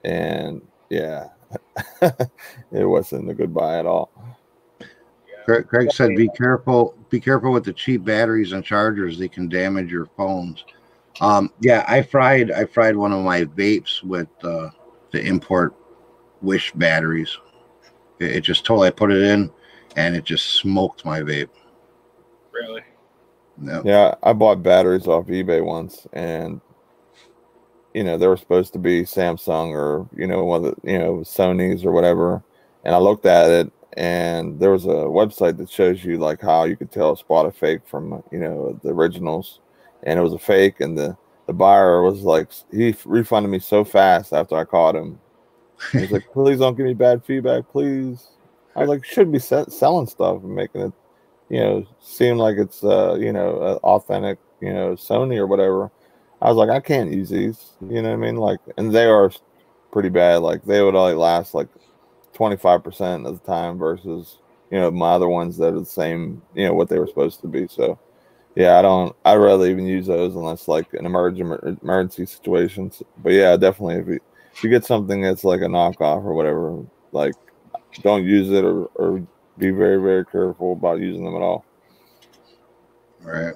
and 0.03 0.61
yeah, 0.89 1.27
it 2.01 2.85
wasn't 2.85 3.29
a 3.29 3.33
good 3.33 3.53
buy 3.53 3.77
at 3.77 3.85
all. 3.85 4.09
Craig, 5.45 5.67
Craig 5.67 5.91
said, 5.91 6.15
"Be 6.15 6.29
careful. 6.29 6.95
Be 7.09 7.19
careful 7.19 7.51
with 7.51 7.63
the 7.63 7.73
cheap 7.73 8.03
batteries 8.03 8.51
and 8.51 8.63
chargers. 8.63 9.17
They 9.17 9.27
can 9.27 9.49
damage 9.49 9.91
your 9.91 10.07
phones." 10.17 10.65
Um, 11.19 11.51
yeah, 11.59 11.85
I 11.87 12.01
fried. 12.01 12.51
I 12.51 12.65
fried 12.65 12.95
one 12.95 13.11
of 13.11 13.23
my 13.23 13.43
vapes 13.45 14.03
with 14.03 14.29
uh, 14.43 14.69
the 15.11 15.21
import 15.21 15.75
Wish 16.41 16.71
batteries. 16.73 17.37
It, 18.19 18.37
it 18.37 18.41
just 18.41 18.65
totally. 18.65 18.87
I 18.87 18.91
put 18.91 19.11
it 19.11 19.21
in, 19.21 19.51
and 19.97 20.15
it 20.15 20.23
just 20.23 20.55
smoked 20.55 21.05
my 21.05 21.19
vape. 21.19 21.49
Really? 22.51 22.81
Yeah. 23.61 23.81
Yeah, 23.83 24.15
I 24.23 24.33
bought 24.33 24.63
batteries 24.63 25.07
off 25.07 25.27
eBay 25.27 25.63
once, 25.63 26.07
and 26.13 26.61
you 27.93 28.03
know, 28.03 28.17
they 28.17 28.27
were 28.27 28.37
supposed 28.37 28.73
to 28.73 28.79
be 28.79 29.03
Samsung 29.03 29.71
or, 29.71 30.07
you 30.15 30.27
know, 30.27 30.43
one 30.43 30.65
of 30.65 30.75
the, 30.75 30.91
you 30.91 30.97
know, 30.97 31.17
Sony's 31.17 31.85
or 31.85 31.91
whatever. 31.91 32.43
And 32.83 32.95
I 32.95 32.97
looked 32.97 33.25
at 33.25 33.49
it 33.49 33.71
and 33.97 34.59
there 34.59 34.71
was 34.71 34.85
a 34.85 34.89
website 34.89 35.57
that 35.57 35.69
shows 35.69 36.03
you 36.03 36.17
like 36.17 36.41
how 36.41 36.63
you 36.63 36.77
could 36.77 36.91
tell 36.91 37.11
a 37.11 37.17
spot 37.17 37.45
a 37.45 37.51
fake 37.51 37.81
from, 37.85 38.23
you 38.31 38.39
know, 38.39 38.79
the 38.83 38.89
originals. 38.89 39.59
And 40.03 40.19
it 40.19 40.21
was 40.21 40.33
a 40.33 40.39
fake 40.39 40.79
and 40.79 40.97
the, 40.97 41.17
the 41.47 41.53
buyer 41.53 42.01
was 42.01 42.21
like, 42.21 42.49
he 42.71 42.95
refunded 43.05 43.51
me 43.51 43.59
so 43.59 43.83
fast 43.83 44.33
after 44.33 44.55
I 44.55 44.65
caught 44.65 44.95
him. 44.95 45.19
He's 45.91 46.11
like, 46.11 46.25
please 46.33 46.59
don't 46.59 46.75
give 46.75 46.85
me 46.85 46.93
bad 46.93 47.23
feedback, 47.23 47.69
please. 47.69 48.27
I 48.75 48.85
like, 48.85 49.03
should 49.03 49.31
be 49.31 49.39
selling 49.39 50.07
stuff 50.07 50.43
and 50.43 50.55
making 50.55 50.81
it, 50.81 50.93
you 51.49 51.59
know, 51.59 51.85
seem 51.99 52.37
like 52.37 52.57
it's, 52.57 52.83
uh, 52.83 53.15
you 53.19 53.33
know, 53.33 53.79
authentic, 53.83 54.39
you 54.61 54.73
know, 54.73 54.93
Sony 54.93 55.37
or 55.37 55.47
whatever. 55.47 55.91
I 56.41 56.47
was 56.47 56.57
like, 56.57 56.69
I 56.69 56.79
can't 56.79 57.11
use 57.11 57.29
these. 57.29 57.71
You 57.81 58.01
know 58.01 58.09
what 58.09 58.15
I 58.15 58.17
mean? 58.17 58.37
Like, 58.37 58.59
and 58.77 58.93
they 58.93 59.05
are 59.05 59.31
pretty 59.91 60.09
bad. 60.09 60.37
Like, 60.37 60.63
they 60.63 60.81
would 60.81 60.95
only 60.95 61.13
last 61.13 61.53
like 61.53 61.67
25% 62.33 63.27
of 63.27 63.39
the 63.39 63.45
time 63.45 63.77
versus, 63.77 64.39
you 64.71 64.79
know, 64.79 64.89
my 64.89 65.11
other 65.11 65.27
ones 65.27 65.57
that 65.57 65.73
are 65.73 65.79
the 65.79 65.85
same, 65.85 66.41
you 66.55 66.65
know, 66.65 66.73
what 66.73 66.89
they 66.89 66.97
were 66.97 67.07
supposed 67.07 67.41
to 67.41 67.47
be. 67.47 67.67
So, 67.67 67.99
yeah, 68.55 68.77
I 68.77 68.81
don't, 68.81 69.15
I'd 69.25 69.35
rather 69.35 69.65
even 69.65 69.85
use 69.85 70.07
those 70.07 70.35
unless 70.35 70.67
like 70.67 70.93
an 70.93 71.05
emergency 71.05 71.77
emergency 71.81 72.25
situations. 72.25 73.01
But 73.17 73.33
yeah, 73.33 73.55
definitely 73.57 73.95
if 73.95 74.07
you, 74.07 74.19
if 74.53 74.63
you 74.63 74.69
get 74.69 74.85
something 74.85 75.21
that's 75.21 75.43
like 75.43 75.61
a 75.61 75.65
knockoff 75.65 76.23
or 76.23 76.33
whatever, 76.33 76.83
like, 77.11 77.33
don't 78.01 78.25
use 78.25 78.49
it 78.51 78.63
or, 78.63 78.85
or 78.95 79.25
be 79.57 79.69
very, 79.71 80.01
very 80.01 80.25
careful 80.25 80.73
about 80.73 80.99
using 80.99 81.23
them 81.23 81.35
at 81.35 81.41
all. 81.41 81.65
All 83.25 83.31
right. 83.31 83.53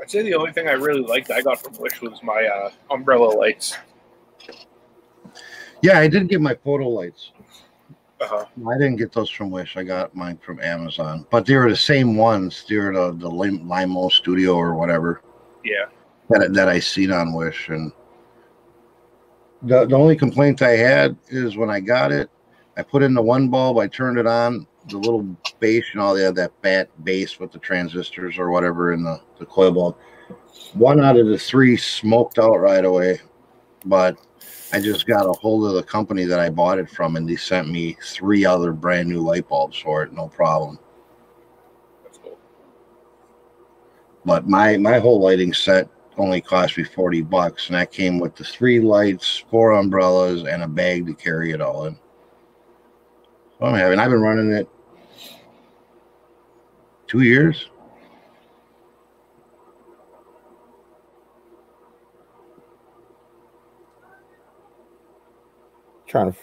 I'd 0.00 0.10
say 0.10 0.22
the 0.22 0.34
only 0.34 0.52
thing 0.52 0.66
I 0.66 0.72
really 0.72 1.02
liked 1.02 1.30
I 1.30 1.42
got 1.42 1.62
from 1.62 1.76
Wish 1.78 2.02
was 2.02 2.20
my 2.24 2.44
uh, 2.44 2.70
umbrella 2.90 3.26
lights. 3.36 3.76
Yeah, 5.80 6.00
I 6.00 6.08
did 6.08 6.28
get 6.28 6.40
my 6.40 6.56
photo 6.56 6.88
lights. 6.88 7.30
Uh-huh. 8.22 8.44
I 8.70 8.78
didn't 8.78 8.96
get 8.96 9.12
those 9.12 9.30
from 9.30 9.50
Wish. 9.50 9.76
I 9.76 9.82
got 9.82 10.14
mine 10.14 10.38
from 10.44 10.60
Amazon, 10.60 11.26
but 11.30 11.44
they 11.44 11.56
were 11.56 11.70
the 11.70 11.76
same 11.76 12.16
ones. 12.16 12.64
They 12.68 12.76
were 12.76 12.92
the 12.92 13.12
the 13.12 13.28
Limo 13.28 14.08
Studio 14.08 14.54
or 14.54 14.74
whatever. 14.74 15.22
Yeah. 15.64 15.86
That 16.30 16.52
that 16.54 16.68
I 16.68 16.78
seen 16.78 17.10
on 17.10 17.32
Wish, 17.32 17.68
and 17.68 17.92
the 19.62 19.86
the 19.86 19.96
only 19.96 20.16
complaint 20.16 20.62
I 20.62 20.76
had 20.76 21.16
is 21.28 21.56
when 21.56 21.68
I 21.70 21.80
got 21.80 22.12
it, 22.12 22.30
I 22.76 22.82
put 22.82 23.02
in 23.02 23.14
the 23.14 23.22
one 23.22 23.48
bulb, 23.48 23.78
I 23.78 23.88
turned 23.88 24.18
it 24.18 24.26
on, 24.26 24.66
the 24.88 24.98
little 24.98 25.22
base, 25.60 25.84
you 25.92 26.00
know, 26.00 26.14
they 26.14 26.22
had 26.22 26.34
that 26.36 26.52
fat 26.62 26.88
base 27.04 27.38
with 27.38 27.52
the 27.52 27.58
transistors 27.58 28.38
or 28.38 28.50
whatever 28.50 28.92
in 28.92 29.02
the, 29.02 29.20
the 29.38 29.46
coil 29.46 29.72
bulb. 29.72 29.96
One 30.74 31.00
out 31.00 31.16
of 31.16 31.26
the 31.26 31.38
three 31.38 31.76
smoked 31.76 32.38
out 32.38 32.56
right 32.56 32.84
away, 32.84 33.20
but 33.84 34.16
I 34.74 34.80
just 34.80 35.06
got 35.06 35.26
a 35.26 35.32
hold 35.32 35.66
of 35.66 35.74
the 35.74 35.82
company 35.82 36.24
that 36.24 36.40
I 36.40 36.48
bought 36.48 36.78
it 36.78 36.88
from, 36.88 37.16
and 37.16 37.28
they 37.28 37.36
sent 37.36 37.68
me 37.68 37.96
three 38.02 38.46
other 38.46 38.72
brand 38.72 39.08
new 39.08 39.20
light 39.20 39.46
bulbs 39.46 39.76
for 39.78 40.02
it, 40.02 40.12
no 40.14 40.28
problem. 40.28 40.78
Cool. 42.22 42.38
But 44.24 44.48
my 44.48 44.78
my 44.78 44.98
whole 44.98 45.20
lighting 45.20 45.52
set 45.52 45.88
only 46.16 46.40
cost 46.40 46.78
me 46.78 46.84
forty 46.84 47.20
bucks, 47.20 47.66
and 47.66 47.76
that 47.76 47.92
came 47.92 48.18
with 48.18 48.34
the 48.34 48.44
three 48.44 48.80
lights, 48.80 49.44
four 49.50 49.72
umbrellas, 49.72 50.44
and 50.44 50.62
a 50.62 50.68
bag 50.68 51.06
to 51.06 51.14
carry 51.14 51.50
it 51.50 51.60
all 51.60 51.84
in. 51.84 51.98
So 53.58 53.66
I'm 53.66 53.74
having. 53.74 53.98
I've 53.98 54.10
been 54.10 54.22
running 54.22 54.52
it 54.52 54.68
two 57.06 57.20
years. 57.20 57.68
Trying 66.12 66.30
to 66.30 66.38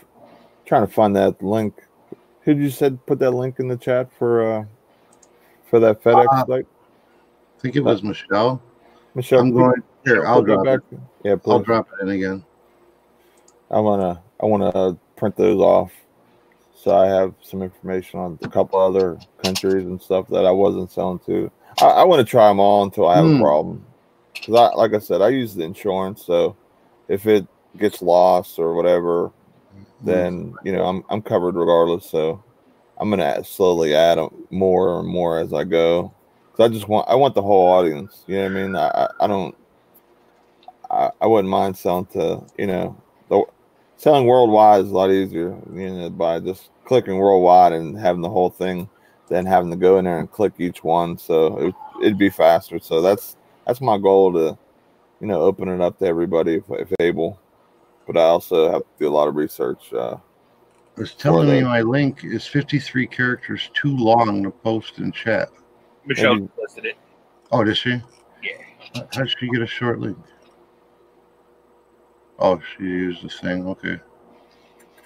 trying 0.66 0.88
to 0.88 0.92
find 0.92 1.16
that 1.16 1.44
link. 1.44 1.76
Who 2.42 2.56
did 2.56 2.64
you 2.64 2.72
said 2.72 3.06
put 3.06 3.20
that 3.20 3.30
link 3.30 3.60
in 3.60 3.68
the 3.68 3.78
chat 3.78 4.10
for 4.18 4.42
uh 4.42 4.66
for 5.70 5.80
that 5.80 6.02
FedEx 6.02 6.26
uh? 6.26 6.56
I 6.56 6.64
think 7.62 7.76
it 7.76 7.82
was 7.82 8.02
Michelle. 8.02 8.60
Michelle, 9.14 9.42
I'm 9.42 9.54
going 9.54 9.84
here. 10.04 10.26
I'll 10.26 10.42
drop 10.42 10.66
back. 10.66 10.80
it. 10.92 11.00
Yeah, 11.24 11.36
please. 11.36 11.52
I'll 11.52 11.60
drop 11.60 11.88
it 11.94 12.02
in 12.02 12.10
again. 12.10 12.44
I 13.70 13.80
wanna 13.80 14.24
I 14.42 14.48
wanna 14.48 14.98
print 15.16 15.36
those 15.36 15.60
off 15.60 15.92
so 16.74 16.98
I 16.98 17.06
have 17.06 17.36
some 17.44 17.62
information 17.62 18.20
on 18.20 18.40
a 18.42 18.50
couple 18.50 18.80
other 18.80 19.20
countries 19.44 19.86
and 19.86 20.02
stuff 20.02 20.30
that 20.30 20.48
I 20.48 20.52
wasn't 20.52 20.92
selling 20.92 21.20
to. 21.28 21.52
I, 21.80 21.86
I 21.86 22.04
want 22.06 22.26
to 22.26 22.26
try 22.26 22.48
them 22.48 22.60
all 22.60 22.82
until 22.82 23.08
I 23.08 23.18
have 23.18 23.26
mm. 23.26 23.34
a 23.34 23.36
hmm. 23.36 23.44
problem. 23.44 23.86
Because 24.34 24.56
I, 24.56 24.76
like 24.76 24.96
I 24.96 25.00
said, 25.00 25.22
I 25.22 25.28
use 25.30 25.54
the 25.54 25.64
insurance, 25.64 26.26
so 26.26 26.56
if 27.08 27.28
it 27.28 27.46
gets 27.78 28.02
lost 28.02 28.58
or 28.58 28.74
whatever, 28.74 29.32
then 30.02 30.54
you 30.64 30.72
know 30.72 30.86
I'm 30.86 31.04
I'm 31.10 31.22
covered 31.22 31.56
regardless. 31.56 32.10
So 32.10 32.44
I'm 32.98 33.10
gonna 33.10 33.44
slowly 33.44 33.96
add 33.96 34.20
more 34.50 35.00
and 35.00 35.08
more 35.08 35.40
as 35.40 35.54
I 35.54 35.64
go. 35.64 36.14
So 36.56 36.64
I 36.64 36.68
just 36.68 36.88
want 36.88 37.08
I 37.08 37.16
want 37.16 37.36
the 37.36 37.42
whole 37.42 37.70
audience. 37.70 38.24
You 38.28 38.38
know 38.38 38.44
what 38.44 38.52
I 38.52 38.54
mean? 38.54 38.76
I 38.76 38.88
I, 38.88 39.08
I 39.22 39.28
don't. 39.28 39.56
I, 40.92 41.12
I 41.22 41.28
wouldn't 41.28 41.50
mind 41.50 41.78
selling 41.78 42.08
to 42.08 42.44
you 42.58 42.68
know 42.68 43.02
the 43.30 43.44
selling 43.98 44.26
worldwide 44.26 44.86
is 44.86 44.92
a 44.92 44.96
lot 44.96 45.12
easier, 45.12 45.58
you 45.74 45.90
know, 45.90 46.10
by 46.10 46.40
just 46.40 46.70
clicking 46.86 47.18
worldwide 47.18 47.74
and 47.74 47.98
having 47.98 48.22
the 48.22 48.30
whole 48.30 48.50
thing 48.50 48.90
than 49.28 49.46
having 49.46 49.70
to 49.70 49.78
go 49.78 50.00
in 50.00 50.06
there 50.06 50.20
and 50.20 50.32
click 50.32 50.54
each 50.58 50.84
one. 50.84 51.18
So 51.18 51.60
it, 51.60 51.76
it'd 52.02 52.18
be 52.18 52.30
faster. 52.30 52.80
So 52.80 53.02
that's 53.02 53.36
that's 53.66 53.82
my 53.82 53.98
goal 53.98 54.34
to 54.34 54.58
you 55.20 55.28
know, 55.28 55.42
open 55.42 55.68
it 55.70 55.82
up 55.82 56.00
to 56.00 56.06
everybody 56.06 56.56
if, 56.56 56.64
if 56.70 56.94
able. 57.00 57.40
But 58.10 58.18
I 58.18 58.24
also 58.24 58.72
have 58.72 58.82
to 58.82 58.88
do 58.98 59.08
a 59.08 59.14
lot 59.14 59.28
of 59.28 59.36
research. 59.36 59.94
Uh, 59.94 60.18
it's 60.98 61.14
telling 61.14 61.48
me 61.48 61.62
my 61.62 61.82
link 61.82 62.24
is 62.24 62.48
53 62.48 63.06
characters 63.06 63.70
too 63.76 63.96
long 63.96 64.42
to 64.42 64.50
post 64.50 64.98
in 64.98 65.12
chat. 65.12 65.50
Michelle 66.08 66.34
Maybe. 66.34 66.50
listed 66.60 66.86
it. 66.86 66.98
Oh, 67.52 67.64
did 67.64 67.78
she? 67.78 68.02
Yeah. 68.42 69.04
How 69.14 69.22
did 69.22 69.36
she 69.38 69.48
get 69.50 69.62
a 69.62 69.68
short 69.68 70.00
link? 70.00 70.18
Oh, 72.40 72.60
she 72.60 72.84
used 72.84 73.22
the 73.24 73.30
thing. 73.30 73.68
Okay. 73.68 74.00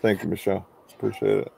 Thank 0.01 0.23
you, 0.23 0.30
Michelle. 0.30 0.65
Appreciate 0.93 1.39
it. 1.39 1.51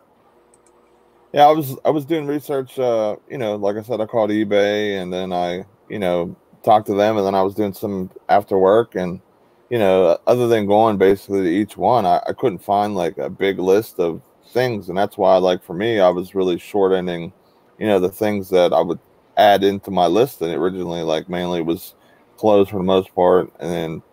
Yeah, 1.31 1.47
I 1.47 1.51
was 1.51 1.77
I 1.85 1.91
was 1.91 2.05
doing 2.05 2.25
research. 2.25 2.79
Uh, 2.79 3.17
you 3.29 3.37
know, 3.37 3.55
like 3.55 3.75
I 3.75 3.83
said, 3.83 4.01
I 4.01 4.07
called 4.07 4.31
eBay, 4.31 4.99
and 4.99 5.13
then 5.13 5.31
I, 5.31 5.63
you 5.89 5.99
know, 5.99 6.35
talked 6.63 6.87
to 6.87 6.95
them, 6.95 7.17
and 7.17 7.27
then 7.27 7.35
I 7.35 7.43
was 7.43 7.53
doing 7.53 7.73
some 7.73 8.09
after 8.29 8.57
work, 8.57 8.95
and 8.95 9.21
you 9.69 9.79
know, 9.79 10.17
other 10.27 10.47
than 10.47 10.67
going 10.67 10.97
basically 10.97 11.43
to 11.43 11.49
each 11.49 11.77
one, 11.77 12.05
I, 12.05 12.21
I 12.27 12.33
couldn't 12.33 12.59
find 12.59 12.95
like 12.95 13.17
a 13.17 13.29
big 13.29 13.59
list 13.59 13.99
of 13.99 14.21
things, 14.49 14.89
and 14.89 14.97
that's 14.97 15.17
why, 15.17 15.37
like 15.37 15.63
for 15.63 15.73
me, 15.73 15.99
I 15.99 16.09
was 16.09 16.35
really 16.35 16.59
short 16.59 16.93
ending, 16.93 17.33
you 17.79 17.87
know, 17.87 17.99
the 17.99 18.09
things 18.09 18.49
that 18.49 18.73
I 18.73 18.81
would 18.81 18.99
add 19.37 19.63
into 19.63 19.91
my 19.91 20.07
list, 20.07 20.41
and 20.41 20.53
originally, 20.53 21.01
like 21.01 21.29
mainly 21.29 21.61
was 21.61 21.95
clothes 22.37 22.69
for 22.69 22.77
the 22.77 22.83
most 22.83 23.13
part, 23.15 23.51
and 23.59 23.71
then, 23.71 24.03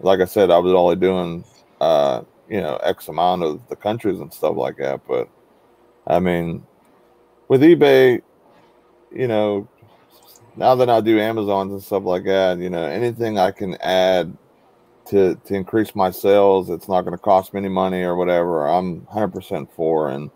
like 0.00 0.20
I 0.20 0.24
said, 0.24 0.50
I 0.50 0.58
was 0.58 0.72
only 0.72 0.96
doing, 0.96 1.44
uh, 1.80 2.22
you 2.48 2.60
know, 2.60 2.76
X 2.76 3.08
amount 3.08 3.42
of 3.42 3.60
the 3.68 3.76
countries 3.76 4.20
and 4.20 4.32
stuff 4.32 4.56
like 4.56 4.76
that, 4.76 5.00
but 5.06 5.28
I 6.06 6.20
mean, 6.20 6.64
with 7.48 7.62
eBay, 7.62 8.22
you 9.10 9.28
know, 9.28 9.68
now 10.56 10.74
that 10.74 10.88
I 10.88 11.00
do 11.00 11.18
Amazons 11.18 11.72
and 11.72 11.82
stuff 11.82 12.04
like 12.04 12.24
that, 12.24 12.58
you 12.58 12.70
know, 12.70 12.84
anything 12.84 13.38
I 13.38 13.50
can 13.50 13.74
add 13.80 14.36
to 15.06 15.34
to 15.34 15.54
increase 15.54 15.94
my 15.94 16.10
sales, 16.10 16.70
it's 16.70 16.88
not 16.88 17.02
going 17.02 17.12
to 17.12 17.18
cost 17.18 17.52
me 17.52 17.58
any 17.58 17.68
money 17.68 18.02
or 18.02 18.16
whatever. 18.16 18.66
I'm 18.66 19.02
100% 19.02 19.68
for, 19.70 20.10
and 20.10 20.30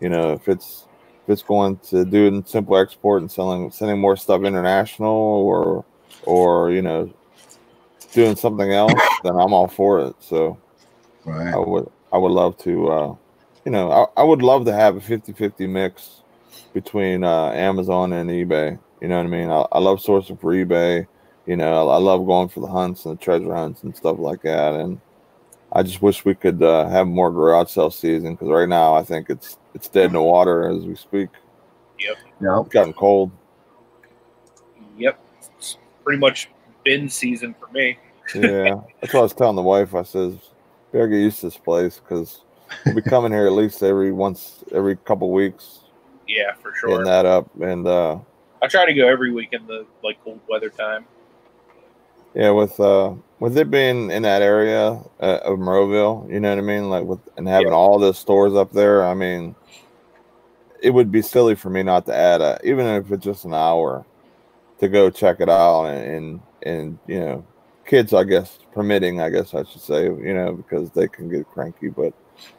you 0.00 0.08
know, 0.08 0.32
if 0.32 0.48
it's 0.48 0.86
if 1.24 1.32
it's 1.32 1.42
going 1.42 1.78
to 1.90 2.04
do 2.04 2.26
it 2.26 2.34
in 2.34 2.46
simple 2.46 2.76
export 2.76 3.20
and 3.22 3.30
selling 3.30 3.70
sending 3.70 3.98
more 3.98 4.16
stuff 4.16 4.42
international 4.42 5.10
or 5.10 5.84
or 6.24 6.70
you 6.70 6.82
know 6.82 7.12
doing 8.12 8.36
something 8.36 8.72
else, 8.72 9.00
then 9.22 9.34
I'm 9.34 9.52
all 9.52 9.68
for 9.68 10.00
it. 10.00 10.16
So 10.20 10.58
right. 11.24 11.54
I 11.54 11.58
would 11.58 11.90
I 12.12 12.18
would 12.18 12.32
love 12.32 12.56
to 12.58 12.88
uh, 12.88 13.14
you 13.64 13.72
know 13.72 13.90
I, 13.90 14.20
I 14.20 14.24
would 14.24 14.42
love 14.42 14.64
to 14.66 14.72
have 14.72 14.96
a 14.96 15.00
50-50 15.00 15.68
mix 15.68 16.22
between 16.72 17.24
uh, 17.24 17.50
Amazon 17.52 18.12
and 18.12 18.30
eBay. 18.30 18.78
You 19.00 19.08
know 19.08 19.16
what 19.16 19.26
I 19.26 19.28
mean? 19.28 19.50
I, 19.50 19.64
I 19.72 19.78
love 19.78 20.00
sourcing 20.00 20.40
for 20.40 20.52
eBay. 20.52 21.06
You 21.48 21.56
know, 21.56 21.88
I, 21.88 21.94
I, 21.94 21.98
love 21.98 22.26
going 22.26 22.50
for 22.50 22.60
the 22.60 22.66
hunts 22.66 23.06
and 23.06 23.18
the 23.18 23.24
treasure 23.24 23.54
hunts 23.54 23.82
and 23.82 23.96
stuff 23.96 24.18
like 24.18 24.42
that. 24.42 24.74
And 24.74 25.00
I 25.72 25.82
just 25.82 26.02
wish 26.02 26.22
we 26.26 26.34
could 26.34 26.62
uh, 26.62 26.86
have 26.90 27.06
more 27.06 27.30
garage 27.30 27.70
sale 27.70 27.90
season 27.90 28.34
because 28.34 28.48
right 28.48 28.68
now 28.68 28.92
I 28.92 29.02
think 29.02 29.30
it's 29.30 29.56
it's 29.74 29.88
dead 29.88 30.08
in 30.08 30.12
the 30.12 30.22
water 30.22 30.68
as 30.68 30.84
we 30.84 30.94
speak. 30.94 31.30
Yep. 31.98 32.16
Yeah. 32.42 32.60
It's 32.60 32.68
gotten 32.68 32.92
cold. 32.92 33.30
Yep. 34.98 35.18
It's 35.56 35.78
pretty 36.04 36.20
much 36.20 36.50
bin 36.84 37.08
season 37.08 37.54
for 37.58 37.68
me. 37.72 37.96
yeah. 38.34 38.74
That's 39.00 39.14
what 39.14 39.20
I 39.20 39.22
was 39.22 39.32
telling 39.32 39.56
the 39.56 39.62
wife. 39.62 39.94
I 39.94 40.02
says, 40.02 40.36
better 40.92 41.08
get 41.08 41.16
used 41.16 41.40
to 41.40 41.46
this 41.46 41.56
place 41.56 41.98
because 41.98 42.42
we'll 42.84 42.96
be 42.96 43.00
coming 43.00 43.32
here 43.32 43.46
at 43.46 43.52
least 43.52 43.82
every 43.82 44.12
once 44.12 44.62
every 44.72 44.96
couple 44.96 45.32
weeks. 45.32 45.80
Yeah, 46.26 46.52
for 46.60 46.74
sure. 46.74 46.90
Getting 46.90 47.06
that 47.06 47.24
up 47.24 47.48
and 47.58 47.86
uh 47.86 48.18
I 48.60 48.66
try 48.66 48.84
to 48.84 48.92
go 48.92 49.08
every 49.08 49.32
week 49.32 49.54
in 49.54 49.66
the 49.66 49.86
like 50.04 50.22
cold 50.22 50.40
weather 50.46 50.68
time. 50.68 51.06
Yeah, 52.34 52.50
with 52.50 52.78
uh 52.78 53.14
with 53.40 53.56
it 53.56 53.70
being 53.70 54.10
in 54.10 54.22
that 54.22 54.42
area 54.42 55.00
uh, 55.20 55.38
of 55.44 55.58
Monroeville, 55.58 56.30
you 56.30 56.40
know 56.40 56.50
what 56.50 56.58
I 56.58 56.62
mean, 56.62 56.90
like 56.90 57.04
with 57.04 57.20
and 57.36 57.48
having 57.48 57.68
yeah. 57.68 57.74
all 57.74 57.98
the 57.98 58.12
stores 58.12 58.54
up 58.54 58.72
there, 58.72 59.04
I 59.04 59.14
mean, 59.14 59.54
it 60.82 60.90
would 60.90 61.10
be 61.10 61.22
silly 61.22 61.54
for 61.54 61.70
me 61.70 61.82
not 61.82 62.06
to 62.06 62.14
add 62.14 62.40
a 62.40 62.58
even 62.64 62.86
if 62.86 63.10
it's 63.10 63.24
just 63.24 63.44
an 63.44 63.54
hour 63.54 64.04
to 64.80 64.88
go 64.88 65.10
check 65.10 65.40
it 65.40 65.48
out 65.48 65.86
and 65.86 66.04
and, 66.04 66.40
and 66.62 66.98
you 67.06 67.20
know, 67.20 67.46
kids, 67.86 68.12
I 68.12 68.24
guess 68.24 68.58
permitting, 68.72 69.20
I 69.20 69.30
guess 69.30 69.54
I 69.54 69.64
should 69.64 69.82
say, 69.82 70.04
you 70.04 70.34
know, 70.34 70.52
because 70.52 70.90
they 70.90 71.08
can 71.08 71.28
get 71.28 71.48
cranky, 71.48 71.88
but 71.88 72.12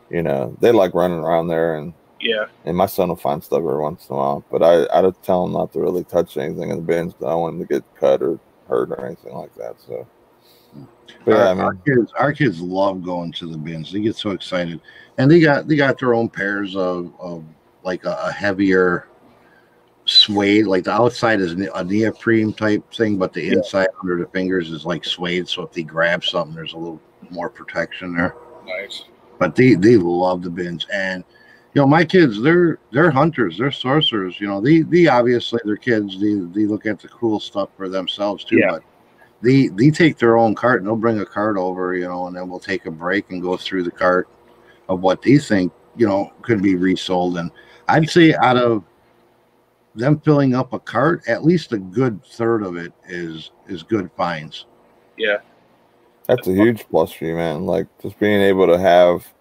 you 0.09 0.23
know, 0.23 0.55
they 0.59 0.71
like 0.71 0.93
running 0.93 1.19
around 1.19 1.47
there 1.47 1.75
and 1.75 1.93
yeah. 2.21 2.45
And 2.65 2.75
my 2.75 2.85
son 2.85 3.09
will 3.09 3.15
find 3.15 3.43
stuff 3.43 3.59
every 3.59 3.77
once 3.77 4.09
in 4.09 4.15
a 4.15 4.17
while, 4.17 4.43
but 4.51 4.61
I 4.61 4.83
I 4.91 5.09
tell 5.23 5.45
him 5.45 5.53
not 5.53 5.71
to 5.73 5.79
really 5.79 6.03
touch 6.03 6.37
anything 6.37 6.69
in 6.69 6.75
the 6.77 6.81
bins. 6.81 7.13
But 7.13 7.27
I 7.27 7.29
don't 7.31 7.41
want 7.41 7.55
him 7.55 7.61
to 7.61 7.73
get 7.73 7.95
cut 7.95 8.21
or 8.21 8.39
hurt 8.69 8.91
or 8.91 9.05
anything 9.05 9.33
like 9.33 9.53
that. 9.55 9.81
So. 9.81 10.07
Hmm. 10.73 10.83
But 11.25 11.33
our, 11.33 11.39
yeah, 11.39 11.49
I 11.49 11.53
mean, 11.53 11.63
our 11.63 11.75
kids, 11.75 12.13
our 12.17 12.33
kids 12.33 12.61
love 12.61 13.03
going 13.03 13.31
to 13.33 13.47
the 13.51 13.57
bins. 13.57 13.91
They 13.91 14.01
get 14.01 14.15
so 14.15 14.31
excited, 14.31 14.79
and 15.17 15.29
they 15.29 15.39
got 15.39 15.67
they 15.67 15.75
got 15.75 15.99
their 15.99 16.13
own 16.13 16.29
pairs 16.29 16.75
of, 16.75 17.11
of 17.19 17.43
like 17.83 18.05
a, 18.05 18.17
a 18.25 18.31
heavier 18.31 19.07
suede. 20.05 20.67
Like 20.67 20.83
the 20.83 20.91
outside 20.91 21.41
is 21.41 21.53
a 21.53 21.83
neoprene 21.83 22.53
type 22.53 22.91
thing, 22.93 23.17
but 23.17 23.33
the 23.33 23.43
yeah. 23.43 23.53
inside 23.53 23.87
under 24.01 24.17
the 24.17 24.27
fingers 24.27 24.69
is 24.69 24.85
like 24.85 25.03
suede. 25.03 25.47
So 25.47 25.63
if 25.63 25.71
they 25.71 25.83
grab 25.83 26.23
something, 26.23 26.55
there's 26.55 26.73
a 26.73 26.77
little 26.77 27.01
more 27.29 27.49
protection 27.49 28.15
there. 28.15 28.35
Nice. 28.65 29.05
But 29.39 29.55
they 29.55 29.73
they 29.73 29.97
love 29.97 30.43
the 30.43 30.49
bins, 30.49 30.85
and 30.93 31.23
you 31.73 31.81
know, 31.81 31.87
my 31.87 32.03
kids, 32.03 32.41
they're 32.41 32.79
they're 32.91 33.11
hunters, 33.11 33.57
they're 33.57 33.71
sorcerers. 33.71 34.39
You 34.39 34.47
know, 34.47 34.59
they 34.59 34.81
they 34.81 35.07
obviously 35.07 35.59
they're 35.63 35.77
kids. 35.77 36.19
They 36.19 36.33
they 36.33 36.65
look 36.65 36.85
at 36.85 36.99
the 36.99 37.07
cool 37.09 37.39
stuff 37.39 37.69
for 37.77 37.89
themselves 37.89 38.43
too. 38.43 38.57
Yeah. 38.57 38.71
But 38.71 38.83
they 39.41 39.67
they 39.67 39.91
take 39.91 40.17
their 40.17 40.37
own 40.37 40.55
cart 40.55 40.81
and 40.81 40.87
they'll 40.87 40.95
bring 40.95 41.19
a 41.19 41.25
cart 41.25 41.57
over, 41.57 41.95
you 41.95 42.05
know, 42.05 42.27
and 42.27 42.35
then 42.35 42.49
we'll 42.49 42.59
take 42.59 42.85
a 42.85 42.91
break 42.91 43.29
and 43.29 43.41
go 43.41 43.55
through 43.55 43.83
the 43.83 43.91
cart 43.91 44.27
of 44.87 45.01
what 45.01 45.21
they 45.21 45.37
think 45.37 45.71
you 45.95 46.07
know 46.07 46.33
could 46.41 46.61
be 46.61 46.75
resold. 46.75 47.37
And 47.37 47.51
I'd 47.87 48.09
say 48.09 48.33
out 48.33 48.57
of 48.57 48.83
them 49.95 50.19
filling 50.21 50.55
up 50.55 50.73
a 50.73 50.79
cart, 50.79 51.27
at 51.27 51.43
least 51.43 51.73
a 51.73 51.77
good 51.77 52.23
third 52.25 52.63
of 52.63 52.77
it 52.77 52.93
is 53.07 53.51
is 53.67 53.83
good 53.83 54.09
finds. 54.17 54.65
Yeah, 55.17 55.37
that's 56.25 56.47
a 56.47 56.53
huge 56.53 56.87
plus 56.89 57.11
for 57.11 57.25
you, 57.25 57.35
man. 57.35 57.65
Like 57.65 57.87
just 58.01 58.17
being 58.19 58.41
able 58.41 58.65
to 58.67 58.79
have 58.79 59.31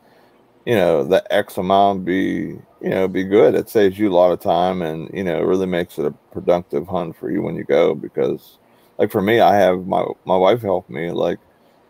you 0.68 0.74
know 0.74 1.02
the 1.02 1.20
x 1.32 1.56
amount 1.56 2.04
be 2.04 2.58
you 2.82 2.90
know 2.90 3.08
be 3.08 3.24
good. 3.24 3.54
It 3.54 3.70
saves 3.70 3.98
you 3.98 4.12
a 4.12 4.14
lot 4.14 4.32
of 4.32 4.40
time 4.40 4.82
and 4.82 5.10
you 5.14 5.24
know 5.24 5.38
it 5.38 5.46
really 5.46 5.66
makes 5.66 5.98
it 5.98 6.04
a 6.04 6.10
productive 6.30 6.86
hunt 6.86 7.16
for 7.16 7.30
you 7.30 7.40
when 7.40 7.56
you 7.56 7.64
go 7.64 7.94
because 7.94 8.58
like 8.98 9.10
for 9.10 9.22
me 9.22 9.40
i 9.40 9.54
have 9.54 9.86
my 9.86 10.04
my 10.26 10.36
wife 10.36 10.60
help 10.60 10.88
me 10.90 11.10
like 11.10 11.38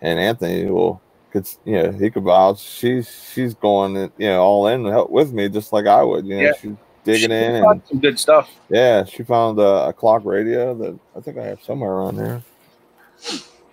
and 0.01 0.21
anthony 0.21 0.71
will 0.71 1.03
could 1.33 1.49
you 1.65 1.73
know 1.73 1.91
he 1.91 2.09
could 2.09 2.23
vouch 2.23 2.61
she's 2.61 3.09
she's 3.35 3.55
going 3.55 3.97
you 3.97 4.29
know 4.29 4.41
all 4.41 4.69
in 4.69 4.85
help 4.85 5.11
with 5.11 5.33
me 5.33 5.49
just 5.49 5.73
like 5.73 5.87
i 5.87 6.03
would 6.03 6.25
you 6.25 6.37
know 6.37 6.43
yeah. 6.43 6.53
she's 6.53 6.77
digging 7.05 7.31
she 7.31 7.37
in 7.37 7.57
and 7.57 7.83
some 7.89 7.99
good 7.99 8.19
stuff. 8.19 8.51
Yeah 8.69 9.05
she 9.05 9.23
found 9.25 9.59
a, 9.59 9.89
a 9.89 9.93
clock 9.93 10.25
radio 10.25 10.75
that 10.75 10.99
i 11.17 11.21
think 11.21 11.39
i 11.39 11.45
have 11.45 11.63
somewhere 11.63 11.91
around 11.91 12.17
there 12.17 12.43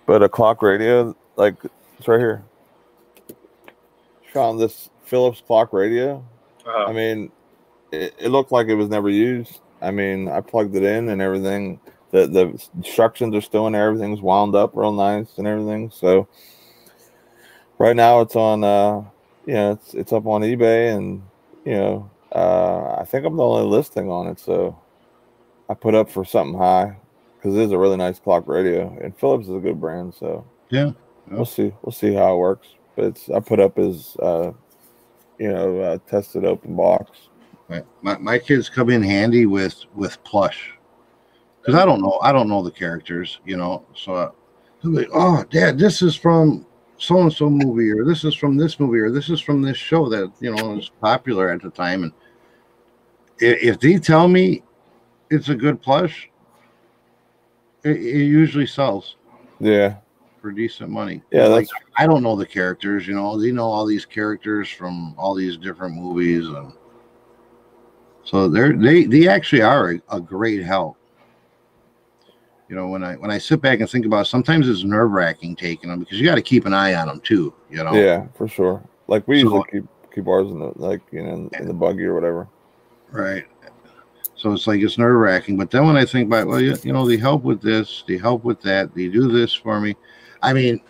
but 0.06 0.22
a 0.22 0.28
clock 0.28 0.62
radio 0.62 1.14
like 1.36 1.54
it's 1.98 2.08
right 2.08 2.18
here. 2.18 2.42
Found 4.32 4.60
this 4.60 4.90
Philips 5.06 5.42
clock 5.46 5.72
radio. 5.72 6.24
Uh-huh. 6.66 6.84
I 6.86 6.92
mean, 6.92 7.30
it, 7.92 8.14
it, 8.18 8.28
looked 8.28 8.52
like 8.52 8.66
it 8.66 8.74
was 8.74 8.88
never 8.88 9.08
used. 9.08 9.60
I 9.80 9.92
mean, 9.92 10.28
I 10.28 10.40
plugged 10.40 10.74
it 10.74 10.82
in 10.82 11.08
and 11.08 11.22
everything. 11.22 11.80
The 12.10 12.26
the 12.26 12.68
instructions 12.76 13.34
are 13.34 13.40
still 13.40 13.66
in 13.66 13.72
there. 13.72 13.86
Everything's 13.86 14.20
wound 14.20 14.54
up 14.54 14.72
real 14.74 14.92
nice 14.92 15.38
and 15.38 15.46
everything. 15.46 15.90
So 15.90 16.28
right 17.78 17.96
now 17.96 18.20
it's 18.20 18.36
on. 18.36 18.64
Uh, 18.64 19.04
you 19.46 19.54
know, 19.54 19.72
it's 19.72 19.94
it's 19.94 20.12
up 20.12 20.26
on 20.26 20.42
eBay 20.42 20.96
and 20.96 21.22
you 21.64 21.74
know, 21.74 22.10
uh, 22.32 22.96
I 23.00 23.04
think 23.04 23.24
I'm 23.24 23.36
the 23.36 23.44
only 23.44 23.68
listing 23.68 24.10
on 24.10 24.26
it. 24.26 24.40
So 24.40 24.78
I 25.68 25.74
put 25.74 25.94
up 25.94 26.10
for 26.10 26.24
something 26.24 26.58
high 26.58 26.96
because 27.36 27.56
it 27.56 27.62
is 27.62 27.72
a 27.72 27.78
really 27.78 27.96
nice 27.96 28.18
clock 28.18 28.48
radio 28.48 28.96
and 29.00 29.16
Philips 29.16 29.46
is 29.46 29.54
a 29.54 29.60
good 29.60 29.80
brand. 29.80 30.14
So 30.14 30.44
yeah, 30.70 30.92
we'll 31.28 31.44
see. 31.44 31.72
We'll 31.82 31.92
see 31.92 32.12
how 32.12 32.34
it 32.34 32.38
works. 32.38 32.68
But 32.96 33.04
it's 33.06 33.30
I 33.30 33.40
put 33.40 33.60
up 33.60 33.78
as 33.78 34.16
uh, 34.20 34.52
you 35.38 35.52
know, 35.52 35.80
uh, 35.80 35.98
tested 36.08 36.44
open 36.44 36.76
box. 36.76 37.28
My, 38.02 38.16
my 38.18 38.38
kids 38.38 38.68
come 38.68 38.90
in 38.90 39.02
handy 39.02 39.46
with 39.46 39.84
with 39.94 40.22
plush 40.22 40.72
because 41.60 41.74
I 41.74 41.84
don't 41.84 42.00
know 42.00 42.18
I 42.22 42.30
don't 42.30 42.48
know 42.48 42.62
the 42.62 42.70
characters, 42.70 43.40
you 43.44 43.56
know. 43.56 43.84
So 43.94 44.14
uh, 44.14 44.30
like, 44.84 45.08
oh, 45.12 45.44
Dad, 45.50 45.78
this 45.78 46.00
is 46.00 46.14
from 46.14 46.64
so 46.96 47.20
and 47.20 47.32
so 47.32 47.50
movie, 47.50 47.90
or 47.90 48.04
this 48.04 48.22
is 48.22 48.36
from 48.36 48.56
this 48.56 48.78
movie, 48.78 49.00
or 49.00 49.10
this 49.10 49.28
is 49.30 49.40
from 49.40 49.62
this 49.62 49.76
show 49.76 50.08
that 50.08 50.32
you 50.40 50.54
know 50.54 50.74
was 50.74 50.90
popular 51.00 51.50
at 51.50 51.60
the 51.60 51.70
time. 51.70 52.04
And 52.04 52.12
if, 53.40 53.74
if 53.74 53.80
they 53.80 53.98
tell 53.98 54.28
me 54.28 54.62
it's 55.28 55.48
a 55.48 55.56
good 55.56 55.82
plush, 55.82 56.30
it, 57.82 57.96
it 57.96 58.26
usually 58.26 58.66
sells. 58.66 59.16
Yeah 59.58 59.96
for 60.46 60.52
decent 60.52 60.88
money. 60.88 61.20
Yeah, 61.32 61.48
like 61.48 61.66
I 61.96 62.06
don't 62.06 62.22
know 62.22 62.36
the 62.36 62.46
characters. 62.46 63.04
You 63.08 63.16
know, 63.16 63.36
they 63.40 63.50
know 63.50 63.64
all 63.64 63.84
these 63.84 64.04
characters 64.06 64.68
from 64.68 65.12
all 65.18 65.34
these 65.34 65.56
different 65.56 65.96
movies, 65.96 66.46
and 66.46 66.72
so 68.22 68.48
they're 68.48 68.76
they 68.76 69.06
they 69.06 69.26
actually 69.26 69.62
are 69.62 69.94
a, 69.94 70.02
a 70.08 70.20
great 70.20 70.62
help. 70.62 70.96
you 72.68 72.76
know, 72.76 72.86
when 72.86 73.02
I 73.02 73.14
when 73.16 73.32
I 73.32 73.38
sit 73.38 73.60
back 73.60 73.80
and 73.80 73.90
think 73.90 74.06
about, 74.06 74.26
it, 74.26 74.28
sometimes 74.28 74.68
it's 74.68 74.84
nerve 74.84 75.10
wracking 75.10 75.56
taking 75.56 75.90
them 75.90 75.98
because 75.98 76.20
you 76.20 76.24
got 76.24 76.36
to 76.36 76.42
keep 76.42 76.64
an 76.64 76.72
eye 76.72 76.94
on 76.94 77.08
them 77.08 77.20
too. 77.20 77.52
You 77.68 77.82
know. 77.82 77.94
Yeah, 77.94 78.28
for 78.36 78.46
sure. 78.46 78.80
Like 79.08 79.26
we 79.26 79.40
So- 79.40 79.46
usually 79.48 79.64
keep 79.72 79.84
keep 80.14 80.28
ours 80.28 80.48
in 80.48 80.60
the 80.60 80.72
like 80.76 81.00
you 81.10 81.24
know 81.24 81.32
in, 81.32 81.50
in 81.58 81.66
the 81.66 81.74
buggy 81.74 82.04
or 82.04 82.14
whatever. 82.14 82.46
Right. 83.10 83.44
So 84.36 84.52
it's 84.52 84.68
like 84.68 84.80
it's 84.80 84.96
nerve 84.96 85.18
wracking. 85.18 85.56
But 85.56 85.72
then 85.72 85.86
when 85.86 85.96
I 85.96 86.04
think 86.04 86.26
about, 86.26 86.46
well, 86.46 86.60
you, 86.60 86.76
you 86.82 86.92
know, 86.92 87.08
they 87.08 87.16
help 87.16 87.42
with 87.42 87.62
this, 87.62 88.04
they 88.06 88.18
help 88.18 88.44
with 88.44 88.60
that, 88.62 88.94
they 88.94 89.08
do 89.08 89.28
this 89.32 89.54
for 89.54 89.80
me. 89.80 89.96
I 90.46 90.52
mean, 90.52 90.80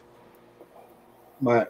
my 1.41 1.67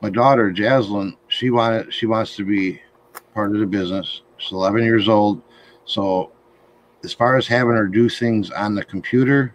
my 0.00 0.08
daughter 0.08 0.52
Jaslyn, 0.52 1.16
she 1.26 1.50
wanted 1.50 1.92
she 1.92 2.06
wants 2.06 2.36
to 2.36 2.44
be 2.44 2.80
part 3.34 3.52
of 3.52 3.58
the 3.58 3.66
business. 3.66 4.22
She's 4.36 4.52
11 4.52 4.84
years 4.84 5.08
old, 5.08 5.42
so 5.84 6.30
as 7.02 7.12
far 7.12 7.36
as 7.36 7.48
having 7.48 7.74
her 7.74 7.88
do 7.88 8.08
things 8.08 8.52
on 8.52 8.76
the 8.76 8.84
computer, 8.84 9.52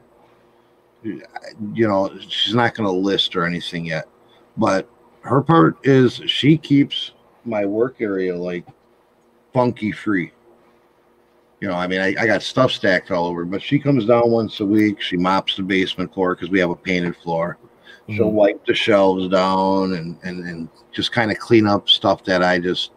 you 1.03 1.87
know, 1.87 2.13
she's 2.19 2.53
not 2.53 2.75
going 2.75 2.87
to 2.87 2.91
list 2.91 3.37
or 3.37 3.45
anything 3.45 3.85
yet. 3.85 4.05
But 4.57 4.89
her 5.21 5.41
part 5.41 5.77
is 5.83 6.21
she 6.25 6.57
keeps 6.57 7.11
my 7.45 7.65
work 7.65 8.01
area 8.01 8.35
like 8.35 8.65
funky 9.53 9.93
free. 9.93 10.33
You 11.59 11.67
know, 11.67 11.75
I 11.75 11.87
mean, 11.87 11.99
I, 11.99 12.15
I 12.17 12.25
got 12.25 12.41
stuff 12.41 12.71
stacked 12.71 13.11
all 13.11 13.25
over, 13.25 13.43
but 13.43 13.61
she 13.61 13.79
comes 13.79 14.05
down 14.05 14.31
once 14.31 14.59
a 14.61 14.65
week. 14.65 15.01
She 15.01 15.17
mops 15.17 15.57
the 15.57 15.63
basement 15.63 16.13
floor 16.13 16.35
because 16.35 16.49
we 16.49 16.59
have 16.59 16.69
a 16.69 16.75
painted 16.75 17.17
floor. 17.17 17.57
She'll 18.09 18.29
Mhm. 18.31 18.33
wipe 18.33 18.65
the 18.65 18.73
shelves 18.73 19.27
down 19.27 19.93
and, 19.93 20.17
and, 20.23 20.45
and 20.45 20.69
just 20.91 21.11
kind 21.11 21.31
of 21.31 21.37
clean 21.37 21.67
up 21.67 21.89
stuff 21.89 22.23
that 22.23 22.41
I 22.43 22.59
just 22.59 22.91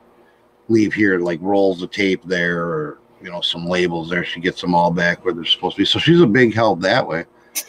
leave 0.68 0.94
here, 0.94 1.18
like 1.18 1.38
rolls 1.42 1.82
of 1.82 1.90
tape 1.90 2.22
there 2.24 2.62
or, 2.62 2.98
you 3.20 3.30
know, 3.30 3.40
some 3.40 3.66
labels 3.66 4.08
there. 4.08 4.24
She 4.24 4.40
gets 4.40 4.60
them 4.60 4.74
all 4.74 4.90
back 4.90 5.24
where 5.24 5.34
they're 5.34 5.44
supposed 5.44 5.76
to 5.76 5.82
be. 5.82 5.84
So 5.84 5.98
she's 5.98 6.20
a 6.20 6.26
big 6.26 6.54
help 6.54 6.80
that 6.80 7.06
way. 7.06 7.24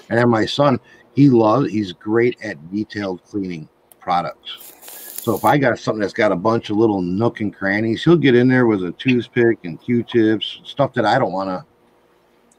And 0.09 0.19
then 0.19 0.29
my 0.29 0.45
son, 0.45 0.79
he 1.15 1.29
loves, 1.29 1.71
he's 1.71 1.91
great 1.91 2.37
at 2.43 2.71
detailed 2.71 3.23
cleaning 3.25 3.67
products. 3.99 4.72
So 5.23 5.33
if 5.33 5.45
I 5.45 5.57
got 5.57 5.79
something 5.79 6.01
that's 6.01 6.11
got 6.11 6.33
a 6.33 6.35
bunch 6.35 6.69
of 6.69 6.75
little 6.75 7.01
nook 7.01 7.39
and 7.39 7.55
crannies, 7.55 8.03
he'll 8.03 8.17
get 8.17 8.35
in 8.35 8.49
there 8.49 8.67
with 8.67 8.83
a 8.83 8.91
toothpick 8.91 9.59
and 9.63 9.81
Q-tips, 9.81 10.59
stuff 10.65 10.93
that 10.95 11.05
I 11.05 11.17
don't 11.17 11.31
want 11.31 11.47
to 11.47 11.65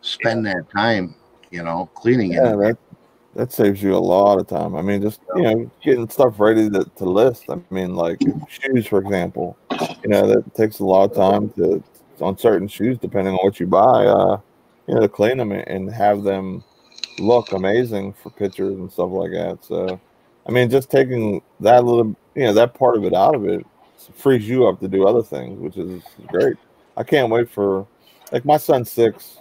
spend 0.01 0.47
that 0.47 0.71
time, 0.75 1.15
you 1.51 1.63
know, 1.63 1.91
cleaning 1.95 2.33
it. 2.33 2.37
Yeah, 2.37 2.57
that 2.57 2.79
that 3.35 3.53
saves 3.53 3.83
you 3.83 3.95
a 3.95 3.99
lot 3.99 4.39
of 4.39 4.47
time. 4.47 4.77
I 4.77 4.81
mean, 4.81 5.03
just 5.03 5.21
you 5.37 5.43
know, 5.43 5.71
getting 5.83 6.09
stuff 6.09 6.41
ready 6.41 6.71
to, 6.71 6.85
to 6.97 7.05
list. 7.05 7.45
I 7.51 7.59
mean, 7.69 7.95
like 7.97 8.23
shoes, 8.49 8.87
for 8.87 8.99
example. 8.99 9.59
You 10.03 10.09
know, 10.09 10.27
that 10.27 10.55
takes 10.55 10.79
a 10.79 10.87
lot 10.87 11.11
of 11.11 11.15
time 11.15 11.51
to 11.57 11.85
on 12.23 12.39
certain 12.39 12.67
shoes, 12.67 12.97
depending 12.97 13.35
on 13.35 13.41
what 13.45 13.61
you 13.61 13.67
buy. 13.67 14.07
Uh, 14.07 14.41
you 14.87 14.95
know, 14.95 15.03
to 15.03 15.09
clean 15.11 15.37
them 15.37 15.53
and 15.53 15.91
have 15.91 16.23
them 16.23 16.65
look 17.19 17.53
amazing 17.53 18.15
for 18.15 18.31
pictures 18.31 18.79
and 18.79 18.91
stuff 18.91 19.11
like 19.11 19.33
that. 19.33 19.59
So, 19.63 20.01
I 20.47 20.51
mean, 20.51 20.71
just 20.71 20.91
taking 20.91 21.43
that 21.61 21.85
little, 21.85 22.17
you 22.35 22.45
know, 22.45 22.53
that 22.53 22.75
part 22.75 22.97
of 22.97 23.05
it 23.05 23.15
out 23.15 23.35
of 23.35 23.47
it 23.47 23.65
frees 24.17 24.49
you 24.49 24.67
up 24.67 24.81
to 24.81 24.89
do 24.89 25.07
other 25.07 25.23
things, 25.23 25.59
which 25.59 25.77
is 25.77 26.03
great. 26.29 26.57
I 26.97 27.03
can't 27.03 27.31
wait 27.31 27.51
for, 27.51 27.87
like, 28.33 28.45
my 28.45 28.57
son's 28.57 28.91
six. 28.91 29.39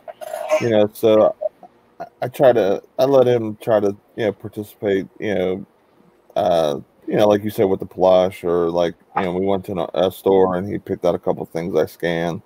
You 0.62 0.70
know, 0.70 0.90
so 0.94 1.36
I- 2.00 2.06
I 2.24 2.28
try 2.28 2.54
to 2.54 2.82
I 3.00 3.06
let 3.06 3.28
him 3.28 3.58
try 3.62 3.80
to 3.80 3.96
you 4.16 4.26
know 4.26 4.32
participate 4.32 5.08
you 5.20 5.36
know 5.36 5.66
uh 6.36 6.80
you 7.08 7.16
know 7.16 7.28
like 7.28 7.44
you 7.44 7.50
said 7.50 7.66
with 7.66 7.80
the 7.80 7.86
plush 7.86 8.44
or 8.44 8.70
like 8.70 8.96
you 9.18 9.24
know 9.24 9.34
we 9.34 9.46
went 9.46 9.66
to 9.66 9.88
a, 9.98 10.12
store 10.12 10.56
and 10.56 10.68
he 10.68 10.78
picked 10.80 11.06
out 11.06 11.16
a 11.16 11.20
couple 11.20 11.46
things 11.46 11.76
I 11.76 11.86
scanned 11.86 12.42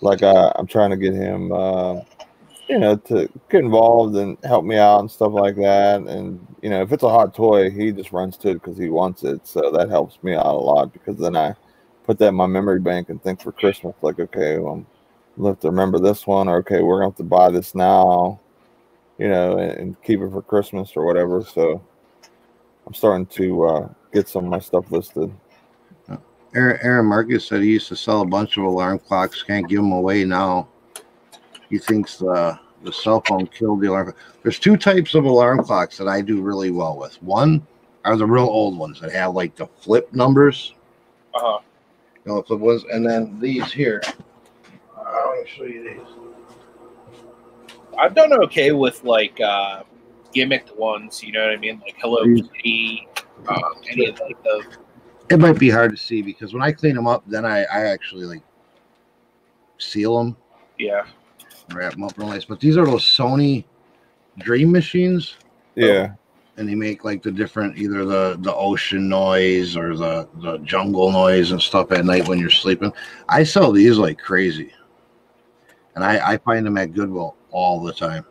like 0.00 0.22
uh, 0.22 0.52
I'm 0.56 0.66
trying 0.66 0.90
to 0.90 0.96
get 0.96 1.14
him 1.14 1.52
uh 1.52 2.00
you 2.68 2.78
know 2.78 2.96
to 2.96 3.28
get 3.50 3.64
involved 3.64 4.16
and 4.16 4.36
help 4.44 4.64
me 4.64 4.76
out 4.76 5.00
and 5.00 5.10
stuff 5.10 5.32
like 5.32 5.56
that 5.56 6.00
and 6.02 6.46
you 6.62 6.68
know 6.68 6.82
if 6.82 6.92
it's 6.92 7.02
a 7.02 7.08
hot 7.08 7.34
toy 7.34 7.70
he 7.70 7.90
just 7.90 8.12
runs 8.12 8.36
to 8.36 8.50
it 8.50 8.54
because 8.54 8.76
he 8.76 8.90
wants 8.90 9.24
it 9.24 9.46
so 9.46 9.70
that 9.70 9.88
helps 9.88 10.22
me 10.22 10.34
out 10.34 10.46
a 10.46 10.52
lot 10.52 10.92
because 10.92 11.16
then 11.16 11.36
I 11.36 11.54
put 12.04 12.18
that 12.18 12.28
in 12.28 12.34
my 12.34 12.46
memory 12.46 12.80
bank 12.80 13.08
and 13.08 13.22
think 13.22 13.40
for 13.40 13.52
Christmas 13.52 13.94
like 14.02 14.18
okay 14.18 14.58
well 14.58 14.84
we'll 15.38 15.52
have 15.52 15.60
to 15.60 15.70
remember 15.70 15.98
this 15.98 16.26
one, 16.26 16.48
or 16.48 16.58
okay, 16.58 16.82
we're 16.82 16.96
gonna 16.96 17.10
have 17.10 17.16
to 17.16 17.22
buy 17.22 17.50
this 17.50 17.74
now, 17.74 18.40
you 19.18 19.28
know, 19.28 19.56
and, 19.58 19.72
and 19.72 20.02
keep 20.02 20.20
it 20.20 20.30
for 20.30 20.42
Christmas 20.42 20.92
or 20.96 21.06
whatever. 21.06 21.42
So 21.42 21.82
I'm 22.86 22.94
starting 22.94 23.26
to 23.26 23.64
uh, 23.64 23.88
get 24.12 24.28
some 24.28 24.44
of 24.44 24.50
my 24.50 24.58
stuff 24.58 24.90
listed. 24.90 25.32
Aaron, 26.54 26.78
Aaron 26.82 27.06
Marcus 27.06 27.46
said 27.46 27.62
he 27.62 27.72
used 27.72 27.88
to 27.88 27.96
sell 27.96 28.22
a 28.22 28.26
bunch 28.26 28.56
of 28.56 28.64
alarm 28.64 28.98
clocks. 28.98 29.42
Can't 29.42 29.68
give 29.68 29.80
them 29.80 29.92
away 29.92 30.24
now. 30.24 30.68
He 31.70 31.78
thinks 31.78 32.16
the 32.16 32.58
the 32.84 32.92
cell 32.92 33.22
phone 33.26 33.46
killed 33.48 33.80
the 33.80 33.88
alarm. 33.88 34.14
There's 34.42 34.58
two 34.58 34.76
types 34.76 35.14
of 35.14 35.24
alarm 35.24 35.64
clocks 35.64 35.98
that 35.98 36.08
I 36.08 36.20
do 36.20 36.40
really 36.40 36.70
well 36.70 36.96
with. 36.96 37.20
One 37.22 37.66
are 38.04 38.16
the 38.16 38.26
real 38.26 38.44
old 38.44 38.78
ones 38.78 39.00
that 39.00 39.12
have 39.12 39.34
like 39.34 39.56
the 39.56 39.66
flip 39.66 40.12
numbers. 40.12 40.74
Uh-huh. 41.34 41.60
You 42.24 42.32
know, 42.32 42.42
flip 42.42 42.60
ones, 42.60 42.84
and 42.92 43.04
then 43.04 43.38
these 43.40 43.72
here. 43.72 44.00
I'm 44.96 45.04
gonna 45.04 45.46
show 45.46 45.64
you 45.64 45.82
these. 45.82 46.06
I've 47.98 48.14
done 48.14 48.32
okay 48.44 48.72
with 48.72 49.02
like 49.02 49.40
uh, 49.40 49.82
gimmicked 50.34 50.76
ones. 50.76 51.22
You 51.22 51.32
know 51.32 51.40
what 51.40 51.50
I 51.50 51.56
mean? 51.56 51.80
Like 51.80 51.96
Hello. 51.98 52.24
Kitty, 52.24 53.08
um, 53.48 53.74
any 53.90 54.06
of 54.06 54.18
like 54.20 54.42
the 54.44 54.64
It 55.30 55.38
might 55.38 55.58
be 55.58 55.70
hard 55.70 55.90
to 55.90 55.96
see 55.96 56.22
because 56.22 56.52
when 56.52 56.62
I 56.62 56.72
clean 56.72 56.94
them 56.94 57.06
up, 57.06 57.24
then 57.26 57.44
I, 57.44 57.64
I 57.64 57.86
actually 57.86 58.24
like 58.24 58.42
seal 59.78 60.18
them, 60.18 60.36
yeah. 60.78 61.06
Wrap 61.72 61.92
them 61.92 62.04
up 62.04 62.18
real 62.18 62.28
nice. 62.28 62.44
But 62.44 62.60
these 62.60 62.76
are 62.76 62.86
those 62.86 63.04
Sony 63.04 63.64
Dream 64.38 64.70
machines. 64.70 65.36
Yeah, 65.74 66.12
and 66.58 66.68
they 66.68 66.74
make 66.74 67.04
like 67.04 67.22
the 67.22 67.30
different 67.30 67.78
either 67.78 68.04
the 68.04 68.36
the 68.40 68.54
ocean 68.54 69.08
noise 69.08 69.76
or 69.76 69.96
the 69.96 70.28
the 70.42 70.58
jungle 70.58 71.10
noise 71.10 71.52
and 71.52 71.62
stuff 71.62 71.92
at 71.92 72.04
night 72.04 72.28
when 72.28 72.38
you're 72.38 72.50
sleeping. 72.50 72.92
I 73.28 73.44
sell 73.44 73.72
these 73.72 73.96
like 73.96 74.18
crazy, 74.18 74.72
and 75.94 76.04
I 76.04 76.32
I 76.32 76.36
find 76.38 76.66
them 76.66 76.76
at 76.76 76.92
Goodwill 76.92 77.36
all 77.50 77.80
the 77.80 77.92
time. 77.92 78.24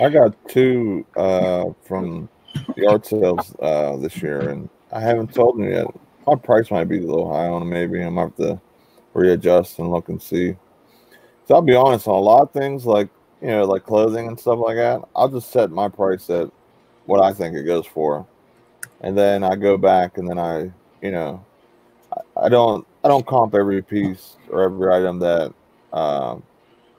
I 0.00 0.08
got 0.08 0.34
two 0.48 1.06
uh, 1.16 1.66
from 1.86 2.28
the 2.74 2.86
art 2.86 3.06
sales 3.06 3.54
uh, 3.60 3.96
this 3.96 4.20
year, 4.22 4.50
and 4.50 4.68
I 4.92 5.00
haven't 5.00 5.32
told 5.32 5.58
them 5.58 5.70
yet. 5.70 5.86
My 6.26 6.34
price 6.34 6.70
might 6.70 6.84
be 6.84 6.98
a 6.98 7.06
little 7.06 7.32
high 7.32 7.46
on 7.46 7.60
them. 7.60 7.70
Maybe 7.70 8.02
I 8.02 8.08
might 8.08 8.22
have 8.22 8.36
to 8.36 8.60
readjust 9.14 9.78
and 9.78 9.90
look 9.90 10.08
and 10.08 10.20
see. 10.20 10.56
So 11.50 11.56
I'll 11.56 11.62
be 11.62 11.74
honest 11.74 12.06
on 12.06 12.14
a 12.14 12.20
lot 12.20 12.42
of 12.42 12.52
things, 12.52 12.86
like 12.86 13.08
you 13.42 13.48
know, 13.48 13.64
like 13.64 13.84
clothing 13.84 14.28
and 14.28 14.38
stuff 14.38 14.60
like 14.60 14.76
that. 14.76 15.02
I'll 15.16 15.28
just 15.28 15.50
set 15.50 15.72
my 15.72 15.88
price 15.88 16.30
at 16.30 16.48
what 17.06 17.20
I 17.20 17.32
think 17.32 17.56
it 17.56 17.64
goes 17.64 17.86
for, 17.86 18.24
and 19.00 19.18
then 19.18 19.42
I 19.42 19.56
go 19.56 19.76
back 19.76 20.16
and 20.16 20.30
then 20.30 20.38
I, 20.38 20.70
you 21.02 21.10
know, 21.10 21.44
I, 22.12 22.44
I 22.44 22.48
don't 22.48 22.86
I 23.02 23.08
don't 23.08 23.26
comp 23.26 23.56
every 23.56 23.82
piece 23.82 24.36
or 24.48 24.62
every 24.62 24.92
item 24.92 25.18
that 25.18 25.52
um, 25.92 26.44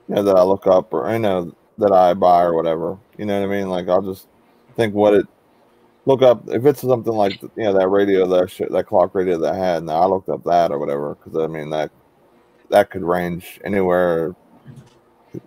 you 0.06 0.16
know 0.16 0.22
that 0.22 0.36
I 0.36 0.42
look 0.42 0.66
up 0.66 0.92
or 0.92 1.10
you 1.10 1.18
know 1.18 1.56
that 1.78 1.92
I 1.92 2.12
buy 2.12 2.42
or 2.42 2.52
whatever. 2.52 2.98
You 3.16 3.24
know 3.24 3.40
what 3.40 3.48
I 3.50 3.58
mean? 3.58 3.70
Like 3.70 3.88
I'll 3.88 4.02
just 4.02 4.28
think 4.76 4.92
what 4.92 5.14
it 5.14 5.26
look 6.04 6.20
up 6.20 6.46
if 6.48 6.66
it's 6.66 6.82
something 6.82 7.14
like 7.14 7.40
you 7.40 7.50
know 7.56 7.72
that 7.72 7.88
radio 7.88 8.26
that 8.26 8.50
sh- 8.50 8.68
that 8.68 8.84
clock 8.86 9.14
radio 9.14 9.38
that 9.38 9.54
I 9.54 9.56
had. 9.56 9.82
Now 9.82 10.02
I 10.02 10.04
looked 10.04 10.28
up 10.28 10.44
that 10.44 10.72
or 10.72 10.78
whatever 10.78 11.14
because 11.14 11.42
I 11.42 11.46
mean 11.46 11.70
that 11.70 11.90
that 12.68 12.90
could 12.90 13.02
range 13.02 13.58
anywhere. 13.64 14.34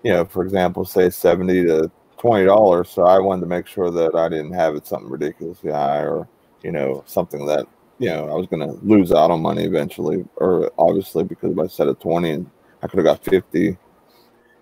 You 0.03 0.13
know, 0.13 0.25
for 0.25 0.43
example, 0.43 0.85
say 0.85 1.09
seventy 1.09 1.63
to 1.65 1.91
twenty 2.17 2.45
dollars. 2.45 2.89
So 2.89 3.03
I 3.03 3.19
wanted 3.19 3.41
to 3.41 3.47
make 3.47 3.67
sure 3.67 3.91
that 3.91 4.15
I 4.15 4.29
didn't 4.29 4.53
have 4.53 4.75
it 4.75 4.87
something 4.87 5.09
ridiculously 5.09 5.71
high 5.71 6.03
or 6.03 6.27
you 6.63 6.71
know 6.71 7.03
something 7.05 7.45
that 7.45 7.67
you 7.99 8.09
know 8.09 8.29
I 8.29 8.33
was 8.33 8.47
going 8.47 8.67
to 8.67 8.73
lose 8.85 9.11
out 9.11 9.31
on 9.31 9.41
money 9.41 9.63
eventually, 9.63 10.25
or 10.37 10.71
obviously 10.77 11.23
because 11.23 11.51
if 11.51 11.59
I 11.59 11.67
set 11.67 11.87
at 11.87 11.99
twenty 11.99 12.31
and 12.31 12.49
I 12.81 12.87
could 12.87 12.97
have 12.97 13.05
got 13.05 13.23
fifty 13.23 13.77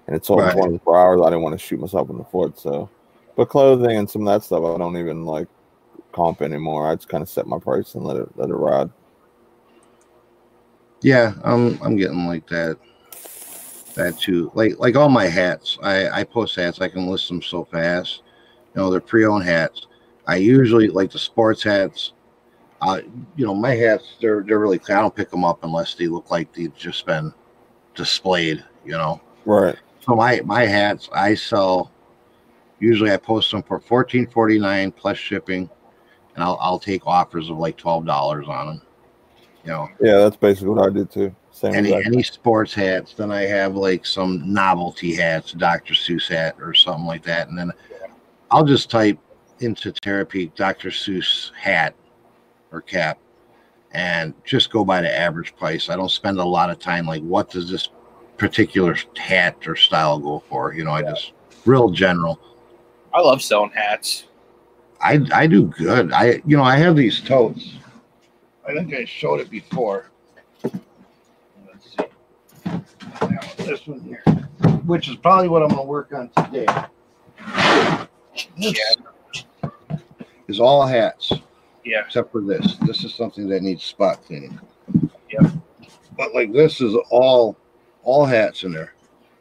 and 0.08 0.16
it's 0.16 0.30
only 0.30 0.44
Right. 0.44 0.54
24 0.54 1.00
hours. 1.00 1.22
I 1.22 1.30
didn't 1.30 1.44
want 1.44 1.58
to 1.58 1.66
shoot 1.66 1.80
myself 1.80 2.10
in 2.10 2.18
the 2.18 2.26
foot. 2.26 2.60
So, 2.60 2.90
but 3.36 3.50
clothing 3.50 3.98
and 3.98 4.10
some 4.10 4.28
of 4.28 4.34
that 4.34 4.46
stuff, 4.46 4.64
I 4.64 4.78
don't 4.78 4.98
even 4.98 5.26
like 5.26 5.48
comp 6.12 6.42
anymore. 6.42 6.90
I 6.90 6.96
just 6.96 7.10
kind 7.10 7.22
of 7.22 7.30
set 7.30 7.48
my 7.48 7.60
price 7.60 7.96
and 7.96 8.04
let 8.04 8.18
it 8.18 8.30
let 8.36 8.50
it 8.50 8.56
ride. 8.56 8.90
Yeah, 11.02 11.34
I'm 11.44 11.82
I'm 11.82 11.96
getting 11.96 12.26
like 12.26 12.48
that. 12.50 12.78
That 13.96 14.20
too. 14.20 14.52
Like 14.56 14.80
like 14.80 14.96
all 14.96 15.10
my 15.10 15.28
hats. 15.28 15.78
I 15.84 16.10
I 16.10 16.24
post 16.24 16.56
hats. 16.56 16.82
I 16.82 16.90
can 16.90 17.08
list 17.08 17.28
them 17.28 17.42
so 17.42 17.64
fast. 17.64 18.24
You 18.74 18.82
know, 18.82 18.90
they're 18.90 19.00
pre-owned 19.00 19.44
hats. 19.44 19.88
I 20.26 20.38
usually 20.38 20.88
like 20.88 21.12
the 21.12 21.20
sports 21.20 21.64
hats. 21.64 22.14
Uh, 22.82 23.02
you 23.36 23.46
know, 23.46 23.54
my 23.54 23.76
hats 23.76 24.16
they're 24.20 24.42
they're 24.42 24.60
really 24.60 24.80
clean. 24.80 24.98
I 24.98 25.02
don't 25.02 25.16
pick 25.16 25.30
them 25.30 25.46
up 25.46 25.64
unless 25.64 25.94
they 25.94 26.08
look 26.08 26.32
like 26.32 26.54
they've 26.54 26.76
just 26.76 27.06
been 27.06 27.34
displayed. 27.94 28.64
You 28.84 28.94
know. 28.94 29.22
Right. 29.46 29.76
So 30.00 30.16
my 30.16 30.42
my 30.44 30.66
hats 30.66 31.10
I 31.14 31.36
sell. 31.36 31.92
Usually 32.80 33.12
I 33.12 33.18
post 33.18 33.52
them 33.52 33.64
for 33.64 33.80
fourteen 33.80 34.28
forty 34.28 34.60
nine 34.60 34.92
plus 34.92 35.18
shipping, 35.18 35.70
and 36.36 36.44
I'll 36.44 36.58
I'll 36.60 36.80
take 36.80 37.06
offers 37.06 37.50
of 37.50 37.58
like 37.58 37.78
twelve 37.78 38.06
dollars 38.06 38.48
on 38.48 38.68
them. 38.68 38.82
You 39.64 39.72
know. 39.72 39.90
Yeah, 40.02 40.18
that's 40.18 40.36
basically 40.36 40.70
what 40.70 40.86
I 40.86 40.90
did 40.90 41.12
too. 41.12 41.34
Same 41.54 41.76
any 41.76 41.94
any 41.94 42.24
sports 42.24 42.74
hats. 42.74 43.14
Then 43.14 43.32
I 43.32 43.44
have 43.44 43.76
like 43.76 44.08
some 44.08 44.52
novelty 44.52 45.14
hats, 45.14 45.52
Dr. 45.52 45.94
Seuss 45.94 46.28
hat 46.28 46.56
or 46.60 46.74
something 46.74 47.06
like 47.06 47.24
that, 47.24 47.48
and 47.48 47.58
then 47.58 47.72
I'll 48.50 48.66
just 48.66 48.90
type 48.90 49.20
into 49.60 49.92
Terapeak 49.92 50.56
Dr. 50.56 50.90
Seuss 50.90 51.54
hat 51.54 51.94
or 52.72 52.82
cap, 52.82 53.20
and 53.92 54.34
just 54.44 54.72
go 54.72 54.84
by 54.84 55.02
the 55.02 55.16
average 55.16 55.56
price. 55.56 55.90
I 55.90 55.96
don't 55.96 56.10
spend 56.10 56.40
a 56.40 56.44
lot 56.44 56.72
of 56.72 56.80
time 56.80 57.06
like 57.06 57.22
what 57.22 57.52
does 57.52 57.70
this 57.70 57.90
particular 58.38 58.98
hat 59.16 59.56
or 59.68 59.76
style 59.76 60.18
go 60.18 60.44
for. 60.50 60.74
You 60.74 60.86
know, 60.86 60.92
I 60.92 61.04
just 61.04 61.34
real 61.66 61.92
general. 61.92 62.40
I 63.14 63.22
love 63.22 63.44
selling 63.44 63.72
hats. 63.72 64.24
I 65.00 65.24
I 65.32 65.46
do 65.46 65.68
good. 65.68 66.12
I 66.12 66.42
you 66.48 66.58
know 66.58 66.64
I 66.64 66.78
have 66.78 66.96
these 66.96 67.22
totes. 67.22 67.76
I 68.68 68.74
think 68.74 68.92
I 68.92 69.06
showed 69.06 69.40
it 69.40 69.52
before. 69.52 70.10
This 73.58 73.86
one 73.88 74.02
here, 74.02 74.24
which 74.86 75.10
is 75.10 75.16
probably 75.16 75.48
what 75.48 75.62
I'm 75.62 75.70
going 75.70 75.82
to 75.82 75.88
work 75.88 76.14
on 76.14 76.30
today. 76.44 76.66
This 78.58 78.80
yeah. 79.62 79.70
is 80.48 80.60
all 80.60 80.86
hats. 80.86 81.34
Yeah. 81.84 82.02
Except 82.06 82.32
for 82.32 82.42
this. 82.42 82.78
This 82.86 83.04
is 83.04 83.14
something 83.14 83.48
that 83.50 83.62
needs 83.62 83.84
spot 83.84 84.24
cleaning. 84.26 84.60
Yeah. 85.32 85.50
But 86.18 86.34
like 86.34 86.54
this 86.54 86.82
is 86.82 86.96
all 87.10 87.58
all 88.04 88.26
hats 88.26 88.64
in 88.64 88.72
there. 88.72 88.94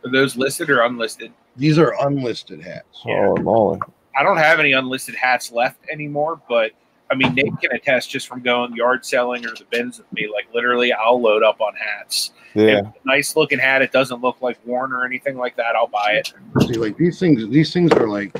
Are 0.04 0.10
those 0.10 0.36
listed 0.36 0.70
or 0.70 0.82
unlisted? 0.82 1.32
These 1.56 1.78
are 1.78 1.94
unlisted 2.06 2.62
hats. 2.62 3.02
Yeah. 3.06 3.26
Oh, 3.28 3.36
Molly. 3.42 3.80
I 4.16 4.22
don't 4.22 4.38
have 4.38 4.60
any 4.60 4.72
unlisted 4.72 5.14
hats 5.14 5.52
left 5.52 5.78
anymore, 5.90 6.40
but 6.48 6.72
I 7.10 7.14
mean, 7.14 7.34
Nate 7.34 7.52
can 7.60 7.72
attest 7.72 8.10
just 8.10 8.26
from 8.26 8.40
going 8.40 8.74
yard 8.74 9.04
selling 9.04 9.44
or 9.44 9.50
the 9.50 9.66
bins 9.70 9.98
with 9.98 10.10
me. 10.12 10.28
Like 10.32 10.46
literally, 10.54 10.92
I'll 10.92 11.20
load 11.20 11.42
up 11.42 11.60
on 11.60 11.74
hats. 11.74 12.32
Yeah, 12.54 12.82
nice 13.04 13.36
looking 13.36 13.58
hat. 13.58 13.82
It 13.82 13.92
doesn't 13.92 14.20
look 14.20 14.40
like 14.42 14.58
worn 14.66 14.92
or 14.92 15.04
anything 15.04 15.36
like 15.36 15.56
that. 15.56 15.74
I'll 15.76 15.86
buy 15.86 16.12
it. 16.12 16.32
See, 16.66 16.74
like 16.74 16.96
these 16.96 17.18
things, 17.18 17.48
these 17.48 17.72
things 17.72 17.92
are 17.92 18.08
like 18.08 18.34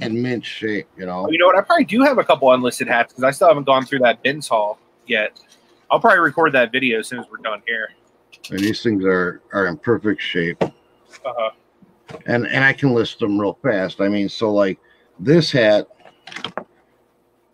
in 0.00 0.20
mint 0.20 0.44
shape. 0.44 0.88
You 0.96 1.06
know. 1.06 1.28
You 1.30 1.38
know 1.38 1.46
what? 1.46 1.56
I 1.56 1.62
probably 1.62 1.84
do 1.84 2.02
have 2.02 2.18
a 2.18 2.24
couple 2.24 2.52
unlisted 2.52 2.88
hats 2.88 3.12
because 3.12 3.24
I 3.24 3.30
still 3.30 3.48
haven't 3.48 3.64
gone 3.64 3.86
through 3.86 4.00
that 4.00 4.22
bins 4.22 4.48
haul 4.48 4.78
yet. 5.06 5.40
I'll 5.90 6.00
probably 6.00 6.20
record 6.20 6.52
that 6.52 6.72
video 6.72 6.98
as 6.98 7.08
soon 7.08 7.20
as 7.20 7.26
we're 7.30 7.38
done 7.38 7.62
here. 7.66 7.90
And 8.50 8.60
these 8.60 8.82
things 8.82 9.04
are 9.04 9.40
are 9.52 9.66
in 9.66 9.78
perfect 9.78 10.20
shape. 10.20 10.62
Uh-huh. 10.62 11.50
And 12.26 12.46
and 12.46 12.64
I 12.64 12.72
can 12.72 12.92
list 12.92 13.18
them 13.18 13.40
real 13.40 13.58
fast. 13.62 14.00
I 14.00 14.08
mean, 14.08 14.28
so 14.28 14.52
like 14.52 14.78
this 15.18 15.50
hat 15.50 15.88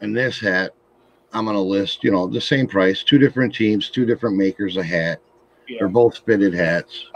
and 0.01 0.17
this 0.17 0.41
hat, 0.41 0.75
I'm 1.33 1.45
going 1.45 1.55
to 1.55 1.61
list, 1.61 2.03
you 2.03 2.11
know, 2.11 2.27
the 2.27 2.41
same 2.41 2.67
price, 2.67 3.03
two 3.05 3.19
different 3.19 3.55
teams, 3.55 3.91
two 3.91 4.05
different 4.05 4.37
makers 4.37 4.77
of 4.77 4.85
hat. 4.85 5.21
Yeah. 5.71 5.79
They're 5.79 5.89
both 5.89 6.19
fitted 6.19 6.53
hats. 6.53 7.07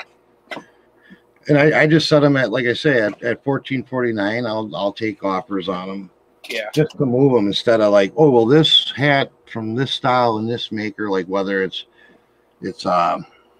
And 1.48 1.58
I, 1.58 1.82
I 1.82 1.86
just 1.86 2.08
set 2.08 2.20
them 2.20 2.36
at, 2.36 2.52
like 2.52 2.66
I 2.66 2.72
say, 2.72 3.00
at, 3.00 3.22
at 3.22 3.44
1449. 3.44 4.46
I'll, 4.46 4.74
I'll 4.74 4.92
take 4.92 5.24
offers 5.24 5.68
on 5.68 5.88
them. 5.88 6.10
Yeah. 6.48 6.70
Just 6.72 6.96
to 6.96 7.04
move 7.04 7.32
them 7.32 7.48
instead 7.48 7.80
of 7.80 7.92
like, 7.92 8.12
oh, 8.16 8.30
well, 8.30 8.46
this 8.46 8.92
hat 8.96 9.32
from 9.46 9.74
this 9.74 9.90
style 9.90 10.36
and 10.36 10.48
this 10.48 10.70
maker, 10.70 11.10
like 11.10 11.26
whether 11.26 11.62
it's, 11.62 11.86
it's, 12.62 12.86
uh, 12.86 13.18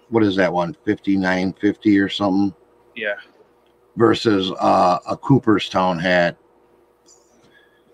what 0.09 0.23
is 0.23 0.35
that 0.37 0.51
one, 0.51 0.73
5950 0.85 1.99
or 1.99 2.09
something? 2.09 2.55
Yeah. 2.95 3.15
Versus 3.97 4.51
uh, 4.59 4.99
a 5.07 5.17
Cooperstown 5.17 5.99
hat 5.99 6.37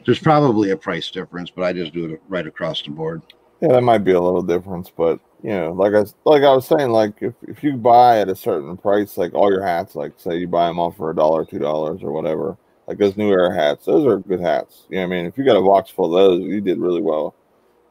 there's 0.06 0.20
probably 0.20 0.72
a 0.72 0.78
price 0.78 1.12
difference, 1.12 1.50
but 1.50 1.64
I 1.64 1.74
just 1.74 1.94
do 1.94 2.12
it 2.12 2.22
right 2.28 2.48
across 2.48 2.82
the 2.82 2.90
board. 2.90 3.22
Yeah, 3.62 3.74
that 3.74 3.82
might 3.82 4.00
be 4.00 4.12
a 4.12 4.22
little 4.22 4.42
difference, 4.42 4.90
but 4.90 5.20
you 5.44 5.50
know, 5.50 5.72
like 5.72 5.94
I 5.94 6.06
like 6.26 6.44
I 6.44 6.54
was 6.54 6.68
saying, 6.68 6.92
like 6.92 7.14
if, 7.22 7.34
if 7.48 7.64
you 7.64 7.74
buy 7.74 8.20
at 8.20 8.30
a 8.30 8.36
certain 8.36 8.78
price, 8.78 9.18
like 9.18 9.34
all 9.34 9.52
your 9.52 9.66
hats, 9.66 9.96
like 9.96 10.14
say 10.18 10.38
you 10.38 10.48
buy 10.48 10.68
them 10.68 10.80
all 10.80 10.92
for 10.92 11.12
a 11.12 11.16
dollar, 11.16 11.46
two 11.46 11.60
dollars, 11.60 12.04
or 12.04 12.12
whatever, 12.12 12.58
like 12.88 12.98
those 12.98 13.18
new 13.18 13.32
era 13.32 13.54
hats, 13.54 13.86
those 13.86 14.06
are 14.06 14.20
good 14.20 14.40
hats. 14.40 14.84
You 14.90 14.98
know 14.98 15.08
what 15.08 15.14
I 15.14 15.18
mean? 15.18 15.26
If 15.26 15.38
you 15.38 15.44
got 15.44 15.58
a 15.58 15.62
box 15.62 15.90
full 15.90 16.16
of 16.16 16.22
those, 16.22 16.42
you 16.42 16.62
did 16.62 16.78
really 16.80 17.02
well. 17.02 17.36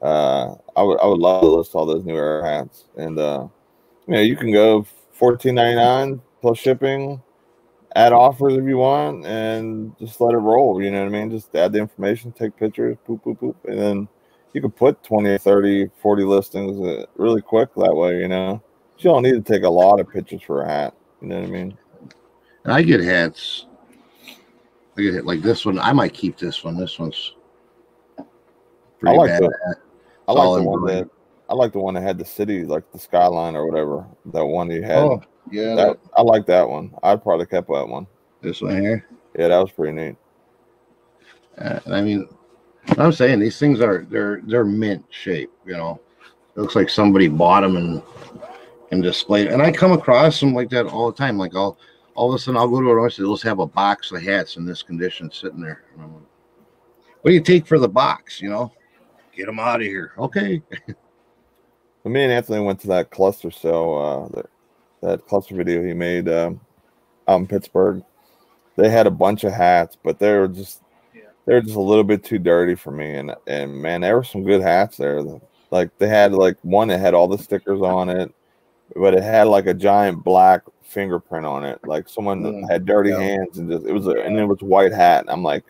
Uh, 0.01 0.55
I 0.77 0.83
would 0.83 1.01
I 1.01 1.07
would 1.07 1.19
love 1.19 1.43
to 1.43 1.49
list 1.49 1.75
all 1.75 1.87
those 1.87 2.05
new 2.05 2.17
era 2.17 2.45
hats, 2.45 2.85
and 2.97 3.19
uh, 3.19 3.47
you 4.07 4.15
know, 4.15 4.21
you 4.21 4.37
can 4.37 4.53
go 4.53 4.87
fourteen 5.13 5.57
ninety 5.57 5.77
nine 5.77 6.21
plus 6.41 6.59
shipping 6.59 7.21
add 7.97 8.13
offers 8.13 8.55
if 8.55 8.65
you 8.65 8.77
want 8.77 9.27
and 9.27 9.97
just 9.99 10.21
let 10.21 10.35
it 10.35 10.39
roll. 10.39 10.83
You 10.83 10.91
know 10.91 11.01
what 11.01 11.15
I 11.15 11.19
mean? 11.19 11.31
Just 11.31 11.55
add 11.55 11.73
the 11.73 11.81
information, 11.81 12.33
take 12.33 12.57
pictures, 12.57 12.97
poop, 13.05 13.23
poop, 13.23 13.41
poop. 13.41 13.57
And 13.65 13.79
then 13.79 14.09
you 14.53 14.61
can 14.61 14.71
put 14.71 15.03
20, 15.03 15.39
30, 15.39 15.91
40 16.01 16.23
listings 16.25 16.81
uh, 16.87 17.07
really 17.17 17.41
quick 17.41 17.71
that 17.77 17.95
way, 17.95 18.21
you 18.21 18.29
know? 18.29 18.63
You 18.99 19.11
don't 19.11 19.23
need 19.23 19.33
to 19.33 19.53
take 19.53 19.63
a 19.63 19.71
lot 19.71 20.01
of 20.01 20.11
pictures 20.11 20.43
for 20.43 20.63
a 20.63 20.69
hat. 20.69 20.95
You 21.23 21.29
know 21.29 21.41
what 21.41 21.49
I 21.49 21.51
mean? 21.51 21.79
And 22.65 22.73
I 22.73 22.83
get 22.83 23.01
hats. 23.01 23.67
I 24.97 25.03
get 25.03 25.15
hit 25.15 25.25
like 25.25 25.41
this 25.41 25.65
one. 25.65 25.79
I 25.79 25.93
might 25.93 26.13
keep 26.13 26.37
this 26.37 26.63
one. 26.65 26.77
This 26.77 26.99
one's 26.99 27.35
I 29.07 29.13
like 29.13 29.31
the, 29.31 29.77
I 30.29 30.33
like 30.33 30.63
the 30.63 30.69
one 30.69 30.85
that 30.87 31.11
I 31.49 31.55
like 31.55 31.73
the 31.73 31.81
one 31.81 31.95
that 31.95 32.03
had 32.03 32.19
the 32.19 32.25
city, 32.25 32.65
like 32.65 32.91
the 32.93 32.99
skyline 32.99 33.57
or 33.57 33.67
whatever. 33.67 34.07
That 34.27 34.45
one 34.45 34.71
you 34.71 34.83
had. 34.83 34.99
Oh, 34.99 35.23
yeah, 35.51 35.75
that, 35.75 35.99
I 36.17 36.23
like 36.23 36.47
that 36.47 36.69
one. 36.69 36.93
I'd 37.03 37.23
probably 37.23 37.47
kept 37.47 37.69
that 37.69 37.89
one. 37.89 38.07
This 38.43 38.61
one 38.61 38.81
here. 38.81 39.07
Yeah, 39.37 39.49
that 39.49 39.59
was 39.59 39.73
pretty 39.73 39.93
neat. 39.93 40.17
Uh, 41.59 41.81
I 41.87 42.03
mean, 42.03 42.29
I'm 42.99 43.13
saying 43.13 43.41
these 43.41 43.59
things 43.59 43.81
are 43.81 44.07
they're 44.11 44.41
they're 44.45 44.65
mint 44.65 45.05
shape. 45.11 45.51
You 45.65 45.75
know, 45.77 46.01
it 46.57 46.61
looks 46.61 46.77
like 46.77 46.91
somebody 46.91 47.29
bought 47.29 47.61
them 47.63 47.77
and 47.77 48.03
and 48.91 49.03
displayed. 49.03 49.49
And 49.49 49.63
I 49.63 49.71
come 49.73 49.93
across 49.93 50.41
them 50.41 50.55
like 50.55 50.71
that 50.71 50.87
all 50.87 51.11
the 51.11 51.17
time. 51.17 51.39
Like 51.39 51.55
I'll 51.55 51.79
all 52.15 52.31
of 52.31 52.35
a 52.35 52.39
sudden 52.39 52.59
I'll 52.59 52.69
go 52.69 52.81
to 52.81 52.89
a 52.89 52.95
restaurant. 52.95 53.27
They'll 53.27 53.35
just 53.35 53.45
have 53.45 53.61
a 53.61 53.67
box 53.67 54.13
of 54.13 54.23
hats 54.23 54.57
in 54.57 54.67
this 54.67 54.83
condition 54.83 55.31
sitting 55.31 55.61
there. 55.61 55.85
what 55.97 57.31
do 57.31 57.33
you 57.33 57.41
take 57.41 57.67
for 57.67 57.79
the 57.79 57.89
box? 57.89 58.41
You 58.41 58.51
know, 58.51 58.73
get 59.35 59.47
them 59.47 59.61
out 59.61 59.81
of 59.81 59.87
here. 59.87 60.13
Okay. 60.19 60.63
me 62.05 62.23
and 62.23 62.33
Anthony 62.33 62.61
went 62.61 62.81
to 62.81 62.89
that 62.89 63.11
cluster 63.11 63.51
sale. 63.51 64.31
Uh, 64.35 64.43
that 65.03 65.27
cluster 65.27 65.55
video 65.55 65.83
he 65.83 65.95
made 65.95 66.29
um, 66.29 66.61
out 67.27 67.41
in 67.41 67.47
Pittsburgh. 67.47 68.03
They 68.77 68.91
had 68.91 69.07
a 69.07 69.11
bunch 69.11 69.45
of 69.45 69.53
hats, 69.53 69.97
but 70.03 70.19
they 70.19 70.33
were 70.37 70.49
just 70.49 70.83
yeah. 71.51 71.55
they 71.55 71.55
were 71.55 71.61
just 71.63 71.77
a 71.77 71.81
little 71.81 72.05
bit 72.05 72.25
too 72.25 72.39
dirty 72.39 72.75
for 72.75 72.91
me. 72.91 73.15
And 73.15 73.35
and 73.47 73.75
man, 73.81 74.01
there 74.01 74.17
were 74.17 74.25
some 74.25 74.45
good 74.45 74.63
hats 74.63 74.97
there. 74.97 75.23
Like 75.71 75.97
they 75.99 76.09
had 76.09 76.33
like 76.33 76.57
one 76.63 76.89
that 76.89 77.01
had 77.01 77.15
all 77.15 77.29
the 77.29 77.39
stickers 77.39 77.81
on 77.81 78.09
it, 78.09 78.35
but 78.97 79.15
it 79.15 79.23
had 79.23 79.47
like 79.47 79.67
a 79.67 79.75
giant 79.75 80.25
black 80.25 80.63
fingerprint 80.83 81.47
on 81.47 81.65
it. 81.65 81.79
Like 81.85 82.09
someone 82.09 82.43
mm, 82.43 82.71
had 82.71 82.87
dirty 82.87 83.11
yeah. 83.11 83.21
hands 83.21 83.59
and 83.59 83.71
just 83.71 83.87
it 83.87 83.93
was 83.93 84.07
a 84.07 84.13
and 84.13 84.39
it 84.39 84.47
was 84.47 84.61
white 84.61 84.93
hat. 84.93 85.21
And 85.21 85.31
I'm 85.31 85.43
like, 85.43 85.65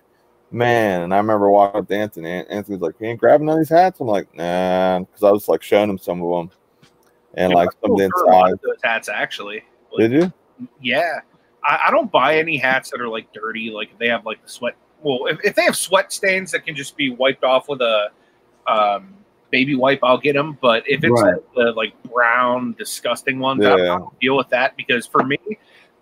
man. 0.51 1.03
And 1.03 1.15
I 1.15 1.19
remember 1.19 1.51
walking 1.51 1.81
up 1.81 1.89
to 1.89 1.97
Anthony. 1.97 2.47
Anthony's 2.49 2.81
like, 2.81 2.95
"You 3.01 3.09
ain't 3.09 3.21
grabbing 3.21 3.47
none 3.47 3.59
of 3.59 3.61
these 3.61 3.69
hats?" 3.69 4.01
I'm 4.01 4.07
like, 4.07 4.35
"Nah," 4.35 5.01
because 5.01 5.23
I 5.23 5.31
was 5.31 5.49
like 5.49 5.63
showing 5.63 5.91
him 5.91 5.99
some 5.99 6.23
of 6.23 6.49
them 6.49 6.57
and 7.35 7.53
like 7.53 7.71
some 7.83 7.99
inside 8.01 8.55
those 8.63 8.79
hats 8.83 9.09
actually. 9.09 9.63
Like, 9.93 10.11
Did 10.11 10.13
you? 10.13 10.33
Yeah, 10.81 11.21
I, 11.65 11.81
I, 11.87 11.91
don't 11.91 12.11
buy 12.11 12.37
any 12.37 12.57
hats 12.57 12.91
that 12.91 13.01
are 13.01 13.09
like 13.09 13.33
dirty. 13.33 13.71
Like 13.71 13.99
they 13.99 14.09
have 14.09 14.27
like 14.27 14.43
the 14.43 14.49
sweat. 14.49 14.77
Well, 15.03 15.27
if, 15.27 15.39
if 15.45 15.55
they 15.55 15.63
have 15.65 15.77
sweat 15.77 16.13
stains 16.13 16.53
that 16.53 16.65
can 16.65 16.75
just 16.75 16.97
be 16.97 17.11
wiped 17.11 17.45
off 17.45 17.69
with 17.69 17.81
a 17.81 18.11
um, 18.67 19.15
baby 19.51 19.75
wipe, 19.75 20.01
I'll 20.03 20.19
get 20.19 20.35
them. 20.35 20.59
But 20.61 20.85
if 20.87 21.03
it's 21.03 21.23
right. 21.23 21.35
the 21.55 21.73
like 21.73 22.01
brown, 22.05 22.75
disgusting 22.79 23.39
ones, 23.39 23.63
yeah. 23.63 23.75
I 23.75 23.77
don't 23.77 24.21
deal 24.21 24.37
with 24.37 24.49
that 24.51 24.77
because 24.77 25.07
for 25.07 25.25
me, 25.25 25.37
to 25.39 25.57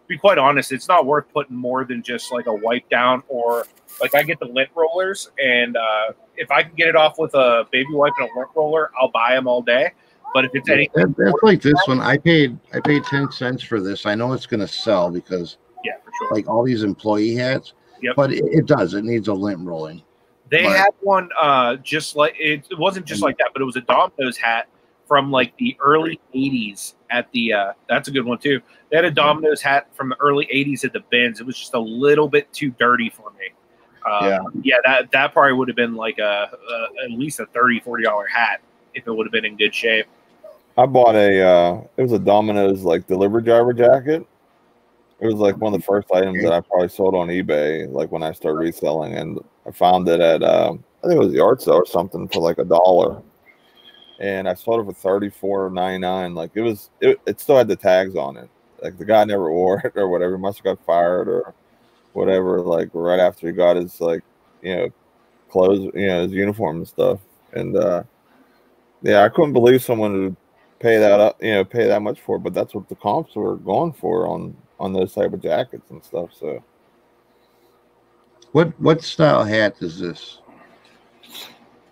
be 0.06 0.18
quite 0.18 0.38
honest, 0.38 0.72
it's 0.72 0.88
not 0.88 1.06
worth 1.06 1.26
putting 1.32 1.56
more 1.56 1.84
than 1.84 2.02
just 2.02 2.32
like 2.32 2.46
a 2.46 2.54
wipe 2.54 2.88
down 2.88 3.22
or 3.28 3.66
like 4.00 4.14
I 4.14 4.22
get 4.22 4.38
the 4.38 4.46
lint 4.46 4.70
rollers, 4.74 5.30
and 5.42 5.76
uh, 5.76 6.12
if 6.36 6.50
I 6.50 6.62
can 6.62 6.74
get 6.74 6.88
it 6.88 6.96
off 6.96 7.18
with 7.18 7.34
a 7.34 7.66
baby 7.70 7.92
wipe 7.92 8.12
and 8.18 8.28
a 8.30 8.38
lint 8.38 8.50
roller, 8.54 8.90
I'll 9.00 9.10
buy 9.10 9.34
them 9.34 9.48
all 9.48 9.62
day. 9.62 9.92
But 10.34 10.44
if 10.44 10.50
it's 10.54 10.68
anything, 10.68 10.92
that, 10.94 11.16
that's 11.16 11.42
like 11.42 11.62
this 11.62 11.80
one. 11.86 12.00
I 12.00 12.18
paid 12.18 12.58
I 12.74 12.80
paid 12.80 13.04
ten 13.04 13.30
cents 13.32 13.62
for 13.62 13.80
this. 13.80 14.06
I 14.06 14.14
know 14.14 14.32
it's 14.34 14.46
going 14.46 14.60
to 14.60 14.68
sell 14.68 15.10
because 15.10 15.56
yeah, 15.84 15.94
for 16.04 16.10
sure. 16.18 16.34
Like 16.34 16.48
all 16.48 16.62
these 16.62 16.82
employee 16.82 17.34
hats. 17.34 17.72
Yep. 18.02 18.16
But 18.16 18.32
it, 18.32 18.44
it 18.46 18.66
does. 18.66 18.94
It 18.94 19.04
needs 19.04 19.28
a 19.28 19.34
lint 19.34 19.60
rolling. 19.60 20.02
They 20.50 20.64
but, 20.64 20.76
had 20.76 20.90
one 21.00 21.28
uh 21.40 21.76
just 21.76 22.16
like 22.16 22.34
it, 22.38 22.66
it 22.70 22.78
wasn't 22.78 23.06
just 23.06 23.22
like 23.22 23.38
that, 23.38 23.50
but 23.52 23.62
it 23.62 23.64
was 23.64 23.76
a 23.76 23.82
Domino's 23.82 24.36
hat 24.36 24.68
from 25.06 25.30
like 25.30 25.56
the 25.56 25.76
early 25.80 26.20
80s 26.34 26.94
at 27.10 27.30
the 27.32 27.52
uh 27.52 27.72
that's 27.88 28.08
a 28.08 28.10
good 28.10 28.24
one 28.24 28.38
too. 28.38 28.60
They 28.90 28.96
had 28.96 29.04
a 29.04 29.10
Domino's 29.10 29.60
hat 29.60 29.88
from 29.94 30.08
the 30.08 30.16
early 30.16 30.46
80s 30.46 30.84
at 30.84 30.92
the 30.92 31.00
bins. 31.10 31.40
It 31.40 31.46
was 31.46 31.58
just 31.58 31.74
a 31.74 31.80
little 31.80 32.28
bit 32.28 32.50
too 32.52 32.70
dirty 32.78 33.10
for 33.10 33.30
me. 33.32 33.48
Um, 34.10 34.28
yeah. 34.28 34.38
Yeah, 34.62 34.76
that 34.84 35.10
that 35.12 35.32
probably 35.32 35.52
would 35.52 35.68
have 35.68 35.76
been 35.76 35.94
like 35.94 36.18
a, 36.18 36.50
a 36.70 37.04
at 37.04 37.10
least 37.10 37.40
a 37.40 37.46
30 37.46 37.80
40 37.80 38.04
dollar 38.04 38.26
hat 38.26 38.60
if 38.94 39.06
it 39.06 39.12
would 39.12 39.26
have 39.26 39.32
been 39.32 39.44
in 39.44 39.56
good 39.56 39.74
shape. 39.74 40.06
I 40.76 40.86
bought 40.86 41.14
a 41.14 41.42
uh 41.42 41.80
it 41.96 42.02
was 42.02 42.12
a 42.12 42.18
Domino's 42.18 42.82
like 42.82 43.06
delivery 43.06 43.42
driver 43.42 43.72
jacket. 43.72 44.26
It 45.20 45.26
was 45.26 45.36
like 45.36 45.56
one 45.56 45.74
of 45.74 45.80
the 45.80 45.84
first 45.84 46.08
items 46.12 46.42
that 46.44 46.52
I 46.52 46.60
probably 46.60 46.88
sold 46.88 47.16
on 47.16 47.28
eBay, 47.28 47.90
like 47.90 48.12
when 48.12 48.22
I 48.22 48.32
started 48.32 48.58
reselling, 48.58 49.14
and 49.14 49.38
I 49.66 49.72
found 49.72 50.08
it 50.08 50.20
at 50.20 50.42
uh, 50.42 50.74
I 51.02 51.06
think 51.06 51.20
it 51.20 51.24
was 51.24 51.32
the 51.32 51.42
art 51.42 51.60
sale 51.60 51.74
or 51.74 51.86
something 51.86 52.28
for 52.28 52.40
like 52.40 52.58
a 52.58 52.64
dollar. 52.64 53.22
and 54.20 54.48
I 54.48 54.54
sold 54.54 54.80
it 54.80 54.84
for 54.84 54.92
thirty 54.92 55.28
four 55.28 55.70
ninety 55.70 55.98
nine. 55.98 56.34
Like 56.34 56.52
it 56.54 56.62
was, 56.62 56.90
it, 57.00 57.20
it 57.26 57.40
still 57.40 57.56
had 57.56 57.68
the 57.68 57.76
tags 57.76 58.14
on 58.14 58.36
it. 58.36 58.48
Like 58.80 58.96
the 58.96 59.04
guy 59.04 59.24
never 59.24 59.50
wore 59.52 59.80
it 59.84 59.92
or 59.96 60.08
whatever. 60.08 60.36
He 60.36 60.42
must 60.42 60.58
have 60.58 60.64
got 60.64 60.84
fired 60.84 61.28
or 61.28 61.52
whatever. 62.12 62.60
Like 62.60 62.90
right 62.92 63.20
after 63.20 63.48
he 63.48 63.52
got 63.52 63.76
his 63.76 64.00
like 64.00 64.22
you 64.62 64.76
know 64.76 64.88
clothes, 65.50 65.90
you 65.94 66.06
know 66.06 66.22
his 66.22 66.32
uniform 66.32 66.78
and 66.78 66.88
stuff. 66.88 67.18
And 67.54 67.76
uh 67.76 68.04
yeah, 69.02 69.24
I 69.24 69.28
couldn't 69.28 69.52
believe 69.52 69.82
someone 69.82 70.22
would 70.22 70.36
pay 70.78 70.98
that 70.98 71.20
up, 71.20 71.42
you 71.42 71.52
know, 71.52 71.64
pay 71.64 71.86
that 71.88 72.02
much 72.02 72.20
for 72.20 72.36
it. 72.36 72.40
But 72.40 72.54
that's 72.54 72.74
what 72.74 72.88
the 72.88 72.96
comps 72.96 73.34
were 73.34 73.56
going 73.56 73.92
for 73.92 74.26
on 74.26 74.56
on 74.78 74.92
those 74.92 75.14
type 75.14 75.32
of 75.32 75.42
jackets 75.42 75.90
and 75.90 76.02
stuff. 76.04 76.30
So 76.38 76.62
what 78.52 78.78
what 78.80 79.02
style 79.02 79.44
hat 79.44 79.76
is 79.80 79.98
this? 79.98 80.38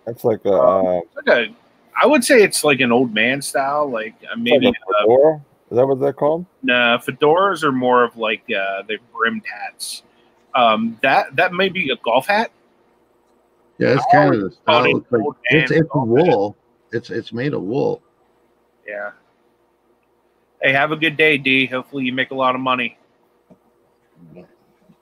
That's 0.07 0.25
like 0.25 0.45
a. 0.45 0.53
Uh, 0.53 1.01
like 1.17 1.29
a 1.29 1.55
I 2.01 2.07
would 2.07 2.25
say 2.25 2.43
it's 2.43 2.63
like 2.63 2.81
an 2.81 2.93
old 2.93 3.15
man 3.15 3.41
style, 3.41 3.91
like 3.91 4.15
uh, 4.31 4.37
maybe. 4.37 4.67
Like 4.67 4.75
fedora? 5.01 5.41
Is 5.71 5.77
that 5.77 5.87
what 5.87 5.99
they're 5.99 6.13
called? 6.13 6.47
Nah, 6.63 6.99
fedoras 6.99 7.65
are 7.65 7.73
more 7.73 8.05
of 8.05 8.17
like 8.17 8.43
uh, 8.51 8.83
the 8.83 8.99
brimmed 9.13 9.45
hats. 9.47 10.03
Um, 10.55 10.99
that 11.03 11.35
that 11.37 11.53
may 11.53 11.69
be 11.69 11.91
a 11.91 11.97
golf 11.97 12.27
hat. 12.27 12.51
Yeah, 13.79 13.95
it's 13.95 14.07
kind 14.13 14.35
of 14.35 14.41
the 14.43 14.51
style. 14.53 14.85
It 14.85 15.05
like, 15.11 15.23
it's 15.45 15.71
it's 15.71 15.89
wool. 15.93 16.57
Hat. 16.93 16.99
It's 16.99 17.11
it's 17.11 17.33
made 17.33 17.53
of 17.53 17.63
wool. 17.63 18.01
Yeah. 18.87 19.11
Hey, 20.63 20.73
have 20.73 20.93
a 20.93 20.97
good 20.97 21.17
day, 21.17 21.39
D. 21.39 21.67
Hopefully, 21.67 22.05
you 22.05 22.13
make 22.13 22.31
a 22.31 22.35
lot 22.35 22.55
of 22.55 22.61
money. 22.61 22.99
If 24.35 24.45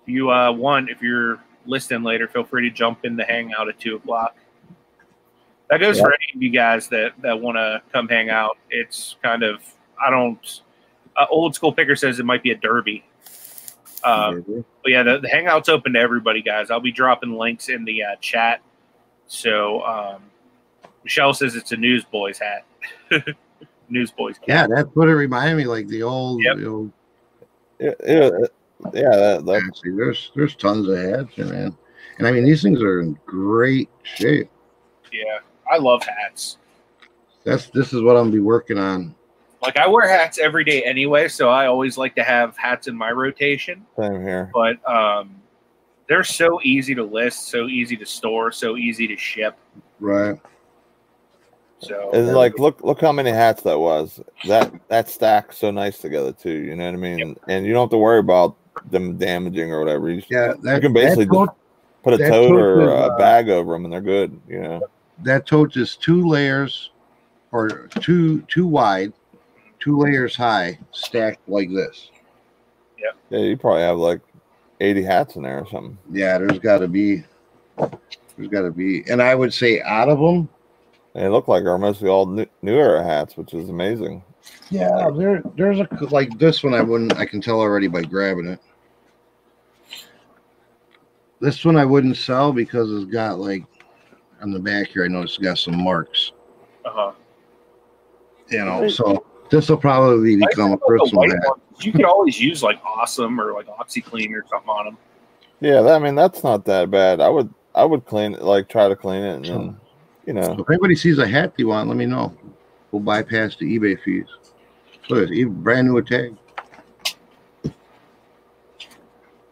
you 0.07 0.31
uh, 0.31 0.53
want, 0.53 0.91
if 0.91 1.01
you're 1.01 1.43
listening 1.67 2.03
later, 2.03 2.29
feel 2.29 2.45
free 2.45 2.69
to 2.69 2.75
jump 2.75 3.05
in 3.05 3.17
the 3.17 3.25
hangout 3.25 3.69
at 3.69 3.79
two 3.79 3.97
o'clock. 3.97 4.37
That 5.71 5.79
goes 5.81 5.99
for 5.99 6.09
any 6.09 6.37
of 6.37 6.43
you 6.43 6.51
guys 6.51 6.89
that 6.89 7.13
that 7.23 7.41
want 7.41 7.57
to 7.57 7.83
come 7.93 8.09
hang 8.09 8.31
out. 8.31 8.59
It's 8.71 9.17
kind 9.23 9.43
of 9.43 9.63
I 10.01 10.11
don't. 10.11 10.61
Uh, 11.17 11.27
old 11.31 11.55
school 11.55 11.73
picker 11.73 11.95
says 11.95 12.19
it 12.19 12.27
might 12.27 12.43
be 12.43 12.51
a 12.51 12.57
derby. 12.57 13.05
Um, 14.03 14.65
but 14.83 14.93
yeah, 14.93 15.03
the, 15.03 15.21
the, 15.21 15.29
hangout's 15.29 15.71
open 15.71 15.95
to 15.95 15.99
everybody, 15.99 16.43
guys. 16.43 16.71
I'll 16.71 16.81
be 16.81 16.93
dropping 16.93 17.33
links 17.33 17.71
in 17.71 17.85
the 17.85 18.03
uh, 18.03 18.17
chat. 18.21 18.61
So 19.27 19.83
um, 19.83 20.23
Michelle 21.05 21.33
says 21.33 21.55
it's 21.55 21.73
a 21.73 21.77
Newsboys 21.77 22.39
hat. 22.39 22.67
Newsboys. 23.89 24.39
Cap. 24.39 24.49
Yeah, 24.49 24.67
that's 24.69 24.89
what 24.95 25.09
it 25.09 25.15
reminded 25.15 25.57
me 25.57 25.65
like 25.65 25.87
the 25.89 26.03
old. 26.03 26.43
Yep. 26.43 26.57
You 26.57 26.63
know, 26.63 26.93
yeah, 27.79 27.91
yeah, 28.07 28.31
yeah. 28.93 29.17
That, 29.17 29.43
that. 29.47 29.63
Actually, 29.67 29.97
there's 29.97 30.31
there's 30.35 30.57
tons 30.57 30.89
of 30.89 30.99
hats, 30.99 31.37
man. 31.39 31.77
And 32.19 32.27
I 32.27 32.33
mean, 32.33 32.45
these 32.45 32.63
things 32.63 32.83
are 32.83 33.01
in 33.01 33.19
great 33.27 33.89
shape. 34.03 34.51
Yeah, 35.13 35.39
I 35.71 35.79
love 35.79 36.03
hats. 36.03 36.59
That's 37.45 37.67
this 37.69 37.93
is 37.93 38.03
what 38.03 38.17
I'm 38.17 38.25
gonna 38.25 38.33
be 38.33 38.41
working 38.41 38.79
on. 38.79 39.15
Like 39.63 39.77
I 39.79 39.87
wear 39.87 40.09
hats 40.09 40.39
every 40.39 40.65
day 40.65 40.83
anyway, 40.83 41.29
so 41.29 41.49
I 41.49 41.67
always 41.67 41.97
like 41.97 42.15
to 42.17 42.23
have 42.23 42.57
hats 42.57 42.87
in 42.87 42.97
my 42.97 43.11
rotation. 43.11 43.87
Same 43.99 44.21
here. 44.21 44.51
But 44.53 44.77
um, 44.89 45.37
they're 46.07 46.25
so 46.25 46.61
easy 46.63 46.95
to 46.95 47.03
list, 47.03 47.49
so 47.49 47.67
easy 47.67 47.97
to 47.97 48.05
store, 48.05 48.53
so 48.53 48.77
easy 48.77 49.09
to 49.09 49.17
ship. 49.17 49.57
Right. 50.01 50.39
So 51.85 52.11
and 52.13 52.29
like 52.33 52.59
look 52.59 52.83
look 52.83 53.01
how 53.01 53.13
many 53.13 53.31
hats 53.31 53.63
that 53.63 53.79
was. 53.79 54.21
That 54.47 54.73
that 54.89 55.09
stacks 55.09 55.59
so 55.59 55.71
nice 55.71 55.99
together 55.99 56.33
too. 56.33 56.51
You 56.51 56.77
know 56.77 56.85
what 56.87 56.95
I 56.95 56.97
mean? 56.97 57.19
Yep. 57.19 57.39
And 57.49 57.67
you 57.67 57.73
don't 57.73 57.85
have 57.85 57.91
to 57.91 57.99
worry 57.99 58.19
about 58.19 58.57
them 58.91 59.17
damaging 59.17 59.73
or 59.73 59.81
whatever. 59.81 60.11
You, 60.11 60.23
yeah, 60.29 60.55
that, 60.63 60.75
you 60.75 60.81
can 60.81 60.93
basically 60.93 61.27
just 61.27 61.51
put 62.03 62.15
a 62.15 62.19
tote 62.19 62.53
or 62.53 62.89
a 62.89 62.95
uh, 62.95 63.19
bag 63.19 63.49
over 63.49 63.73
them, 63.73 63.85
and 63.85 63.93
they're 63.93 64.01
good. 64.01 64.41
You 64.49 64.63
know. 64.63 64.83
That 65.23 65.47
tote 65.47 65.77
is 65.77 65.97
two 65.97 66.27
layers, 66.27 66.91
or 67.53 67.89
two 68.01 68.43
two 68.43 68.67
wide, 68.67 69.13
two 69.79 69.99
layers 69.99 70.35
high, 70.35 70.79
stacked 70.91 71.49
like 71.49 71.71
this. 71.71 72.11
Yeah. 72.99 73.11
Yeah, 73.31 73.45
you 73.45 73.57
probably 73.57 73.83
have 73.83 73.99
like 73.99 74.21
eighty 74.81 75.03
hats 75.03 75.37
in 75.37 75.43
there 75.43 75.61
or 75.61 75.69
something. 75.69 75.99
Yeah, 76.11 76.39
there's 76.39 76.59
got 76.59 76.79
to 76.79 76.89
be. 76.89 77.25
There's 78.37 78.49
got 78.49 78.63
to 78.63 78.71
be, 78.73 79.09
and 79.09 79.23
I 79.23 79.35
would 79.35 79.55
say 79.55 79.81
out 79.83 80.09
of 80.09 80.19
them, 80.19 80.49
they 81.15 81.29
look 81.29 81.49
like 81.49 81.65
are 81.65 81.79
mostly 81.79 82.09
all 82.09 82.27
new, 82.27 82.47
new 82.63 82.75
era 82.75 83.03
hats, 83.05 83.37
which 83.37 83.55
is 83.55 83.69
amazing. 83.69 84.23
Yeah, 84.71 85.11
there, 85.17 85.43
there's 85.57 85.79
a 85.79 85.89
like 86.11 86.37
this 86.39 86.63
one. 86.63 86.75
I 86.75 86.83
wouldn't. 86.83 87.17
I 87.17 87.25
can 87.25 87.41
tell 87.41 87.61
already 87.61 87.87
by 87.87 88.03
grabbing 88.03 88.49
it. 88.49 88.61
This 91.41 91.65
one 91.65 91.77
I 91.77 91.85
wouldn't 91.85 92.17
sell 92.17 92.53
because 92.53 92.91
it's 92.91 93.11
got 93.11 93.39
like 93.39 93.65
on 94.43 94.51
the 94.51 94.59
back 94.59 94.89
here. 94.89 95.05
I 95.05 95.09
noticed 95.09 95.37
it's 95.37 95.45
got 95.45 95.59
some 95.59 95.83
marks. 95.83 96.33
Uh 96.85 96.91
huh. 96.93 97.13
You 98.51 98.65
know, 98.65 98.89
so 98.89 99.25
this 99.51 99.69
will 99.69 99.77
probably 99.77 100.37
become 100.37 100.73
a 100.73 100.79
personal 100.79 101.29
hat. 101.31 101.43
You 101.81 101.93
could 101.93 102.05
always 102.05 102.41
use 102.41 102.63
like 102.63 102.81
awesome 102.85 103.41
or 103.41 103.53
like 103.53 103.67
OxiClean 103.67 104.33
or 104.33 104.45
something 104.49 104.69
on 104.69 104.85
them. 104.87 104.99
Yeah, 105.61 105.81
I 105.81 105.99
mean 105.99 106.15
that's 106.15 106.43
not 106.43 106.65
that 106.67 106.91
bad. 106.91 107.21
I 107.21 107.29
would 107.29 107.53
I 107.75 107.85
would 107.85 108.05
clean 108.05 108.35
it, 108.35 108.43
like 108.43 108.69
try 108.69 108.89
to 108.89 108.97
clean 108.97 109.23
it, 109.23 109.37
and 109.37 109.45
then 109.45 109.81
you 110.27 110.33
know. 110.33 110.43
So 110.43 110.63
if 110.63 110.71
anybody 110.71 110.97
sees 110.97 111.19
a 111.19 111.27
hat 111.27 111.55
you 111.57 111.69
want, 111.69 111.89
let 111.89 111.97
me 111.97 112.07
know. 112.07 112.37
We'll 112.91 113.03
bypass 113.03 113.57
the 113.57 113.79
eBay 113.79 114.01
fees. 114.03 114.27
So 115.09 115.17
it's 115.17 115.33
even 115.33 115.63
brand 115.63 115.89
new 115.89 116.01
tag. 116.03 116.37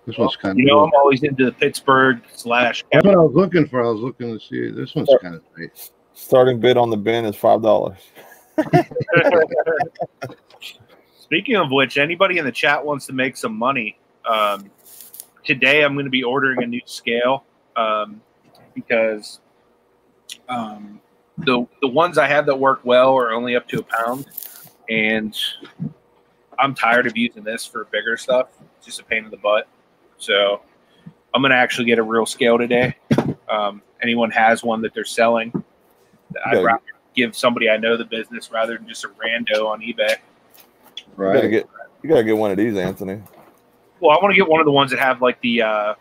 This 0.06 0.18
well, 0.18 0.26
one's 0.26 0.36
kind 0.36 0.58
you 0.58 0.64
of. 0.64 0.66
You 0.66 0.66
know, 0.66 0.78
cool. 0.78 0.84
I'm 0.86 0.94
always 0.94 1.22
into 1.22 1.44
the 1.44 1.52
Pittsburgh 1.52 2.22
slash. 2.34 2.84
That's 2.92 3.04
what 3.04 3.14
I 3.14 3.18
was 3.18 3.34
looking 3.34 3.68
for. 3.68 3.84
I 3.84 3.90
was 3.90 4.00
looking 4.00 4.36
to 4.36 4.44
see. 4.44 4.70
This 4.70 4.94
one's 4.94 5.10
kind 5.22 5.36
of 5.36 5.42
nice. 5.56 5.92
Starting 6.14 6.60
bid 6.60 6.76
on 6.76 6.90
the 6.90 6.96
bin 6.96 7.24
is 7.24 7.36
five 7.36 7.62
dollars. 7.62 7.98
Speaking 11.20 11.56
of 11.56 11.70
which, 11.70 11.98
anybody 11.98 12.38
in 12.38 12.44
the 12.44 12.52
chat 12.52 12.84
wants 12.84 13.06
to 13.06 13.12
make 13.12 13.36
some 13.36 13.56
money. 13.56 13.98
Um, 14.28 14.70
today, 15.44 15.82
I'm 15.82 15.94
going 15.94 16.04
to 16.04 16.10
be 16.10 16.22
ordering 16.22 16.62
a 16.62 16.66
new 16.66 16.82
scale 16.84 17.44
um, 17.76 18.20
because 18.74 19.40
um, 20.52 21.00
the 21.38 21.66
the 21.80 21.88
ones 21.88 22.18
I 22.18 22.26
have 22.26 22.46
that 22.46 22.58
work 22.58 22.80
well 22.84 23.16
are 23.16 23.32
only 23.32 23.56
up 23.56 23.66
to 23.68 23.80
a 23.80 23.82
pound, 23.82 24.26
and 24.88 25.36
I'm 26.58 26.74
tired 26.74 27.06
of 27.06 27.16
using 27.16 27.42
this 27.42 27.64
for 27.64 27.84
bigger 27.86 28.16
stuff. 28.16 28.48
It's 28.76 28.86
just 28.86 29.00
a 29.00 29.04
pain 29.04 29.24
in 29.24 29.30
the 29.30 29.36
butt. 29.38 29.66
So 30.18 30.60
I'm 31.34 31.42
gonna 31.42 31.54
actually 31.54 31.86
get 31.86 31.98
a 31.98 32.02
real 32.02 32.26
scale 32.26 32.58
today. 32.58 32.96
Um, 33.48 33.82
anyone 34.02 34.30
has 34.30 34.62
one 34.62 34.82
that 34.82 34.94
they're 34.94 35.04
selling, 35.04 35.52
I'd 36.46 36.62
rather 36.62 36.82
give 37.14 37.36
somebody 37.36 37.68
I 37.68 37.76
know 37.76 37.96
the 37.96 38.04
business 38.04 38.50
rather 38.50 38.76
than 38.76 38.88
just 38.88 39.04
a 39.04 39.08
rando 39.08 39.66
on 39.66 39.80
eBay. 39.80 40.16
Right. 41.16 41.28
You 41.28 41.34
gotta 41.34 41.48
get, 41.48 41.68
you 42.02 42.08
gotta 42.08 42.24
get 42.24 42.36
one 42.36 42.50
of 42.50 42.56
these, 42.56 42.76
Anthony. 42.76 43.20
Well, 44.00 44.10
I 44.10 44.20
want 44.22 44.32
to 44.32 44.36
get 44.36 44.48
one 44.48 44.60
of 44.60 44.66
the 44.66 44.72
ones 44.72 44.90
that 44.90 44.98
have 44.98 45.22
like 45.22 45.40
the 45.40 45.62
uh, 45.62 45.94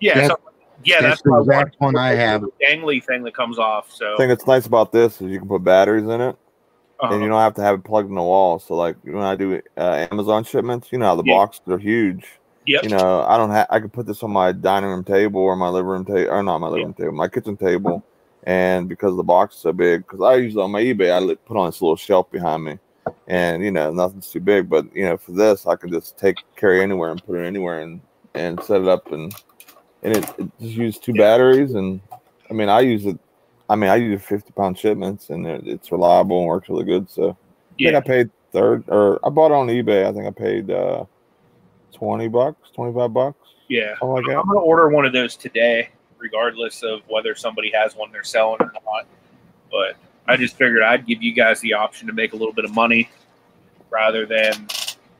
yeah, 0.00 0.18
yeah, 0.18 0.28
that's, 0.84 1.02
that's 1.02 1.22
the 1.22 1.38
exact 1.38 1.76
one 1.80 1.96
I 1.96 2.10
have. 2.14 2.44
Dangly 2.62 3.02
thing 3.02 3.22
that 3.24 3.34
comes 3.34 3.58
off. 3.58 3.92
So 3.92 4.14
I 4.14 4.16
think 4.16 4.32
it's 4.32 4.46
nice 4.46 4.66
about 4.66 4.92
this 4.92 5.20
is 5.20 5.30
you 5.30 5.38
can 5.38 5.48
put 5.48 5.64
batteries 5.64 6.04
in 6.04 6.20
it, 6.20 6.36
uh-huh. 7.00 7.12
and 7.14 7.22
you 7.22 7.28
don't 7.28 7.40
have 7.40 7.54
to 7.54 7.62
have 7.62 7.76
it 7.76 7.84
plugged 7.84 8.08
in 8.08 8.14
the 8.14 8.22
wall. 8.22 8.58
So 8.58 8.74
like 8.74 8.96
when 9.02 9.22
I 9.22 9.34
do 9.36 9.60
uh, 9.76 10.06
Amazon 10.10 10.44
shipments, 10.44 10.88
you 10.92 10.98
know 10.98 11.06
how 11.06 11.16
the 11.16 11.24
yeah. 11.24 11.34
boxes 11.34 11.62
are 11.68 11.78
huge. 11.78 12.26
Yep. 12.66 12.84
You 12.84 12.90
know, 12.90 13.22
I 13.22 13.36
don't 13.36 13.50
have. 13.50 13.66
I 13.70 13.80
could 13.80 13.92
put 13.92 14.06
this 14.06 14.22
on 14.22 14.30
my 14.30 14.52
dining 14.52 14.90
room 14.90 15.04
table 15.04 15.40
or 15.40 15.54
my 15.56 15.68
living 15.68 15.88
room 15.88 16.04
table, 16.04 16.30
or 16.30 16.42
not 16.42 16.58
my 16.58 16.68
living 16.68 16.86
room 16.86 16.94
table, 16.94 17.12
my 17.12 17.28
kitchen 17.28 17.56
table. 17.56 18.04
And 18.44 18.88
because 18.88 19.16
the 19.16 19.22
box 19.22 19.54
is 19.54 19.62
so 19.62 19.72
big, 19.72 20.02
because 20.02 20.20
I 20.20 20.36
usually 20.36 20.62
on 20.62 20.70
my 20.70 20.82
eBay, 20.82 21.10
I 21.12 21.34
put 21.46 21.56
on 21.56 21.66
this 21.66 21.80
little 21.80 21.96
shelf 21.96 22.30
behind 22.30 22.64
me, 22.64 22.78
and 23.26 23.64
you 23.64 23.70
know 23.70 23.90
nothing's 23.90 24.30
too 24.30 24.40
big. 24.40 24.68
But 24.68 24.94
you 24.94 25.04
know, 25.04 25.16
for 25.16 25.32
this, 25.32 25.66
I 25.66 25.76
can 25.76 25.90
just 25.90 26.18
take 26.18 26.38
carry 26.56 26.82
anywhere 26.82 27.10
and 27.10 27.24
put 27.24 27.36
it 27.36 27.44
anywhere 27.44 27.80
and 27.80 28.00
and 28.34 28.62
set 28.62 28.80
it 28.80 28.88
up 28.88 29.12
and 29.12 29.34
and 30.04 30.16
it, 30.16 30.34
it 30.38 30.50
just 30.60 30.74
used 30.74 31.02
two 31.02 31.14
batteries. 31.14 31.74
And 31.74 32.00
I 32.50 32.54
mean, 32.54 32.68
I 32.68 32.80
use 32.80 33.06
it. 33.06 33.18
I 33.68 33.76
mean, 33.76 33.88
I 33.88 33.96
use 33.96 34.22
50 34.22 34.52
pound 34.52 34.78
shipments, 34.78 35.30
and 35.30 35.46
it, 35.46 35.66
it's 35.66 35.90
reliable 35.90 36.40
and 36.40 36.48
works 36.48 36.68
really 36.68 36.84
good. 36.84 37.08
So 37.10 37.36
yeah. 37.78 37.88
I 37.88 37.92
think 37.92 38.04
I 38.04 38.06
paid 38.06 38.30
third, 38.52 38.84
or 38.88 39.18
I 39.26 39.30
bought 39.30 39.50
it 39.50 39.54
on 39.54 39.68
eBay. 39.68 40.06
I 40.06 40.12
think 40.12 40.26
I 40.26 40.30
paid 40.30 40.70
uh, 40.70 41.04
20 41.92 42.28
bucks, 42.28 42.70
25 42.74 43.12
bucks. 43.12 43.38
Yeah, 43.68 43.94
like 44.02 44.28
I'm 44.28 44.46
gonna 44.46 44.60
order 44.60 44.90
one 44.90 45.06
of 45.06 45.14
those 45.14 45.36
today, 45.36 45.88
regardless 46.18 46.82
of 46.82 47.00
whether 47.08 47.34
somebody 47.34 47.72
has 47.74 47.96
one 47.96 48.12
they're 48.12 48.22
selling 48.22 48.58
or 48.60 48.70
not. 48.84 49.06
But 49.70 49.96
I 50.28 50.36
just 50.36 50.56
figured 50.56 50.82
I'd 50.82 51.06
give 51.06 51.22
you 51.22 51.32
guys 51.32 51.60
the 51.60 51.72
option 51.72 52.06
to 52.08 52.12
make 52.12 52.34
a 52.34 52.36
little 52.36 52.52
bit 52.52 52.66
of 52.66 52.74
money 52.74 53.08
rather 53.90 54.26
than 54.26 54.68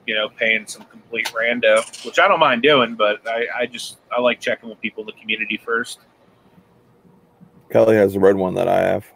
you 0.06 0.14
know, 0.14 0.28
paying 0.28 0.66
some 0.66 0.84
complete 0.84 1.26
rando, 1.26 2.04
which 2.04 2.18
I 2.18 2.28
don't 2.28 2.40
mind 2.40 2.62
doing, 2.62 2.94
but 2.94 3.26
I, 3.26 3.46
I 3.60 3.66
just 3.66 3.98
I 4.14 4.20
like 4.20 4.40
checking 4.40 4.68
with 4.68 4.80
people 4.80 5.02
in 5.02 5.06
the 5.06 5.20
community 5.20 5.60
first. 5.62 6.00
Kelly 7.70 7.96
has 7.96 8.14
the 8.14 8.20
red 8.20 8.36
one 8.36 8.54
that 8.54 8.68
I 8.68 8.80
have. 8.80 9.06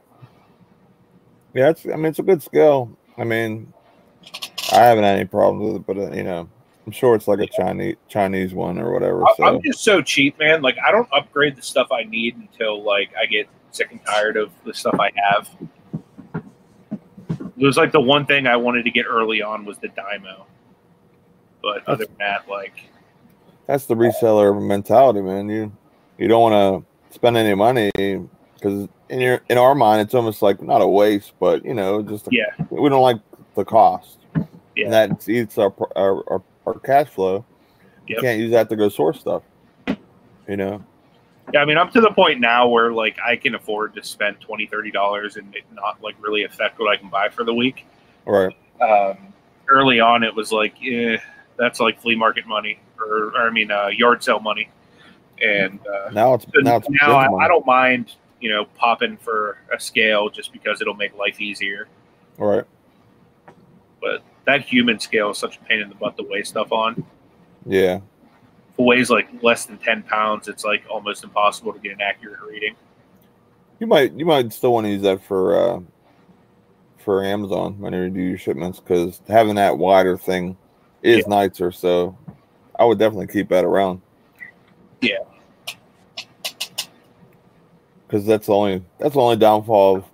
Yeah, 1.54 1.70
it's 1.70 1.86
I 1.86 1.96
mean 1.96 2.06
it's 2.06 2.18
a 2.18 2.22
good 2.22 2.42
skill. 2.42 2.96
I 3.16 3.24
mean, 3.24 3.72
I 4.72 4.76
haven't 4.76 5.04
had 5.04 5.16
any 5.16 5.24
problems 5.24 5.66
with 5.66 5.76
it, 5.76 5.86
but 5.86 5.98
uh, 5.98 6.16
you 6.16 6.24
know, 6.24 6.48
I'm 6.86 6.92
sure 6.92 7.14
it's 7.14 7.28
like 7.28 7.40
a 7.40 7.46
Chinese 7.46 7.96
Chinese 8.08 8.54
one 8.54 8.78
or 8.78 8.92
whatever. 8.92 9.24
So. 9.36 9.44
I'm 9.44 9.62
just 9.62 9.80
so 9.80 10.00
cheap, 10.00 10.38
man. 10.38 10.62
Like 10.62 10.78
I 10.86 10.90
don't 10.90 11.08
upgrade 11.12 11.56
the 11.56 11.62
stuff 11.62 11.88
I 11.92 12.04
need 12.04 12.36
until 12.36 12.82
like 12.82 13.10
I 13.20 13.26
get 13.26 13.48
sick 13.72 13.90
and 13.90 14.04
tired 14.04 14.36
of 14.36 14.50
the 14.64 14.72
stuff 14.72 14.96
I 14.98 15.10
have. 15.30 15.50
It 17.30 17.64
was 17.64 17.76
like 17.76 17.92
the 17.92 18.00
one 18.00 18.24
thing 18.24 18.46
I 18.46 18.56
wanted 18.56 18.84
to 18.84 18.90
get 18.90 19.06
early 19.06 19.42
on 19.42 19.64
was 19.64 19.78
the 19.78 19.88
Dymo. 19.88 20.44
But 21.62 21.86
other 21.88 22.06
than 22.06 22.16
that, 22.18 22.48
like 22.48 22.84
that's 23.66 23.86
the 23.86 23.94
reseller 23.94 24.60
mentality, 24.60 25.20
man. 25.20 25.48
You 25.48 25.72
you 26.18 26.28
don't 26.28 26.42
want 26.42 26.84
to 26.84 27.14
spend 27.14 27.36
any 27.36 27.54
money 27.54 27.90
because 27.94 28.88
in 29.08 29.20
your 29.20 29.40
in 29.48 29.58
our 29.58 29.74
mind 29.74 30.00
it's 30.00 30.14
almost 30.14 30.42
like 30.42 30.62
not 30.62 30.80
a 30.80 30.86
waste, 30.86 31.32
but 31.40 31.64
you 31.64 31.74
know, 31.74 32.02
just 32.02 32.26
a, 32.26 32.30
yeah, 32.32 32.66
we 32.70 32.88
don't 32.88 33.02
like 33.02 33.18
the 33.54 33.64
cost. 33.64 34.18
Yeah, 34.76 34.84
and 34.84 34.92
that 34.92 35.28
eats 35.28 35.58
our 35.58 35.72
our, 35.96 36.22
our, 36.30 36.42
our 36.66 36.78
cash 36.80 37.08
flow. 37.08 37.44
Yep. 38.06 38.16
You 38.16 38.22
can't 38.22 38.40
use 38.40 38.52
that 38.52 38.68
to 38.70 38.76
go 38.76 38.88
source 38.88 39.20
stuff. 39.20 39.42
You 40.48 40.56
know. 40.56 40.84
Yeah, 41.52 41.60
I 41.60 41.64
mean, 41.64 41.78
I'm 41.78 41.90
to 41.92 42.00
the 42.00 42.10
point 42.10 42.40
now 42.40 42.68
where 42.68 42.92
like 42.92 43.18
I 43.24 43.36
can 43.36 43.54
afford 43.54 43.94
to 43.94 44.04
spend 44.04 44.40
20 44.40 44.66
30 44.66 44.90
dollars 44.90 45.36
and 45.36 45.54
it 45.54 45.64
not 45.72 46.02
like 46.02 46.14
really 46.20 46.44
affect 46.44 46.78
what 46.78 46.90
I 46.90 46.96
can 46.96 47.08
buy 47.08 47.28
for 47.28 47.44
the 47.44 47.54
week. 47.54 47.86
Right. 48.26 48.54
Um, 48.80 49.32
early 49.68 50.00
on, 50.00 50.22
it 50.22 50.34
was 50.34 50.52
like, 50.52 50.74
yeah, 50.80 51.20
that's 51.58 51.80
like 51.80 52.00
flea 52.00 52.14
market 52.14 52.46
money, 52.46 52.78
or, 52.98 53.34
or 53.34 53.48
I 53.48 53.50
mean, 53.50 53.70
uh, 53.70 53.88
yard 53.88 54.22
sale 54.22 54.40
money. 54.40 54.70
And 55.42 55.78
uh, 55.86 56.10
now 56.10 56.34
it's 56.34 56.46
now, 56.54 56.76
it's 56.76 56.88
now 56.90 57.12
I, 57.12 57.44
I, 57.44 57.48
don't 57.48 57.64
mind, 57.64 58.14
you 58.40 58.50
know, 58.50 58.64
popping 58.76 59.16
for 59.16 59.58
a 59.72 59.78
scale 59.78 60.30
just 60.30 60.52
because 60.52 60.80
it'll 60.80 60.94
make 60.94 61.16
life 61.16 61.40
easier. 61.40 61.86
Right. 62.38 62.64
But 64.00 64.22
that 64.46 64.62
human 64.62 64.98
scale 64.98 65.30
is 65.30 65.38
such 65.38 65.56
a 65.56 65.60
pain 65.60 65.80
in 65.80 65.88
the 65.88 65.94
butt 65.94 66.16
to 66.16 66.24
weigh 66.24 66.42
stuff 66.42 66.72
on. 66.72 67.04
Yeah 67.66 68.00
weighs 68.78 69.10
like 69.10 69.28
less 69.42 69.66
than 69.66 69.76
10 69.78 70.04
pounds, 70.04 70.48
it's 70.48 70.64
like 70.64 70.84
almost 70.88 71.24
impossible 71.24 71.72
to 71.72 71.78
get 71.78 71.92
an 71.92 72.00
accurate 72.00 72.40
reading. 72.40 72.74
You 73.80 73.86
might 73.86 74.12
you 74.14 74.24
might 74.24 74.52
still 74.52 74.72
want 74.72 74.86
to 74.86 74.90
use 74.90 75.02
that 75.02 75.22
for 75.22 75.56
uh, 75.56 75.80
for 76.98 77.24
Amazon 77.24 77.78
when 77.78 77.92
you 77.92 78.08
do 78.08 78.20
your 78.20 78.38
shipments 78.38 78.80
because 78.80 79.20
having 79.28 79.54
that 79.56 79.78
wider 79.78 80.16
thing 80.16 80.56
is 81.02 81.18
yeah. 81.18 81.24
nicer. 81.28 81.72
So 81.72 82.16
I 82.78 82.84
would 82.84 82.98
definitely 82.98 83.28
keep 83.28 83.48
that 83.50 83.64
around. 83.64 84.00
Yeah. 85.00 85.18
Because 88.06 88.24
that's 88.24 88.46
the 88.46 88.54
only 88.54 88.82
that's 88.98 89.14
the 89.14 89.20
only 89.20 89.36
downfall 89.36 89.96
of 89.96 90.04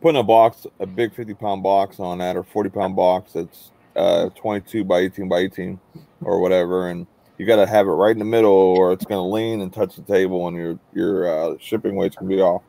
putting 0.00 0.20
a 0.20 0.24
box, 0.24 0.66
a 0.80 0.86
big 0.86 1.14
fifty 1.14 1.34
pound 1.34 1.62
box 1.62 2.00
on 2.00 2.18
that 2.18 2.36
or 2.36 2.42
forty 2.42 2.70
pound 2.70 2.96
box 2.96 3.32
that's 3.34 3.70
uh, 3.94 4.30
twenty 4.30 4.60
two 4.60 4.84
by 4.84 5.00
eighteen 5.00 5.28
by 5.28 5.38
eighteen 5.38 5.78
or 6.22 6.40
whatever, 6.40 6.90
and 6.90 7.06
you 7.36 7.46
got 7.46 7.56
to 7.56 7.66
have 7.66 7.86
it 7.86 7.90
right 7.90 8.10
in 8.10 8.18
the 8.18 8.24
middle, 8.24 8.50
or 8.50 8.92
it's 8.92 9.04
going 9.04 9.18
to 9.18 9.22
lean 9.22 9.60
and 9.60 9.72
touch 9.72 9.94
the 9.94 10.02
table, 10.02 10.48
and 10.48 10.56
your 10.56 10.78
your 10.92 11.28
uh, 11.28 11.56
shipping 11.60 11.94
weight's 11.94 12.16
going 12.16 12.28
to 12.28 12.36
be 12.36 12.42
off. 12.42 12.62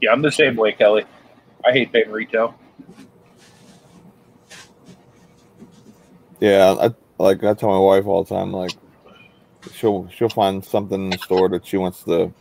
Yeah, 0.00 0.12
I'm 0.12 0.22
the 0.22 0.32
same 0.32 0.56
way, 0.56 0.72
Kelly. 0.72 1.04
I 1.64 1.72
hate 1.72 1.92
paying 1.92 2.10
retail. 2.10 2.54
Yeah, 6.42 6.74
I 6.80 6.90
like 7.22 7.44
I 7.44 7.54
tell 7.54 7.68
my 7.68 7.78
wife 7.78 8.04
all 8.04 8.24
the 8.24 8.34
time, 8.34 8.52
like 8.52 8.72
she'll 9.72 10.08
she'll 10.08 10.28
find 10.28 10.64
something 10.64 11.04
in 11.04 11.10
the 11.10 11.18
store 11.18 11.48
that 11.50 11.64
she 11.64 11.76
wants 11.76 12.02
to 12.02 12.34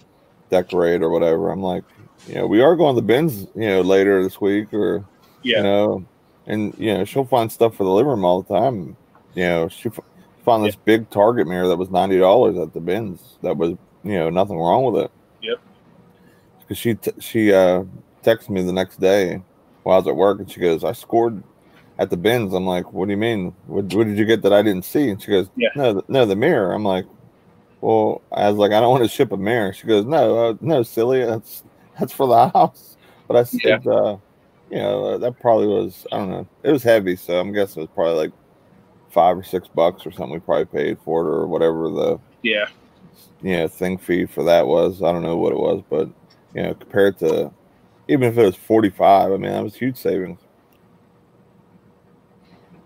decorate 0.49 1.03
or 1.03 1.11
whatever. 1.11 1.51
I'm 1.51 1.61
like, 1.61 1.83
you 2.27 2.33
know, 2.33 2.47
we 2.47 2.61
are 2.61 2.75
going 2.75 2.95
to 2.95 2.99
the 2.99 3.05
bins, 3.05 3.45
you 3.53 3.67
know, 3.67 3.81
later 3.81 4.23
this 4.23 4.41
week, 4.41 4.73
or 4.73 5.05
yeah, 5.43 5.57
you 5.57 5.63
know, 5.63 6.05
and 6.47 6.73
you 6.79 6.95
know 6.95 7.05
she'll 7.05 7.25
find 7.25 7.51
stuff 7.51 7.75
for 7.75 7.83
the 7.83 7.91
living 7.91 8.09
room 8.09 8.25
all 8.25 8.41
the 8.41 8.51
time. 8.51 8.97
You 9.35 9.43
know, 9.43 9.69
she 9.69 9.91
found 10.43 10.65
this 10.65 10.75
big 10.75 11.07
Target 11.11 11.45
mirror 11.45 11.67
that 11.67 11.77
was 11.77 11.91
ninety 11.91 12.17
dollars 12.17 12.57
at 12.57 12.73
the 12.73 12.79
bins. 12.79 13.37
That 13.43 13.55
was 13.55 13.77
you 14.03 14.13
know 14.13 14.31
nothing 14.31 14.57
wrong 14.57 14.91
with 14.91 15.03
it. 15.05 15.11
Yep. 15.43 15.59
Because 16.61 16.77
she 16.79 16.95
t- 16.95 17.11
she 17.19 17.53
uh 17.53 17.83
texted 18.23 18.49
me 18.49 18.63
the 18.63 18.73
next 18.73 18.99
day 18.99 19.43
while 19.83 19.97
I 19.97 19.99
was 19.99 20.07
at 20.07 20.15
work, 20.15 20.39
and 20.39 20.49
she 20.49 20.59
goes, 20.59 20.83
"I 20.83 20.93
scored 20.93 21.43
at 21.99 22.09
the 22.09 22.17
bins." 22.17 22.53
I'm 22.53 22.65
like, 22.65 22.93
"What 22.93 23.05
do 23.05 23.11
you 23.11 23.17
mean? 23.17 23.53
What, 23.67 23.93
what 23.93 24.07
did 24.07 24.17
you 24.17 24.25
get 24.25 24.41
that 24.43 24.53
I 24.53 24.61
didn't 24.61 24.85
see?" 24.85 25.09
And 25.09 25.21
she 25.21 25.31
goes, 25.31 25.49
yeah. 25.55 25.69
"No, 25.75 26.03
no, 26.07 26.25
the 26.25 26.35
mirror." 26.35 26.73
I'm 26.73 26.85
like, 26.85 27.05
"Well," 27.81 28.21
I 28.31 28.49
was 28.49 28.57
like, 28.57 28.71
"I 28.71 28.79
don't 28.79 28.91
want 28.91 29.03
to 29.03 29.09
ship 29.09 29.31
a 29.31 29.37
mirror." 29.37 29.73
She 29.73 29.87
goes, 29.87 30.05
"No, 30.05 30.49
uh, 30.49 30.53
no, 30.61 30.83
silly. 30.83 31.23
That's 31.25 31.63
that's 31.99 32.13
for 32.13 32.27
the 32.27 32.49
house." 32.53 32.97
But 33.27 33.37
I 33.37 33.43
said, 33.43 33.85
yeah. 33.85 33.91
uh, 33.91 34.17
you 34.69 34.77
know, 34.77 35.17
that 35.17 35.39
probably 35.39 35.67
was, 35.67 36.05
I 36.11 36.17
don't 36.17 36.29
know, 36.29 36.47
it 36.63 36.71
was 36.71 36.83
heavy. 36.83 37.15
So 37.15 37.39
I'm 37.39 37.53
guessing 37.53 37.81
it 37.81 37.85
was 37.85 37.95
probably 37.95 38.15
like 38.15 38.31
five 39.09 39.37
or 39.37 39.43
six 39.43 39.69
bucks 39.69 40.05
or 40.05 40.11
something 40.11 40.33
we 40.33 40.39
probably 40.39 40.65
paid 40.65 40.97
for 40.99 41.21
it 41.21 41.29
or 41.29 41.47
whatever 41.47 41.89
the, 41.89 42.19
yeah, 42.41 42.67
you 43.41 43.55
know, 43.55 43.67
thing 43.69 43.97
fee 43.97 44.25
for 44.25 44.43
that 44.43 44.67
was. 44.67 45.01
I 45.01 45.11
don't 45.11 45.23
know 45.23 45.37
what 45.37 45.53
it 45.53 45.59
was, 45.59 45.81
but, 45.89 46.09
you 46.53 46.63
know, 46.63 46.73
compared 46.73 47.19
to, 47.19 47.51
even 48.07 48.29
if 48.29 48.37
it 48.37 48.43
was 48.43 48.55
45, 48.55 49.31
I 49.31 49.37
mean, 49.37 49.51
that 49.51 49.63
was 49.63 49.75
huge 49.75 49.97
savings. 49.97 50.39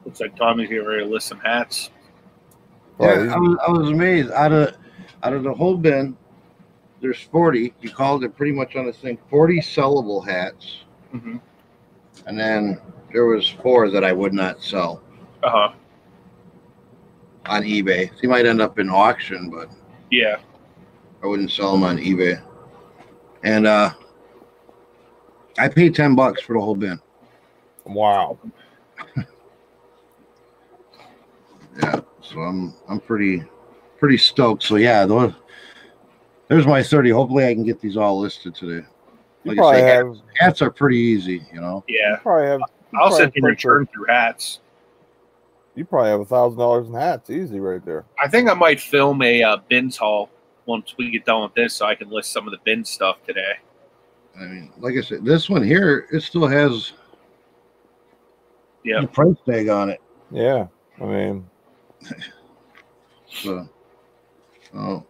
Looks 0.05 0.19
like 0.19 0.35
Tommy's 0.35 0.69
getting 0.69 0.85
ready 0.85 1.03
to 1.03 1.09
list 1.09 1.27
some 1.27 1.39
hats. 1.39 1.89
Yeah, 2.99 3.07
I 3.07 3.37
was, 3.37 3.57
I 3.67 3.71
was 3.71 3.89
amazed. 3.89 4.31
Out 4.31 4.51
of 4.51 4.75
out 5.23 5.33
of 5.33 5.43
the 5.43 5.53
whole 5.53 5.75
bin, 5.75 6.15
there's 7.01 7.19
40. 7.19 7.73
You 7.81 7.89
called 7.89 8.23
it 8.23 8.37
pretty 8.37 8.53
much 8.53 8.75
on 8.75 8.85
this 8.85 8.97
thing 8.97 9.17
40 9.29 9.59
sellable 9.59 10.25
hats. 10.25 10.83
Mm-hmm 11.13 11.37
and 12.25 12.39
then 12.39 12.79
there 13.11 13.25
was 13.25 13.49
four 13.49 13.89
that 13.89 14.03
I 14.03 14.11
would 14.11 14.33
not 14.33 14.61
sell. 14.61 15.01
Uh 15.43 15.49
huh. 15.49 15.73
On 17.47 17.61
eBay, 17.61 18.09
he 18.19 18.27
might 18.27 18.45
end 18.45 18.61
up 18.61 18.79
in 18.79 18.89
auction, 18.89 19.49
but 19.49 19.69
yeah, 20.09 20.37
I 21.23 21.27
wouldn't 21.27 21.51
sell 21.51 21.73
them 21.73 21.83
on 21.83 21.97
eBay. 21.97 22.41
And 23.43 23.67
uh, 23.67 23.91
I 25.59 25.67
paid 25.67 25.93
ten 25.93 26.15
bucks 26.15 26.41
for 26.41 26.53
the 26.53 26.61
whole 26.61 26.75
bin. 26.75 26.99
Wow. 27.85 28.39
Yeah, 31.81 31.99
so 32.21 32.39
I'm 32.39 32.73
I'm 32.87 32.99
pretty 32.99 33.43
pretty 33.97 34.17
stoked. 34.17 34.63
So 34.63 34.75
yeah, 34.75 35.05
those, 35.05 35.33
there's 36.47 36.67
my 36.67 36.81
thirty. 36.83 37.09
Hopefully, 37.09 37.45
I 37.45 37.53
can 37.53 37.63
get 37.63 37.79
these 37.79 37.97
all 37.97 38.19
listed 38.19 38.55
today. 38.55 38.85
You 39.43 39.51
like 39.51 39.57
probably 39.57 39.81
say, 39.81 39.87
have 39.87 40.07
hats, 40.07 40.21
hats, 40.35 40.61
are 40.61 40.71
pretty 40.71 40.97
easy, 40.97 41.45
you 41.53 41.61
know. 41.61 41.83
Yeah, 41.87 42.11
you 42.11 42.17
probably 42.21 42.47
have. 42.47 42.61
I'll 42.95 43.11
sit 43.11 43.31
and 43.35 43.45
return 43.45 43.87
through 43.93 44.05
hats. 44.07 44.61
You 45.75 45.83
probably 45.83 46.09
have 46.11 46.21
a 46.21 46.25
thousand 46.25 46.57
dollars 46.57 46.87
in 46.87 46.93
hats, 46.93 47.29
easy 47.29 47.59
right 47.59 47.83
there. 47.85 48.05
I 48.23 48.29
think 48.29 48.49
I 48.49 48.53
might 48.53 48.79
film 48.79 49.21
a 49.21 49.43
uh, 49.43 49.57
bins 49.67 49.97
haul 49.97 50.29
once 50.65 50.95
we 50.97 51.11
get 51.11 51.25
done 51.25 51.43
with 51.43 51.53
this, 51.53 51.73
so 51.73 51.85
I 51.85 51.95
can 51.95 52.09
list 52.09 52.31
some 52.31 52.47
of 52.47 52.51
the 52.51 52.59
bin 52.63 52.85
stuff 52.85 53.17
today. 53.25 53.55
I 54.39 54.45
mean, 54.45 54.71
like 54.79 54.95
I 54.95 55.01
said, 55.01 55.25
this 55.25 55.49
one 55.49 55.63
here, 55.63 56.07
it 56.11 56.21
still 56.21 56.47
has 56.47 56.93
yeah 58.83 59.05
price 59.05 59.35
tag 59.45 59.67
on 59.69 59.89
it. 59.89 60.01
Yeah, 60.31 60.67
I 61.01 61.05
mean, 61.05 61.49
so, 63.27 63.69
oh, 64.75 65.05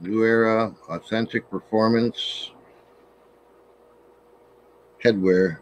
new 0.00 0.24
era, 0.24 0.74
authentic 0.88 1.48
performance 1.50 2.50
headwear. 5.02 5.58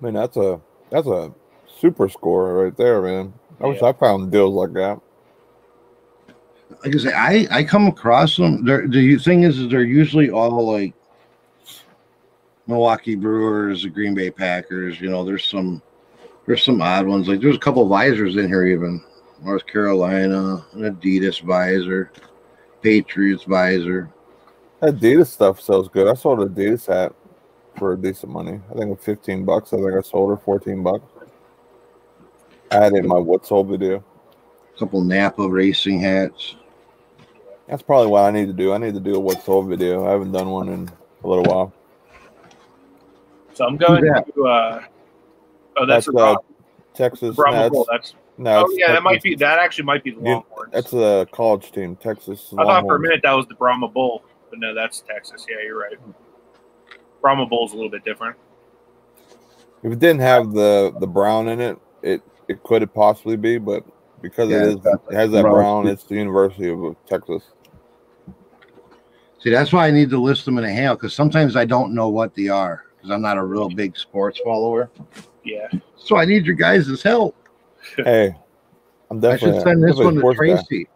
I 0.00 0.04
mean, 0.04 0.14
that's 0.14 0.36
a 0.36 0.60
that's 0.90 1.06
a 1.06 1.32
super 1.80 2.08
score 2.08 2.64
right 2.64 2.76
there, 2.76 3.02
man. 3.02 3.32
I 3.60 3.64
yeah. 3.64 3.72
wish 3.72 3.82
I 3.82 3.92
found 3.92 4.30
deals 4.30 4.54
like 4.54 4.72
that. 4.74 5.00
Like 6.84 6.94
I 6.94 6.98
say, 6.98 7.12
I 7.12 7.46
I 7.50 7.64
come 7.64 7.86
across 7.86 8.36
them. 8.36 8.64
They're, 8.64 8.86
the 8.86 9.16
thing 9.18 9.44
is, 9.44 9.58
is 9.58 9.70
they're 9.70 9.82
usually 9.82 10.30
all 10.30 10.72
like 10.72 10.94
Milwaukee 12.66 13.14
Brewers, 13.14 13.82
the 13.82 13.88
Green 13.88 14.14
Bay 14.14 14.30
Packers. 14.30 15.00
You 15.00 15.08
know, 15.08 15.24
there's 15.24 15.44
some 15.44 15.80
there's 16.46 16.64
some 16.64 16.80
odd 16.80 17.06
ones. 17.06 17.28
Like 17.28 17.40
there's 17.40 17.56
a 17.56 17.60
couple 17.60 17.86
visors 17.88 18.36
in 18.36 18.46
here, 18.48 18.66
even 18.66 19.02
North 19.42 19.66
Carolina, 19.66 20.64
an 20.72 20.82
Adidas 20.82 21.40
visor, 21.42 22.12
Patriots 22.82 23.44
visor. 23.44 24.10
Adidas 24.82 25.26
stuff 25.26 25.60
sells 25.60 25.88
good. 25.88 26.06
I 26.06 26.14
sold 26.14 26.40
the 26.40 26.46
Adidas 26.46 26.86
hat 26.86 27.12
for 27.76 27.92
a 27.92 27.96
decent 27.96 28.32
money. 28.32 28.60
I 28.70 28.74
think 28.74 28.90
with 28.90 29.02
15 29.02 29.44
bucks. 29.44 29.72
I 29.72 29.76
think 29.76 29.92
I 29.92 30.00
sold 30.00 30.30
her 30.30 30.36
14 30.36 30.82
bucks. 30.82 31.04
I 32.70 32.76
had 32.76 32.92
it 32.94 32.98
in 32.98 33.08
my 33.08 33.18
what's 33.18 33.48
sold 33.48 33.68
video. 33.68 34.04
A 34.74 34.78
couple 34.78 35.02
Napa 35.02 35.48
racing 35.48 36.00
hats. 36.00 36.56
That's 37.68 37.82
probably 37.82 38.08
what 38.08 38.24
I 38.24 38.30
need 38.30 38.46
to 38.46 38.52
do. 38.52 38.72
I 38.72 38.78
need 38.78 38.94
to 38.94 39.00
do 39.00 39.16
a 39.16 39.18
what's 39.18 39.44
sold 39.44 39.68
video. 39.68 40.06
I 40.06 40.10
haven't 40.10 40.32
done 40.32 40.50
one 40.50 40.68
in 40.68 40.90
a 41.24 41.28
little 41.28 41.44
while. 41.44 41.72
So 43.54 43.64
I'm 43.66 43.76
going 43.76 44.02
to. 44.02 44.42
Uh, 44.42 44.82
oh, 45.76 45.86
that's, 45.86 46.06
that's 46.06 46.18
uh, 46.18 46.36
Texas. 46.94 47.36
Brahma 47.36 47.70
no, 47.72 47.86
that's, 47.90 48.14
no, 48.38 48.64
oh 48.66 48.74
yeah, 48.76 48.92
that 48.92 49.02
might 49.02 49.22
be. 49.22 49.34
That 49.34 49.58
actually 49.58 49.84
might 49.84 50.04
be 50.04 50.10
the 50.10 50.20
Longhorns. 50.20 50.72
That's 50.72 50.92
a 50.92 51.26
college 51.32 51.72
team, 51.72 51.96
Texas. 51.96 52.52
I 52.58 52.64
thought 52.64 52.84
for 52.84 52.96
a 52.96 53.00
minute 53.00 53.20
that 53.22 53.32
was 53.32 53.46
the 53.46 53.54
Brahma 53.54 53.88
Bull, 53.88 54.24
but 54.50 54.58
no, 54.58 54.74
that's 54.74 55.00
Texas. 55.00 55.46
Yeah, 55.48 55.64
you're 55.64 55.78
right. 55.78 55.96
Brahma 57.20 57.46
Bull 57.46 57.66
is 57.66 57.72
a 57.72 57.76
little 57.76 57.90
bit 57.90 58.04
different. 58.04 58.36
If 59.82 59.92
it 59.92 59.98
didn't 59.98 60.20
have 60.20 60.52
the 60.52 60.94
the 61.00 61.06
brown 61.06 61.48
in 61.48 61.60
it, 61.60 61.78
it 62.02 62.22
it 62.48 62.62
could 62.62 62.92
possibly 62.92 63.36
be, 63.36 63.58
but 63.58 63.84
because 64.20 64.50
yeah, 64.50 64.62
it 64.62 64.68
is 64.68 64.86
it 64.86 65.14
has 65.14 65.30
that 65.30 65.42
brown, 65.42 65.54
brown, 65.54 65.86
it's 65.86 66.04
the 66.04 66.16
University 66.16 66.70
of 66.70 66.96
Texas. 67.06 67.42
See, 69.38 69.50
that's 69.50 69.72
why 69.72 69.86
I 69.86 69.90
need 69.90 70.10
to 70.10 70.20
list 70.20 70.44
them 70.44 70.58
in 70.58 70.64
a 70.64 70.72
hail 70.72 70.94
because 70.94 71.14
sometimes 71.14 71.56
I 71.56 71.64
don't 71.64 71.94
know 71.94 72.08
what 72.08 72.34
they 72.34 72.48
are 72.48 72.84
because 72.96 73.10
I'm 73.10 73.22
not 73.22 73.38
a 73.38 73.44
real 73.44 73.68
big 73.68 73.96
sports 73.96 74.40
follower. 74.44 74.90
Yeah. 75.46 75.68
So 75.96 76.16
I 76.16 76.24
need 76.24 76.44
your 76.44 76.56
guys' 76.56 77.02
help. 77.02 77.34
Hey, 77.96 78.34
I'm 79.10 79.18
I 79.18 79.20
definitely. 79.20 79.58
should 79.58 79.62
send 79.62 79.82
this 79.84 79.96
one 79.96 80.14
to 80.14 80.20
sports 80.20 80.40
guy. 80.40 80.46
Tracy. 80.56 80.88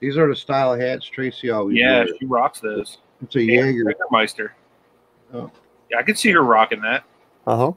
These 0.00 0.16
are 0.18 0.28
the 0.28 0.34
style 0.36 0.78
hats 0.78 1.06
Tracy 1.06 1.50
always 1.50 1.76
Yeah, 1.78 1.98
wears. 1.98 2.10
she 2.18 2.26
rocks 2.26 2.60
those. 2.60 2.98
It's 3.22 3.36
a 3.36 3.42
Yeah, 3.42 3.66
Jaeger. 3.66 3.94
Meister. 4.10 4.54
Oh. 5.32 5.50
Yeah, 5.90 5.98
I 5.98 6.02
could 6.02 6.18
see 6.18 6.30
her 6.32 6.42
rocking 6.42 6.80
that. 6.82 7.04
Uh 7.46 7.56
huh. 7.56 7.72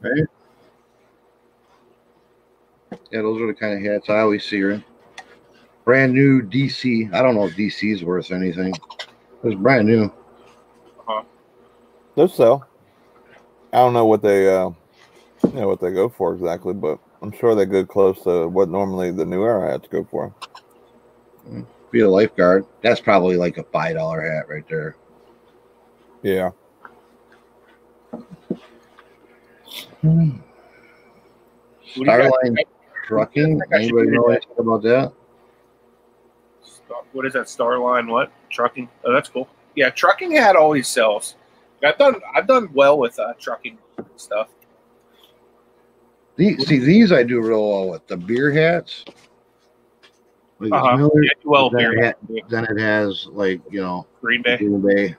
Yeah, 3.10 3.22
those 3.22 3.40
are 3.40 3.46
the 3.46 3.54
kind 3.54 3.74
of 3.74 3.92
hats 3.92 4.08
I 4.08 4.20
always 4.20 4.44
see 4.44 4.60
her 4.60 4.70
in. 4.72 4.84
Brand 5.84 6.12
new 6.14 6.42
DC. 6.42 7.12
I 7.12 7.22
don't 7.22 7.34
know 7.34 7.46
if 7.46 7.54
DC's 7.56 8.02
worth 8.02 8.30
anything. 8.32 8.74
It's 9.44 9.54
brand 9.54 9.86
new. 9.86 10.04
Uh 10.04 10.10
huh. 11.06 11.22
Those 12.16 12.34
sell. 12.34 12.66
I 13.72 13.78
don't 13.78 13.92
know 13.92 14.06
what 14.06 14.22
they, 14.22 14.48
uh, 14.52 14.70
you 15.52 15.60
know, 15.60 15.68
what 15.68 15.80
they 15.80 15.90
go 15.92 16.08
for 16.08 16.34
exactly, 16.34 16.74
but 16.74 16.98
I'm 17.22 17.32
sure 17.32 17.54
they 17.54 17.64
go 17.66 17.84
close 17.84 18.22
to 18.24 18.48
what 18.48 18.68
normally 18.68 19.10
the 19.10 19.24
new 19.24 19.42
era 19.44 19.70
hats 19.72 19.88
go 19.90 20.04
for. 20.10 20.34
Be 21.90 22.00
a 22.00 22.08
lifeguard. 22.10 22.66
That's 22.82 23.00
probably 23.00 23.36
like 23.36 23.58
a 23.58 23.62
five 23.64 23.94
dollar 23.96 24.20
hat 24.22 24.48
right 24.48 24.66
there. 24.68 24.96
Yeah. 26.22 26.50
What 30.02 30.12
do 31.96 32.04
Starline 32.04 32.56
trucking. 33.06 33.62
I 33.62 33.66
think 33.66 33.74
I 33.74 33.82
should 33.82 33.96
Anybody 33.98 34.10
know 34.10 34.28
that. 34.28 34.36
anything 34.46 34.58
about 34.58 34.82
that? 34.82 35.12
Star- 36.62 37.02
What 37.12 37.26
is 37.26 37.32
that? 37.34 37.46
Starline? 37.46 38.08
What 38.10 38.32
trucking? 38.50 38.88
Oh, 39.04 39.12
that's 39.12 39.28
cool. 39.28 39.48
Yeah, 39.76 39.90
trucking 39.90 40.32
hat 40.32 40.56
always 40.56 40.88
sells. 40.88 41.36
I've 41.82 41.98
done 41.98 42.20
I've 42.34 42.46
done 42.46 42.70
well 42.72 42.98
with 42.98 43.18
uh, 43.18 43.34
trucking 43.38 43.78
stuff. 44.16 44.48
These, 46.36 46.66
see, 46.66 46.78
these 46.78 47.12
I 47.12 47.22
do 47.22 47.40
real 47.40 47.68
well 47.68 47.90
with 47.90 48.06
the 48.06 48.16
beer 48.16 48.50
hats. 48.52 49.04
Like 50.58 50.72
Uh-huh. 50.72 50.96
Miller, 50.96 51.22
Yeah, 51.22 51.30
well, 51.44 51.70
then, 51.70 51.78
beer 51.78 51.98
it 51.98 52.04
hat. 52.04 52.18
then 52.48 52.64
it 52.64 52.78
has 52.78 53.26
like 53.30 53.60
you 53.70 53.80
know 53.80 54.06
Green 54.20 54.42
Bay. 54.42 54.56
Green 54.56 54.80
Bay. 54.80 55.16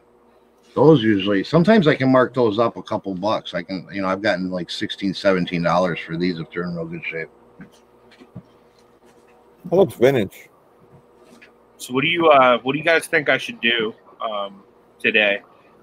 Those 0.73 1.01
usually 1.03 1.43
sometimes 1.43 1.87
I 1.87 1.95
can 1.95 2.11
mark 2.11 2.33
those 2.33 2.59
up 2.59 2.75
a 2.75 2.83
couple 2.83 3.13
bucks. 3.15 3.53
I 3.53 3.63
can 3.63 3.87
you 3.93 4.01
know 4.01 4.07
I've 4.09 4.21
gotten 4.21 4.49
like 4.51 4.69
16 4.69 5.13
17 5.13 5.63
dollars 5.63 5.99
for 5.99 6.17
these 6.17 6.39
if 6.39 6.49
they're 6.51 6.63
in 6.63 6.75
real 6.75 6.85
good 6.85 7.05
shape. 7.05 7.29
That 9.69 9.75
looks 9.75 9.95
vintage. 9.95 10.49
So 11.77 11.93
what 11.93 12.01
do 12.01 12.07
you 12.07 12.27
uh 12.29 12.59
what 12.59 12.73
do 12.73 12.79
you 12.79 12.83
guys 12.85 13.07
think 13.07 13.29
I 13.29 13.37
should 13.37 13.61
do 13.61 13.93
um 14.21 14.63
today? 14.99 15.39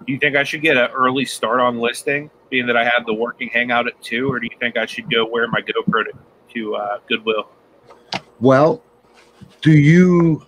Do 0.07 0.13
you 0.13 0.19
think 0.19 0.37
I 0.37 0.43
should 0.45 0.63
get 0.63 0.77
an 0.77 0.91
early 0.91 1.25
start 1.25 1.61
on 1.61 1.79
listing, 1.79 2.31
being 2.53 2.67
that 2.67 2.77
I 2.77 2.85
have 2.85 3.07
the 3.07 3.15
working 3.15 3.49
hangout 3.49 3.89
at 3.89 4.01
two, 4.03 4.31
or 4.31 4.39
do 4.39 4.47
you 4.49 4.57
think 4.61 4.77
I 4.77 4.85
should 4.85 5.11
go 5.11 5.27
wear 5.27 5.49
my 5.49 5.63
GoPro 5.63 6.05
to, 6.05 6.13
to 6.53 6.75
uh, 6.77 6.99
Goodwill? 7.09 7.49
Well, 8.41 8.83
do 9.63 9.73
you 9.73 10.47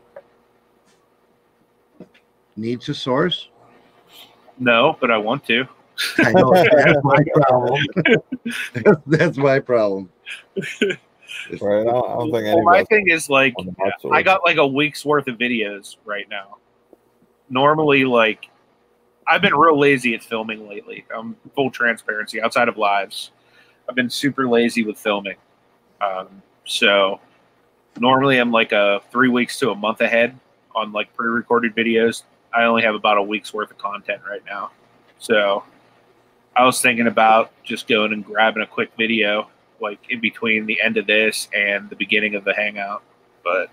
need 2.57 2.83
to 2.83 2.93
source? 2.93 3.49
No, 4.59 4.99
but 5.01 5.11
I 5.11 5.17
want 5.17 5.47
to. 5.47 5.67
I 6.19 6.33
know 6.33 6.53
that's 6.53 7.03
my 7.03 7.25
problem. 7.35 7.87
that's 9.07 9.37
my 9.37 9.59
problem. 9.59 10.13
Right? 11.61 11.81
I 11.81 11.85
don't, 11.85 11.89
I 11.89 12.15
don't 12.15 12.33
think 12.33 12.55
Well, 12.55 12.63
my 12.63 12.85
thing 12.85 13.09
is 13.09 13.29
like 13.29 13.55
on 13.59 13.67
the 13.67 13.75
hot 13.77 14.13
I 14.13 14.23
got 14.23 14.43
like 14.45 14.57
a 14.57 14.67
week's 14.67 15.05
worth 15.05 15.27
of 15.27 15.37
videos 15.37 15.97
right 16.05 16.29
now. 16.31 16.59
Normally, 17.51 18.05
like 18.05 18.49
I've 19.27 19.43
been 19.43 19.55
real 19.55 19.79
lazy 19.79 20.15
at 20.15 20.23
filming 20.23 20.69
lately. 20.69 21.05
I'm 21.15 21.37
full 21.55 21.71
transparency 21.71 22.41
outside 22.41 22.69
of 22.69 22.77
lives. 22.77 23.31
I've 23.89 23.95
been 23.95 24.11
super 24.11 24.49
lazy 24.49 24.85
with 24.85 24.99
filming. 24.99 25.37
Um, 26.01 26.43
so 26.65 27.21
normally 27.99 28.39
I'm 28.39 28.51
like 28.51 28.73
a 28.73 29.01
three 29.11 29.29
weeks 29.29 29.59
to 29.61 29.71
a 29.71 29.75
month 29.75 30.01
ahead 30.01 30.39
on 30.75 30.93
like 30.93 31.15
pre-recorded 31.15 31.75
videos. 31.75 32.23
I 32.53 32.65
only 32.65 32.83
have 32.83 32.95
about 32.95 33.19
a 33.19 33.23
week's 33.23 33.53
worth 33.53 33.71
of 33.71 33.79
content 33.79 34.23
right 34.29 34.43
now. 34.47 34.71
So 35.19 35.65
I 36.57 36.65
was 36.65 36.81
thinking 36.81 37.07
about 37.07 37.51
just 37.65 37.89
going 37.89 38.13
and 38.13 38.25
grabbing 38.25 38.63
a 38.63 38.67
quick 38.67 38.91
video 38.97 39.49
like 39.81 39.99
in 40.09 40.21
between 40.21 40.67
the 40.67 40.81
end 40.81 40.97
of 40.97 41.07
this 41.07 41.49
and 41.55 41.91
the 41.91 41.97
beginning 41.97 42.35
of 42.35 42.45
the 42.45 42.55
hangout. 42.55 43.03
But 43.43 43.71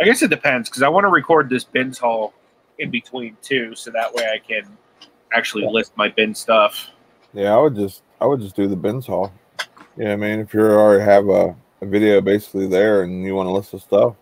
I 0.00 0.04
guess 0.04 0.22
it 0.22 0.30
depends 0.30 0.68
because 0.68 0.82
I 0.82 0.88
want 0.88 1.04
to 1.04 1.08
record 1.08 1.48
this 1.48 1.64
bins 1.64 1.98
haul 1.98 2.32
in 2.78 2.90
between 2.90 3.36
too, 3.42 3.74
so 3.74 3.90
that 3.90 4.12
way 4.14 4.28
I 4.32 4.38
can 4.38 4.76
actually 5.32 5.66
list 5.66 5.96
my 5.96 6.08
bin 6.08 6.34
stuff. 6.34 6.90
Yeah, 7.32 7.54
I 7.54 7.60
would 7.60 7.74
just 7.74 8.02
I 8.20 8.26
would 8.26 8.40
just 8.40 8.56
do 8.56 8.66
the 8.66 8.76
bins 8.76 9.06
haul. 9.06 9.32
Yeah, 9.96 10.12
I 10.12 10.16
mean, 10.16 10.40
if 10.40 10.54
you 10.54 10.60
already 10.60 11.04
have 11.04 11.28
a, 11.28 11.54
a 11.80 11.86
video 11.86 12.20
basically 12.20 12.66
there 12.66 13.02
and 13.02 13.24
you 13.24 13.34
want 13.34 13.46
to 13.46 13.52
list 13.52 13.72
the 13.72 13.78
stuff, 13.78 14.16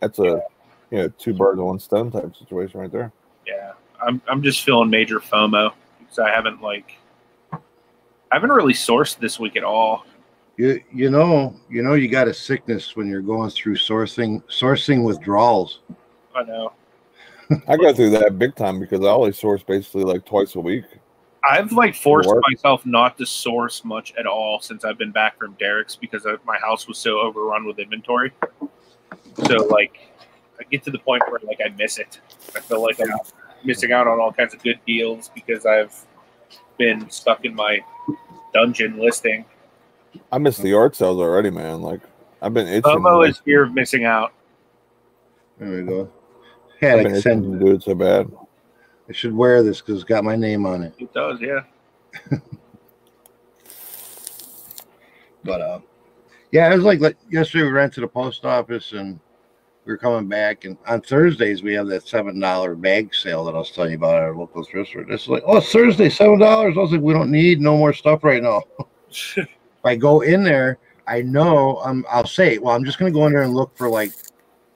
that's 0.00 0.18
a 0.18 0.42
you 0.90 0.98
know 0.98 1.08
two 1.18 1.34
birds 1.34 1.58
with 1.58 1.66
one 1.66 1.78
stone 1.78 2.10
type 2.10 2.34
situation 2.36 2.80
right 2.80 2.90
there. 2.90 3.12
Yeah, 3.46 3.72
I'm 4.04 4.20
I'm 4.28 4.42
just 4.42 4.62
feeling 4.64 4.90
major 4.90 5.20
FOMO 5.20 5.72
because 5.98 6.18
I 6.18 6.30
haven't 6.30 6.60
like 6.60 6.96
I 7.52 7.58
haven't 8.32 8.50
really 8.50 8.74
sourced 8.74 9.18
this 9.18 9.38
week 9.38 9.56
at 9.56 9.64
all. 9.64 10.04
You 10.56 10.80
you 10.92 11.10
know 11.10 11.54
you 11.68 11.82
know 11.82 11.94
you 11.94 12.08
got 12.08 12.28
a 12.28 12.34
sickness 12.34 12.96
when 12.96 13.08
you're 13.08 13.22
going 13.22 13.50
through 13.50 13.76
sourcing 13.76 14.42
sourcing 14.44 15.04
withdrawals. 15.04 15.80
I 16.34 16.42
know. 16.44 16.72
I 17.66 17.76
go 17.76 17.92
through 17.92 18.10
that 18.10 18.38
big 18.38 18.54
time 18.54 18.78
because 18.78 19.00
I 19.00 19.08
only 19.08 19.32
source 19.32 19.62
basically 19.62 20.04
like 20.04 20.24
twice 20.24 20.54
a 20.54 20.60
week. 20.60 20.84
I've 21.42 21.72
like 21.72 21.94
forced 21.94 22.28
Work. 22.28 22.42
myself 22.48 22.84
not 22.84 23.16
to 23.18 23.26
source 23.26 23.84
much 23.84 24.12
at 24.18 24.26
all 24.26 24.60
since 24.60 24.84
I've 24.84 24.98
been 24.98 25.10
back 25.10 25.38
from 25.38 25.54
Derek's 25.54 25.96
because 25.96 26.26
I, 26.26 26.34
my 26.44 26.58
house 26.58 26.86
was 26.86 26.98
so 26.98 27.18
overrun 27.20 27.64
with 27.64 27.78
inventory. 27.78 28.32
So 29.46 29.56
like, 29.68 30.12
I 30.58 30.64
get 30.70 30.84
to 30.84 30.90
the 30.90 30.98
point 30.98 31.22
where 31.28 31.40
like 31.42 31.60
I 31.64 31.70
miss 31.70 31.98
it. 31.98 32.20
I 32.54 32.60
feel 32.60 32.82
like 32.82 33.00
I'm 33.00 33.18
missing 33.64 33.92
out 33.92 34.06
on 34.06 34.20
all 34.20 34.32
kinds 34.32 34.54
of 34.54 34.62
good 34.62 34.78
deals 34.86 35.30
because 35.34 35.64
I've 35.66 35.94
been 36.76 37.08
stuck 37.10 37.44
in 37.44 37.54
my 37.54 37.80
dungeon 38.52 38.98
listing. 38.98 39.44
I 40.30 40.38
miss 40.38 40.58
the 40.58 40.74
art 40.74 40.94
sales 40.94 41.18
already, 41.18 41.50
man. 41.50 41.80
Like 41.80 42.00
I've 42.42 42.54
been 42.54 42.68
itching. 42.68 42.82
FOMO 42.82 43.28
is 43.28 43.38
fear 43.38 43.64
of 43.64 43.72
missing 43.72 44.04
out. 44.04 44.32
There 45.58 45.70
we 45.70 45.82
go. 45.82 46.10
Had 46.80 47.00
I've 47.00 47.06
I 47.06 47.08
itching 47.10 47.20
send 47.20 47.52
to 47.52 47.58
do 47.58 47.72
it 47.72 47.82
so 47.82 47.94
bad. 47.94 48.30
I 49.08 49.12
should 49.12 49.34
wear 49.34 49.62
this 49.62 49.80
because 49.80 49.96
it's 49.96 50.04
got 50.04 50.24
my 50.24 50.36
name 50.36 50.66
on 50.66 50.82
it. 50.82 50.94
It 50.98 51.12
does, 51.12 51.40
yeah. 51.40 51.60
But 55.42 55.60
uh, 55.60 55.80
yeah, 56.52 56.70
it 56.70 56.76
was 56.76 56.84
like, 56.84 57.00
like 57.00 57.16
yesterday 57.30 57.64
we 57.64 57.70
ran 57.70 57.90
to 57.92 58.00
the 58.00 58.08
post 58.08 58.44
office 58.44 58.92
and 58.92 59.18
we 59.84 59.92
were 59.92 59.98
coming 59.98 60.28
back. 60.28 60.64
And 60.64 60.76
on 60.86 61.00
Thursdays 61.00 61.62
we 61.62 61.72
have 61.74 61.86
that 61.88 62.06
seven 62.06 62.38
dollar 62.38 62.74
bag 62.74 63.14
sale 63.14 63.44
that 63.44 63.54
I 63.54 63.58
was 63.58 63.70
telling 63.70 63.92
you 63.92 63.96
about 63.96 64.16
at 64.16 64.22
our 64.22 64.36
local 64.36 64.64
thrift 64.64 64.90
store. 64.90 65.10
It's 65.10 65.28
like, 65.28 65.42
oh, 65.46 65.58
it's 65.58 65.72
Thursday, 65.72 66.08
seven 66.10 66.38
dollars. 66.38 66.76
I 66.76 66.80
was 66.80 66.92
like, 66.92 67.00
we 67.00 67.12
don't 67.12 67.30
need 67.30 67.60
no 67.60 67.76
more 67.76 67.92
stuff 67.92 68.22
right 68.24 68.42
now. 68.42 68.62
if 69.36 69.48
I 69.84 69.96
go 69.96 70.20
in 70.20 70.44
there, 70.44 70.78
I 71.06 71.22
know 71.22 71.78
I'm. 71.78 72.04
I'll 72.08 72.26
say, 72.26 72.58
well, 72.58 72.74
I'm 72.74 72.84
just 72.84 72.98
gonna 72.98 73.10
go 73.10 73.26
in 73.26 73.32
there 73.32 73.42
and 73.42 73.54
look 73.54 73.76
for 73.76 73.88
like, 73.88 74.12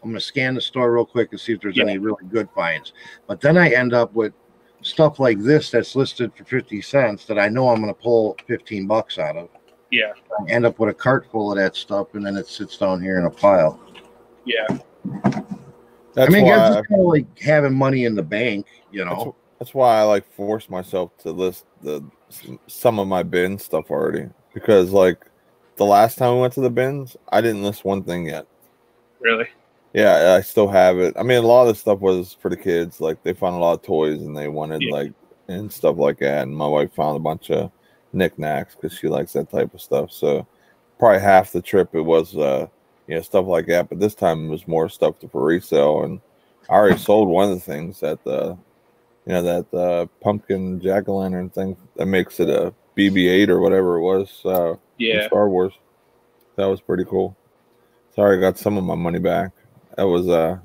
I'm 0.04 0.10
gonna 0.10 0.20
scan 0.20 0.54
the 0.54 0.60
store 0.60 0.92
real 0.92 1.06
quick 1.06 1.28
and 1.32 1.40
see 1.40 1.54
if 1.54 1.60
there's 1.62 1.76
Yeah. 1.76 1.84
any 1.84 1.98
really 1.98 2.22
good 2.30 2.48
finds. 2.54 2.92
But 3.26 3.40
then 3.40 3.56
I 3.56 3.70
end 3.70 3.94
up 3.94 4.12
with 4.12 4.34
stuff 4.82 5.18
like 5.18 5.38
this 5.40 5.70
that's 5.70 5.96
listed 5.96 6.30
for 6.36 6.44
fifty 6.44 6.82
cents 6.82 7.24
that 7.24 7.38
I 7.38 7.48
know 7.48 7.70
I'm 7.70 7.80
gonna 7.80 7.94
pull 7.94 8.36
fifteen 8.46 8.86
bucks 8.86 9.18
out 9.18 9.36
of. 9.36 9.48
Yeah, 9.90 10.12
I 10.46 10.50
end 10.50 10.66
up 10.66 10.78
with 10.78 10.90
a 10.90 10.94
cart 10.94 11.26
full 11.32 11.52
of 11.52 11.56
that 11.58 11.74
stuff, 11.74 12.14
and 12.14 12.26
then 12.26 12.36
it 12.36 12.46
sits 12.48 12.76
down 12.76 13.00
here 13.02 13.18
in 13.18 13.24
a 13.24 13.30
pile. 13.30 13.80
yeah. 14.44 14.66
That's 16.14 16.28
I 16.30 16.32
mean, 16.32 16.44
why. 16.46 16.66
it's 16.66 16.76
just 16.76 16.88
kind 16.88 17.00
of 17.00 17.06
like 17.06 17.38
having 17.40 17.74
money 17.74 18.04
in 18.04 18.14
the 18.14 18.22
bank, 18.22 18.66
you 18.92 19.04
That's, 19.04 19.24
know. 19.24 19.34
that's 19.58 19.74
why 19.74 19.98
I 19.98 20.02
like 20.02 20.30
force 20.32 20.68
myself 20.68 21.16
to 21.18 21.32
list 21.32 21.64
the 21.82 22.02
some 22.66 22.98
of 22.98 23.08
my 23.08 23.22
bin 23.22 23.58
stuff 23.58 23.90
already 23.90 24.28
because 24.52 24.90
like 24.92 25.24
the 25.76 25.84
last 25.84 26.18
time 26.18 26.34
we 26.34 26.40
went 26.42 26.52
to 26.54 26.60
the 26.60 26.70
bins, 26.70 27.16
I 27.32 27.40
didn't 27.40 27.62
list 27.64 27.84
one 27.84 28.02
thing 28.04 28.26
yet. 28.26 28.46
Really? 29.20 29.48
Yeah, 29.94 30.34
I 30.36 30.40
still 30.40 30.68
have 30.68 30.98
it. 30.98 31.14
I 31.16 31.22
mean, 31.22 31.38
a 31.38 31.46
lot 31.46 31.62
of 31.62 31.68
the 31.68 31.74
stuff 31.76 32.00
was 32.00 32.36
for 32.40 32.48
the 32.50 32.56
kids. 32.56 33.00
Like 33.00 33.22
they 33.22 33.32
found 33.32 33.54
a 33.56 33.58
lot 33.58 33.74
of 33.74 33.82
toys 33.82 34.20
and 34.22 34.36
they 34.36 34.48
wanted 34.48 34.82
Yeah. 34.82 34.92
like 34.92 35.12
and 35.48 35.72
stuff 35.72 35.96
like 35.96 36.18
that. 36.18 36.42
And 36.42 36.56
my 36.56 36.66
wife 36.66 36.92
found 36.94 37.16
a 37.16 37.20
bunch 37.20 37.50
of 37.50 37.70
knickknacks 38.12 38.74
because 38.74 38.96
she 38.98 39.08
likes 39.08 39.32
that 39.34 39.50
type 39.50 39.72
of 39.72 39.80
stuff. 39.80 40.10
So 40.12 40.46
probably 40.98 41.20
half 41.20 41.52
the 41.52 41.62
trip 41.62 41.94
it 41.94 42.00
was 42.00 42.36
uh 42.36 42.66
you 43.06 43.14
know 43.14 43.20
stuff 43.22 43.46
like 43.46 43.66
that. 43.66 43.88
But 43.88 44.00
this 44.00 44.14
time 44.16 44.46
it 44.46 44.50
was 44.50 44.66
more 44.66 44.88
stuff 44.88 45.18
to 45.20 45.28
for 45.28 45.44
resale. 45.44 46.02
And 46.02 46.20
I 46.68 46.72
already 46.74 46.98
sold 46.98 47.28
one 47.28 47.48
of 47.50 47.54
the 47.54 47.60
things 47.64 48.00
that 48.00 48.24
the 48.24 48.58
you 49.26 49.32
know 49.32 49.42
that 49.42 49.74
uh, 49.78 50.06
pumpkin 50.20 50.80
jack 50.80 51.08
o' 51.08 51.16
lantern 51.18 51.50
thing 51.50 51.76
that 51.96 52.06
makes 52.06 52.40
it 52.40 52.50
a 52.50 52.74
BB-8 52.96 53.48
or 53.48 53.60
whatever 53.60 53.96
it 53.96 54.02
was. 54.02 54.40
Uh, 54.44 54.74
Yeah. 54.98 55.26
Star 55.28 55.48
Wars. 55.48 55.72
That 56.56 56.66
was 56.66 56.80
pretty 56.80 57.04
cool. 57.04 57.36
Sorry, 58.14 58.36
I 58.36 58.40
got 58.40 58.58
some 58.58 58.76
of 58.76 58.84
my 58.84 58.94
money 58.94 59.18
back. 59.18 59.52
That 59.96 60.06
was 60.06 60.28
uh 60.28 60.58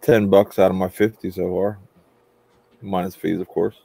ten 0.00 0.28
bucks 0.28 0.58
out 0.58 0.70
of 0.70 0.76
my 0.76 0.88
fifty 0.88 1.30
so 1.30 1.48
far. 1.48 1.78
minus 2.80 3.14
fees, 3.14 3.40
of 3.40 3.48
course. 3.48 3.76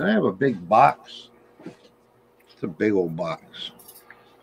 I 0.00 0.10
have 0.10 0.24
a 0.24 0.32
big 0.32 0.68
box. 0.68 1.28
It's 1.64 2.62
a 2.62 2.66
big 2.66 2.92
old 2.92 3.16
box. 3.16 3.70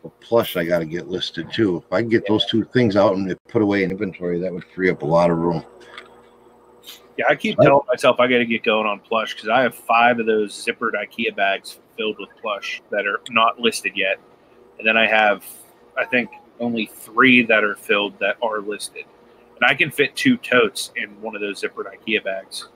A 0.05 0.09
plush 0.09 0.55
I 0.55 0.63
got 0.63 0.79
to 0.79 0.85
get 0.85 1.09
listed 1.09 1.51
too. 1.51 1.77
If 1.77 1.91
I 1.91 2.01
can 2.01 2.09
get 2.09 2.25
those 2.27 2.45
two 2.45 2.63
things 2.63 2.95
out 2.95 3.15
and 3.15 3.35
put 3.49 3.61
away 3.61 3.83
in 3.83 3.91
inventory, 3.91 4.39
that 4.39 4.51
would 4.51 4.63
free 4.63 4.89
up 4.89 5.01
a 5.01 5.05
lot 5.05 5.29
of 5.29 5.37
room. 5.37 5.63
Yeah, 7.17 7.25
I 7.29 7.35
keep 7.35 7.57
telling 7.57 7.85
myself 7.87 8.19
I 8.19 8.27
got 8.27 8.37
to 8.37 8.45
get 8.45 8.63
going 8.63 8.87
on 8.87 8.99
plush 9.01 9.35
because 9.35 9.49
I 9.49 9.61
have 9.61 9.75
five 9.75 10.19
of 10.19 10.25
those 10.25 10.53
zippered 10.53 10.93
IKEA 10.93 11.35
bags 11.35 11.79
filled 11.97 12.15
with 12.17 12.29
plush 12.41 12.81
that 12.89 13.05
are 13.05 13.19
not 13.29 13.59
listed 13.59 13.91
yet, 13.95 14.17
and 14.79 14.87
then 14.87 14.97
I 14.97 15.05
have, 15.05 15.45
I 15.97 16.05
think, 16.05 16.29
only 16.61 16.85
three 16.85 17.43
that 17.43 17.63
are 17.63 17.75
filled 17.75 18.17
that 18.19 18.37
are 18.41 18.59
listed, 18.59 19.05
and 19.55 19.69
I 19.69 19.73
can 19.73 19.91
fit 19.91 20.15
two 20.15 20.37
totes 20.37 20.91
in 20.95 21.09
one 21.21 21.35
of 21.35 21.41
those 21.41 21.61
zippered 21.61 21.85
IKEA 21.93 22.23
bags. 22.23 22.69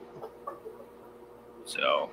So 1.64 2.10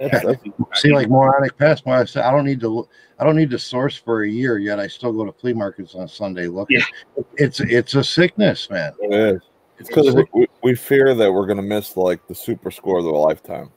yeah, 0.00 0.32
see, 0.74 0.92
like 0.92 1.08
moronic 1.08 1.56
pest. 1.58 1.84
When 1.84 1.98
I 1.98 2.04
said 2.04 2.24
I 2.24 2.30
don't 2.30 2.46
need 2.46 2.60
to, 2.60 2.88
I 3.18 3.24
don't 3.24 3.36
need 3.36 3.50
to 3.50 3.58
source 3.58 3.96
for 3.96 4.22
a 4.22 4.28
year 4.28 4.58
yet. 4.58 4.80
I 4.80 4.86
still 4.86 5.12
go 5.12 5.26
to 5.26 5.32
flea 5.32 5.52
markets 5.52 5.94
on 5.94 6.08
Sunday 6.08 6.46
looking. 6.46 6.78
Yeah. 6.78 7.24
It's 7.36 7.60
it's 7.60 7.94
a 7.94 8.02
sickness, 8.02 8.70
man. 8.70 8.92
It 9.00 9.12
is. 9.12 9.42
It's 9.78 9.88
because 9.88 10.14
we, 10.14 10.46
we, 10.62 10.74
fear 10.74 11.14
that 11.14 11.32
we're 11.32 11.46
gonna 11.46 11.62
miss 11.62 11.96
like 11.96 12.26
the 12.28 12.34
super 12.34 12.70
score 12.70 12.98
of 12.98 13.04
the 13.04 13.10
lifetime. 13.10 13.70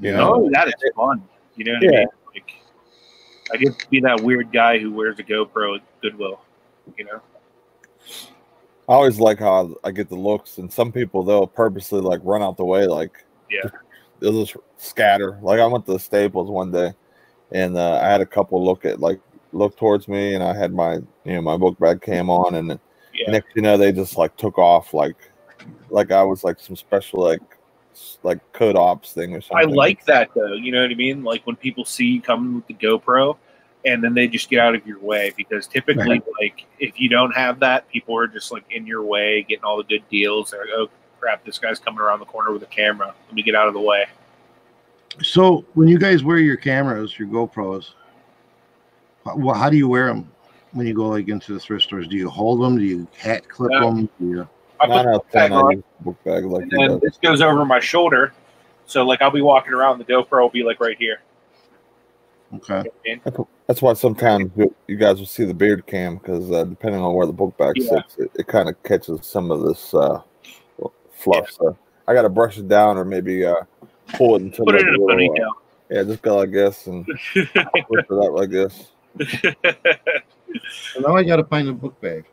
You 0.00 0.12
know, 0.12 0.34
oh, 0.34 0.50
that 0.52 0.68
is 0.68 0.74
fun. 0.94 1.22
You 1.56 1.64
know 1.64 1.72
what 1.74 1.82
yeah. 1.82 1.90
I 1.90 1.98
mean? 1.98 2.08
Like, 2.34 2.52
I 3.52 3.56
get 3.56 3.78
to 3.78 3.88
be 3.88 4.00
that 4.00 4.20
weird 4.20 4.52
guy 4.52 4.78
who 4.78 4.92
wears 4.92 5.18
a 5.18 5.22
GoPro 5.22 5.76
at 5.76 6.00
Goodwill. 6.02 6.40
You 6.96 7.04
know. 7.04 7.20
I 8.88 8.92
always 8.92 9.18
like 9.18 9.40
how 9.40 9.74
I 9.82 9.90
get 9.90 10.08
the 10.08 10.16
looks, 10.16 10.58
and 10.58 10.72
some 10.72 10.92
people 10.92 11.24
they'll 11.24 11.46
purposely 11.46 12.00
like 12.00 12.20
run 12.22 12.42
out 12.42 12.56
the 12.56 12.64
way, 12.64 12.86
like 12.86 13.24
yeah, 13.50 13.68
they'll 14.20 14.44
just 14.44 14.56
scatter. 14.76 15.38
Like 15.42 15.60
I 15.60 15.66
went 15.66 15.86
to 15.86 15.98
Staples 15.98 16.48
one 16.48 16.70
day, 16.70 16.92
and 17.52 17.76
uh, 17.76 18.00
I 18.02 18.08
had 18.08 18.20
a 18.20 18.26
couple 18.26 18.64
look 18.64 18.84
at 18.84 19.00
like 19.00 19.20
look 19.52 19.76
towards 19.76 20.06
me, 20.06 20.34
and 20.34 20.42
I 20.42 20.56
had 20.56 20.72
my 20.72 20.94
you 20.94 21.34
know 21.34 21.42
my 21.42 21.56
book 21.56 21.78
bag 21.78 22.00
cam 22.00 22.30
on, 22.30 22.54
and 22.54 22.78
yeah. 23.12 23.30
next 23.30 23.48
you 23.56 23.62
know 23.62 23.76
they 23.76 23.90
just 23.90 24.16
like 24.16 24.36
took 24.36 24.56
off 24.56 24.94
like 24.94 25.16
like 25.90 26.12
I 26.12 26.22
was 26.22 26.44
like 26.44 26.60
some 26.60 26.76
special 26.76 27.24
like 27.24 27.40
like 28.22 28.40
code 28.52 28.76
ops 28.76 29.12
thing 29.12 29.34
or 29.34 29.40
something. 29.40 29.68
I 29.68 29.72
like 29.72 30.04
that 30.04 30.30
though. 30.34 30.52
You 30.52 30.72
know 30.72 30.82
what 30.82 30.90
I 30.90 30.94
mean? 30.94 31.24
Like 31.24 31.46
when 31.46 31.56
people 31.56 31.84
see 31.84 32.06
you 32.06 32.20
coming 32.20 32.54
with 32.54 32.66
the 32.66 32.74
GoPro, 32.74 33.36
and 33.86 34.02
then 34.02 34.12
they 34.14 34.26
just 34.26 34.50
get 34.50 34.58
out 34.58 34.74
of 34.74 34.84
your 34.86 34.98
way 34.98 35.32
because 35.36 35.66
typically, 35.66 36.08
right. 36.08 36.24
like 36.40 36.66
if 36.80 37.00
you 37.00 37.08
don't 37.08 37.34
have 37.34 37.60
that, 37.60 37.88
people 37.88 38.18
are 38.18 38.26
just 38.26 38.50
like 38.50 38.64
in 38.70 38.84
your 38.84 39.04
way, 39.04 39.46
getting 39.48 39.64
all 39.64 39.76
the 39.76 39.84
good 39.84 40.06
deals. 40.10 40.50
They're 40.50 40.60
like, 40.60 40.70
oh 40.74 40.88
crap, 41.20 41.44
this 41.44 41.58
guy's 41.58 41.78
coming 41.78 42.00
around 42.00 42.18
the 42.18 42.26
corner 42.26 42.52
with 42.52 42.62
a 42.64 42.66
camera. 42.66 43.14
Let 43.26 43.34
me 43.34 43.42
get 43.42 43.54
out 43.54 43.68
of 43.68 43.74
the 43.74 43.80
way. 43.80 44.06
So 45.22 45.64
when 45.74 45.88
you 45.88 45.98
guys 45.98 46.24
wear 46.24 46.38
your 46.38 46.56
cameras, 46.56 47.16
your 47.16 47.28
GoPros, 47.28 47.92
how, 49.24 49.54
how 49.54 49.70
do 49.70 49.76
you 49.76 49.88
wear 49.88 50.08
them 50.08 50.30
when 50.72 50.86
you 50.86 50.92
go 50.92 51.08
like 51.08 51.28
into 51.28 51.54
the 51.54 51.60
thrift 51.60 51.84
stores? 51.84 52.08
Do 52.08 52.16
you 52.16 52.28
hold 52.28 52.60
them? 52.60 52.76
Do 52.76 52.84
you 52.84 53.06
hat 53.16 53.48
clip 53.48 53.70
uh, 53.70 53.74
yeah. 53.76 53.80
them? 53.80 54.10
Do 54.20 54.28
you... 54.28 54.48
I 54.78 54.86
put 54.88 55.04
the 55.04 55.22
bag 55.32 55.52
on, 55.52 55.82
book 56.00 56.22
bag 56.24 56.44
like 56.44 56.64
and 56.64 56.72
then 56.72 57.00
this 57.02 57.16
goes 57.16 57.40
over 57.40 57.64
my 57.64 57.80
shoulder. 57.80 58.34
So 58.84 59.06
like 59.06 59.22
I'll 59.22 59.30
be 59.30 59.40
walking 59.40 59.72
around, 59.72 59.98
the 59.98 60.04
GoPro 60.04 60.42
will 60.42 60.50
be 60.50 60.64
like 60.64 60.80
right 60.80 60.98
here. 60.98 61.20
Okay. 62.54 62.84
That's 63.66 63.82
why 63.82 63.94
sometimes 63.94 64.50
you 64.86 64.96
guys 64.96 65.18
will 65.18 65.26
see 65.26 65.44
the 65.44 65.54
beard 65.54 65.86
cam 65.86 66.16
because 66.16 66.50
uh, 66.50 66.64
depending 66.64 67.00
on 67.00 67.14
where 67.14 67.26
the 67.26 67.32
book 67.32 67.56
bag 67.56 67.74
yeah. 67.76 67.88
sits, 67.88 68.16
it, 68.18 68.30
it 68.36 68.46
kind 68.46 68.68
of 68.68 68.80
catches 68.84 69.26
some 69.26 69.50
of 69.50 69.62
this 69.62 69.92
uh, 69.94 70.20
fluff. 71.10 71.46
Yeah. 71.48 71.56
So 71.58 71.78
I 72.06 72.14
got 72.14 72.22
to 72.22 72.28
brush 72.28 72.58
it 72.58 72.68
down 72.68 72.96
or 72.96 73.04
maybe 73.04 73.44
uh, 73.44 73.62
pull 74.14 74.36
it 74.36 74.42
until 74.42 74.64
put 74.66 74.76
it 74.76 74.82
in 74.82 74.94
a 74.94 74.98
ponytail. 74.98 75.48
Uh, 75.48 75.52
yeah, 75.90 76.02
just 76.04 76.22
go 76.22 76.36
like 76.36 76.52
this 76.52 76.86
and 76.86 77.06
push 77.34 77.46
it 77.46 77.56
up 78.10 78.32
like 78.32 78.50
this. 78.50 78.92
so 80.94 81.00
now 81.00 81.16
I 81.16 81.24
got 81.24 81.36
to 81.36 81.44
find 81.44 81.68
a 81.68 81.72
book 81.72 82.00
bag. 82.00 82.24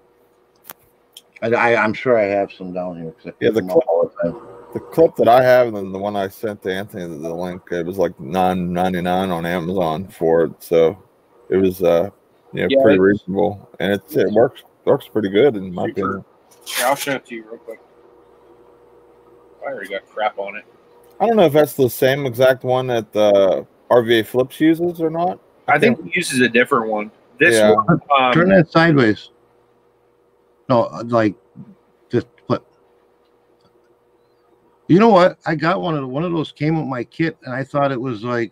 I, 1.41 1.73
am 1.73 1.93
sure 1.93 2.17
I 2.17 2.23
have 2.23 2.53
some 2.53 2.71
down 2.71 3.01
here. 3.01 3.33
yeah, 3.41 3.49
the 3.49 3.61
clip, 3.61 4.41
the, 4.73 4.79
the 4.79 4.85
clip 4.85 5.15
that 5.17 5.27
I 5.27 5.43
have 5.43 5.73
and 5.73 5.93
the 5.93 5.99
one 5.99 6.15
I 6.15 6.27
sent 6.27 6.63
to 6.63 6.73
Anthony, 6.73 7.05
the 7.05 7.33
link, 7.33 7.61
it 7.71 7.85
was 7.85 7.97
like 7.97 8.19
nine 8.19 8.73
ninety 8.73 9.01
nine 9.01 9.29
on 9.29 9.45
Amazon 9.45 10.07
for 10.07 10.43
it. 10.43 10.63
So 10.63 11.01
it 11.49 11.57
was 11.57 11.81
uh 11.81 12.09
you 12.53 12.61
know, 12.61 12.67
yeah, 12.69 12.83
pretty 12.83 12.99
reasonable, 12.99 13.69
and 13.79 13.93
it 13.93 14.01
it 14.15 14.31
works 14.31 14.63
works 14.85 15.07
pretty 15.07 15.29
good 15.29 15.55
in 15.55 15.73
my 15.73 15.87
opinion. 15.87 16.23
Yeah, 16.79 16.89
I'll 16.89 16.95
show 16.95 17.13
it 17.13 17.25
to 17.27 17.35
you 17.35 17.45
real 17.45 17.57
quick. 17.57 17.79
I 19.61 19.71
already 19.71 19.89
got 19.89 20.07
crap 20.07 20.37
on 20.37 20.57
it. 20.57 20.65
I 21.19 21.27
don't 21.27 21.37
know 21.37 21.45
if 21.45 21.53
that's 21.53 21.73
the 21.73 21.89
same 21.89 22.25
exact 22.25 22.63
one 22.63 22.87
that 22.87 23.11
the 23.13 23.65
RVA 23.89 24.25
Flips 24.25 24.59
uses 24.59 24.99
or 24.99 25.09
not. 25.09 25.39
I, 25.67 25.73
I 25.73 25.79
think, 25.79 25.97
think, 25.97 26.11
he 26.11 26.19
uses 26.19 26.41
a 26.41 26.49
different 26.49 26.87
one. 26.87 27.11
This 27.39 27.55
yeah. 27.55 27.71
one, 27.71 28.01
um, 28.17 28.33
turn 28.33 28.49
that 28.49 28.71
sideways. 28.71 29.29
No, 30.69 30.81
like 31.05 31.35
just 32.09 32.27
flip. 32.45 32.65
You 34.87 34.99
know 34.99 35.09
what? 35.09 35.39
I 35.45 35.55
got 35.55 35.81
one 35.81 35.95
of 35.95 36.07
one 36.09 36.23
of 36.23 36.31
those 36.31 36.51
came 36.51 36.77
with 36.77 36.87
my 36.87 37.03
kit, 37.03 37.37
and 37.43 37.53
I 37.53 37.63
thought 37.63 37.91
it 37.91 38.01
was 38.01 38.23
like 38.23 38.51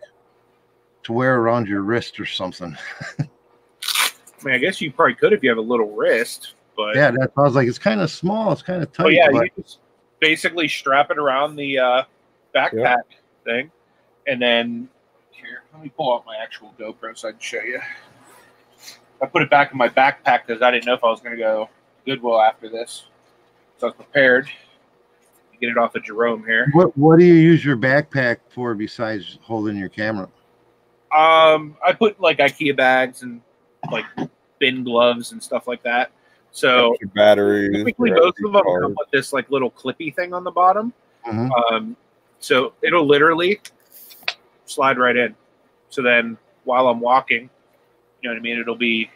to 1.04 1.12
wear 1.12 1.36
around 1.36 1.68
your 1.68 1.82
wrist 1.82 2.18
or 2.18 2.26
something. 2.26 2.76
I 3.20 4.44
mean, 4.44 4.54
I 4.54 4.58
guess 4.58 4.80
you 4.80 4.92
probably 4.92 5.14
could 5.14 5.32
if 5.32 5.42
you 5.42 5.50
have 5.50 5.58
a 5.58 5.62
little 5.62 5.90
wrist, 5.90 6.54
but 6.76 6.96
yeah, 6.96 7.10
that 7.10 7.32
I 7.36 7.40
was 7.42 7.54
like, 7.54 7.68
it's 7.68 7.78
kind 7.78 8.00
of 8.00 8.10
small, 8.10 8.52
it's 8.52 8.62
kind 8.62 8.82
of 8.82 8.92
tight. 8.92 9.06
Oh 9.06 9.08
yeah, 9.08 9.28
but... 9.30 9.44
you 9.44 9.62
just 9.62 9.78
basically 10.20 10.68
strap 10.68 11.10
it 11.10 11.18
around 11.18 11.56
the 11.56 11.78
uh, 11.78 12.02
backpack 12.54 13.02
thing, 13.44 13.70
and 14.26 14.40
then 14.40 14.88
here, 15.30 15.62
let 15.72 15.82
me 15.82 15.90
pull 15.96 16.14
out 16.14 16.24
my 16.24 16.36
actual 16.36 16.74
GoPro 16.78 17.16
so 17.16 17.28
I 17.28 17.32
can 17.32 17.40
show 17.40 17.60
you. 17.60 17.80
I 19.20 19.26
put 19.26 19.42
it 19.42 19.50
back 19.50 19.70
in 19.70 19.78
my 19.78 19.88
backpack 19.88 20.46
because 20.46 20.62
I 20.62 20.70
didn't 20.70 20.86
know 20.86 20.94
if 20.94 21.04
I 21.04 21.08
was 21.08 21.20
going 21.20 21.36
to 21.36 21.42
go 21.42 21.68
Goodwill 22.04 22.40
after 22.40 22.68
this, 22.68 23.04
so 23.78 23.86
I 23.86 23.90
was 23.90 23.96
prepared. 23.96 24.48
Get 25.62 25.70
it 25.70 25.78
off 25.78 25.94
of 25.94 26.02
Jerome 26.02 26.44
here. 26.44 26.68
What 26.72 26.96
What 26.98 27.20
do 27.20 27.24
you 27.24 27.34
use 27.34 27.64
your 27.64 27.76
backpack 27.76 28.38
for 28.48 28.74
besides 28.74 29.38
holding 29.42 29.76
your 29.76 29.88
camera? 29.88 30.28
Um, 31.16 31.76
I 31.86 31.92
put 31.92 32.20
like 32.20 32.38
IKEA 32.38 32.76
bags 32.76 33.22
and 33.22 33.40
like 33.92 34.04
bin 34.58 34.82
gloves 34.82 35.30
and 35.30 35.40
stuff 35.40 35.68
like 35.68 35.80
that. 35.84 36.10
So 36.50 36.96
batteries. 37.14 37.76
Typically, 37.76 38.10
both 38.10 38.34
of 38.44 38.52
them 38.52 38.62
come 38.64 38.96
with 38.98 39.08
this 39.12 39.32
like 39.32 39.48
little 39.52 39.70
clippy 39.70 40.12
thing 40.12 40.34
on 40.34 40.42
the 40.42 40.50
bottom. 40.50 40.92
Mm-hmm. 41.24 41.52
Um, 41.52 41.96
so 42.40 42.72
it'll 42.82 43.06
literally 43.06 43.60
slide 44.64 44.98
right 44.98 45.16
in. 45.16 45.36
So 45.90 46.02
then 46.02 46.38
while 46.64 46.88
I'm 46.88 46.98
walking, 46.98 47.48
you 48.20 48.28
know 48.28 48.34
what 48.34 48.38
I 48.38 48.42
mean? 48.42 48.58
It'll 48.58 48.74
be 48.74 49.08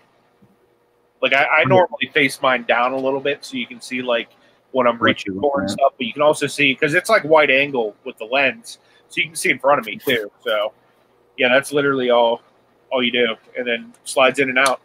like 1.21 1.33
I, 1.33 1.45
I 1.45 1.65
normally 1.65 2.09
face 2.15 2.41
mine 2.41 2.67
down 2.69 2.93
a 2.93 2.97
little 2.97 3.19
bit 3.19 3.45
so 3.45 3.57
you 3.57 3.67
can 3.67 3.81
see 3.81 4.01
like 4.01 4.29
what 4.77 4.87
I'm 4.87 4.99
reaching 4.99 5.41
for 5.41 5.63
and 5.63 5.71
stuff, 5.71 5.95
but 5.97 6.07
you 6.07 6.13
can 6.13 6.21
also 6.21 6.47
see 6.47 6.75
because 6.75 6.93
it's 6.93 7.09
like 7.09 7.25
wide 7.25 7.51
angle 7.51 7.97
with 8.05 8.19
the 8.19 8.27
lens, 8.27 8.79
so 9.09 9.23
you 9.23 9.29
can 9.29 9.35
see 9.35 9.51
in 9.51 9.59
front 9.59 9.81
of 9.81 9.87
me 9.87 9.97
too. 9.97 10.31
So 10.45 10.75
yeah, 11.39 11.49
that's 11.49 11.73
literally 11.73 12.11
all 12.11 12.43
all 12.93 13.03
you 13.03 13.11
do, 13.11 13.35
and 13.57 13.67
then 13.67 13.95
slides 14.05 14.39
in 14.39 14.51
and 14.51 14.59
out 14.59 14.83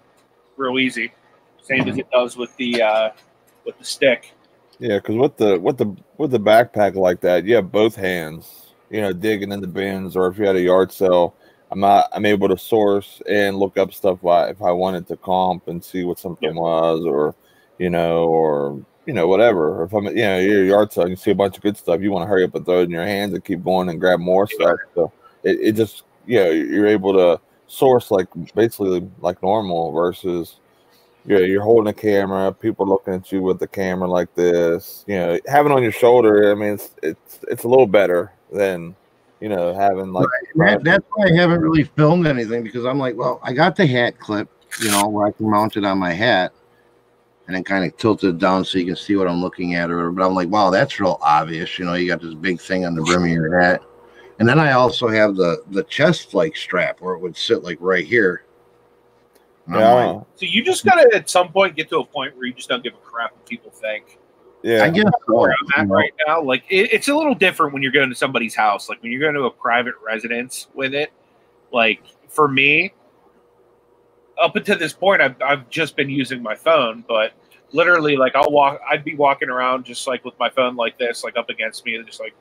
real 0.56 0.80
easy, 0.80 1.12
same 1.62 1.90
as 1.90 1.98
it 1.98 2.10
does 2.10 2.38
with 2.38 2.56
the 2.56 2.82
uh, 2.82 3.10
with 3.66 3.78
the 3.80 3.84
stick. 3.84 4.32
Yeah, 4.80 4.96
because 4.96 5.18
with 5.18 5.36
the 5.36 5.60
with 5.60 5.78
the 5.78 5.94
with 6.18 6.32
the 6.32 6.40
backpack 6.40 6.96
like 6.96 7.20
that, 7.22 7.44
you 7.44 7.56
have 7.56 7.70
both 7.70 7.94
hands, 7.94 8.74
you 8.90 9.02
know, 9.02 9.12
digging 9.12 9.52
in 9.52 9.60
the 9.60 9.68
bins, 9.68 10.16
or 10.16 10.28
if 10.28 10.38
you 10.38 10.46
had 10.46 10.56
a 10.56 10.62
yard 10.62 10.94
sale, 10.94 11.36
I'm 11.70 11.82
not, 11.82 12.08
I'm 12.14 12.26
able 12.26 12.48
to 12.48 12.58
source 12.58 13.22
and 13.30 13.58
look 13.58 13.78
up 13.78 13.94
stuff 13.94 14.20
if 14.24 14.62
I 14.62 14.72
wanted 14.72 15.06
to 15.10 15.18
comp 15.18 15.68
and 15.68 15.84
see 15.84 16.06
what 16.06 16.18
something 16.18 16.56
was, 16.56 17.04
or 17.06 17.36
you 17.78 17.90
know, 17.90 18.24
or 18.24 18.86
you 19.06 19.14
know, 19.14 19.28
whatever. 19.28 19.84
If 19.84 19.94
I'm, 19.94 20.06
you 20.06 20.16
know, 20.16 20.40
you're 20.40 20.64
a 20.64 20.68
yard 20.68 20.94
sale, 20.94 21.08
you 21.08 21.16
see 21.16 21.32
a 21.32 21.36
bunch 21.36 21.58
of 21.58 21.64
good 21.64 21.78
stuff, 21.78 22.02
you 22.02 22.12
want 22.12 22.24
to 22.24 22.28
hurry 22.28 22.44
up 22.44 22.56
and 22.56 22.66
throw 22.66 22.82
it 22.82 22.84
in 22.84 22.92
your 22.92 23.06
hands 23.06 23.34
and 23.34 23.44
keep 23.44 23.64
going 23.64 23.90
and 23.90 24.00
grab 24.00 24.20
more 24.20 24.48
stuff. 24.48 24.80
So 24.96 25.12
it, 25.44 25.60
it 25.62 25.72
just, 25.74 26.04
yeah, 26.28 26.50
you're 26.50 26.88
able 26.88 27.14
to 27.14 27.42
source 27.68 28.12
like 28.12 28.28
basically 28.54 29.10
like 29.22 29.42
normal 29.42 29.92
versus 29.92 30.58
yeah, 31.26 31.40
you're 31.40 31.62
holding 31.62 31.90
a 31.90 31.94
camera, 31.94 32.52
people 32.52 32.88
looking 32.88 33.14
at 33.14 33.32
you 33.32 33.42
with 33.42 33.60
the 33.60 33.68
camera 33.68 34.08
like 34.08 34.34
this. 34.34 35.04
You 35.08 35.16
know, 35.16 35.40
having 35.48 35.72
on 35.72 35.84
your 35.84 35.92
shoulder, 35.92 36.52
I 36.52 36.56
mean, 36.56 36.74
it's 36.74 36.92
it's 37.04 37.40
it's 37.48 37.64
a 37.64 37.68
little 37.68 37.88
better 37.88 38.34
than 38.52 38.96
you 39.40 39.50
know 39.50 39.74
having 39.74 40.14
like. 40.14 40.28
Right. 40.56 40.78
That, 40.78 40.84
that's 40.84 41.06
why 41.14 41.28
I 41.28 41.36
haven't 41.36 41.62
really 41.62 41.84
filmed 41.84 42.26
anything 42.26 42.64
because 42.64 42.86
I'm 42.86 42.98
like, 42.98 43.16
well, 43.16 43.40
I 43.44 43.54
got 43.54 43.76
the 43.76 43.86
hat 43.86 44.20
clip, 44.20 44.50
you 44.82 44.90
know, 44.90 45.08
where 45.08 45.28
I 45.28 45.32
can 45.32 45.50
mount 45.50 45.78
it 45.78 45.86
on 45.86 46.00
my 46.00 46.12
hat, 46.12 46.54
and 47.52 47.56
then 47.56 47.64
kind 47.64 47.86
of 47.86 47.96
tilt 47.98 48.24
it 48.24 48.38
down 48.38 48.64
so 48.64 48.78
you 48.78 48.86
can 48.86 48.96
see 48.96 49.16
what 49.16 49.28
I'm 49.28 49.42
looking 49.42 49.76
at, 49.76 49.92
or 49.92 50.12
but 50.12 50.26
I'm 50.26 50.34
like, 50.34 50.50
wow, 50.50 50.70
that's 50.70 51.00
real 51.00 51.20
obvious. 51.22 51.78
You 51.78 51.86
know, 51.86 51.94
you 51.94 52.08
got 52.08 52.22
this 52.22 52.34
big 52.34 52.60
thing 52.60 52.86
on 52.86 52.96
the 52.96 53.02
brim 53.02 53.24
of 53.24 53.30
your 53.30 53.60
hat, 53.60 53.82
and 54.40 54.48
then 54.48 54.60
I 54.60 54.72
also 54.74 55.08
have 55.08 55.36
the 55.36 55.64
the 55.72 55.84
chest 55.84 56.34
like 56.34 56.56
strap 56.56 57.02
where 57.02 57.14
it 57.14 57.20
would 57.20 57.38
sit 57.38 57.64
like 57.64 57.78
right 57.80 58.06
here 58.06 58.44
yeah. 59.70 60.22
So 60.36 60.46
you 60.46 60.64
just 60.64 60.86
gotta 60.86 61.10
at 61.14 61.30
some 61.30 61.52
point 61.52 61.76
get 61.76 61.90
to 61.90 62.00
a 62.00 62.06
point 62.06 62.36
where 62.36 62.46
you 62.46 62.54
just 62.54 62.70
don't 62.70 62.84
give 62.84 62.94
a 62.94 62.98
crap 62.98 63.32
what 63.34 63.46
people 63.46 63.72
think. 63.72 64.18
Yeah, 64.64 64.84
I 64.84 64.90
guess 64.90 65.06
so. 65.28 65.34
where 65.34 65.54
I'm 65.76 65.82
at 65.82 65.90
right 65.90 66.14
now. 66.28 66.42
Like 66.42 66.64
it, 66.70 66.94
it's 66.94 67.08
a 67.08 67.16
little 67.16 67.36
different 67.36 67.74
when 67.74 67.82
you're 67.82 67.92
going 67.92 68.10
to 68.10 68.16
somebody's 68.16 68.56
house. 68.56 68.90
Like 68.90 69.02
when 69.02 69.12
you're 69.12 69.22
going 69.22 69.36
to 69.36 69.44
a 69.44 69.52
private 69.52 69.96
residence 70.06 70.68
with 70.74 70.94
it. 70.94 71.12
Like 71.72 72.04
for 72.28 72.48
me, 72.48 72.94
up 74.42 74.56
until 74.56 74.78
this 74.78 74.94
point, 74.94 75.22
I've 75.22 75.42
I've 75.42 75.70
just 75.70 75.96
been 75.96 76.10
using 76.10 76.44
my 76.44 76.56
phone, 76.56 77.04
but 77.08 77.34
literally, 77.74 78.18
like 78.18 78.36
I'll 78.36 78.52
walk, 78.52 78.82
I'd 78.90 79.04
be 79.04 79.16
walking 79.16 79.50
around 79.50 79.86
just 79.86 80.08
like 80.08 80.24
with 80.26 80.38
my 80.40 80.50
phone 80.50 80.76
like 80.76 80.98
this, 80.98 81.24
like 81.24 81.38
up 81.38 81.50
against 81.50 81.86
me, 81.86 81.96
and 81.96 82.06
just 82.06 82.20
like, 82.20 82.34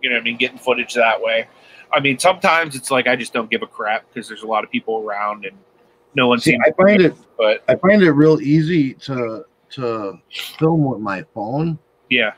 you 0.00 0.10
know, 0.10 0.16
I 0.16 0.20
mean, 0.20 0.36
getting 0.36 0.58
footage 0.58 0.94
that 0.94 1.20
way. 1.20 1.48
I 1.92 2.00
mean, 2.00 2.18
sometimes 2.18 2.74
it's 2.74 2.90
like 2.90 3.06
I 3.06 3.16
just 3.16 3.32
don't 3.32 3.50
give 3.50 3.62
a 3.62 3.66
crap 3.66 4.06
because 4.08 4.28
there's 4.28 4.42
a 4.42 4.46
lot 4.46 4.64
of 4.64 4.70
people 4.70 4.98
around 4.98 5.44
and 5.44 5.56
no 6.14 6.28
one 6.28 6.40
See. 6.40 6.58
I 6.64 6.70
find 6.72 7.00
it 7.00 7.14
but 7.36 7.62
I 7.68 7.74
find 7.76 8.02
it 8.02 8.12
real 8.12 8.40
easy 8.40 8.94
to 8.94 9.44
to 9.70 10.18
film 10.58 10.84
with 10.84 11.00
my 11.00 11.24
phone. 11.34 11.78
yeah, 12.10 12.32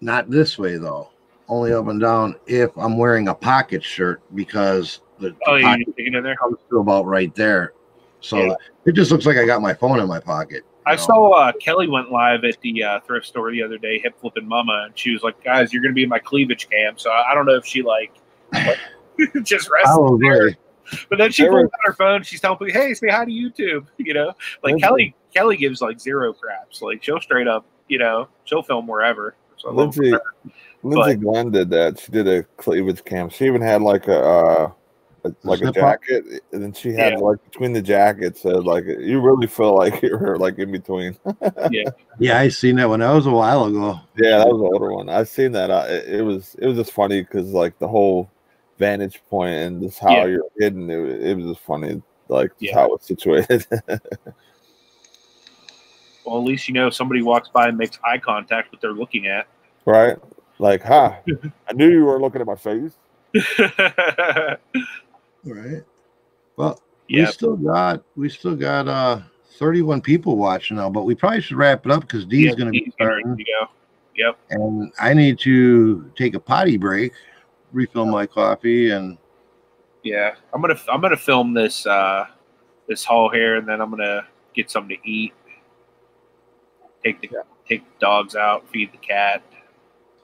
Not 0.00 0.30
this 0.30 0.58
way 0.58 0.76
though. 0.76 1.10
Only 1.48 1.72
up 1.72 1.86
and 1.86 2.00
down 2.00 2.34
if 2.46 2.76
I'm 2.76 2.98
wearing 2.98 3.28
a 3.28 3.34
pocket 3.34 3.84
shirt 3.84 4.20
because 4.34 5.00
the, 5.20 5.30
the 5.30 5.36
oh, 5.46 5.54
you 5.54 5.64
pocket 5.64 5.86
taking 5.96 6.14
in 6.14 6.22
there. 6.24 6.36
comes 6.36 6.58
to 6.70 6.78
about 6.78 7.06
right 7.06 7.32
there. 7.34 7.72
So 8.20 8.38
Yeah. 8.38 8.54
it 8.86 8.92
just 8.92 9.10
looks 9.10 9.26
like 9.26 9.36
I 9.36 9.46
got 9.46 9.60
my 9.62 9.74
phone 9.74 10.00
in 10.00 10.08
my 10.08 10.20
pocket. 10.20 10.64
I 10.86 10.92
know? 10.94 11.02
saw 11.02 11.30
uh, 11.32 11.52
Kelly 11.60 11.88
went 11.88 12.10
live 12.12 12.44
at 12.44 12.60
the 12.60 12.82
uh, 12.84 13.00
thrift 13.00 13.26
store 13.26 13.50
the 13.50 13.62
other 13.62 13.76
day, 13.78 13.98
hip 13.98 14.14
flipping 14.20 14.46
mama, 14.46 14.84
and 14.86 14.98
she 14.98 15.10
was 15.12 15.22
like, 15.22 15.42
"Guys, 15.42 15.72
you're 15.72 15.82
gonna 15.82 15.94
be 15.94 16.04
in 16.04 16.08
my 16.08 16.18
cleavage 16.20 16.68
cam." 16.70 16.96
So 16.96 17.10
I 17.10 17.32
I 17.32 17.34
don't 17.34 17.44
know 17.46 17.56
if 17.56 17.66
she 17.66 17.82
like 17.82 18.12
just 19.42 19.70
rested 19.70 19.82
Probably. 19.84 20.28
there. 20.28 20.56
But 21.08 21.18
then 21.18 21.32
she 21.32 21.42
There 21.42 21.50
pulls 21.52 21.64
was- 21.64 21.70
out 21.74 21.80
her 21.86 21.92
phone. 21.94 22.22
She's 22.22 22.40
telling 22.40 22.58
me, 22.60 22.72
"Hey, 22.72 22.94
say 22.94 23.08
hi 23.08 23.24
to 23.24 23.30
YouTube." 23.30 23.86
You 23.98 24.14
know, 24.14 24.26
like 24.62 24.72
Lindsay- 24.74 24.80
Kelly. 24.82 25.14
Kelly 25.34 25.56
gives 25.56 25.82
like 25.82 26.00
zero 26.00 26.32
craps. 26.32 26.80
Like 26.80 27.02
she'll 27.02 27.20
straight 27.20 27.48
up, 27.48 27.66
you 27.88 27.98
know, 27.98 28.28
she'll 28.44 28.62
film 28.62 28.86
wherever. 28.86 29.34
So 29.58 29.70
I 29.70 29.72
Lindsay. 29.72 30.12
Lindsay 30.82 31.14
But- 31.16 31.20
Glenn 31.20 31.50
did 31.50 31.68
that. 31.70 31.98
She 31.98 32.12
did 32.12 32.28
a 32.28 32.44
cleavage 32.56 33.04
cam. 33.04 33.28
She 33.28 33.44
even 33.46 33.60
had 33.60 33.82
like 33.82 34.06
a, 34.06 34.18
uh, 34.18 34.70
a 34.70 34.74
like 35.42 35.60
a 35.60 35.64
slip 35.64 35.68
up? 35.68 35.74
jacket, 35.74 36.24
and 36.52 36.62
then 36.62 36.72
she 36.72 36.90
had 36.92 37.14
Yeah. 37.14 37.18
like 37.18 37.42
between 37.44 37.72
the 37.72 37.82
jackets. 37.82 38.44
Uh, 38.44 38.60
like 38.62 38.84
you 38.86 39.20
really 39.20 39.46
feel 39.46 39.74
like 39.74 40.00
you're 40.02 40.36
like 40.38 40.58
in 40.58 40.72
between. 40.72 41.16
Yeah, 41.70 41.84
yeah, 42.18 42.38
I 42.38 42.48
seen 42.48 42.76
that 42.76 42.88
one. 42.88 43.00
That 43.00 43.12
was 43.12 43.26
a 43.26 43.30
while 43.30 43.64
ago. 43.64 44.00
Yeah, 44.16 44.38
that 44.38 44.48
was 44.48 44.60
an 44.60 44.66
older 44.72 44.92
one. 44.92 45.08
I 45.08 45.24
seen 45.24 45.52
that. 45.52 45.70
Uh, 45.70 45.86
it, 45.88 46.16
it 46.16 46.22
was 46.22 46.54
it 46.58 46.66
was 46.66 46.76
just 46.76 46.92
funny 46.92 47.22
because 47.22 47.50
like 47.52 47.78
the 47.78 47.88
whole 47.88 48.30
vantage 48.78 49.22
point 49.30 49.54
and 49.54 49.82
just 49.82 49.98
how 49.98 50.10
Yeah. 50.12 50.24
you're 50.26 50.44
hidden. 50.58 50.90
It, 50.90 50.96
was- 50.98 51.24
it 51.24 51.34
was 51.36 51.46
just 51.54 51.60
funny, 51.66 52.02
like 52.28 52.50
just 52.52 52.62
Yeah. 52.62 52.74
how 52.74 52.94
it's 52.94 53.06
situated. 53.08 53.66
Well, 56.24 56.38
at 56.38 56.44
least 56.44 56.66
you 56.66 56.74
know 56.74 56.88
if 56.88 56.94
somebody 56.94 57.22
walks 57.22 57.48
by 57.48 57.68
and 57.68 57.78
makes 57.78 58.00
eye 58.04 58.18
contact, 58.18 58.72
what 58.72 58.80
they're 58.80 58.92
looking 58.92 59.28
at. 59.28 59.46
right? 59.84 60.16
Like, 60.58 60.82
ha! 60.82 61.18
I 61.68 61.72
knew 61.72 61.88
you 61.88 62.04
were 62.04 62.18
looking 62.20 62.40
at 62.40 62.46
my 62.48 62.56
face. 62.56 62.96
Right. 65.46 65.82
Well, 66.56 66.80
we 67.08 67.24
still 67.26 67.56
got 67.56 68.02
we 68.16 68.28
still 68.28 68.56
got 68.56 68.88
uh 68.88 69.20
31 69.58 70.02
people 70.02 70.36
watching 70.36 70.76
now, 70.76 70.90
but 70.90 71.04
we 71.04 71.14
probably 71.14 71.40
should 71.40 71.56
wrap 71.56 71.86
it 71.86 71.92
up 71.92 72.02
because 72.02 72.26
D's 72.26 72.46
yeah, 72.46 72.54
gonna 72.54 72.70
be 72.70 72.82
he's 72.84 72.94
starting. 72.94 73.36
to 73.36 73.44
go. 73.44 73.68
Yep. 74.16 74.38
and 74.50 74.92
I 74.98 75.12
need 75.12 75.38
to 75.40 76.10
take 76.16 76.34
a 76.34 76.40
potty 76.40 76.78
break, 76.78 77.12
refill 77.72 78.06
my 78.06 78.26
coffee, 78.26 78.90
and 78.90 79.18
Yeah, 80.02 80.34
I'm 80.52 80.60
gonna 80.60 80.78
I'm 80.88 81.00
gonna 81.00 81.16
film 81.16 81.54
this 81.54 81.86
uh 81.86 82.26
this 82.88 83.04
haul 83.04 83.30
here, 83.30 83.56
and 83.56 83.68
then 83.68 83.80
I'm 83.80 83.90
gonna 83.90 84.26
get 84.54 84.70
something 84.70 84.96
to 84.96 85.08
eat. 85.08 85.34
Take 87.04 87.20
the 87.20 87.28
take 87.68 87.84
the 87.84 88.00
dogs 88.00 88.34
out, 88.34 88.68
feed 88.70 88.92
the 88.92 88.98
cat. 88.98 89.42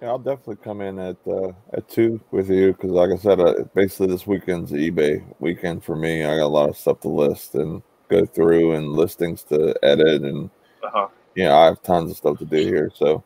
Yeah, 0.03 0.09
I'll 0.09 0.19
definitely 0.19 0.57
come 0.57 0.81
in 0.81 0.99
at 0.99 1.17
uh, 1.29 1.53
at 1.75 1.89
two 1.89 2.21
with 2.33 2.51
you 2.51 2.73
because, 2.73 2.91
like 2.91 3.13
I 3.13 3.17
said, 3.17 3.39
uh, 3.39 3.63
basically 3.73 4.09
this 4.09 4.27
weekend's 4.27 4.73
eBay 4.73 5.25
weekend 5.39 5.85
for 5.85 5.95
me. 5.95 6.25
I 6.25 6.39
got 6.39 6.47
a 6.47 6.49
lot 6.49 6.69
of 6.69 6.77
stuff 6.77 6.99
to 7.01 7.09
list 7.09 7.55
and 7.55 7.81
go 8.09 8.27
through, 8.27 8.73
and 8.73 8.95
listings 8.95 9.45
to 9.45 9.77
edit, 9.85 10.23
and 10.23 10.51
Uh-huh. 10.83 11.07
you 11.37 11.45
know, 11.45 11.57
I 11.57 11.67
have 11.67 11.85
tons 11.85 12.11
of 12.11 12.17
stuff 12.17 12.39
to 12.39 12.45
do 12.45 12.57
here. 12.57 12.91
So 12.93 13.23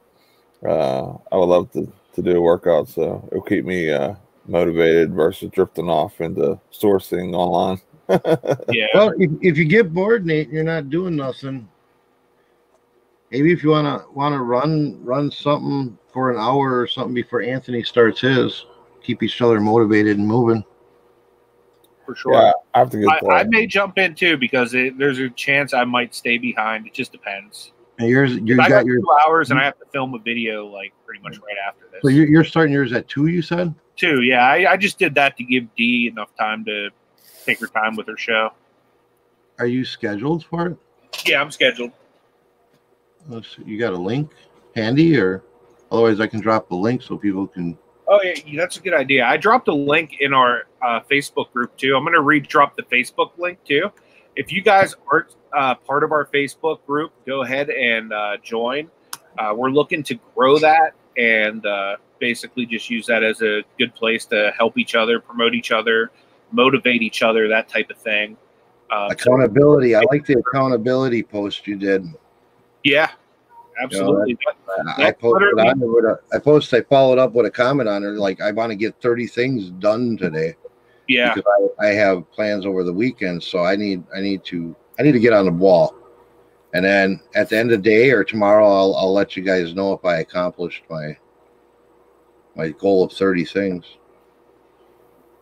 uh, 0.68 1.14
I 1.32 1.36
would 1.36 1.46
love 1.46 1.72
to 1.72 1.90
to 2.12 2.22
do 2.22 2.36
a 2.36 2.40
workout. 2.42 2.88
So 2.88 3.26
it'll 3.32 3.40
keep 3.40 3.64
me 3.64 3.90
uh, 3.90 4.14
motivated 4.46 5.14
versus 5.14 5.48
drifting 5.52 5.88
off 5.88 6.20
into 6.20 6.60
sourcing 6.70 7.34
online. 7.34 7.80
Yeah, 8.68 8.86
well, 8.94 9.14
if, 9.18 9.30
if 9.40 9.56
you 9.58 9.64
get 9.64 9.94
bored, 9.94 10.26
Nate, 10.26 10.48
and 10.48 10.54
you're 10.54 10.62
not 10.62 10.90
doing 10.90 11.16
nothing. 11.16 11.68
Maybe 13.30 13.50
if 13.50 13.64
you 13.64 13.70
wanna 13.70 14.04
wanna 14.14 14.42
run 14.42 15.02
run 15.02 15.30
something 15.30 15.98
for 16.16 16.30
an 16.30 16.38
hour 16.38 16.80
or 16.80 16.86
something 16.86 17.12
before 17.12 17.42
Anthony 17.42 17.82
starts 17.82 18.22
his, 18.22 18.64
keep 19.02 19.22
each 19.22 19.42
other 19.42 19.60
motivated 19.60 20.16
and 20.16 20.26
moving. 20.26 20.64
for 22.06 22.16
sure. 22.16 22.32
Yeah, 22.32 22.52
I 22.72 22.78
have 22.78 22.88
to 22.92 23.00
get. 23.00 23.22
I, 23.22 23.40
I 23.40 23.44
may 23.44 23.66
jump 23.66 23.98
in 23.98 24.14
too 24.14 24.38
because 24.38 24.72
it, 24.72 24.96
there's 24.96 25.18
a 25.18 25.28
chance 25.28 25.74
I 25.74 25.84
might 25.84 26.14
stay 26.14 26.38
behind. 26.38 26.86
It 26.86 26.94
just 26.94 27.12
depends. 27.12 27.72
And 27.98 28.08
yours, 28.08 28.34
you 28.34 28.54
I 28.54 28.56
got 28.56 28.70
got 28.70 28.86
your 28.86 29.00
two 29.00 29.14
hours 29.28 29.50
and 29.50 29.60
I 29.60 29.64
have 29.64 29.78
to 29.78 29.84
film 29.92 30.14
a 30.14 30.18
video 30.18 30.66
like 30.66 30.94
pretty 31.04 31.22
much 31.22 31.36
right 31.36 31.56
after 31.68 31.84
this. 31.92 32.00
so 32.00 32.08
you're, 32.08 32.26
you're 32.26 32.44
starting 32.44 32.72
yours 32.72 32.94
at 32.94 33.06
two. 33.08 33.26
You 33.26 33.42
said. 33.42 33.74
Two, 33.96 34.22
yeah. 34.22 34.42
I, 34.42 34.72
I 34.72 34.76
just 34.78 34.98
did 34.98 35.14
that 35.16 35.36
to 35.36 35.44
give 35.44 35.66
Dee 35.76 36.08
enough 36.08 36.34
time 36.38 36.64
to 36.64 36.88
take 37.44 37.60
her 37.60 37.66
time 37.66 37.94
with 37.94 38.06
her 38.06 38.16
show. 38.16 38.54
Are 39.58 39.66
you 39.66 39.84
scheduled 39.84 40.46
for 40.46 40.68
it? 40.68 40.78
Yeah, 41.26 41.42
I'm 41.42 41.50
scheduled. 41.50 41.92
Let's 43.28 43.54
see, 43.54 43.64
You 43.66 43.78
got 43.78 43.92
a 43.92 43.98
link 43.98 44.30
handy, 44.74 45.18
or 45.18 45.42
otherwise 45.90 46.20
I 46.20 46.26
can 46.26 46.40
drop 46.40 46.68
the 46.68 46.76
link 46.76 47.02
so 47.02 47.16
people 47.16 47.46
can. 47.46 47.76
Oh 48.08 48.20
yeah, 48.22 48.34
yeah, 48.46 48.60
that's 48.60 48.76
a 48.76 48.80
good 48.80 48.94
idea. 48.94 49.24
I 49.26 49.36
dropped 49.36 49.68
a 49.68 49.74
link 49.74 50.18
in 50.20 50.32
our 50.32 50.66
uh, 50.80 51.00
Facebook 51.10 51.52
group 51.52 51.76
too. 51.76 51.96
I'm 51.96 52.04
going 52.04 52.14
to 52.14 52.20
re-drop 52.22 52.76
the 52.76 52.84
Facebook 52.84 53.32
link 53.36 53.58
too. 53.64 53.90
If 54.36 54.52
you 54.52 54.62
guys 54.62 54.94
aren't 55.10 55.34
uh, 55.52 55.74
part 55.74 56.04
of 56.04 56.12
our 56.12 56.26
Facebook 56.26 56.84
group, 56.86 57.10
go 57.26 57.42
ahead 57.42 57.68
and 57.70 58.12
uh, 58.12 58.36
join. 58.42 58.90
Uh, 59.38 59.54
we're 59.56 59.70
looking 59.70 60.02
to 60.04 60.14
grow 60.34 60.58
that 60.58 60.94
and 61.16 61.64
uh, 61.66 61.96
basically 62.20 62.64
just 62.66 62.88
use 62.90 63.06
that 63.06 63.24
as 63.24 63.42
a 63.42 63.62
good 63.78 63.94
place 63.94 64.24
to 64.26 64.52
help 64.56 64.78
each 64.78 64.94
other, 64.94 65.18
promote 65.18 65.54
each 65.54 65.72
other, 65.72 66.10
motivate 66.52 67.02
each 67.02 67.22
other, 67.22 67.48
that 67.48 67.68
type 67.68 67.90
of 67.90 67.96
thing. 67.98 68.36
Uh, 68.90 69.08
so- 69.08 69.12
Accountability. 69.14 69.94
I 69.96 70.02
like 70.10 70.24
the 70.26 70.38
accountability 70.38 71.22
post 71.22 71.66
you 71.66 71.76
did. 71.76 72.06
yeah, 72.84 73.10
absolutely. 73.82 74.36
I 74.88 74.94
That's 74.98 75.20
posted 75.20 75.42
literally- 75.42 75.68
on 75.68 75.78
there 75.80 75.88
with 75.88 76.04
a, 76.04 76.20
I 76.32 76.38
posted, 76.38 76.80
I 76.84 76.88
followed 76.88 77.18
up 77.18 77.32
with 77.32 77.46
a 77.46 77.50
comment 77.50 77.88
on 77.88 78.04
it, 78.04 78.08
like, 78.12 78.40
I 78.40 78.50
want 78.52 78.70
to 78.70 78.76
get 78.76 79.00
30 79.02 79.26
things 79.26 79.70
done 79.70 80.16
today. 80.16 80.54
yeah, 81.08 81.34
Because 81.34 81.50
I, 81.80 81.86
I 81.86 81.90
have 81.92 82.30
plans 82.32 82.66
over 82.66 82.82
the 82.84 82.92
weekend, 82.92 83.42
so 83.42 83.60
I 83.64 83.76
need, 83.76 84.02
I 84.14 84.20
need 84.20 84.44
to, 84.46 84.74
I 84.98 85.02
need 85.02 85.12
to 85.12 85.20
get 85.20 85.32
on 85.32 85.44
the 85.46 85.52
wall. 85.52 85.94
And 86.74 86.84
then 86.84 87.20
at 87.34 87.48
the 87.48 87.58
end 87.58 87.70
of 87.72 87.82
the 87.82 87.90
day 87.90 88.10
or 88.10 88.24
tomorrow, 88.24 88.66
I'll, 88.66 88.94
I'll 88.96 89.12
let 89.12 89.36
you 89.36 89.42
guys 89.42 89.74
know 89.74 89.92
if 89.92 90.04
I 90.04 90.16
accomplished 90.18 90.82
my, 90.90 91.16
my 92.54 92.70
goal 92.70 93.04
of 93.04 93.12
30 93.12 93.44
things. 93.44 93.84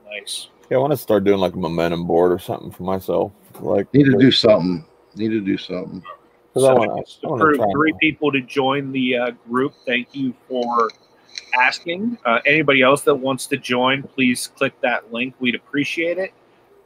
nice. 0.06 0.48
yeah, 0.70 0.76
I 0.76 0.80
want 0.80 0.92
to 0.92 0.96
start 0.96 1.24
doing 1.24 1.38
like 1.40 1.54
a 1.54 1.58
momentum 1.58 2.06
board 2.06 2.30
or 2.32 2.38
something 2.38 2.70
for 2.70 2.82
myself. 2.84 3.32
Like, 3.60 3.92
Need 3.94 4.04
to 4.04 4.18
do 4.18 4.30
something. 4.30 4.84
Need 5.16 5.28
to 5.30 5.40
do 5.40 5.56
something. 5.56 6.02
'Cause 6.54 6.64
I 6.64 6.68
So 6.68 6.74
wanna- 6.76 7.02
just 7.02 7.24
I 7.24 7.28
wanna 7.28 7.42
approved 7.44 7.56
try 7.58 7.64
and- 7.64 7.72
three 7.74 7.92
people 8.00 8.32
to 8.32 8.40
join 8.40 8.92
the 8.92 9.16
uh, 9.18 9.30
group. 9.50 9.74
Thank 9.86 10.08
you 10.14 10.32
for 10.48 10.88
asking. 11.60 12.16
Uh, 12.24 12.40
anybody 12.46 12.80
else 12.82 13.02
that 13.02 13.14
wants 13.14 13.46
to 13.48 13.56
join, 13.56 14.02
please 14.04 14.46
click 14.56 14.80
that 14.80 15.12
link. 15.12 15.34
We'd 15.40 15.54
appreciate 15.56 16.16
it. 16.18 16.32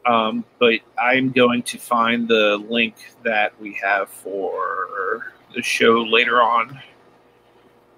Um, 0.06 0.44
but 0.58 0.74
I'm 0.98 1.30
going 1.30 1.62
to 1.64 1.78
find 1.78 2.26
the 2.26 2.56
link 2.68 2.94
that 3.24 3.52
we 3.60 3.74
have 3.82 4.08
for 4.08 5.32
the 5.54 5.62
show 5.62 6.02
later 6.02 6.40
on. 6.40 6.80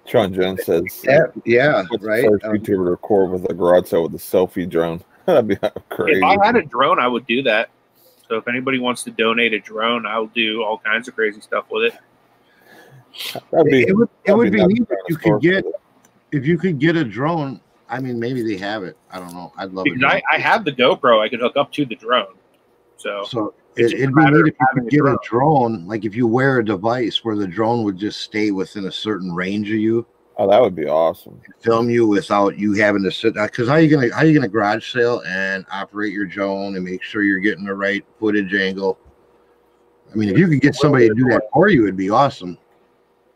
Sean 0.05 0.33
Jones 0.33 0.63
says, 0.65 0.83
Yeah, 1.05 1.19
yeah 1.45 1.83
What's 1.87 2.03
right. 2.03 2.25
first 2.25 2.43
Um, 2.43 2.55
YouTuber 2.57 2.65
to 2.65 2.77
record 2.79 3.31
with 3.31 3.49
a 3.49 3.53
garage 3.53 3.87
sale 3.87 4.03
with 4.03 4.13
a 4.15 4.17
selfie 4.17 4.67
drone? 4.69 5.01
That'd 5.25 5.47
be 5.47 5.55
crazy. 5.89 6.19
If 6.19 6.23
I 6.39 6.45
had 6.45 6.55
a 6.57 6.63
drone, 6.63 6.99
I 6.99 7.07
would 7.07 7.25
do 7.27 7.43
that. 7.43 7.69
So 8.31 8.37
if 8.37 8.47
anybody 8.47 8.79
wants 8.79 9.03
to 9.03 9.11
donate 9.11 9.51
a 9.51 9.59
drone, 9.59 10.05
I'll 10.05 10.27
do 10.27 10.63
all 10.63 10.77
kinds 10.77 11.09
of 11.09 11.15
crazy 11.15 11.41
stuff 11.41 11.65
with 11.69 11.93
it. 11.93 11.99
Be, 13.65 13.81
it 13.81 13.93
would, 13.93 14.07
it 14.07 14.27
that'd 14.27 14.37
would 14.37 14.53
be 14.53 14.65
neat 14.65 14.87
if 14.89 14.99
you 15.09 15.17
could 15.17 15.41
get, 15.41 15.65
if 16.31 16.45
you 16.45 16.57
could 16.57 16.79
get 16.79 16.95
a 16.95 17.03
drone. 17.03 17.59
I 17.89 17.99
mean, 17.99 18.17
maybe 18.17 18.41
they 18.41 18.55
have 18.55 18.85
it. 18.85 18.95
I 19.11 19.19
don't 19.19 19.33
know. 19.33 19.51
I'd 19.57 19.73
love 19.73 19.85
it. 19.85 20.01
I, 20.05 20.23
I 20.31 20.37
have 20.37 20.63
the 20.63 20.71
GoPro 20.71 21.19
I 21.19 21.27
could 21.27 21.41
hook 21.41 21.57
up 21.57 21.73
to 21.73 21.85
the 21.85 21.95
drone. 21.95 22.35
So 22.95 23.25
So 23.25 23.53
it, 23.75 23.91
it'd 23.91 24.15
be 24.15 24.23
neat 24.23 24.47
if 24.47 24.55
you 24.57 24.67
could 24.75 24.87
a 24.87 24.89
get 24.89 25.01
a 25.01 25.17
drone, 25.25 25.85
like 25.85 26.05
if 26.05 26.15
you 26.15 26.25
wear 26.25 26.59
a 26.59 26.63
device 26.63 27.25
where 27.25 27.35
the 27.35 27.47
drone 27.47 27.83
would 27.83 27.97
just 27.97 28.21
stay 28.21 28.51
within 28.51 28.85
a 28.85 28.91
certain 28.93 29.33
range 29.33 29.67
of 29.67 29.75
you, 29.75 30.05
Oh, 30.41 30.49
that 30.49 30.59
would 30.59 30.73
be 30.73 30.87
awesome. 30.87 31.39
film 31.59 31.91
you 31.91 32.07
without 32.07 32.57
you 32.57 32.73
having 32.73 33.03
to 33.03 33.11
sit. 33.11 33.35
Because 33.35 33.69
how 33.69 33.75
you 33.75 33.87
gonna 33.87 34.11
how 34.11 34.23
you 34.23 34.33
gonna 34.33 34.47
garage 34.47 34.91
sale 34.91 35.21
and 35.27 35.63
operate 35.71 36.13
your 36.13 36.25
drone 36.25 36.75
and 36.75 36.83
make 36.83 37.03
sure 37.03 37.21
you're 37.21 37.37
getting 37.37 37.63
the 37.63 37.75
right 37.75 38.03
footage 38.19 38.51
angle? 38.55 38.97
I 40.11 40.15
mean, 40.15 40.29
if 40.29 40.39
you 40.39 40.47
could 40.47 40.59
get 40.59 40.73
somebody 40.73 41.07
to 41.07 41.13
do 41.13 41.25
that 41.25 41.43
for 41.53 41.69
you, 41.69 41.83
it'd 41.83 41.95
be 41.95 42.09
awesome. 42.09 42.57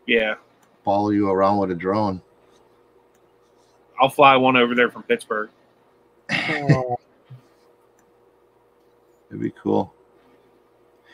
Yeah. 0.08 0.34
Follow 0.84 1.10
you 1.10 1.30
around 1.30 1.58
with 1.58 1.70
a 1.70 1.76
drone. 1.76 2.20
I'll 4.00 4.08
fly 4.08 4.34
one 4.34 4.56
over 4.56 4.74
there 4.74 4.90
from 4.90 5.04
Pittsburgh. 5.04 5.50
It'd 6.30 6.96
be 9.30 9.52
cool. 9.62 9.94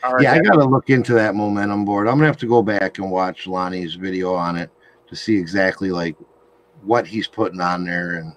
All 0.03 0.15
right. 0.15 0.23
Yeah, 0.23 0.33
I 0.33 0.39
gotta 0.39 0.65
look 0.65 0.89
into 0.89 1.13
that 1.13 1.35
momentum 1.35 1.85
board. 1.85 2.07
I'm 2.07 2.15
gonna 2.15 2.25
have 2.25 2.37
to 2.37 2.47
go 2.47 2.63
back 2.63 2.97
and 2.97 3.11
watch 3.11 3.45
Lonnie's 3.45 3.93
video 3.93 4.33
on 4.33 4.57
it 4.57 4.71
to 5.13 5.19
see 5.21 5.37
exactly 5.37 5.91
like 5.91 6.15
what 6.81 7.05
he's 7.07 7.27
putting 7.27 7.61
on 7.61 7.85
there 7.85 8.15
and 8.15 8.33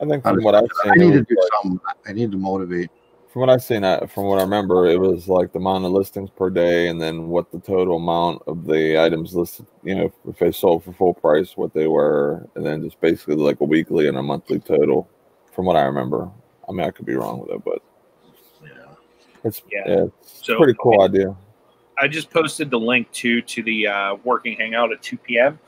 I 0.00 0.06
think 0.06 0.22
from 0.22 0.38
to- 0.38 0.44
what 0.44 0.54
I've 0.54 0.68
seen, 0.82 0.92
I 0.92 0.94
need 0.94 1.12
to 1.12 1.22
do 1.22 1.36
like- 1.40 1.50
something. 1.62 1.80
I 2.06 2.12
need 2.12 2.30
to 2.32 2.38
motivate. 2.38 2.90
from 3.30 3.40
what 3.40 3.50
I've 3.50 3.62
seen, 3.64 3.82
I, 3.84 4.06
from 4.06 4.24
what 4.26 4.38
I 4.38 4.42
remember, 4.42 4.86
it 4.86 4.98
was 5.00 5.28
like 5.28 5.52
the 5.52 5.58
amount 5.58 5.84
of 5.84 5.90
listings 5.92 6.30
per 6.30 6.50
day, 6.50 6.86
and 6.88 7.00
then 7.02 7.28
what 7.28 7.50
the 7.50 7.58
total 7.58 7.96
amount 7.96 8.42
of 8.46 8.64
the 8.64 9.00
items 9.02 9.34
listed. 9.34 9.66
You 9.82 9.94
know, 9.96 10.12
if 10.28 10.38
they 10.38 10.52
sold 10.52 10.84
for 10.84 10.92
full 10.92 11.14
price, 11.14 11.56
what 11.56 11.74
they 11.74 11.88
were, 11.88 12.48
and 12.54 12.64
then 12.64 12.80
just 12.82 13.00
basically 13.00 13.34
like 13.36 13.60
a 13.60 13.64
weekly 13.64 14.06
and 14.08 14.16
a 14.18 14.22
monthly 14.22 14.60
total. 14.60 15.08
From 15.52 15.64
what 15.66 15.74
I 15.76 15.82
remember, 15.82 16.30
I 16.68 16.72
mean, 16.72 16.86
I 16.86 16.90
could 16.90 17.06
be 17.06 17.14
wrong 17.16 17.40
with 17.40 17.50
it, 17.50 17.64
but 17.64 17.82
Yeah. 18.62 18.70
it's 19.44 19.62
Yeah. 19.70 19.82
yeah, 19.86 20.04
it's 20.20 20.46
So, 20.46 20.56
pretty 20.56 20.74
cool 20.80 21.02
okay. 21.02 21.04
idea. 21.04 21.36
I 21.98 22.08
just 22.08 22.30
posted 22.30 22.70
the 22.70 22.78
link 22.78 23.10
to 23.12 23.40
to 23.42 23.62
the 23.62 23.86
uh, 23.86 24.14
working 24.24 24.56
hangout 24.56 24.92
at 24.92 25.02
2 25.02 25.16
p.m. 25.18 25.58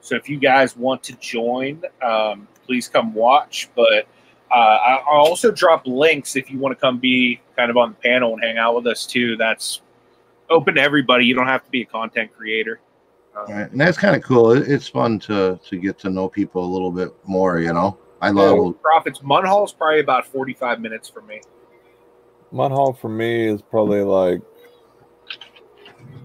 So 0.00 0.14
if 0.16 0.28
you 0.28 0.38
guys 0.38 0.76
want 0.76 1.02
to 1.04 1.16
join, 1.16 1.82
um, 2.02 2.46
please 2.64 2.88
come 2.88 3.14
watch. 3.14 3.68
But 3.74 4.06
uh, 4.50 4.54
I- 4.54 5.02
I'll 5.08 5.26
also 5.26 5.50
drop 5.50 5.86
links 5.86 6.36
if 6.36 6.50
you 6.50 6.58
want 6.58 6.76
to 6.76 6.80
come 6.80 6.98
be 6.98 7.40
kind 7.56 7.70
of 7.70 7.76
on 7.76 7.90
the 7.90 7.96
panel 7.96 8.34
and 8.34 8.42
hang 8.42 8.58
out 8.58 8.74
with 8.76 8.86
us 8.86 9.06
too. 9.06 9.36
That's 9.36 9.80
open 10.50 10.74
to 10.76 10.80
everybody. 10.80 11.24
You 11.26 11.34
don't 11.34 11.48
have 11.48 11.64
to 11.64 11.70
be 11.70 11.82
a 11.82 11.86
content 11.86 12.32
creator. 12.36 12.80
Uh, 13.34 13.40
All 13.40 13.44
right. 13.46 13.70
And 13.70 13.80
that's 13.80 13.98
kind 13.98 14.16
of 14.16 14.22
cool. 14.22 14.52
It's 14.52 14.88
fun 14.88 15.18
to 15.20 15.58
to 15.68 15.76
get 15.76 15.98
to 16.00 16.10
know 16.10 16.28
people 16.28 16.64
a 16.64 16.70
little 16.72 16.92
bit 16.92 17.10
more. 17.24 17.58
You 17.60 17.72
know, 17.72 17.98
I 18.20 18.30
love. 18.30 18.80
profits. 18.82 19.20
Munhall 19.20 19.64
is 19.64 19.72
probably 19.72 20.00
about 20.00 20.26
45 20.26 20.80
minutes 20.80 21.08
for 21.08 21.22
me. 21.22 21.40
Munhall 22.52 22.96
for 22.98 23.08
me 23.08 23.46
is 23.48 23.60
probably 23.60 24.02
like, 24.02 24.40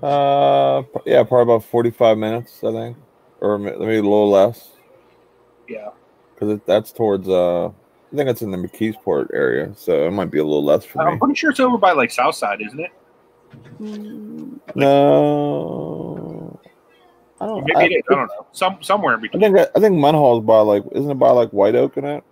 uh, 0.04 0.84
yeah, 1.06 1.24
probably 1.24 1.54
about 1.54 1.66
forty-five 1.66 2.18
minutes, 2.18 2.64
I 2.64 2.72
think, 2.72 2.98
or 3.40 3.58
maybe 3.58 3.98
a 3.98 4.02
little 4.02 4.30
less. 4.30 4.70
Yeah. 5.68 5.90
because 6.34 6.60
that's 6.66 6.92
towards 6.92 7.30
uh 7.30 7.68
I 7.68 8.16
think 8.16 8.30
it's 8.30 8.42
in 8.42 8.52
the 8.52 8.58
McKeesport 8.58 9.28
area, 9.34 9.72
so 9.74 10.06
it 10.06 10.12
might 10.12 10.30
be 10.32 10.40
a 10.40 10.44
little 10.44 10.66
less 10.66 10.84
for 10.84 11.02
I'm 11.02 11.14
me. 11.14 11.20
pretty 11.20 11.36
sure 11.36 11.52
it's 11.52 11.62
over 11.62 11.78
by 11.78 11.94
like 11.94 12.12
Southside, 12.12 12.60
isn't 12.62 12.80
it? 12.80 12.92
No, 14.76 16.60
I 17.40 17.46
don't. 17.46 17.66
Maybe 17.66 17.76
I, 17.76 17.84
it 17.84 17.92
is. 17.94 18.04
I 18.10 18.16
don't 18.16 18.28
know. 18.28 18.46
Some 18.52 18.78
somewhere 18.82 19.14
in 19.16 19.24
I 19.26 19.40
think 19.40 19.58
I 19.58 19.80
think 19.80 19.96
Munhall 19.98 20.40
is 20.42 20.46
by 20.46 20.60
like 20.60 20.84
isn't 20.92 21.10
it 21.12 21.20
by 21.20 21.32
like 21.32 21.52
White 21.52 21.76
Oak 21.76 21.96
in 21.98 22.06
it? 22.06 22.24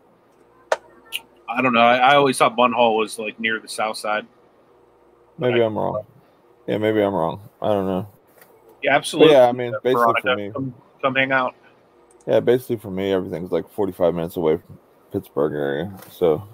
I 1.47 1.61
don't 1.61 1.73
know. 1.73 1.79
I, 1.79 1.97
I 1.97 2.15
always 2.15 2.37
thought 2.37 2.57
Munhall 2.57 2.97
was 2.97 3.17
like 3.17 3.39
near 3.39 3.59
the 3.59 3.67
South 3.69 3.97
Side. 3.97 4.27
Maybe 5.37 5.61
I'm 5.61 5.77
wrong. 5.77 6.05
Yeah, 6.69 6.77
maybe 6.77 7.01
I'm 7.01 7.13
wrong. 7.13 7.41
I 7.61 7.67
don't 7.69 7.85
know. 7.87 8.07
Yeah, 8.83 8.91
But 8.91 8.95
absolutely. 8.97 9.33
yeah, 9.33 9.47
I 9.47 9.51
mean, 9.51 9.73
basically 9.83 9.93
Veronica, 9.93 10.21
for 10.21 10.35
me, 10.35 10.51
come, 10.51 10.73
come 11.01 11.15
hang 11.15 11.31
out. 11.31 11.55
yeah, 12.27 12.39
basically 12.39 12.77
for 12.77 12.91
me, 12.91 13.11
everything's 13.11 13.51
like 13.51 13.67
45 13.71 14.13
minutes 14.13 14.37
away 14.37 14.57
from 14.57 14.77
Pittsburgh 15.11 15.53
area. 15.53 15.91
So 16.11 16.47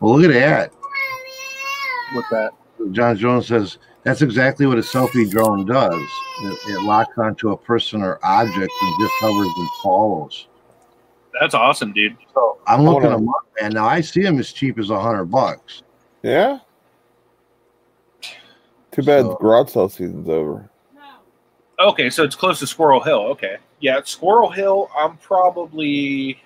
Well, 0.00 0.18
look 0.18 0.30
at 0.30 0.34
that. 0.34 0.72
With 2.14 2.24
that. 2.30 2.50
John 2.92 3.16
Jones 3.16 3.46
says 3.48 3.78
that's 4.04 4.22
exactly 4.22 4.66
what 4.66 4.78
a 4.78 4.82
selfie 4.82 5.28
drone 5.30 5.64
does. 5.64 5.94
It, 5.94 6.58
it 6.68 6.82
locks 6.82 7.16
onto 7.18 7.50
a 7.52 7.56
person 7.56 8.02
or 8.02 8.18
object 8.22 8.70
and 8.82 9.00
just 9.00 9.14
hovers 9.20 9.48
and 9.56 9.68
follows. 9.82 10.46
That's 11.40 11.54
awesome, 11.54 11.92
dude. 11.92 12.16
So 12.34 12.58
I'm 12.66 12.82
looking 12.84 13.06
on. 13.06 13.12
them 13.22 13.28
up, 13.30 13.46
and 13.60 13.74
now 13.74 13.86
I 13.86 14.00
see 14.02 14.22
them 14.22 14.38
as 14.38 14.52
cheap 14.52 14.78
as 14.78 14.90
a 14.90 15.00
hundred 15.00 15.24
bucks. 15.26 15.82
yeah, 16.22 16.58
too 18.96 19.02
bad 19.02 19.24
So- 19.26 19.34
garage 19.36 19.70
sale 19.70 19.88
season's 19.88 20.28
over. 20.28 20.68
No. 20.94 21.88
Okay, 21.90 22.10
so 22.10 22.24
it's 22.24 22.34
close 22.34 22.58
to 22.60 22.66
Squirrel 22.66 23.00
Hill. 23.00 23.20
Okay. 23.28 23.58
Yeah, 23.80 24.00
Squirrel 24.04 24.50
Hill, 24.50 24.90
I'm 24.98 25.16
probably 25.18 26.42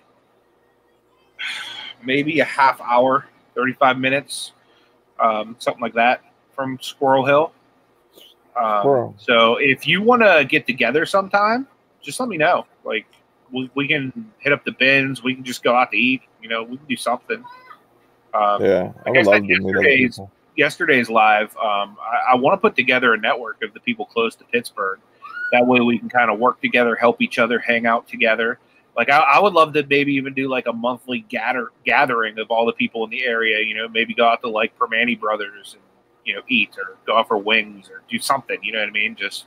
maybe 2.03 2.41
a 2.41 2.45
half 2.45 2.81
hour, 2.81 3.27
35 3.55 3.99
minutes, 3.99 4.53
um, 5.19 5.57
something 5.59 5.81
like 5.83 5.95
that 5.95 6.23
from 6.55 6.79
Squirrel 6.81 7.25
Hill. 7.25 7.53
Um, 8.61 8.81
Squirrel. 8.81 9.15
so 9.19 9.57
if 9.57 9.87
you 9.87 10.03
want 10.03 10.23
to 10.23 10.45
get 10.49 10.67
together 10.67 11.07
sometime, 11.07 11.67
just 12.03 12.19
let 12.19 12.29
me 12.29 12.37
know. 12.37 12.67
Like, 12.85 13.07
we, 13.53 13.71
we 13.75 13.87
can 13.87 14.31
hit 14.39 14.53
up 14.53 14.65
the 14.65 14.73
bins. 14.73 15.23
We 15.23 15.35
can 15.35 15.45
just 15.45 15.63
go 15.63 15.75
out 15.75 15.91
to 15.93 15.97
eat. 15.97 16.23
You 16.43 16.49
know, 16.49 16.63
we 16.63 16.77
can 16.79 16.87
do 16.87 16.97
something. 16.97 17.45
Um, 18.35 18.63
Yeah, 18.63 18.93
I 19.07 19.09
I 19.09 19.11
would 19.11 19.25
said 19.25 19.27
love 19.27 19.35
to 19.35 19.41
meet 19.43 19.61
other 19.61 19.69
yesterday's- 19.69 20.15
people. 20.17 20.31
Yesterday's 20.61 21.09
live, 21.09 21.57
um, 21.57 21.97
I, 22.03 22.33
I 22.33 22.35
want 22.35 22.53
to 22.53 22.61
put 22.61 22.77
together 22.77 23.15
a 23.15 23.19
network 23.19 23.63
of 23.63 23.73
the 23.73 23.81
people 23.81 24.05
close 24.05 24.37
to 24.37 24.45
Pittsburgh. 24.45 25.01
That 25.53 25.67
way 25.67 25.81
we 25.81 25.99
can 25.99 26.11
kind 26.11 26.31
of 26.31 26.39
work 26.39 26.61
together, 26.61 26.95
help 26.95 27.23
each 27.23 27.39
other, 27.39 27.59
hang 27.59 27.87
out 27.87 28.07
together. 28.07 28.59
Like 28.95 29.09
I, 29.09 29.21
I 29.21 29.41
would 29.41 29.55
love 29.55 29.73
to 29.73 29.87
maybe 29.89 30.13
even 30.13 30.35
do 30.35 30.51
like 30.51 30.67
a 30.67 30.73
monthly 30.75 31.21
gather 31.31 31.69
gathering 31.87 32.39
of 32.39 32.51
all 32.51 32.67
the 32.67 32.75
people 32.75 33.03
in 33.05 33.11
the 33.11 33.25
area. 33.25 33.67
You 33.67 33.75
know, 33.75 33.89
maybe 33.89 34.13
go 34.13 34.29
out 34.29 34.43
to 34.43 34.51
like 34.51 34.79
Primanti 34.79 35.19
Brothers 35.19 35.73
and 35.73 35.83
you 36.27 36.35
know 36.35 36.43
eat 36.49 36.77
or 36.77 36.99
go 37.07 37.17
out 37.17 37.29
for 37.29 37.39
wings 37.39 37.89
or 37.89 38.03
do 38.11 38.19
something. 38.19 38.59
You 38.63 38.73
know 38.73 38.81
what 38.81 38.89
I 38.89 38.93
mean? 38.93 39.17
Just 39.17 39.47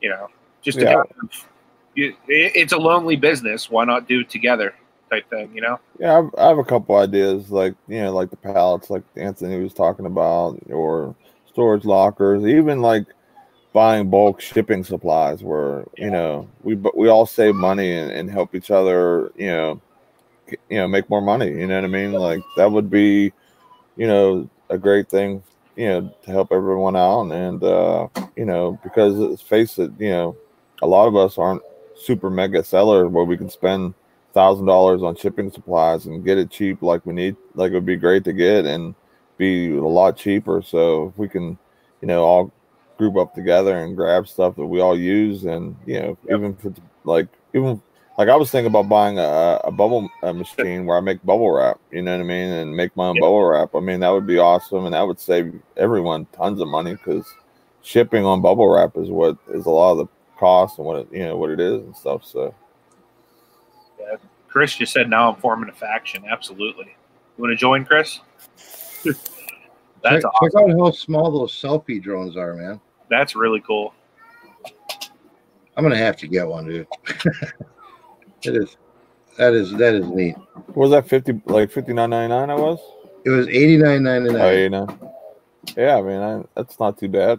you 0.00 0.08
know, 0.08 0.28
just 0.62 0.78
to 0.78 0.86
Yeah. 0.86 0.94
kind 0.94 1.06
of, 1.22 1.48
it, 1.94 2.16
it's 2.26 2.72
a 2.72 2.78
lonely 2.78 3.16
business. 3.16 3.68
Why 3.68 3.84
not 3.84 4.08
do 4.08 4.20
it 4.20 4.30
together? 4.30 4.74
Type 5.10 5.28
thing. 5.30 5.50
You 5.54 5.62
know? 5.62 5.80
Yeah, 5.98 6.18
I've, 6.18 6.30
I 6.38 6.48
have 6.48 6.58
a 6.58 6.64
couple 6.64 6.96
ideas, 6.96 7.50
like 7.50 7.74
you 7.88 8.00
know, 8.00 8.12
like 8.12 8.30
the 8.30 8.36
pallets, 8.36 8.90
like 8.90 9.02
Anthony 9.16 9.62
was 9.62 9.74
talking 9.74 10.06
about, 10.06 10.58
or 10.70 11.14
storage 11.46 11.84
lockers, 11.84 12.44
even 12.44 12.80
like 12.82 13.06
buying 13.72 14.10
bulk 14.10 14.40
shipping 14.40 14.84
supplies, 14.84 15.42
where 15.42 15.84
you 15.96 16.10
know 16.10 16.48
we 16.62 16.74
we 16.94 17.08
all 17.08 17.26
save 17.26 17.54
money 17.54 17.92
and, 17.92 18.10
and 18.10 18.30
help 18.30 18.54
each 18.54 18.70
other, 18.70 19.32
you 19.36 19.46
know, 19.46 19.80
you 20.46 20.78
know, 20.78 20.88
make 20.88 21.08
more 21.08 21.22
money. 21.22 21.48
You 21.48 21.66
know 21.66 21.76
what 21.76 21.84
I 21.84 21.88
mean? 21.88 22.12
Like 22.12 22.40
that 22.56 22.70
would 22.70 22.90
be, 22.90 23.32
you 23.96 24.06
know, 24.06 24.48
a 24.68 24.78
great 24.78 25.08
thing, 25.08 25.42
you 25.76 25.88
know, 25.88 26.14
to 26.24 26.30
help 26.30 26.52
everyone 26.52 26.96
out, 26.96 27.30
and 27.30 27.62
uh, 27.62 28.08
you 28.36 28.44
know, 28.44 28.78
because 28.82 29.14
let's 29.14 29.42
face 29.42 29.78
it, 29.78 29.90
you 29.98 30.10
know, 30.10 30.36
a 30.82 30.86
lot 30.86 31.08
of 31.08 31.16
us 31.16 31.38
aren't 31.38 31.62
super 31.96 32.30
mega 32.30 32.62
sellers 32.62 33.10
where 33.10 33.24
we 33.24 33.36
can 33.36 33.50
spend 33.50 33.94
thousand 34.38 34.66
dollars 34.66 35.02
on 35.02 35.16
shipping 35.16 35.50
supplies 35.50 36.06
and 36.06 36.24
get 36.24 36.38
it 36.38 36.50
cheap 36.50 36.82
like 36.82 37.04
we 37.06 37.12
need 37.12 37.36
like 37.54 37.70
it 37.72 37.74
would 37.74 37.86
be 37.86 37.96
great 37.96 38.24
to 38.24 38.32
get 38.32 38.66
and 38.66 38.94
be 39.36 39.76
a 39.76 39.82
lot 40.00 40.16
cheaper. 40.16 40.62
So 40.62 41.08
if 41.08 41.18
we 41.18 41.28
can 41.28 41.58
you 42.00 42.06
know 42.08 42.22
all 42.24 42.52
group 42.98 43.16
up 43.16 43.34
together 43.34 43.74
and 43.78 43.96
grab 43.96 44.26
stuff 44.28 44.56
that 44.56 44.66
we 44.66 44.80
all 44.80 44.98
use 44.98 45.44
and 45.44 45.76
you 45.86 46.00
know 46.00 46.18
even 46.32 46.56
if 46.58 46.64
it's 46.64 46.80
like 47.04 47.28
even 47.54 47.80
like 48.18 48.28
i 48.28 48.34
was 48.34 48.50
thinking 48.50 48.66
about 48.66 48.88
buying 48.88 49.18
a, 49.20 49.60
a 49.64 49.70
bubble 49.70 50.08
a 50.24 50.34
machine 50.34 50.84
where 50.84 50.96
i 50.98 51.00
make 51.00 51.22
bubble 51.24 51.52
wrap 51.52 51.78
you 51.92 52.02
know 52.02 52.10
what 52.12 52.20
i 52.20 52.24
mean 52.24 52.50
and 52.50 52.74
make 52.76 52.96
my 52.96 53.06
own 53.08 53.14
Yep. 53.14 53.22
bubble 53.22 53.44
wrap. 53.44 53.70
I 53.74 53.80
mean 53.80 54.00
that 54.00 54.10
would 54.10 54.26
be 54.26 54.38
awesome 54.38 54.84
and 54.84 54.94
that 54.94 55.06
would 55.06 55.20
save 55.20 55.54
everyone 55.76 56.26
tons 56.32 56.60
of 56.60 56.66
money 56.66 56.94
because 56.94 57.24
shipping 57.82 58.24
on 58.24 58.42
bubble 58.42 58.68
wrap 58.68 58.96
is 58.96 59.10
what 59.10 59.36
is 59.54 59.66
a 59.66 59.70
lot 59.70 59.92
of 59.92 59.98
the 59.98 60.08
cost 60.38 60.78
and 60.78 60.86
what 60.86 60.98
it 61.00 61.08
you 61.12 61.24
know 61.24 61.36
what 61.36 61.50
it 61.50 61.60
is 61.60 61.82
and 61.84 61.96
stuff 61.96 62.24
so 62.24 62.52
Chris 64.48 64.74
just 64.76 64.92
said 64.92 65.08
now 65.08 65.30
I'm 65.32 65.40
forming 65.40 65.68
a 65.68 65.72
faction. 65.72 66.24
Absolutely. 66.28 66.86
You 67.36 67.42
want 67.44 67.52
to 67.52 67.56
join, 67.56 67.84
Chris? 67.84 68.20
That's 69.04 69.16
check, 70.02 70.24
awesome. 70.24 70.50
check 70.50 70.62
out 70.62 70.70
how 70.78 70.90
small 70.90 71.30
those 71.30 71.52
selfie 71.52 72.02
drones 72.02 72.36
are, 72.36 72.54
man. 72.54 72.80
That's 73.10 73.34
really 73.36 73.60
cool. 73.60 73.94
I'm 75.76 75.84
gonna 75.84 75.96
have 75.96 76.16
to 76.18 76.26
get 76.26 76.46
one, 76.46 76.66
dude. 76.66 76.86
it 78.42 78.56
is 78.56 78.76
that 79.36 79.54
is 79.54 79.72
that 79.74 79.94
is 79.94 80.08
neat. 80.08 80.36
What 80.74 80.76
was 80.76 80.90
that 80.90 81.08
50 81.08 81.42
like 81.46 81.70
59.99 81.70 82.50
I 82.50 82.54
was? 82.54 82.78
It 83.24 83.30
was 83.30 83.46
eighty 83.48 83.76
nine 83.76 84.02
ninety 84.02 84.30
Oh, 84.30 84.32
nine. 84.32 84.58
you 84.58 84.70
know. 84.70 84.86
Yeah, 85.76 85.96
I 85.98 86.02
mean, 86.02 86.20
I, 86.20 86.42
that's 86.56 86.80
not 86.80 86.98
too 86.98 87.08
bad. 87.08 87.38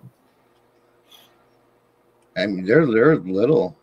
I 2.38 2.45
mean, 2.45 2.64
they're 2.65 2.86
they're 2.86 3.18
little, 3.18 3.76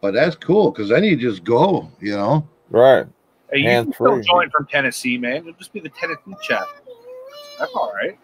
but 0.00 0.14
that's 0.14 0.36
cool 0.36 0.70
because 0.70 0.88
then 0.88 1.04
you 1.04 1.16
just 1.16 1.44
go, 1.44 1.90
you 2.00 2.16
know. 2.16 2.48
Right. 2.70 3.06
Hey, 3.52 3.58
you 3.58 3.68
Hands 3.68 3.84
can 3.86 3.92
still 3.94 4.14
free. 4.16 4.24
join 4.24 4.50
from 4.50 4.66
Tennessee, 4.66 5.18
man. 5.18 5.36
It'll 5.36 5.52
just 5.52 5.72
be 5.72 5.80
the 5.80 5.90
Tennessee 5.90 6.34
chat. 6.42 6.64
That's 7.58 7.72
all 7.74 7.92
right. 7.94 8.18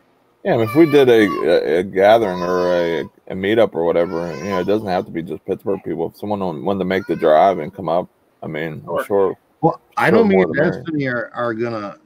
Yeah, 0.44 0.54
I 0.54 0.56
mean, 0.56 0.68
if 0.68 0.74
we 0.74 0.90
did 0.90 1.08
a, 1.08 1.26
a, 1.28 1.78
a 1.80 1.82
gathering 1.82 2.40
or 2.40 2.72
a, 2.72 3.00
a 3.28 3.34
meetup 3.34 3.74
or 3.74 3.84
whatever, 3.84 4.34
you 4.38 4.44
know, 4.44 4.60
it 4.60 4.64
doesn't 4.64 4.88
have 4.88 5.04
to 5.04 5.10
be 5.10 5.22
just 5.22 5.44
Pittsburgh 5.44 5.80
people. 5.84 6.08
If 6.08 6.16
someone 6.16 6.64
wanted 6.64 6.78
to 6.78 6.84
make 6.86 7.06
the 7.06 7.14
drive 7.14 7.58
and 7.58 7.72
come 7.74 7.88
up, 7.88 8.08
I 8.42 8.46
mean, 8.46 8.82
Sure. 8.84 8.98
I'm 9.00 9.06
sure. 9.06 9.38
Well, 9.60 9.80
I 9.98 10.08
Sure, 10.08 10.18
know 10.18 10.24
me 10.24 10.36
more 10.36 10.44
and 10.44 10.54
the. 10.54 10.62
Destiny 10.62 11.06
are, 11.06 11.30
are 11.34 11.52
gonna 11.52 11.98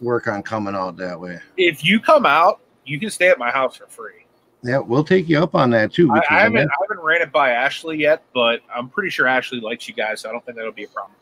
work 0.00 0.26
on 0.26 0.42
coming 0.42 0.74
out 0.74 0.96
that 0.96 1.18
way. 1.18 1.38
If 1.56 1.84
you 1.84 2.00
come 2.00 2.26
out, 2.26 2.60
you 2.84 2.98
can 2.98 3.10
stay 3.10 3.28
at 3.28 3.38
my 3.38 3.50
house 3.52 3.76
for 3.76 3.86
free. 3.86 4.26
Yeah, 4.62 4.78
we'll 4.78 5.04
take 5.04 5.28
you 5.28 5.38
up 5.38 5.54
on 5.54 5.70
that 5.70 5.92
too. 5.92 6.10
I, 6.10 6.22
I 6.28 6.40
haven't, 6.40 6.68
I 6.68 6.74
haven't 6.88 7.04
ran 7.04 7.22
it 7.22 7.30
by 7.30 7.50
Ashley 7.50 7.98
yet, 7.98 8.24
but 8.34 8.62
I'm 8.74 8.88
pretty 8.88 9.10
sure 9.10 9.28
Ashley 9.28 9.60
likes 9.60 9.86
you 9.86 9.94
guys, 9.94 10.22
so 10.22 10.28
I 10.28 10.32
don't 10.32 10.44
think 10.44 10.56
that'll 10.56 10.72
be 10.72 10.84
a 10.84 10.88
problem. 10.88 11.14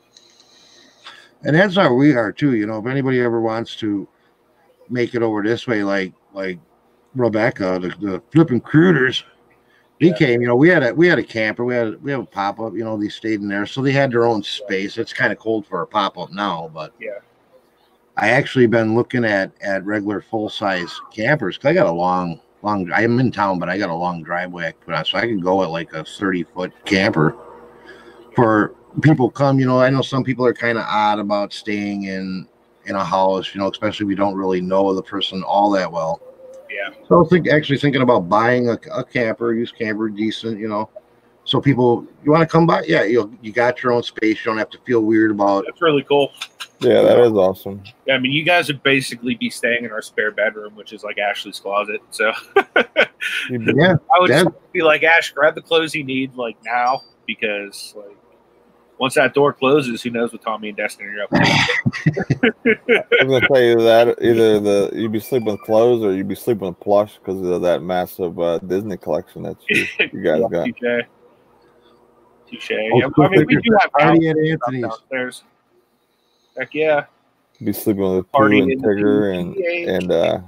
And 1.45 1.55
that's 1.55 1.77
how 1.77 1.93
we 1.95 2.15
are 2.15 2.33
too. 2.33 2.55
You 2.55 2.67
know, 2.67 2.79
if 2.79 2.87
anybody 2.87 3.21
ever 3.21 3.41
wants 3.41 3.77
to 3.77 4.09
make 4.89 5.15
it 5.15 5.23
over 5.23 5.43
this 5.43 5.67
way, 5.67 5.83
like 5.83 6.13
like 6.33 6.59
Rebecca, 7.15 7.79
the, 7.81 7.89
the 8.07 8.23
flipping 8.33 8.61
crooters, 8.61 9.25
he 9.99 10.09
yeah. 10.09 10.17
came. 10.17 10.41
You 10.41 10.49
know, 10.49 10.57
we 10.57 10.69
had 10.69 10.83
a 10.83 10.95
we 10.95 11.07
had 11.07 11.19
a 11.19 11.23
camper. 11.23 11.65
We 11.65 11.75
had 11.75 12.03
we 12.03 12.11
have 12.11 12.21
a 12.21 12.27
pop 12.27 12.61
up. 12.61 12.75
You 12.75 12.85
know, 12.85 12.97
they 12.97 13.09
stayed 13.09 13.41
in 13.41 13.49
there, 13.49 13.67
so 13.67 13.83
they 13.83 13.93
had 13.93 14.11
their 14.11 14.25
own 14.25 14.43
space. 14.43 14.99
It's 14.99 15.13
kind 15.13 15.33
of 15.33 15.39
cold 15.39 15.67
for 15.67 15.83
a 15.83 15.87
pop 15.87 16.19
up 16.19 16.33
now, 16.33 16.71
but 16.73 16.93
yeah. 16.99 17.19
I 18.17 18.31
actually 18.31 18.67
been 18.67 18.95
looking 18.95 19.25
at 19.25 19.53
at 19.61 19.85
regular 19.85 20.21
full 20.21 20.49
size 20.49 21.01
campers 21.13 21.57
because 21.57 21.71
I 21.71 21.75
got 21.75 21.87
a 21.87 21.93
long 21.93 22.41
long. 22.63 22.91
I'm 22.93 23.19
in 23.21 23.33
town, 23.33 23.59
but 23.59 23.69
I 23.69 23.77
got 23.77 23.91
a 23.91 23.95
long 23.95 24.23
driveway 24.23 24.69
I 24.69 24.73
can 24.73 24.81
put 24.81 24.95
on, 24.95 25.05
so 25.05 25.19
I 25.19 25.23
can 25.23 25.41
go 25.41 25.63
at 25.63 25.71
like 25.71 25.93
a 25.93 26.05
30 26.05 26.45
foot 26.45 26.73
camper 26.85 27.37
for 28.35 28.75
people 29.03 29.31
come. 29.31 29.59
You 29.59 29.67
know, 29.67 29.81
I 29.81 29.91
know 29.91 30.03
some 30.03 30.25
people 30.25 30.47
are 30.47 30.55
kind 30.55 30.79
of 30.79 30.85
odd 30.87 31.19
about 31.19 31.53
staying 31.53 32.05
in 32.05 32.49
in 32.87 32.97
a 32.97 33.05
house. 33.05 33.55
You 33.55 33.61
know, 33.61 33.71
especially 33.71 34.07
if 34.07 34.11
you 34.11 34.17
don't 34.17 34.37
really 34.37 34.61
know 34.61 34.95
the 34.95 35.03
person 35.03 35.43
all 35.43 35.71
that 35.73 35.91
well. 35.91 36.21
Yeah. 36.71 36.95
So 37.09 37.17
I 37.17 37.19
was 37.19 37.29
think, 37.31 37.49
actually 37.49 37.79
thinking 37.79 38.03
about 38.03 38.29
buying 38.29 38.69
a, 38.69 38.79
a 38.93 39.05
camper, 39.05 39.55
used 39.55 39.77
camper, 39.77 40.09
decent. 40.09 40.59
You 40.59 40.69
know, 40.69 40.91
so 41.45 41.61
people, 41.61 42.07
you 42.25 42.31
want 42.31 42.43
to 42.43 42.49
come 42.49 42.67
by? 42.67 42.85
Yeah, 42.85 43.05
you 43.05 43.37
you 43.43 43.53
got 43.53 43.83
your 43.83 43.93
own 43.93 44.03
space. 44.03 44.39
You 44.39 44.45
don't 44.45 44.59
have 44.59 44.71
to 44.71 44.79
feel 44.87 45.01
weird 45.01 45.31
about. 45.31 45.65
That's 45.67 45.83
really 45.83 46.03
cool. 46.03 46.33
Yeah, 46.81 47.03
that 47.03 47.19
is 47.21 47.33
awesome. 47.33 47.83
Yeah, 48.07 48.15
I 48.15 48.19
mean, 48.19 48.33
you 48.33 48.45
guys 48.45 48.69
would 48.69 48.83
basically 48.83 49.37
be 49.37 49.49
staying 49.49 49.85
in 49.85 49.93
our 49.93 50.03
spare 50.03 50.33
bedroom, 50.33 50.75
which 50.75 50.93
is 50.93 51.05
like 51.05 51.19
Ashley's 51.19 51.61
closet. 51.61 52.01
So, 52.11 52.33
yeah, 53.51 53.97
I 54.15 54.21
would 54.21 54.31
yeah. 54.31 54.45
be 54.73 54.83
like, 54.83 55.03
Ash, 55.03 55.33
grab 55.33 55.55
the 55.55 55.63
clothes 55.63 55.95
you 55.95 56.05
need 56.05 56.35
like 56.35 56.57
now 56.65 57.03
because 57.27 57.95
like 57.97 58.17
once 58.99 59.15
that 59.15 59.35
door 59.35 59.53
closes, 59.53 60.03
who 60.03 60.11
knows 60.11 60.33
what 60.33 60.43
Tommy 60.43 60.69
and 60.69 60.77
Destiny 60.77 61.09
are 61.09 61.25
up 61.25 61.31
to. 61.31 63.07
I'm 63.21 63.29
gonna 63.29 63.47
tell 63.47 63.61
you 63.61 63.77
that 63.83 64.17
either 64.21 64.61
the 64.61 64.91
you'd 64.95 65.13
be 65.13 65.21
sleeping 65.21 65.53
with 65.53 65.61
clothes 65.63 66.03
or 66.05 66.15
you'd 66.15 66.29
be 66.29 66.35
sleeping 66.35 66.69
with 66.69 66.81
plush 66.81 67.19
because 67.19 67.41
of 67.43 67.63
that 67.63 67.83
massive 67.83 68.39
uh, 68.39 68.59
Disney 68.59 68.97
collection 68.97 69.43
that 69.43 69.57
you, 69.69 69.87
you 70.13 70.23
guys 70.23 70.43
got. 70.51 70.65
Touche. 70.67 71.07
Touche. 72.49 72.71
Yeah, 72.71 73.09
I 73.19 73.29
mean, 73.29 73.47
we 73.47 73.57
do 73.57 73.77
have 73.81 73.91
party 73.93 74.29
at 74.29 74.37
Anthony's 74.37 74.83
downstairs. 74.83 75.43
Heck 76.57 76.73
yeah. 76.75 77.07
Be 77.63 77.73
sleeping 77.73 78.17
with 78.17 78.31
Pooh 78.33 78.47
and 78.47 78.83
Tigger 78.83 79.39
and 79.39 79.57
and 79.57 80.13
uh, 80.13 80.41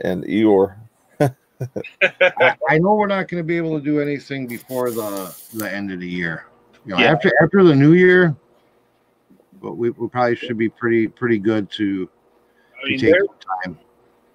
and 0.00 0.24
Eeyore. 0.24 0.76
I, 1.20 2.56
I, 2.70 2.78
know 2.78 2.94
we're 2.94 3.06
not 3.06 3.28
going 3.28 3.42
to 3.42 3.46
be 3.46 3.58
able 3.58 3.78
to 3.78 3.84
do 3.84 4.00
anything 4.00 4.46
before 4.46 4.90
the 4.90 5.34
the 5.54 5.70
end 5.70 5.92
of 5.92 6.00
the 6.00 6.08
year. 6.08 6.46
You 6.84 6.94
know, 6.94 6.98
yeah. 6.98 7.12
after 7.12 7.30
after 7.42 7.62
the 7.62 7.74
new 7.74 7.92
year, 7.92 8.34
but 9.60 9.74
we, 9.74 9.90
we 9.90 10.08
probably 10.08 10.36
should 10.36 10.58
be 10.58 10.68
pretty 10.68 11.08
pretty 11.08 11.38
good 11.38 11.70
to, 11.72 12.08
I 12.82 12.88
mean, 12.88 12.98
to 12.98 13.06
take 13.06 13.14
there, 13.14 13.26
time. 13.64 13.78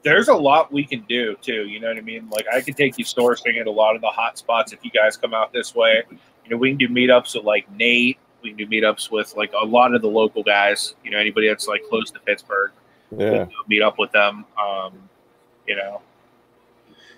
There's 0.04 0.28
a 0.28 0.34
lot 0.34 0.72
we 0.72 0.86
can 0.86 1.02
do 1.10 1.36
too. 1.42 1.68
You 1.68 1.80
know 1.80 1.88
what 1.88 1.98
I 1.98 2.02
mean? 2.02 2.30
Like 2.30 2.46
I 2.54 2.62
could 2.62 2.78
take 2.78 2.98
you 2.98 3.06
sourcing 3.06 3.60
at 3.60 3.68
a 3.68 3.72
lot 3.72 3.96
of 3.96 4.02
the 4.02 4.10
hot 4.10 4.38
spots 4.38 4.74
if 4.74 4.80
you 4.84 4.92
guys 4.92 5.18
come 5.18 5.34
out 5.34 5.52
this 5.52 5.74
way. 5.74 6.04
You 6.12 6.52
know, 6.52 6.58
we 6.58 6.70
can 6.70 6.78
do 6.78 6.88
meetups 6.88 7.36
with 7.36 7.44
like 7.44 7.70
Nate 7.72 8.20
we 8.46 8.54
can 8.54 8.58
do 8.58 8.68
meetups 8.68 9.12
with 9.12 9.36
like 9.36 9.52
a 9.60 9.66
lot 9.66 9.94
of 9.94 10.02
the 10.02 10.08
local 10.08 10.44
guys. 10.44 10.94
You 11.04 11.12
know, 11.12 11.18
anybody 11.18 11.50
that's 11.50 11.68
like 11.68 11.84
close 11.90 12.12
to 12.12 12.20
Pittsburgh. 12.20 12.72
Yeah. 13.18 13.48
Meet 13.68 13.82
up 13.82 13.98
with 14.00 14.12
them. 14.12 14.46
Um, 14.58 14.94
you 15.68 15.76
know. 15.76 16.02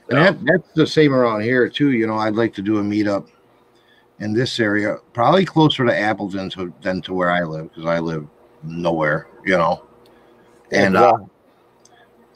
And 0.10 0.18
that, 0.18 0.46
that's 0.46 0.72
the 0.74 0.88
same 0.88 1.14
around 1.14 1.42
here 1.42 1.68
too. 1.70 1.92
You 1.92 2.08
know, 2.08 2.16
I'd 2.16 2.36
like 2.36 2.54
to 2.56 2.62
do 2.62 2.78
a 2.78 2.82
meetup 2.82 3.28
in 4.20 4.34
this 4.34 4.60
area, 4.60 4.98
probably 5.14 5.46
closer 5.46 5.86
to 5.86 5.96
Appleton 5.96 6.50
to, 6.52 6.74
than 6.82 7.02
to 7.04 7.14
where 7.14 7.32
I 7.32 7.44
live 7.44 7.70
because 7.70 7.86
I 7.86 8.00
live 8.00 8.28
nowhere. 8.64 9.28
You 9.46 9.58
know, 9.58 9.88
and 10.72 10.96
yeah. 10.96 11.02
uh, 11.02 11.18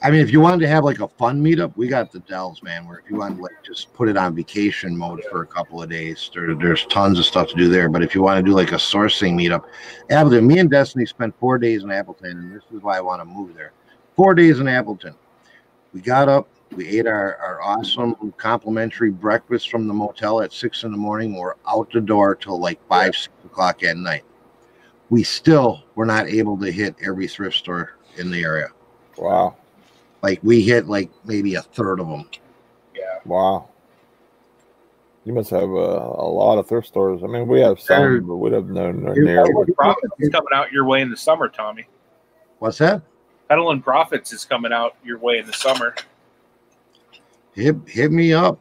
I 0.03 0.09
mean, 0.09 0.21
if 0.21 0.31
you 0.31 0.39
wanted 0.39 0.61
to 0.61 0.67
have 0.67 0.83
like 0.83 0.99
a 0.99 1.07
fun 1.07 1.43
meetup, 1.43 1.77
we 1.77 1.87
got 1.87 2.11
the 2.11 2.19
Dells, 2.21 2.63
man. 2.63 2.87
Where 2.87 2.99
if 2.99 3.09
you 3.09 3.17
want 3.17 3.37
to 3.37 3.43
like 3.43 3.63
just 3.63 3.93
put 3.93 4.09
it 4.09 4.17
on 4.17 4.35
vacation 4.35 4.97
mode 4.97 5.23
for 5.29 5.43
a 5.43 5.47
couple 5.47 5.81
of 5.81 5.89
days, 5.89 6.31
there, 6.33 6.55
there's 6.55 6.85
tons 6.87 7.19
of 7.19 7.25
stuff 7.25 7.49
to 7.49 7.55
do 7.55 7.69
there. 7.69 7.87
But 7.87 8.01
if 8.01 8.15
you 8.15 8.23
want 8.23 8.43
to 8.43 8.43
do 8.43 8.55
like 8.55 8.71
a 8.71 8.75
sourcing 8.75 9.33
meetup, 9.33 9.65
Appleton, 10.09 10.47
me 10.47 10.57
and 10.57 10.71
Destiny 10.71 11.05
spent 11.05 11.37
four 11.39 11.59
days 11.59 11.83
in 11.83 11.91
Appleton, 11.91 12.31
and 12.31 12.55
this 12.55 12.63
is 12.73 12.81
why 12.81 12.97
I 12.97 13.01
want 13.01 13.21
to 13.21 13.25
move 13.25 13.53
there. 13.53 13.73
Four 14.15 14.33
days 14.33 14.59
in 14.59 14.67
Appleton. 14.67 15.13
We 15.93 16.01
got 16.01 16.27
up, 16.27 16.47
we 16.75 16.87
ate 16.87 17.07
our, 17.07 17.35
our 17.37 17.61
awesome 17.61 18.33
complimentary 18.37 19.11
breakfast 19.11 19.69
from 19.69 19.87
the 19.87 19.93
motel 19.93 20.41
at 20.41 20.53
six 20.53 20.83
in 20.83 20.91
the 20.91 20.97
morning. 20.97 21.35
We're 21.35 21.55
out 21.67 21.91
the 21.91 22.01
door 22.01 22.35
till 22.35 22.59
like 22.59 22.79
five, 22.87 23.15
six 23.15 23.33
o'clock 23.45 23.83
at 23.83 23.97
night. 23.97 24.23
We 25.09 25.23
still 25.23 25.83
were 25.95 26.05
not 26.05 26.27
able 26.27 26.57
to 26.59 26.71
hit 26.71 26.95
every 27.05 27.27
thrift 27.27 27.57
store 27.57 27.97
in 28.17 28.31
the 28.31 28.43
area. 28.43 28.69
Wow. 29.17 29.57
Like 30.21 30.39
we 30.43 30.61
hit 30.61 30.87
like 30.87 31.11
maybe 31.25 31.55
a 31.55 31.61
third 31.61 31.99
of 31.99 32.07
them. 32.07 32.29
Yeah. 32.95 33.19
Wow. 33.25 33.67
You 35.25 35.33
must 35.33 35.49
have 35.51 35.63
uh, 35.63 35.65
a 35.65 36.29
lot 36.29 36.57
of 36.57 36.67
thrift 36.67 36.87
stores. 36.87 37.21
I 37.23 37.27
mean, 37.27 37.47
we 37.47 37.59
have 37.59 37.79
some, 37.79 38.25
but 38.25 38.37
we'd 38.37 38.53
have 38.53 38.69
known 38.69 39.03
near. 39.03 39.45
Profits 39.75 40.13
is 40.19 40.29
coming 40.29 40.49
out 40.53 40.71
your 40.71 40.85
way 40.85 41.01
in 41.01 41.11
the 41.11 41.17
summer, 41.17 41.47
Tommy. 41.47 41.85
What's 42.57 42.79
that? 42.79 43.03
Peddling 43.47 43.81
Profits 43.81 44.31
is 44.33 44.45
coming 44.45 44.71
out 44.71 44.95
your 45.03 45.19
way 45.19 45.37
in 45.37 45.45
the 45.45 45.53
summer. 45.53 45.93
Hit 47.53 47.75
hit 47.87 48.11
me 48.11 48.33
up. 48.33 48.59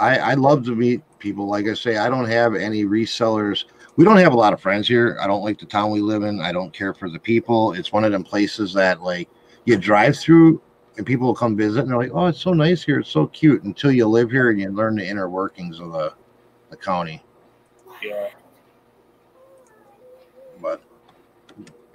I 0.00 0.18
I 0.18 0.34
love 0.34 0.64
to 0.66 0.74
meet 0.74 1.02
people. 1.18 1.46
Like 1.46 1.66
I 1.66 1.74
say, 1.74 1.96
I 1.96 2.08
don't 2.08 2.28
have 2.28 2.54
any 2.54 2.84
resellers. 2.84 3.64
We 3.96 4.04
don't 4.04 4.16
have 4.18 4.32
a 4.32 4.36
lot 4.36 4.52
of 4.52 4.60
friends 4.60 4.86
here. 4.86 5.18
I 5.20 5.26
don't 5.26 5.42
like 5.42 5.58
the 5.58 5.66
town 5.66 5.90
we 5.90 6.00
live 6.00 6.22
in. 6.22 6.40
I 6.40 6.52
don't 6.52 6.72
care 6.72 6.94
for 6.94 7.08
the 7.10 7.18
people. 7.18 7.72
It's 7.72 7.92
one 7.92 8.04
of 8.04 8.12
them 8.12 8.22
places 8.22 8.72
that 8.74 9.02
like 9.02 9.28
you 9.64 9.76
drive 9.76 10.16
through 10.16 10.62
and 10.96 11.06
people 11.06 11.26
will 11.26 11.34
come 11.34 11.56
visit 11.56 11.80
and 11.80 11.90
they're 11.90 11.98
like, 11.98 12.12
"Oh, 12.12 12.26
it's 12.26 12.40
so 12.40 12.52
nice 12.52 12.82
here. 12.82 13.00
It's 13.00 13.10
so 13.10 13.26
cute." 13.26 13.64
Until 13.64 13.90
you 13.90 14.06
live 14.06 14.30
here 14.30 14.50
and 14.50 14.60
you 14.60 14.70
learn 14.70 14.96
the 14.96 15.06
inner 15.06 15.28
workings 15.28 15.80
of 15.80 15.92
the 15.92 16.14
the 16.70 16.76
county. 16.76 17.24
Yeah. 18.02 18.28
But 20.60 20.82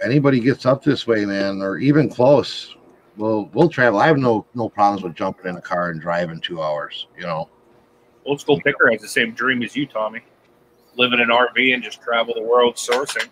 anybody 0.03 0.40
gets 0.40 0.65
up 0.65 0.84
this 0.84 1.07
way, 1.07 1.26
man, 1.26 1.61
or 1.61 1.78
even 1.78 2.10
close, 2.10 2.76
we'll 3.18 3.49
we'll 3.53 3.69
travel. 3.69 3.99
I 3.99 4.07
have 4.07 4.18
no 4.18 4.45
no 4.53 4.69
problems 4.69 5.03
with 5.03 5.15
jumping 5.15 5.48
in 5.48 5.57
a 5.57 5.61
car 5.61 5.90
and 5.90 6.02
driving 6.02 6.40
two 6.40 6.61
hours. 6.61 7.07
You 7.15 7.23
know. 7.23 7.49
Old 8.26 8.40
school 8.40 8.60
picker 8.61 8.90
has 8.90 9.02
the 9.02 9.07
same 9.07 9.34
dream 9.34 9.64
as 9.64 9.76
you, 9.76 9.85
Tommy. 9.85 10.22
Live 10.95 11.11
in 11.11 11.19
an 11.19 11.27
RV 11.27 11.73
and 11.73 11.84
just 11.84 12.02
travel 12.02 12.34
the 12.34 12.41
world 12.41 12.76
sourcing. 12.76 13.27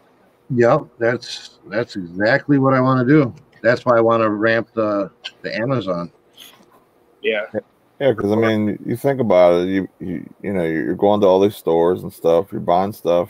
Yep, 0.49 0.87
that's 0.99 1.59
that's 1.67 1.95
exactly 1.95 2.57
what 2.57 2.73
I 2.73 2.81
want 2.81 3.07
to 3.07 3.13
do 3.13 3.33
that's 3.61 3.85
why 3.85 3.97
I 3.97 4.01
want 4.01 4.23
to 4.23 4.29
ramp 4.29 4.69
the 4.73 5.11
the 5.41 5.55
Amazon. 5.55 6.11
Yeah. 7.21 7.45
Yeah, 7.99 8.13
because 8.13 8.31
I 8.31 8.35
mean, 8.35 8.79
you 8.83 8.97
think 8.97 9.19
about 9.21 9.61
it. 9.61 9.69
You, 9.69 9.87
you 9.99 10.33
you 10.41 10.53
know 10.53 10.63
you're 10.63 10.95
going 10.95 11.21
to 11.21 11.27
all 11.27 11.39
these 11.39 11.55
stores 11.55 12.01
and 12.01 12.11
stuff. 12.11 12.51
You're 12.51 12.61
buying 12.61 12.93
stuff, 12.93 13.29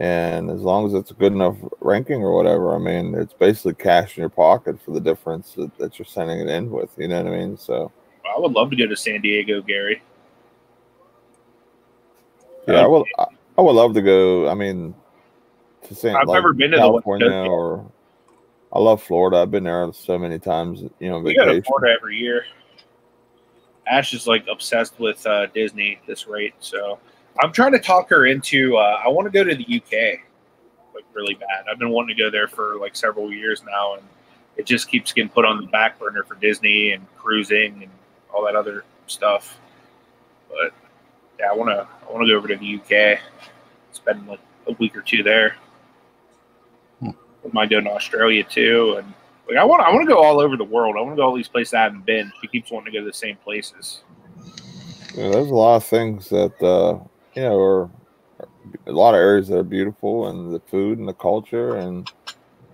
and 0.00 0.50
as 0.50 0.62
long 0.62 0.86
as 0.86 0.94
it's 0.94 1.10
a 1.10 1.14
good 1.14 1.34
enough 1.34 1.56
ranking 1.80 2.22
or 2.22 2.34
whatever, 2.34 2.74
I 2.74 2.78
mean, 2.78 3.14
it's 3.14 3.34
basically 3.34 3.74
cash 3.74 4.16
in 4.16 4.22
your 4.22 4.30
pocket 4.30 4.80
for 4.80 4.92
the 4.92 5.00
difference 5.00 5.52
that, 5.54 5.76
that 5.76 5.98
you're 5.98 6.06
sending 6.06 6.40
it 6.40 6.48
in 6.48 6.70
with. 6.70 6.90
You 6.96 7.08
know 7.08 7.22
what 7.22 7.32
I 7.32 7.36
mean? 7.36 7.58
So. 7.58 7.92
I 8.24 8.40
would 8.40 8.52
love 8.52 8.70
to 8.70 8.76
go 8.76 8.86
to 8.86 8.96
San 8.96 9.20
Diego, 9.20 9.60
Gary. 9.60 10.02
Yeah, 12.66 12.84
I 12.84 12.86
would. 12.86 13.04
I, 13.18 13.26
I 13.58 13.60
would 13.60 13.72
love 13.72 13.92
to 13.94 14.02
go. 14.02 14.48
I 14.48 14.54
mean, 14.54 14.94
to 15.82 15.94
San. 15.94 16.16
I've 16.16 16.26
like 16.26 16.36
never 16.36 16.54
been 16.54 16.70
to 16.70 16.78
California 16.78 17.30
or 17.30 17.84
I 18.72 18.78
love 18.78 19.02
Florida. 19.02 19.38
I've 19.38 19.50
been 19.50 19.64
there 19.64 19.92
so 19.92 20.18
many 20.18 20.38
times. 20.38 20.82
You 20.98 21.10
know, 21.10 21.18
we 21.18 21.32
vacation. 21.32 21.46
go 21.46 21.54
to 21.54 21.62
Florida 21.62 21.94
every 21.98 22.16
year. 22.16 22.44
Ash 23.86 24.14
is 24.14 24.26
like 24.26 24.46
obsessed 24.50 24.98
with 24.98 25.26
uh, 25.26 25.46
Disney 25.46 25.98
at 26.00 26.06
this 26.06 26.26
rate, 26.26 26.54
so 26.60 26.98
I'm 27.38 27.52
trying 27.52 27.72
to 27.72 27.78
talk 27.78 28.10
her 28.10 28.26
into. 28.26 28.76
Uh, 28.76 29.00
I 29.04 29.08
want 29.08 29.26
to 29.26 29.30
go 29.30 29.44
to 29.44 29.54
the 29.54 29.64
UK, 29.64 30.20
like 30.94 31.04
really 31.12 31.34
bad. 31.34 31.64
I've 31.70 31.78
been 31.78 31.90
wanting 31.90 32.16
to 32.16 32.22
go 32.22 32.30
there 32.30 32.48
for 32.48 32.76
like 32.76 32.96
several 32.96 33.32
years 33.32 33.62
now, 33.64 33.94
and 33.94 34.02
it 34.56 34.66
just 34.66 34.88
keeps 34.88 35.12
getting 35.12 35.30
put 35.30 35.44
on 35.44 35.60
the 35.60 35.66
back 35.68 35.98
burner 35.98 36.24
for 36.24 36.34
Disney 36.36 36.92
and 36.92 37.06
cruising 37.16 37.82
and 37.82 37.90
all 38.32 38.44
that 38.44 38.56
other 38.56 38.84
stuff. 39.06 39.58
But 40.48 40.72
yeah, 41.38 41.46
I 41.50 41.54
want 41.54 41.70
to. 41.70 41.86
I 42.08 42.12
want 42.12 42.26
to 42.26 42.32
go 42.32 42.36
over 42.36 42.48
to 42.48 42.56
the 42.56 42.80
UK, 43.14 43.20
spend 43.92 44.26
like 44.26 44.40
a 44.66 44.72
week 44.72 44.96
or 44.96 45.02
two 45.02 45.22
there 45.22 45.56
mind 47.52 47.70
going 47.70 47.84
to 47.84 47.90
Australia 47.90 48.44
too, 48.44 48.96
and 48.98 49.12
like 49.48 49.56
I 49.56 49.64
want 49.64 49.82
I 49.82 49.90
want 49.90 50.08
to 50.08 50.14
go 50.14 50.22
all 50.22 50.40
over 50.40 50.56
the 50.56 50.64
world. 50.64 50.96
I 50.96 51.00
want 51.00 51.12
to 51.12 51.16
go 51.16 51.22
all 51.22 51.34
these 51.34 51.48
places 51.48 51.74
I 51.74 51.82
haven't 51.82 52.06
been. 52.06 52.32
She 52.40 52.48
keeps 52.48 52.70
wanting 52.70 52.92
to 52.92 52.98
go 52.98 53.04
to 53.04 53.10
the 53.10 53.16
same 53.16 53.36
places. 53.36 54.02
Yeah, 55.14 55.30
there's 55.30 55.50
a 55.50 55.54
lot 55.54 55.76
of 55.76 55.84
things 55.84 56.28
that 56.28 56.62
uh, 56.62 56.98
you 57.34 57.42
know 57.42 57.58
are 57.58 57.90
a 58.86 58.92
lot 58.92 59.14
of 59.14 59.20
areas 59.20 59.48
that 59.48 59.58
are 59.58 59.62
beautiful, 59.62 60.28
and 60.28 60.52
the 60.52 60.60
food 60.60 60.98
and 60.98 61.08
the 61.08 61.14
culture. 61.14 61.76
And 61.76 62.10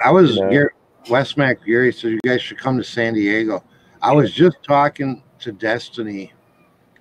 I 0.05 0.11
was 0.11 0.37
you 0.37 0.43
know, 0.43 0.51
Gary, 0.51 0.71
West 1.09 1.37
Mac 1.37 1.65
Gary 1.65 1.93
said 1.93 2.13
you 2.13 2.21
guys 2.25 2.43
should 2.43 2.59
come 2.59 2.77
to 2.77 2.85
San 2.85 3.15
Diego. 3.15 3.63
I 4.03 4.13
was 4.13 4.33
just 4.33 4.63
talking 4.63 5.23
to 5.41 5.53
Destiny 5.53 6.33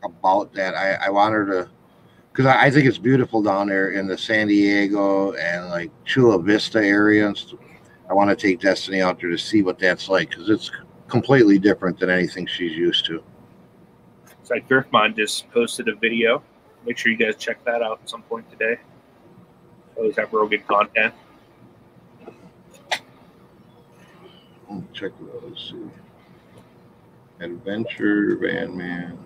about 0.04 0.54
that. 0.54 0.76
I, 0.76 1.08
I 1.08 1.10
want 1.10 1.34
her 1.34 1.46
to, 1.46 1.70
because 2.32 2.46
I, 2.46 2.66
I, 2.66 2.72
think 2.72 2.86
it's 2.86 2.98
beautiful 2.98 3.42
down 3.42 3.68
there 3.68 3.92
in 3.92 4.08
the 4.08 4.18
San 4.18 4.48
Diego 4.48 5.34
and 5.34 5.70
like 5.70 5.92
Chula 6.06 6.42
Vista 6.42 6.80
area. 6.80 7.28
And 7.28 7.38
st- 7.38 7.60
I 8.10 8.14
want 8.14 8.30
to 8.30 8.36
take 8.36 8.60
Destiny 8.60 9.02
out 9.02 9.20
there 9.20 9.30
to 9.30 9.38
see 9.38 9.62
what 9.62 9.80
that's 9.80 10.10
like 10.10 10.30
because 10.30 10.50
it's 10.50 10.72
completely 11.08 11.60
different 11.60 12.00
than 12.00 12.10
anything 12.10 12.46
she's 12.46 12.74
used 12.74 13.06
to. 13.06 13.24
It's 14.40 14.50
like 14.52 14.68
Driftmine 14.70 15.16
just 15.16 15.50
posted 15.52 15.88
a 15.88 15.96
video. 15.96 16.44
Make 16.86 16.98
sure 16.98 17.12
you 17.12 17.18
guys 17.18 17.36
check 17.38 17.64
that 17.66 17.82
out 17.82 18.00
at 18.04 18.10
some 18.10 18.22
point 18.24 18.50
today. 18.50 18.80
Always 19.96 20.16
have 20.18 20.32
real 20.34 20.48
good 20.48 20.68
content. 20.68 21.14
Check 24.94 25.12
those. 25.20 25.74
See. 25.74 27.44
Adventure 27.44 28.38
Van 28.38 28.76
Man. 28.76 29.18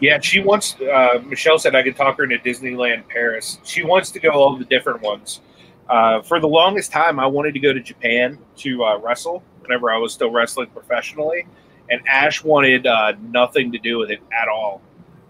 Yeah, 0.00 0.20
she 0.20 0.40
wants. 0.40 0.76
Uh, 0.80 1.22
Michelle 1.24 1.58
said 1.58 1.74
I 1.74 1.82
could 1.82 1.96
talk 1.96 2.18
her 2.18 2.24
into 2.24 2.38
Disneyland 2.38 3.08
Paris. 3.08 3.58
She 3.64 3.82
wants 3.82 4.10
to 4.12 4.20
go 4.20 4.30
all 4.30 4.56
the 4.56 4.64
different 4.64 5.02
ones. 5.02 5.40
Uh, 5.88 6.22
for 6.22 6.40
the 6.40 6.48
longest 6.48 6.92
time, 6.92 7.18
I 7.20 7.26
wanted 7.26 7.52
to 7.54 7.60
go 7.60 7.72
to 7.72 7.80
Japan 7.80 8.38
to 8.56 8.84
uh, 8.84 8.98
wrestle 8.98 9.42
whenever 9.60 9.90
I 9.90 9.98
was 9.98 10.12
still 10.12 10.30
wrestling 10.30 10.68
professionally, 10.68 11.46
and 11.90 12.00
Ash 12.08 12.42
wanted 12.42 12.86
uh, 12.86 13.12
nothing 13.20 13.72
to 13.72 13.78
do 13.78 13.98
with 13.98 14.10
it 14.10 14.20
at 14.32 14.48
all. 14.48 14.80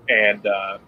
And 0.09 0.47
uh, 0.47 0.79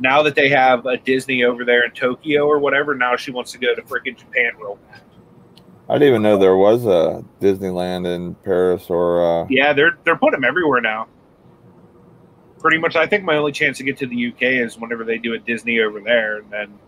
now 0.00 0.22
that 0.22 0.34
they 0.34 0.48
have 0.48 0.86
a 0.86 0.96
Disney 0.96 1.44
over 1.44 1.64
there 1.64 1.84
in 1.84 1.92
Tokyo 1.92 2.46
or 2.46 2.58
whatever, 2.58 2.94
now 2.94 3.16
she 3.16 3.30
wants 3.30 3.52
to 3.52 3.58
go 3.58 3.74
to 3.74 3.82
freaking 3.82 4.16
Japan 4.16 4.52
real 4.58 4.78
bad. 4.88 5.00
I 5.88 5.94
didn't 5.94 6.08
even 6.08 6.22
know 6.22 6.38
there 6.38 6.56
was 6.56 6.86
a 6.86 7.22
Disneyland 7.40 8.06
in 8.06 8.34
Paris 8.36 8.88
or. 8.88 9.42
Uh... 9.42 9.46
Yeah, 9.50 9.72
they're 9.72 9.98
they're 10.04 10.16
putting 10.16 10.40
them 10.40 10.44
everywhere 10.44 10.80
now. 10.80 11.08
Pretty 12.58 12.78
much, 12.78 12.96
I 12.96 13.06
think 13.06 13.24
my 13.24 13.36
only 13.36 13.52
chance 13.52 13.76
to 13.78 13.84
get 13.84 13.98
to 13.98 14.06
the 14.06 14.28
UK 14.28 14.42
is 14.42 14.78
whenever 14.78 15.04
they 15.04 15.18
do 15.18 15.34
a 15.34 15.38
Disney 15.38 15.80
over 15.80 16.00
there, 16.00 16.38
and 16.38 16.50
then 16.50 16.78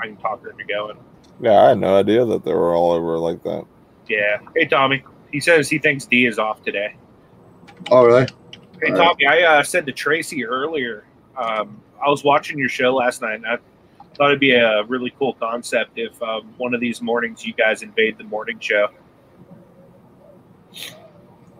I 0.00 0.06
can 0.06 0.16
talk 0.16 0.42
her 0.42 0.50
into 0.50 0.64
going. 0.64 0.96
Yeah, 1.40 1.60
I 1.60 1.68
had 1.70 1.78
no 1.78 1.96
idea 1.96 2.24
that 2.24 2.44
they 2.44 2.52
were 2.52 2.74
all 2.74 2.92
over 2.92 3.18
like 3.18 3.42
that. 3.42 3.64
Yeah. 4.08 4.38
Hey, 4.54 4.66
Tommy. 4.66 5.02
He 5.32 5.40
says 5.40 5.68
he 5.68 5.78
thinks 5.78 6.06
D 6.06 6.26
is 6.26 6.38
off 6.38 6.62
today. 6.62 6.94
Oh, 7.90 8.04
really? 8.04 8.26
Hey, 8.82 8.90
all 8.92 8.96
Tommy. 8.96 9.26
Right. 9.26 9.44
I 9.44 9.58
uh, 9.58 9.62
said 9.62 9.86
to 9.86 9.92
Tracy 9.92 10.44
earlier. 10.44 11.04
Um, 11.36 11.80
I 12.04 12.08
was 12.08 12.24
watching 12.24 12.58
your 12.58 12.68
show 12.68 12.94
last 12.94 13.22
night, 13.22 13.34
and 13.34 13.46
I 13.46 13.58
thought 14.14 14.28
it'd 14.28 14.40
be 14.40 14.52
a 14.52 14.84
really 14.84 15.14
cool 15.18 15.34
concept 15.34 15.92
if 15.96 16.20
um, 16.22 16.52
one 16.56 16.74
of 16.74 16.80
these 16.80 17.00
mornings 17.00 17.44
you 17.44 17.52
guys 17.52 17.82
invade 17.82 18.18
the 18.18 18.24
morning 18.24 18.58
show. 18.58 18.88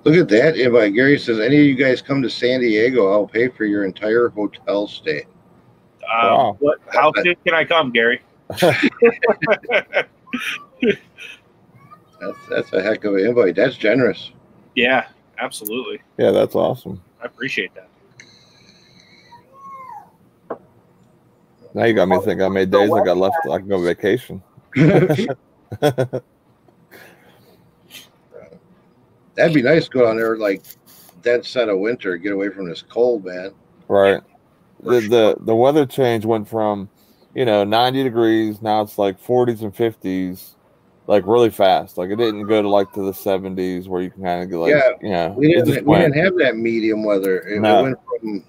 Look 0.04 0.14
at 0.14 0.28
that 0.28 0.56
invite. 0.56 0.94
Gary 0.94 1.18
says, 1.18 1.40
any 1.40 1.58
of 1.58 1.64
you 1.64 1.74
guys 1.74 2.00
come 2.00 2.22
to 2.22 2.30
San 2.30 2.60
Diego, 2.60 3.12
I'll 3.12 3.26
pay 3.26 3.48
for 3.48 3.64
your 3.64 3.84
entire 3.84 4.30
hotel 4.30 4.86
stay. 4.86 5.26
Um, 6.10 6.30
wow. 6.30 6.56
what, 6.60 6.78
how 6.92 7.12
soon 7.22 7.36
can 7.44 7.54
I 7.54 7.64
come, 7.64 7.92
Gary? 7.92 8.22
that's, 8.60 8.78
that's 12.48 12.72
a 12.72 12.82
heck 12.82 13.04
of 13.04 13.14
an 13.14 13.26
invite. 13.26 13.56
That's 13.56 13.76
generous. 13.76 14.32
Yeah, 14.74 15.08
absolutely. 15.40 16.00
Yeah, 16.18 16.30
that's 16.30 16.54
awesome. 16.54 17.02
I 17.22 17.26
appreciate 17.26 17.72
that. 17.74 17.88
Now 21.72 21.84
you 21.84 21.94
got 21.94 22.08
me 22.08 22.16
thinking 22.18 22.40
how 22.40 22.48
many 22.48 22.66
oh, 22.66 22.80
days 22.80 22.90
I 22.92 23.04
got 23.04 23.16
left. 23.16 23.36
I 23.50 23.58
can 23.58 23.68
go 23.68 23.80
vacation. 23.82 24.42
That'd 29.34 29.54
be 29.54 29.62
nice. 29.62 29.88
Go 29.88 30.04
down 30.04 30.16
there 30.16 30.36
like 30.36 30.62
dead 31.22 31.44
set 31.44 31.68
of 31.68 31.78
winter, 31.78 32.16
get 32.16 32.32
away 32.32 32.48
from 32.48 32.68
this 32.68 32.82
cold, 32.82 33.24
man. 33.24 33.52
Right. 33.88 34.20
The, 34.82 35.00
the 35.00 35.36
the 35.40 35.54
weather 35.54 35.86
change 35.86 36.24
went 36.24 36.48
from, 36.48 36.88
you 37.34 37.44
know, 37.44 37.64
90 37.64 38.02
degrees. 38.02 38.62
Now 38.62 38.82
it's 38.82 38.98
like 38.98 39.22
40s 39.22 39.62
and 39.62 39.74
50s, 39.74 40.54
like 41.10 41.26
really 41.26 41.50
fast. 41.50 41.98
Like 41.98 42.10
it 42.10 42.16
didn't 42.16 42.46
go 42.46 42.62
to 42.62 42.68
like 42.68 42.92
to 42.92 43.02
the 43.02 43.10
70s 43.10 43.88
where 43.88 44.00
you 44.00 44.10
can 44.10 44.22
kind 44.22 44.44
of 44.44 44.48
get 44.48 44.56
like, 44.58 44.70
yeah, 44.70 44.90
you 45.02 45.10
know, 45.10 45.34
we 45.36 45.52
didn't 45.52 45.84
we 45.84 45.96
didn't 45.96 46.16
have 46.16 46.36
that 46.38 46.56
medium 46.56 47.02
weather. 47.02 47.40
It 47.40 47.60
no. 47.60 47.82
went 47.82 47.98
from 48.06 48.44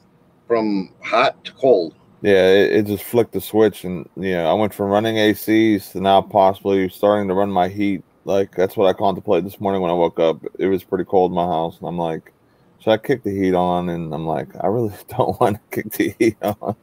from 0.47 0.93
hot 1.01 1.43
to 1.45 1.51
cold. 1.53 1.95
Yeah, 2.21 2.49
it, 2.49 2.71
it, 2.73 2.85
just 2.85 3.03
flicked 3.03 3.31
the 3.31 3.41
switch, 3.41 3.83
and 3.83 4.07
you 4.15 4.33
know, 4.33 4.45
I 4.45 4.53
went 4.53 4.75
from 4.75 4.91
running 4.91 5.15
ACs 5.15 5.91
to 5.93 6.01
now 6.01 6.21
possibly 6.21 6.87
starting 6.87 7.27
to 7.29 7.33
run 7.33 7.49
my 7.49 7.67
heat. 7.67 8.03
Like 8.25 8.55
that's 8.55 8.77
what 8.77 8.87
I 8.87 8.93
contemplated 8.93 9.47
this 9.47 9.59
morning 9.59 9.81
when 9.81 9.89
I 9.89 9.95
woke 9.95 10.19
up. 10.19 10.37
It 10.59 10.67
was 10.67 10.83
pretty 10.83 11.05
cold 11.05 11.31
in 11.31 11.35
my 11.35 11.47
house, 11.47 11.79
and 11.79 11.87
I'm 11.87 11.97
like, 11.97 12.31
should 12.77 12.91
I 12.91 12.97
kick 12.97 13.23
the 13.23 13.31
heat 13.31 13.55
on? 13.55 13.89
And 13.89 14.13
I'm 14.13 14.27
like, 14.27 14.49
I 14.63 14.67
really 14.67 14.93
don't 15.07 15.39
want 15.41 15.55
to 15.55 15.81
kick 15.81 15.93
the 15.93 16.13
heat 16.19 16.37
on. 16.43 16.75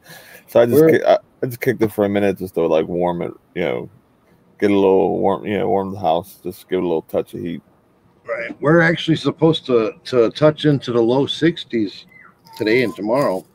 So 0.47 0.59
I 0.59 0.65
just 0.65 0.85
kick, 0.85 1.03
I, 1.07 1.19
I 1.41 1.45
just 1.45 1.61
kicked 1.61 1.81
it 1.81 1.93
for 1.93 2.03
a 2.03 2.09
minute 2.09 2.37
just 2.37 2.55
to 2.55 2.67
like 2.67 2.87
warm 2.87 3.21
it, 3.21 3.31
you 3.55 3.61
know, 3.61 3.89
get 4.59 4.71
a 4.71 4.75
little 4.75 5.19
warm, 5.19 5.45
you 5.45 5.57
know, 5.57 5.67
warm 5.67 5.91
the 5.91 5.99
house, 5.99 6.39
just 6.43 6.69
give 6.69 6.79
it 6.79 6.83
a 6.83 6.87
little 6.87 7.01
touch 7.03 7.33
of 7.33 7.41
heat. 7.41 7.61
Right. 8.27 8.55
We're 8.61 8.81
actually 8.81 9.17
supposed 9.17 9.65
to 9.67 9.93
to 10.05 10.29
touch 10.31 10.65
into 10.65 10.91
the 10.91 11.01
low 11.01 11.25
60s 11.25 12.05
today 12.57 12.83
and 12.83 12.95
tomorrow 12.95 13.45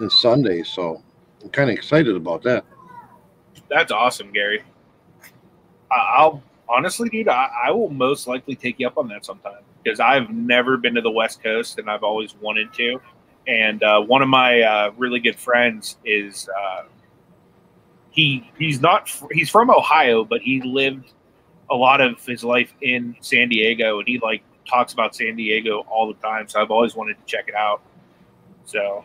and 0.00 0.10
Sunday, 0.10 0.62
so 0.62 1.02
I'm 1.42 1.50
kind 1.50 1.70
of 1.70 1.76
excited 1.76 2.16
about 2.16 2.42
that. 2.42 2.64
That's 3.68 3.92
awesome, 3.92 4.32
Gary. 4.32 4.62
I'll 5.90 6.42
honestly, 6.68 7.08
dude, 7.08 7.28
I, 7.28 7.48
I, 7.66 7.70
will 7.72 7.90
most 7.90 8.26
likely 8.26 8.54
take 8.54 8.78
you 8.78 8.86
up 8.86 8.96
on 8.96 9.08
that 9.08 9.24
sometime 9.24 9.62
because 9.82 9.98
I've 9.98 10.30
never 10.30 10.76
been 10.76 10.94
to 10.94 11.00
the 11.00 11.10
West 11.10 11.42
Coast 11.42 11.78
and 11.78 11.90
I've 11.90 12.04
always 12.04 12.34
wanted 12.36 12.72
to. 12.74 13.00
And 13.46 13.82
uh, 13.82 14.00
one 14.00 14.22
of 14.22 14.28
my 14.28 14.60
uh, 14.60 14.92
really 14.96 15.18
good 15.18 15.36
friends 15.36 15.96
is 16.04 16.48
uh, 16.48 16.84
he 18.10 18.50
he's 18.58 18.80
not 18.80 19.10
he's 19.30 19.50
from 19.50 19.70
Ohio, 19.70 20.24
but 20.24 20.40
he 20.40 20.60
lived 20.62 21.12
a 21.70 21.76
lot 21.76 22.00
of 22.00 22.24
his 22.24 22.42
life 22.42 22.72
in 22.82 23.16
San 23.20 23.48
Diego, 23.48 23.98
and 23.98 24.08
he 24.08 24.18
like 24.18 24.42
talks 24.66 24.92
about 24.92 25.14
San 25.14 25.36
Diego 25.36 25.80
all 25.88 26.08
the 26.08 26.14
time. 26.14 26.48
So 26.48 26.60
I've 26.60 26.70
always 26.70 26.94
wanted 26.94 27.18
to 27.18 27.24
check 27.24 27.48
it 27.48 27.54
out. 27.54 27.82
So 28.64 29.04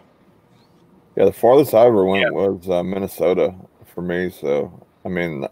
yeah, 1.15 1.25
the 1.25 1.33
farthest 1.33 1.73
I 1.73 1.85
ever 1.85 2.05
went 2.05 2.23
yeah. 2.23 2.31
was 2.31 2.69
uh, 2.69 2.83
Minnesota 2.83 3.55
for 3.93 4.01
me. 4.01 4.29
So, 4.29 4.85
I 5.05 5.09
mean, 5.09 5.47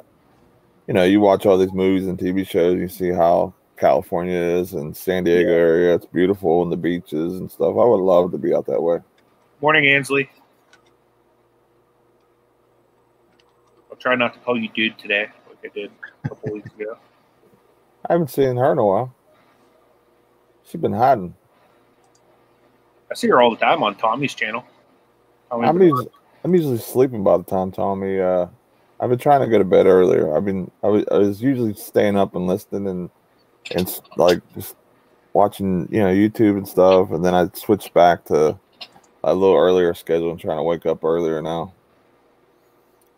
you 0.88 0.94
know, 0.94 1.04
you 1.04 1.22
watch 1.22 1.46
all 1.46 1.58
these 1.58 1.74
movies 1.74 2.08
and 2.08 2.18
TV 2.18 2.48
shows, 2.48 2.78
you 2.78 2.90
see 2.90 3.10
how 3.10 3.54
California 3.78 4.38
is 4.38 4.74
and 4.74 4.96
San 4.96 5.24
Diego 5.24 5.50
yeah. 5.50 5.56
area. 5.56 5.96
It's 5.96 6.06
beautiful 6.06 6.64
and 6.64 6.72
the 6.72 6.78
beaches 6.78 7.40
and 7.40 7.50
stuff. 7.50 7.78
I 7.78 7.86
would 7.86 8.02
love 8.02 8.32
to 8.32 8.38
be 8.38 8.54
out 8.54 8.66
that 8.66 8.82
way. 8.82 9.00
Morning, 9.62 9.88
Ansley. 9.88 10.30
Try 14.04 14.16
not 14.16 14.34
to 14.34 14.40
call 14.42 14.60
you 14.60 14.68
dude 14.68 15.00
today, 15.00 15.30
like 15.48 15.58
I 15.64 15.70
did 15.74 15.90
a 16.26 16.28
couple 16.28 16.52
weeks 16.52 16.70
ago. 16.74 16.98
I 18.10 18.14
haven't 18.14 18.32
seen 18.32 18.58
her 18.58 18.74
in 18.74 18.78
a 18.78 18.86
while. 18.86 19.16
She's 20.66 20.82
been 20.82 20.92
hiding. 20.92 21.34
I 23.10 23.16
see 23.16 23.30
her 23.30 23.42
all 23.42 23.52
the 23.52 23.58
time 23.58 23.82
on 23.82 23.96
Tommy's 23.96 24.34
channel. 24.34 24.66
I'm 25.50 25.82
usually, 25.82 26.08
I'm 26.44 26.54
usually 26.54 26.80
sleeping 26.80 27.24
by 27.24 27.38
the 27.38 27.44
time 27.44 27.72
Tommy. 27.72 28.20
Uh, 28.20 28.48
I've 29.00 29.10
been 29.10 29.20
trying 29.20 29.40
to 29.42 29.48
go 29.48 29.58
to 29.58 29.64
bed 29.64 29.86
earlier. 29.86 30.36
I've 30.36 30.44
been 30.44 30.70
I 30.84 30.88
was, 30.88 31.06
I 31.10 31.20
was 31.20 31.42
usually 31.42 31.74
staying 31.74 32.18
up 32.18 32.36
and 32.36 32.48
listening 32.48 32.88
and 32.88 33.10
and 33.76 34.02
like 34.18 34.42
just 34.54 34.76
watching 35.32 35.88
you 35.92 36.00
know 36.00 36.08
YouTube 36.08 36.58
and 36.58 36.68
stuff, 36.68 37.12
and 37.12 37.24
then 37.24 37.36
I 37.36 37.50
switched 37.54 37.94
back 37.94 38.26
to 38.26 38.60
a 39.24 39.34
little 39.34 39.56
earlier 39.56 39.94
schedule 39.94 40.32
and 40.32 40.40
trying 40.40 40.58
to 40.58 40.64
wake 40.64 40.86
up 40.86 41.04
earlier 41.06 41.42
now. 41.42 41.72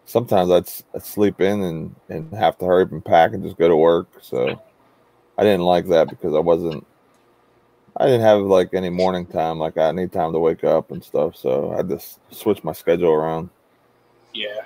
Sometimes 0.06 0.52
I'd, 0.52 0.96
I'd 0.96 1.04
sleep 1.04 1.42
in 1.42 1.62
and, 1.64 1.96
and 2.10 2.34
have 2.34 2.58
to 2.60 2.66
hurry 2.66 2.84
up 2.84 2.92
and 2.92 3.04
pack 3.04 3.34
and 3.34 3.44
just 3.44 3.58
go 3.58 3.68
to 3.68 3.76
work. 3.76 4.08
So 4.22 4.62
I 5.38 5.44
didn't 5.44 5.66
like 5.66 5.88
that 5.88 6.10
because 6.10 6.34
I 6.34 6.40
wasn't 6.40 6.86
I 7.98 8.06
didn't 8.06 8.22
have 8.22 8.42
like 8.42 8.74
any 8.74 8.90
morning 8.90 9.26
time. 9.26 9.58
Like 9.58 9.78
I 9.78 9.92
need 9.92 10.12
time 10.12 10.34
to 10.34 10.40
wake 10.40 10.64
up 10.64 10.92
and 10.92 11.04
stuff. 11.04 11.36
So 11.36 11.72
I 11.72 11.82
just 11.82 12.20
switched 12.32 12.64
my 12.64 12.74
schedule 12.74 13.12
around. 13.12 13.50
Yeah. 14.34 14.62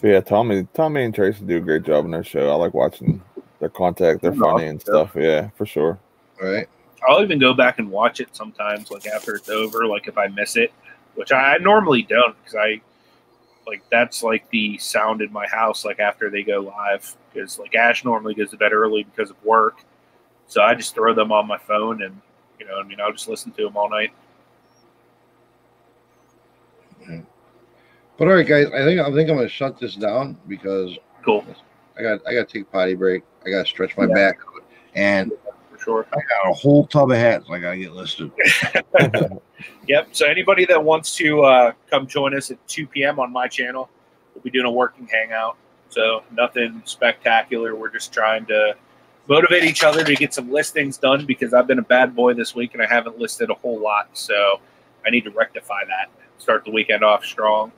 But 0.00 0.08
yeah, 0.08 0.20
Tommy, 0.20 0.68
Tommy 0.74 1.04
and 1.04 1.14
Tracy 1.14 1.44
do 1.44 1.56
a 1.56 1.60
great 1.60 1.82
job 1.82 2.04
in 2.04 2.12
their 2.12 2.22
show. 2.22 2.50
I 2.50 2.54
like 2.54 2.74
watching 2.74 3.20
their 3.58 3.68
contact. 3.68 4.22
They're 4.22 4.34
funny 4.34 4.66
and 4.66 4.80
stuff. 4.80 5.12
Yeah, 5.16 5.48
for 5.56 5.66
sure. 5.66 5.98
All 6.40 6.48
right. 6.48 6.68
I'll 7.08 7.22
even 7.22 7.38
go 7.38 7.54
back 7.54 7.78
and 7.78 7.90
watch 7.90 8.20
it 8.20 8.34
sometimes, 8.34 8.90
like 8.90 9.06
after 9.06 9.34
it's 9.34 9.48
over, 9.48 9.86
like 9.86 10.06
if 10.06 10.18
I 10.18 10.28
miss 10.28 10.56
it, 10.56 10.72
which 11.14 11.32
I 11.32 11.56
normally 11.58 12.02
don't 12.02 12.36
because 12.42 12.56
I 12.56 12.80
like 13.66 13.82
that's 13.90 14.22
like 14.22 14.48
the 14.50 14.78
sound 14.78 15.22
in 15.22 15.32
my 15.32 15.46
house, 15.46 15.84
like 15.84 15.98
after 15.98 16.30
they 16.30 16.42
go 16.42 16.60
live. 16.60 17.16
Because 17.32 17.58
like 17.58 17.74
Ash 17.74 18.04
normally 18.04 18.34
goes 18.34 18.50
to 18.50 18.56
bed 18.56 18.72
early 18.72 19.04
because 19.04 19.30
of 19.30 19.44
work, 19.44 19.78
so 20.46 20.62
I 20.62 20.74
just 20.74 20.94
throw 20.94 21.14
them 21.14 21.32
on 21.32 21.46
my 21.46 21.58
phone 21.58 22.02
and 22.02 22.20
you 22.58 22.66
know, 22.66 22.78
I 22.78 22.82
mean, 22.84 23.00
I'll 23.00 23.12
just 23.12 23.28
listen 23.28 23.52
to 23.52 23.64
them 23.64 23.76
all 23.76 23.90
night. 23.90 24.12
Mm-hmm. 27.02 27.20
But 28.18 28.28
all 28.28 28.34
right, 28.34 28.46
guys, 28.46 28.66
I 28.68 28.84
think 28.84 29.00
I 29.00 29.12
think 29.12 29.28
I'm 29.28 29.36
gonna 29.36 29.48
shut 29.48 29.78
this 29.78 29.96
down 29.96 30.38
because 30.48 30.96
cool. 31.24 31.44
I 31.98 32.02
got 32.02 32.20
I 32.26 32.34
got 32.34 32.48
to 32.48 32.52
take 32.52 32.62
a 32.62 32.70
potty 32.70 32.94
break. 32.94 33.22
I 33.44 33.50
got 33.50 33.64
to 33.64 33.68
stretch 33.68 33.96
my 33.96 34.06
yeah. 34.06 34.14
back, 34.14 34.38
and 34.94 35.32
sure. 35.86 36.06
I 36.12 36.16
got 36.16 36.50
a 36.50 36.52
whole 36.52 36.86
tub 36.86 37.10
of 37.10 37.16
hats 37.16 37.46
I 37.50 37.58
gotta 37.58 37.78
get 37.78 37.92
listed. 37.92 38.30
Yep. 39.88 40.08
So 40.12 40.26
anybody 40.26 40.64
that 40.66 40.82
wants 40.82 41.14
to 41.16 41.42
uh, 41.42 41.72
come 41.90 42.06
join 42.06 42.36
us 42.36 42.50
at 42.50 42.66
2 42.68 42.88
p.m. 42.88 43.20
on 43.20 43.32
my 43.32 43.46
channel, 43.46 43.88
we'll 44.34 44.42
be 44.42 44.50
doing 44.50 44.66
a 44.66 44.70
working 44.70 45.06
hangout. 45.06 45.56
So 45.88 46.24
nothing 46.32 46.82
spectacular. 46.84 47.74
We're 47.74 47.90
just 47.90 48.12
trying 48.12 48.46
to 48.46 48.74
motivate 49.28 49.64
each 49.64 49.84
other 49.84 50.04
to 50.04 50.14
get 50.14 50.34
some 50.34 50.50
listings 50.50 50.98
done 50.98 51.24
because 51.24 51.54
I've 51.54 51.66
been 51.66 51.78
a 51.78 51.82
bad 51.82 52.14
boy 52.14 52.34
this 52.34 52.54
week 52.54 52.74
and 52.74 52.82
I 52.82 52.86
haven't 52.86 53.18
listed 53.18 53.50
a 53.50 53.54
whole 53.54 53.78
lot. 53.78 54.08
So 54.12 54.60
I 55.06 55.10
need 55.10 55.24
to 55.24 55.30
rectify 55.30 55.84
that. 55.86 56.10
Start 56.38 56.64
the 56.64 56.72
weekend 56.72 57.04
off 57.04 57.24
strong. 57.24 57.72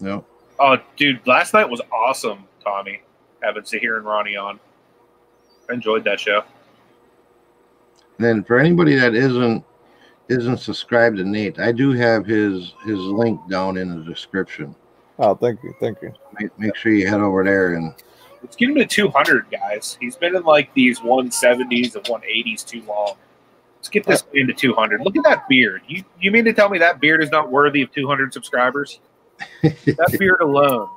No. 0.00 0.24
Oh, 0.58 0.76
dude, 0.96 1.26
last 1.26 1.54
night 1.54 1.68
was 1.68 1.80
awesome, 1.92 2.44
Tommy. 2.62 3.00
Having 3.42 3.64
Zahir 3.64 3.96
and 3.96 4.06
Ronnie 4.06 4.36
on. 4.36 4.60
I 5.68 5.72
enjoyed 5.72 6.04
that 6.04 6.20
show. 6.20 6.44
Then 8.18 8.44
for 8.44 8.58
anybody 8.58 8.94
that 8.96 9.14
isn't 9.14 9.64
isn't 10.28 10.58
subscribed 10.58 11.18
to 11.18 11.24
Nate, 11.24 11.58
I 11.58 11.72
do 11.72 11.92
have 11.92 12.24
his 12.24 12.74
his 12.84 12.98
link 12.98 13.40
down 13.50 13.76
in 13.76 13.98
the 13.98 14.04
description. 14.04 14.74
Oh, 15.18 15.34
thank 15.34 15.62
you, 15.62 15.74
thank 15.80 16.02
you. 16.02 16.12
Make, 16.40 16.58
make 16.58 16.76
sure 16.76 16.92
you 16.92 17.06
head 17.06 17.20
over 17.20 17.44
there 17.44 17.74
and 17.74 17.94
Let's 18.44 18.56
get 18.56 18.68
him 18.68 18.74
to 18.74 18.84
200, 18.84 19.46
guys. 19.50 19.96
He's 20.02 20.16
been 20.16 20.36
in 20.36 20.42
like 20.42 20.72
these 20.74 21.00
170s 21.00 21.96
and 21.96 22.04
180s 22.04 22.62
too 22.66 22.82
long. 22.82 23.14
Let's 23.78 23.88
get 23.88 24.04
this 24.04 24.22
into 24.34 24.52
200. 24.52 25.00
Look 25.00 25.16
at 25.16 25.24
that 25.24 25.48
beard. 25.48 25.80
You 25.88 26.04
you 26.20 26.30
mean 26.30 26.44
to 26.44 26.52
tell 26.52 26.68
me 26.68 26.76
that 26.78 27.00
beard 27.00 27.22
is 27.22 27.30
not 27.30 27.50
worthy 27.50 27.80
of 27.80 27.90
200 27.92 28.34
subscribers? 28.34 29.00
that 29.62 30.16
beard 30.18 30.42
alone 30.42 30.88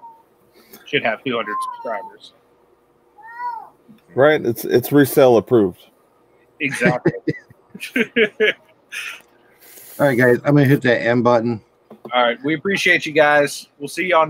should 0.85 1.03
have 1.03 1.23
200 1.23 1.55
subscribers. 1.73 2.33
Right? 4.13 4.45
It's 4.45 4.65
it's 4.65 4.91
resale 4.91 5.37
approved. 5.37 5.87
Exactly. 6.59 7.13
all 9.99 10.05
right 10.05 10.17
guys, 10.17 10.37
I'm 10.43 10.55
gonna 10.55 10.65
hit 10.65 10.81
that 10.83 11.01
M 11.01 11.23
button. 11.23 11.61
All 12.13 12.23
right. 12.23 12.37
We 12.43 12.55
appreciate 12.55 13.05
you 13.05 13.11
guys. 13.11 13.67
We'll 13.79 13.87
see 13.87 14.05
you 14.05 14.15
on 14.15 14.25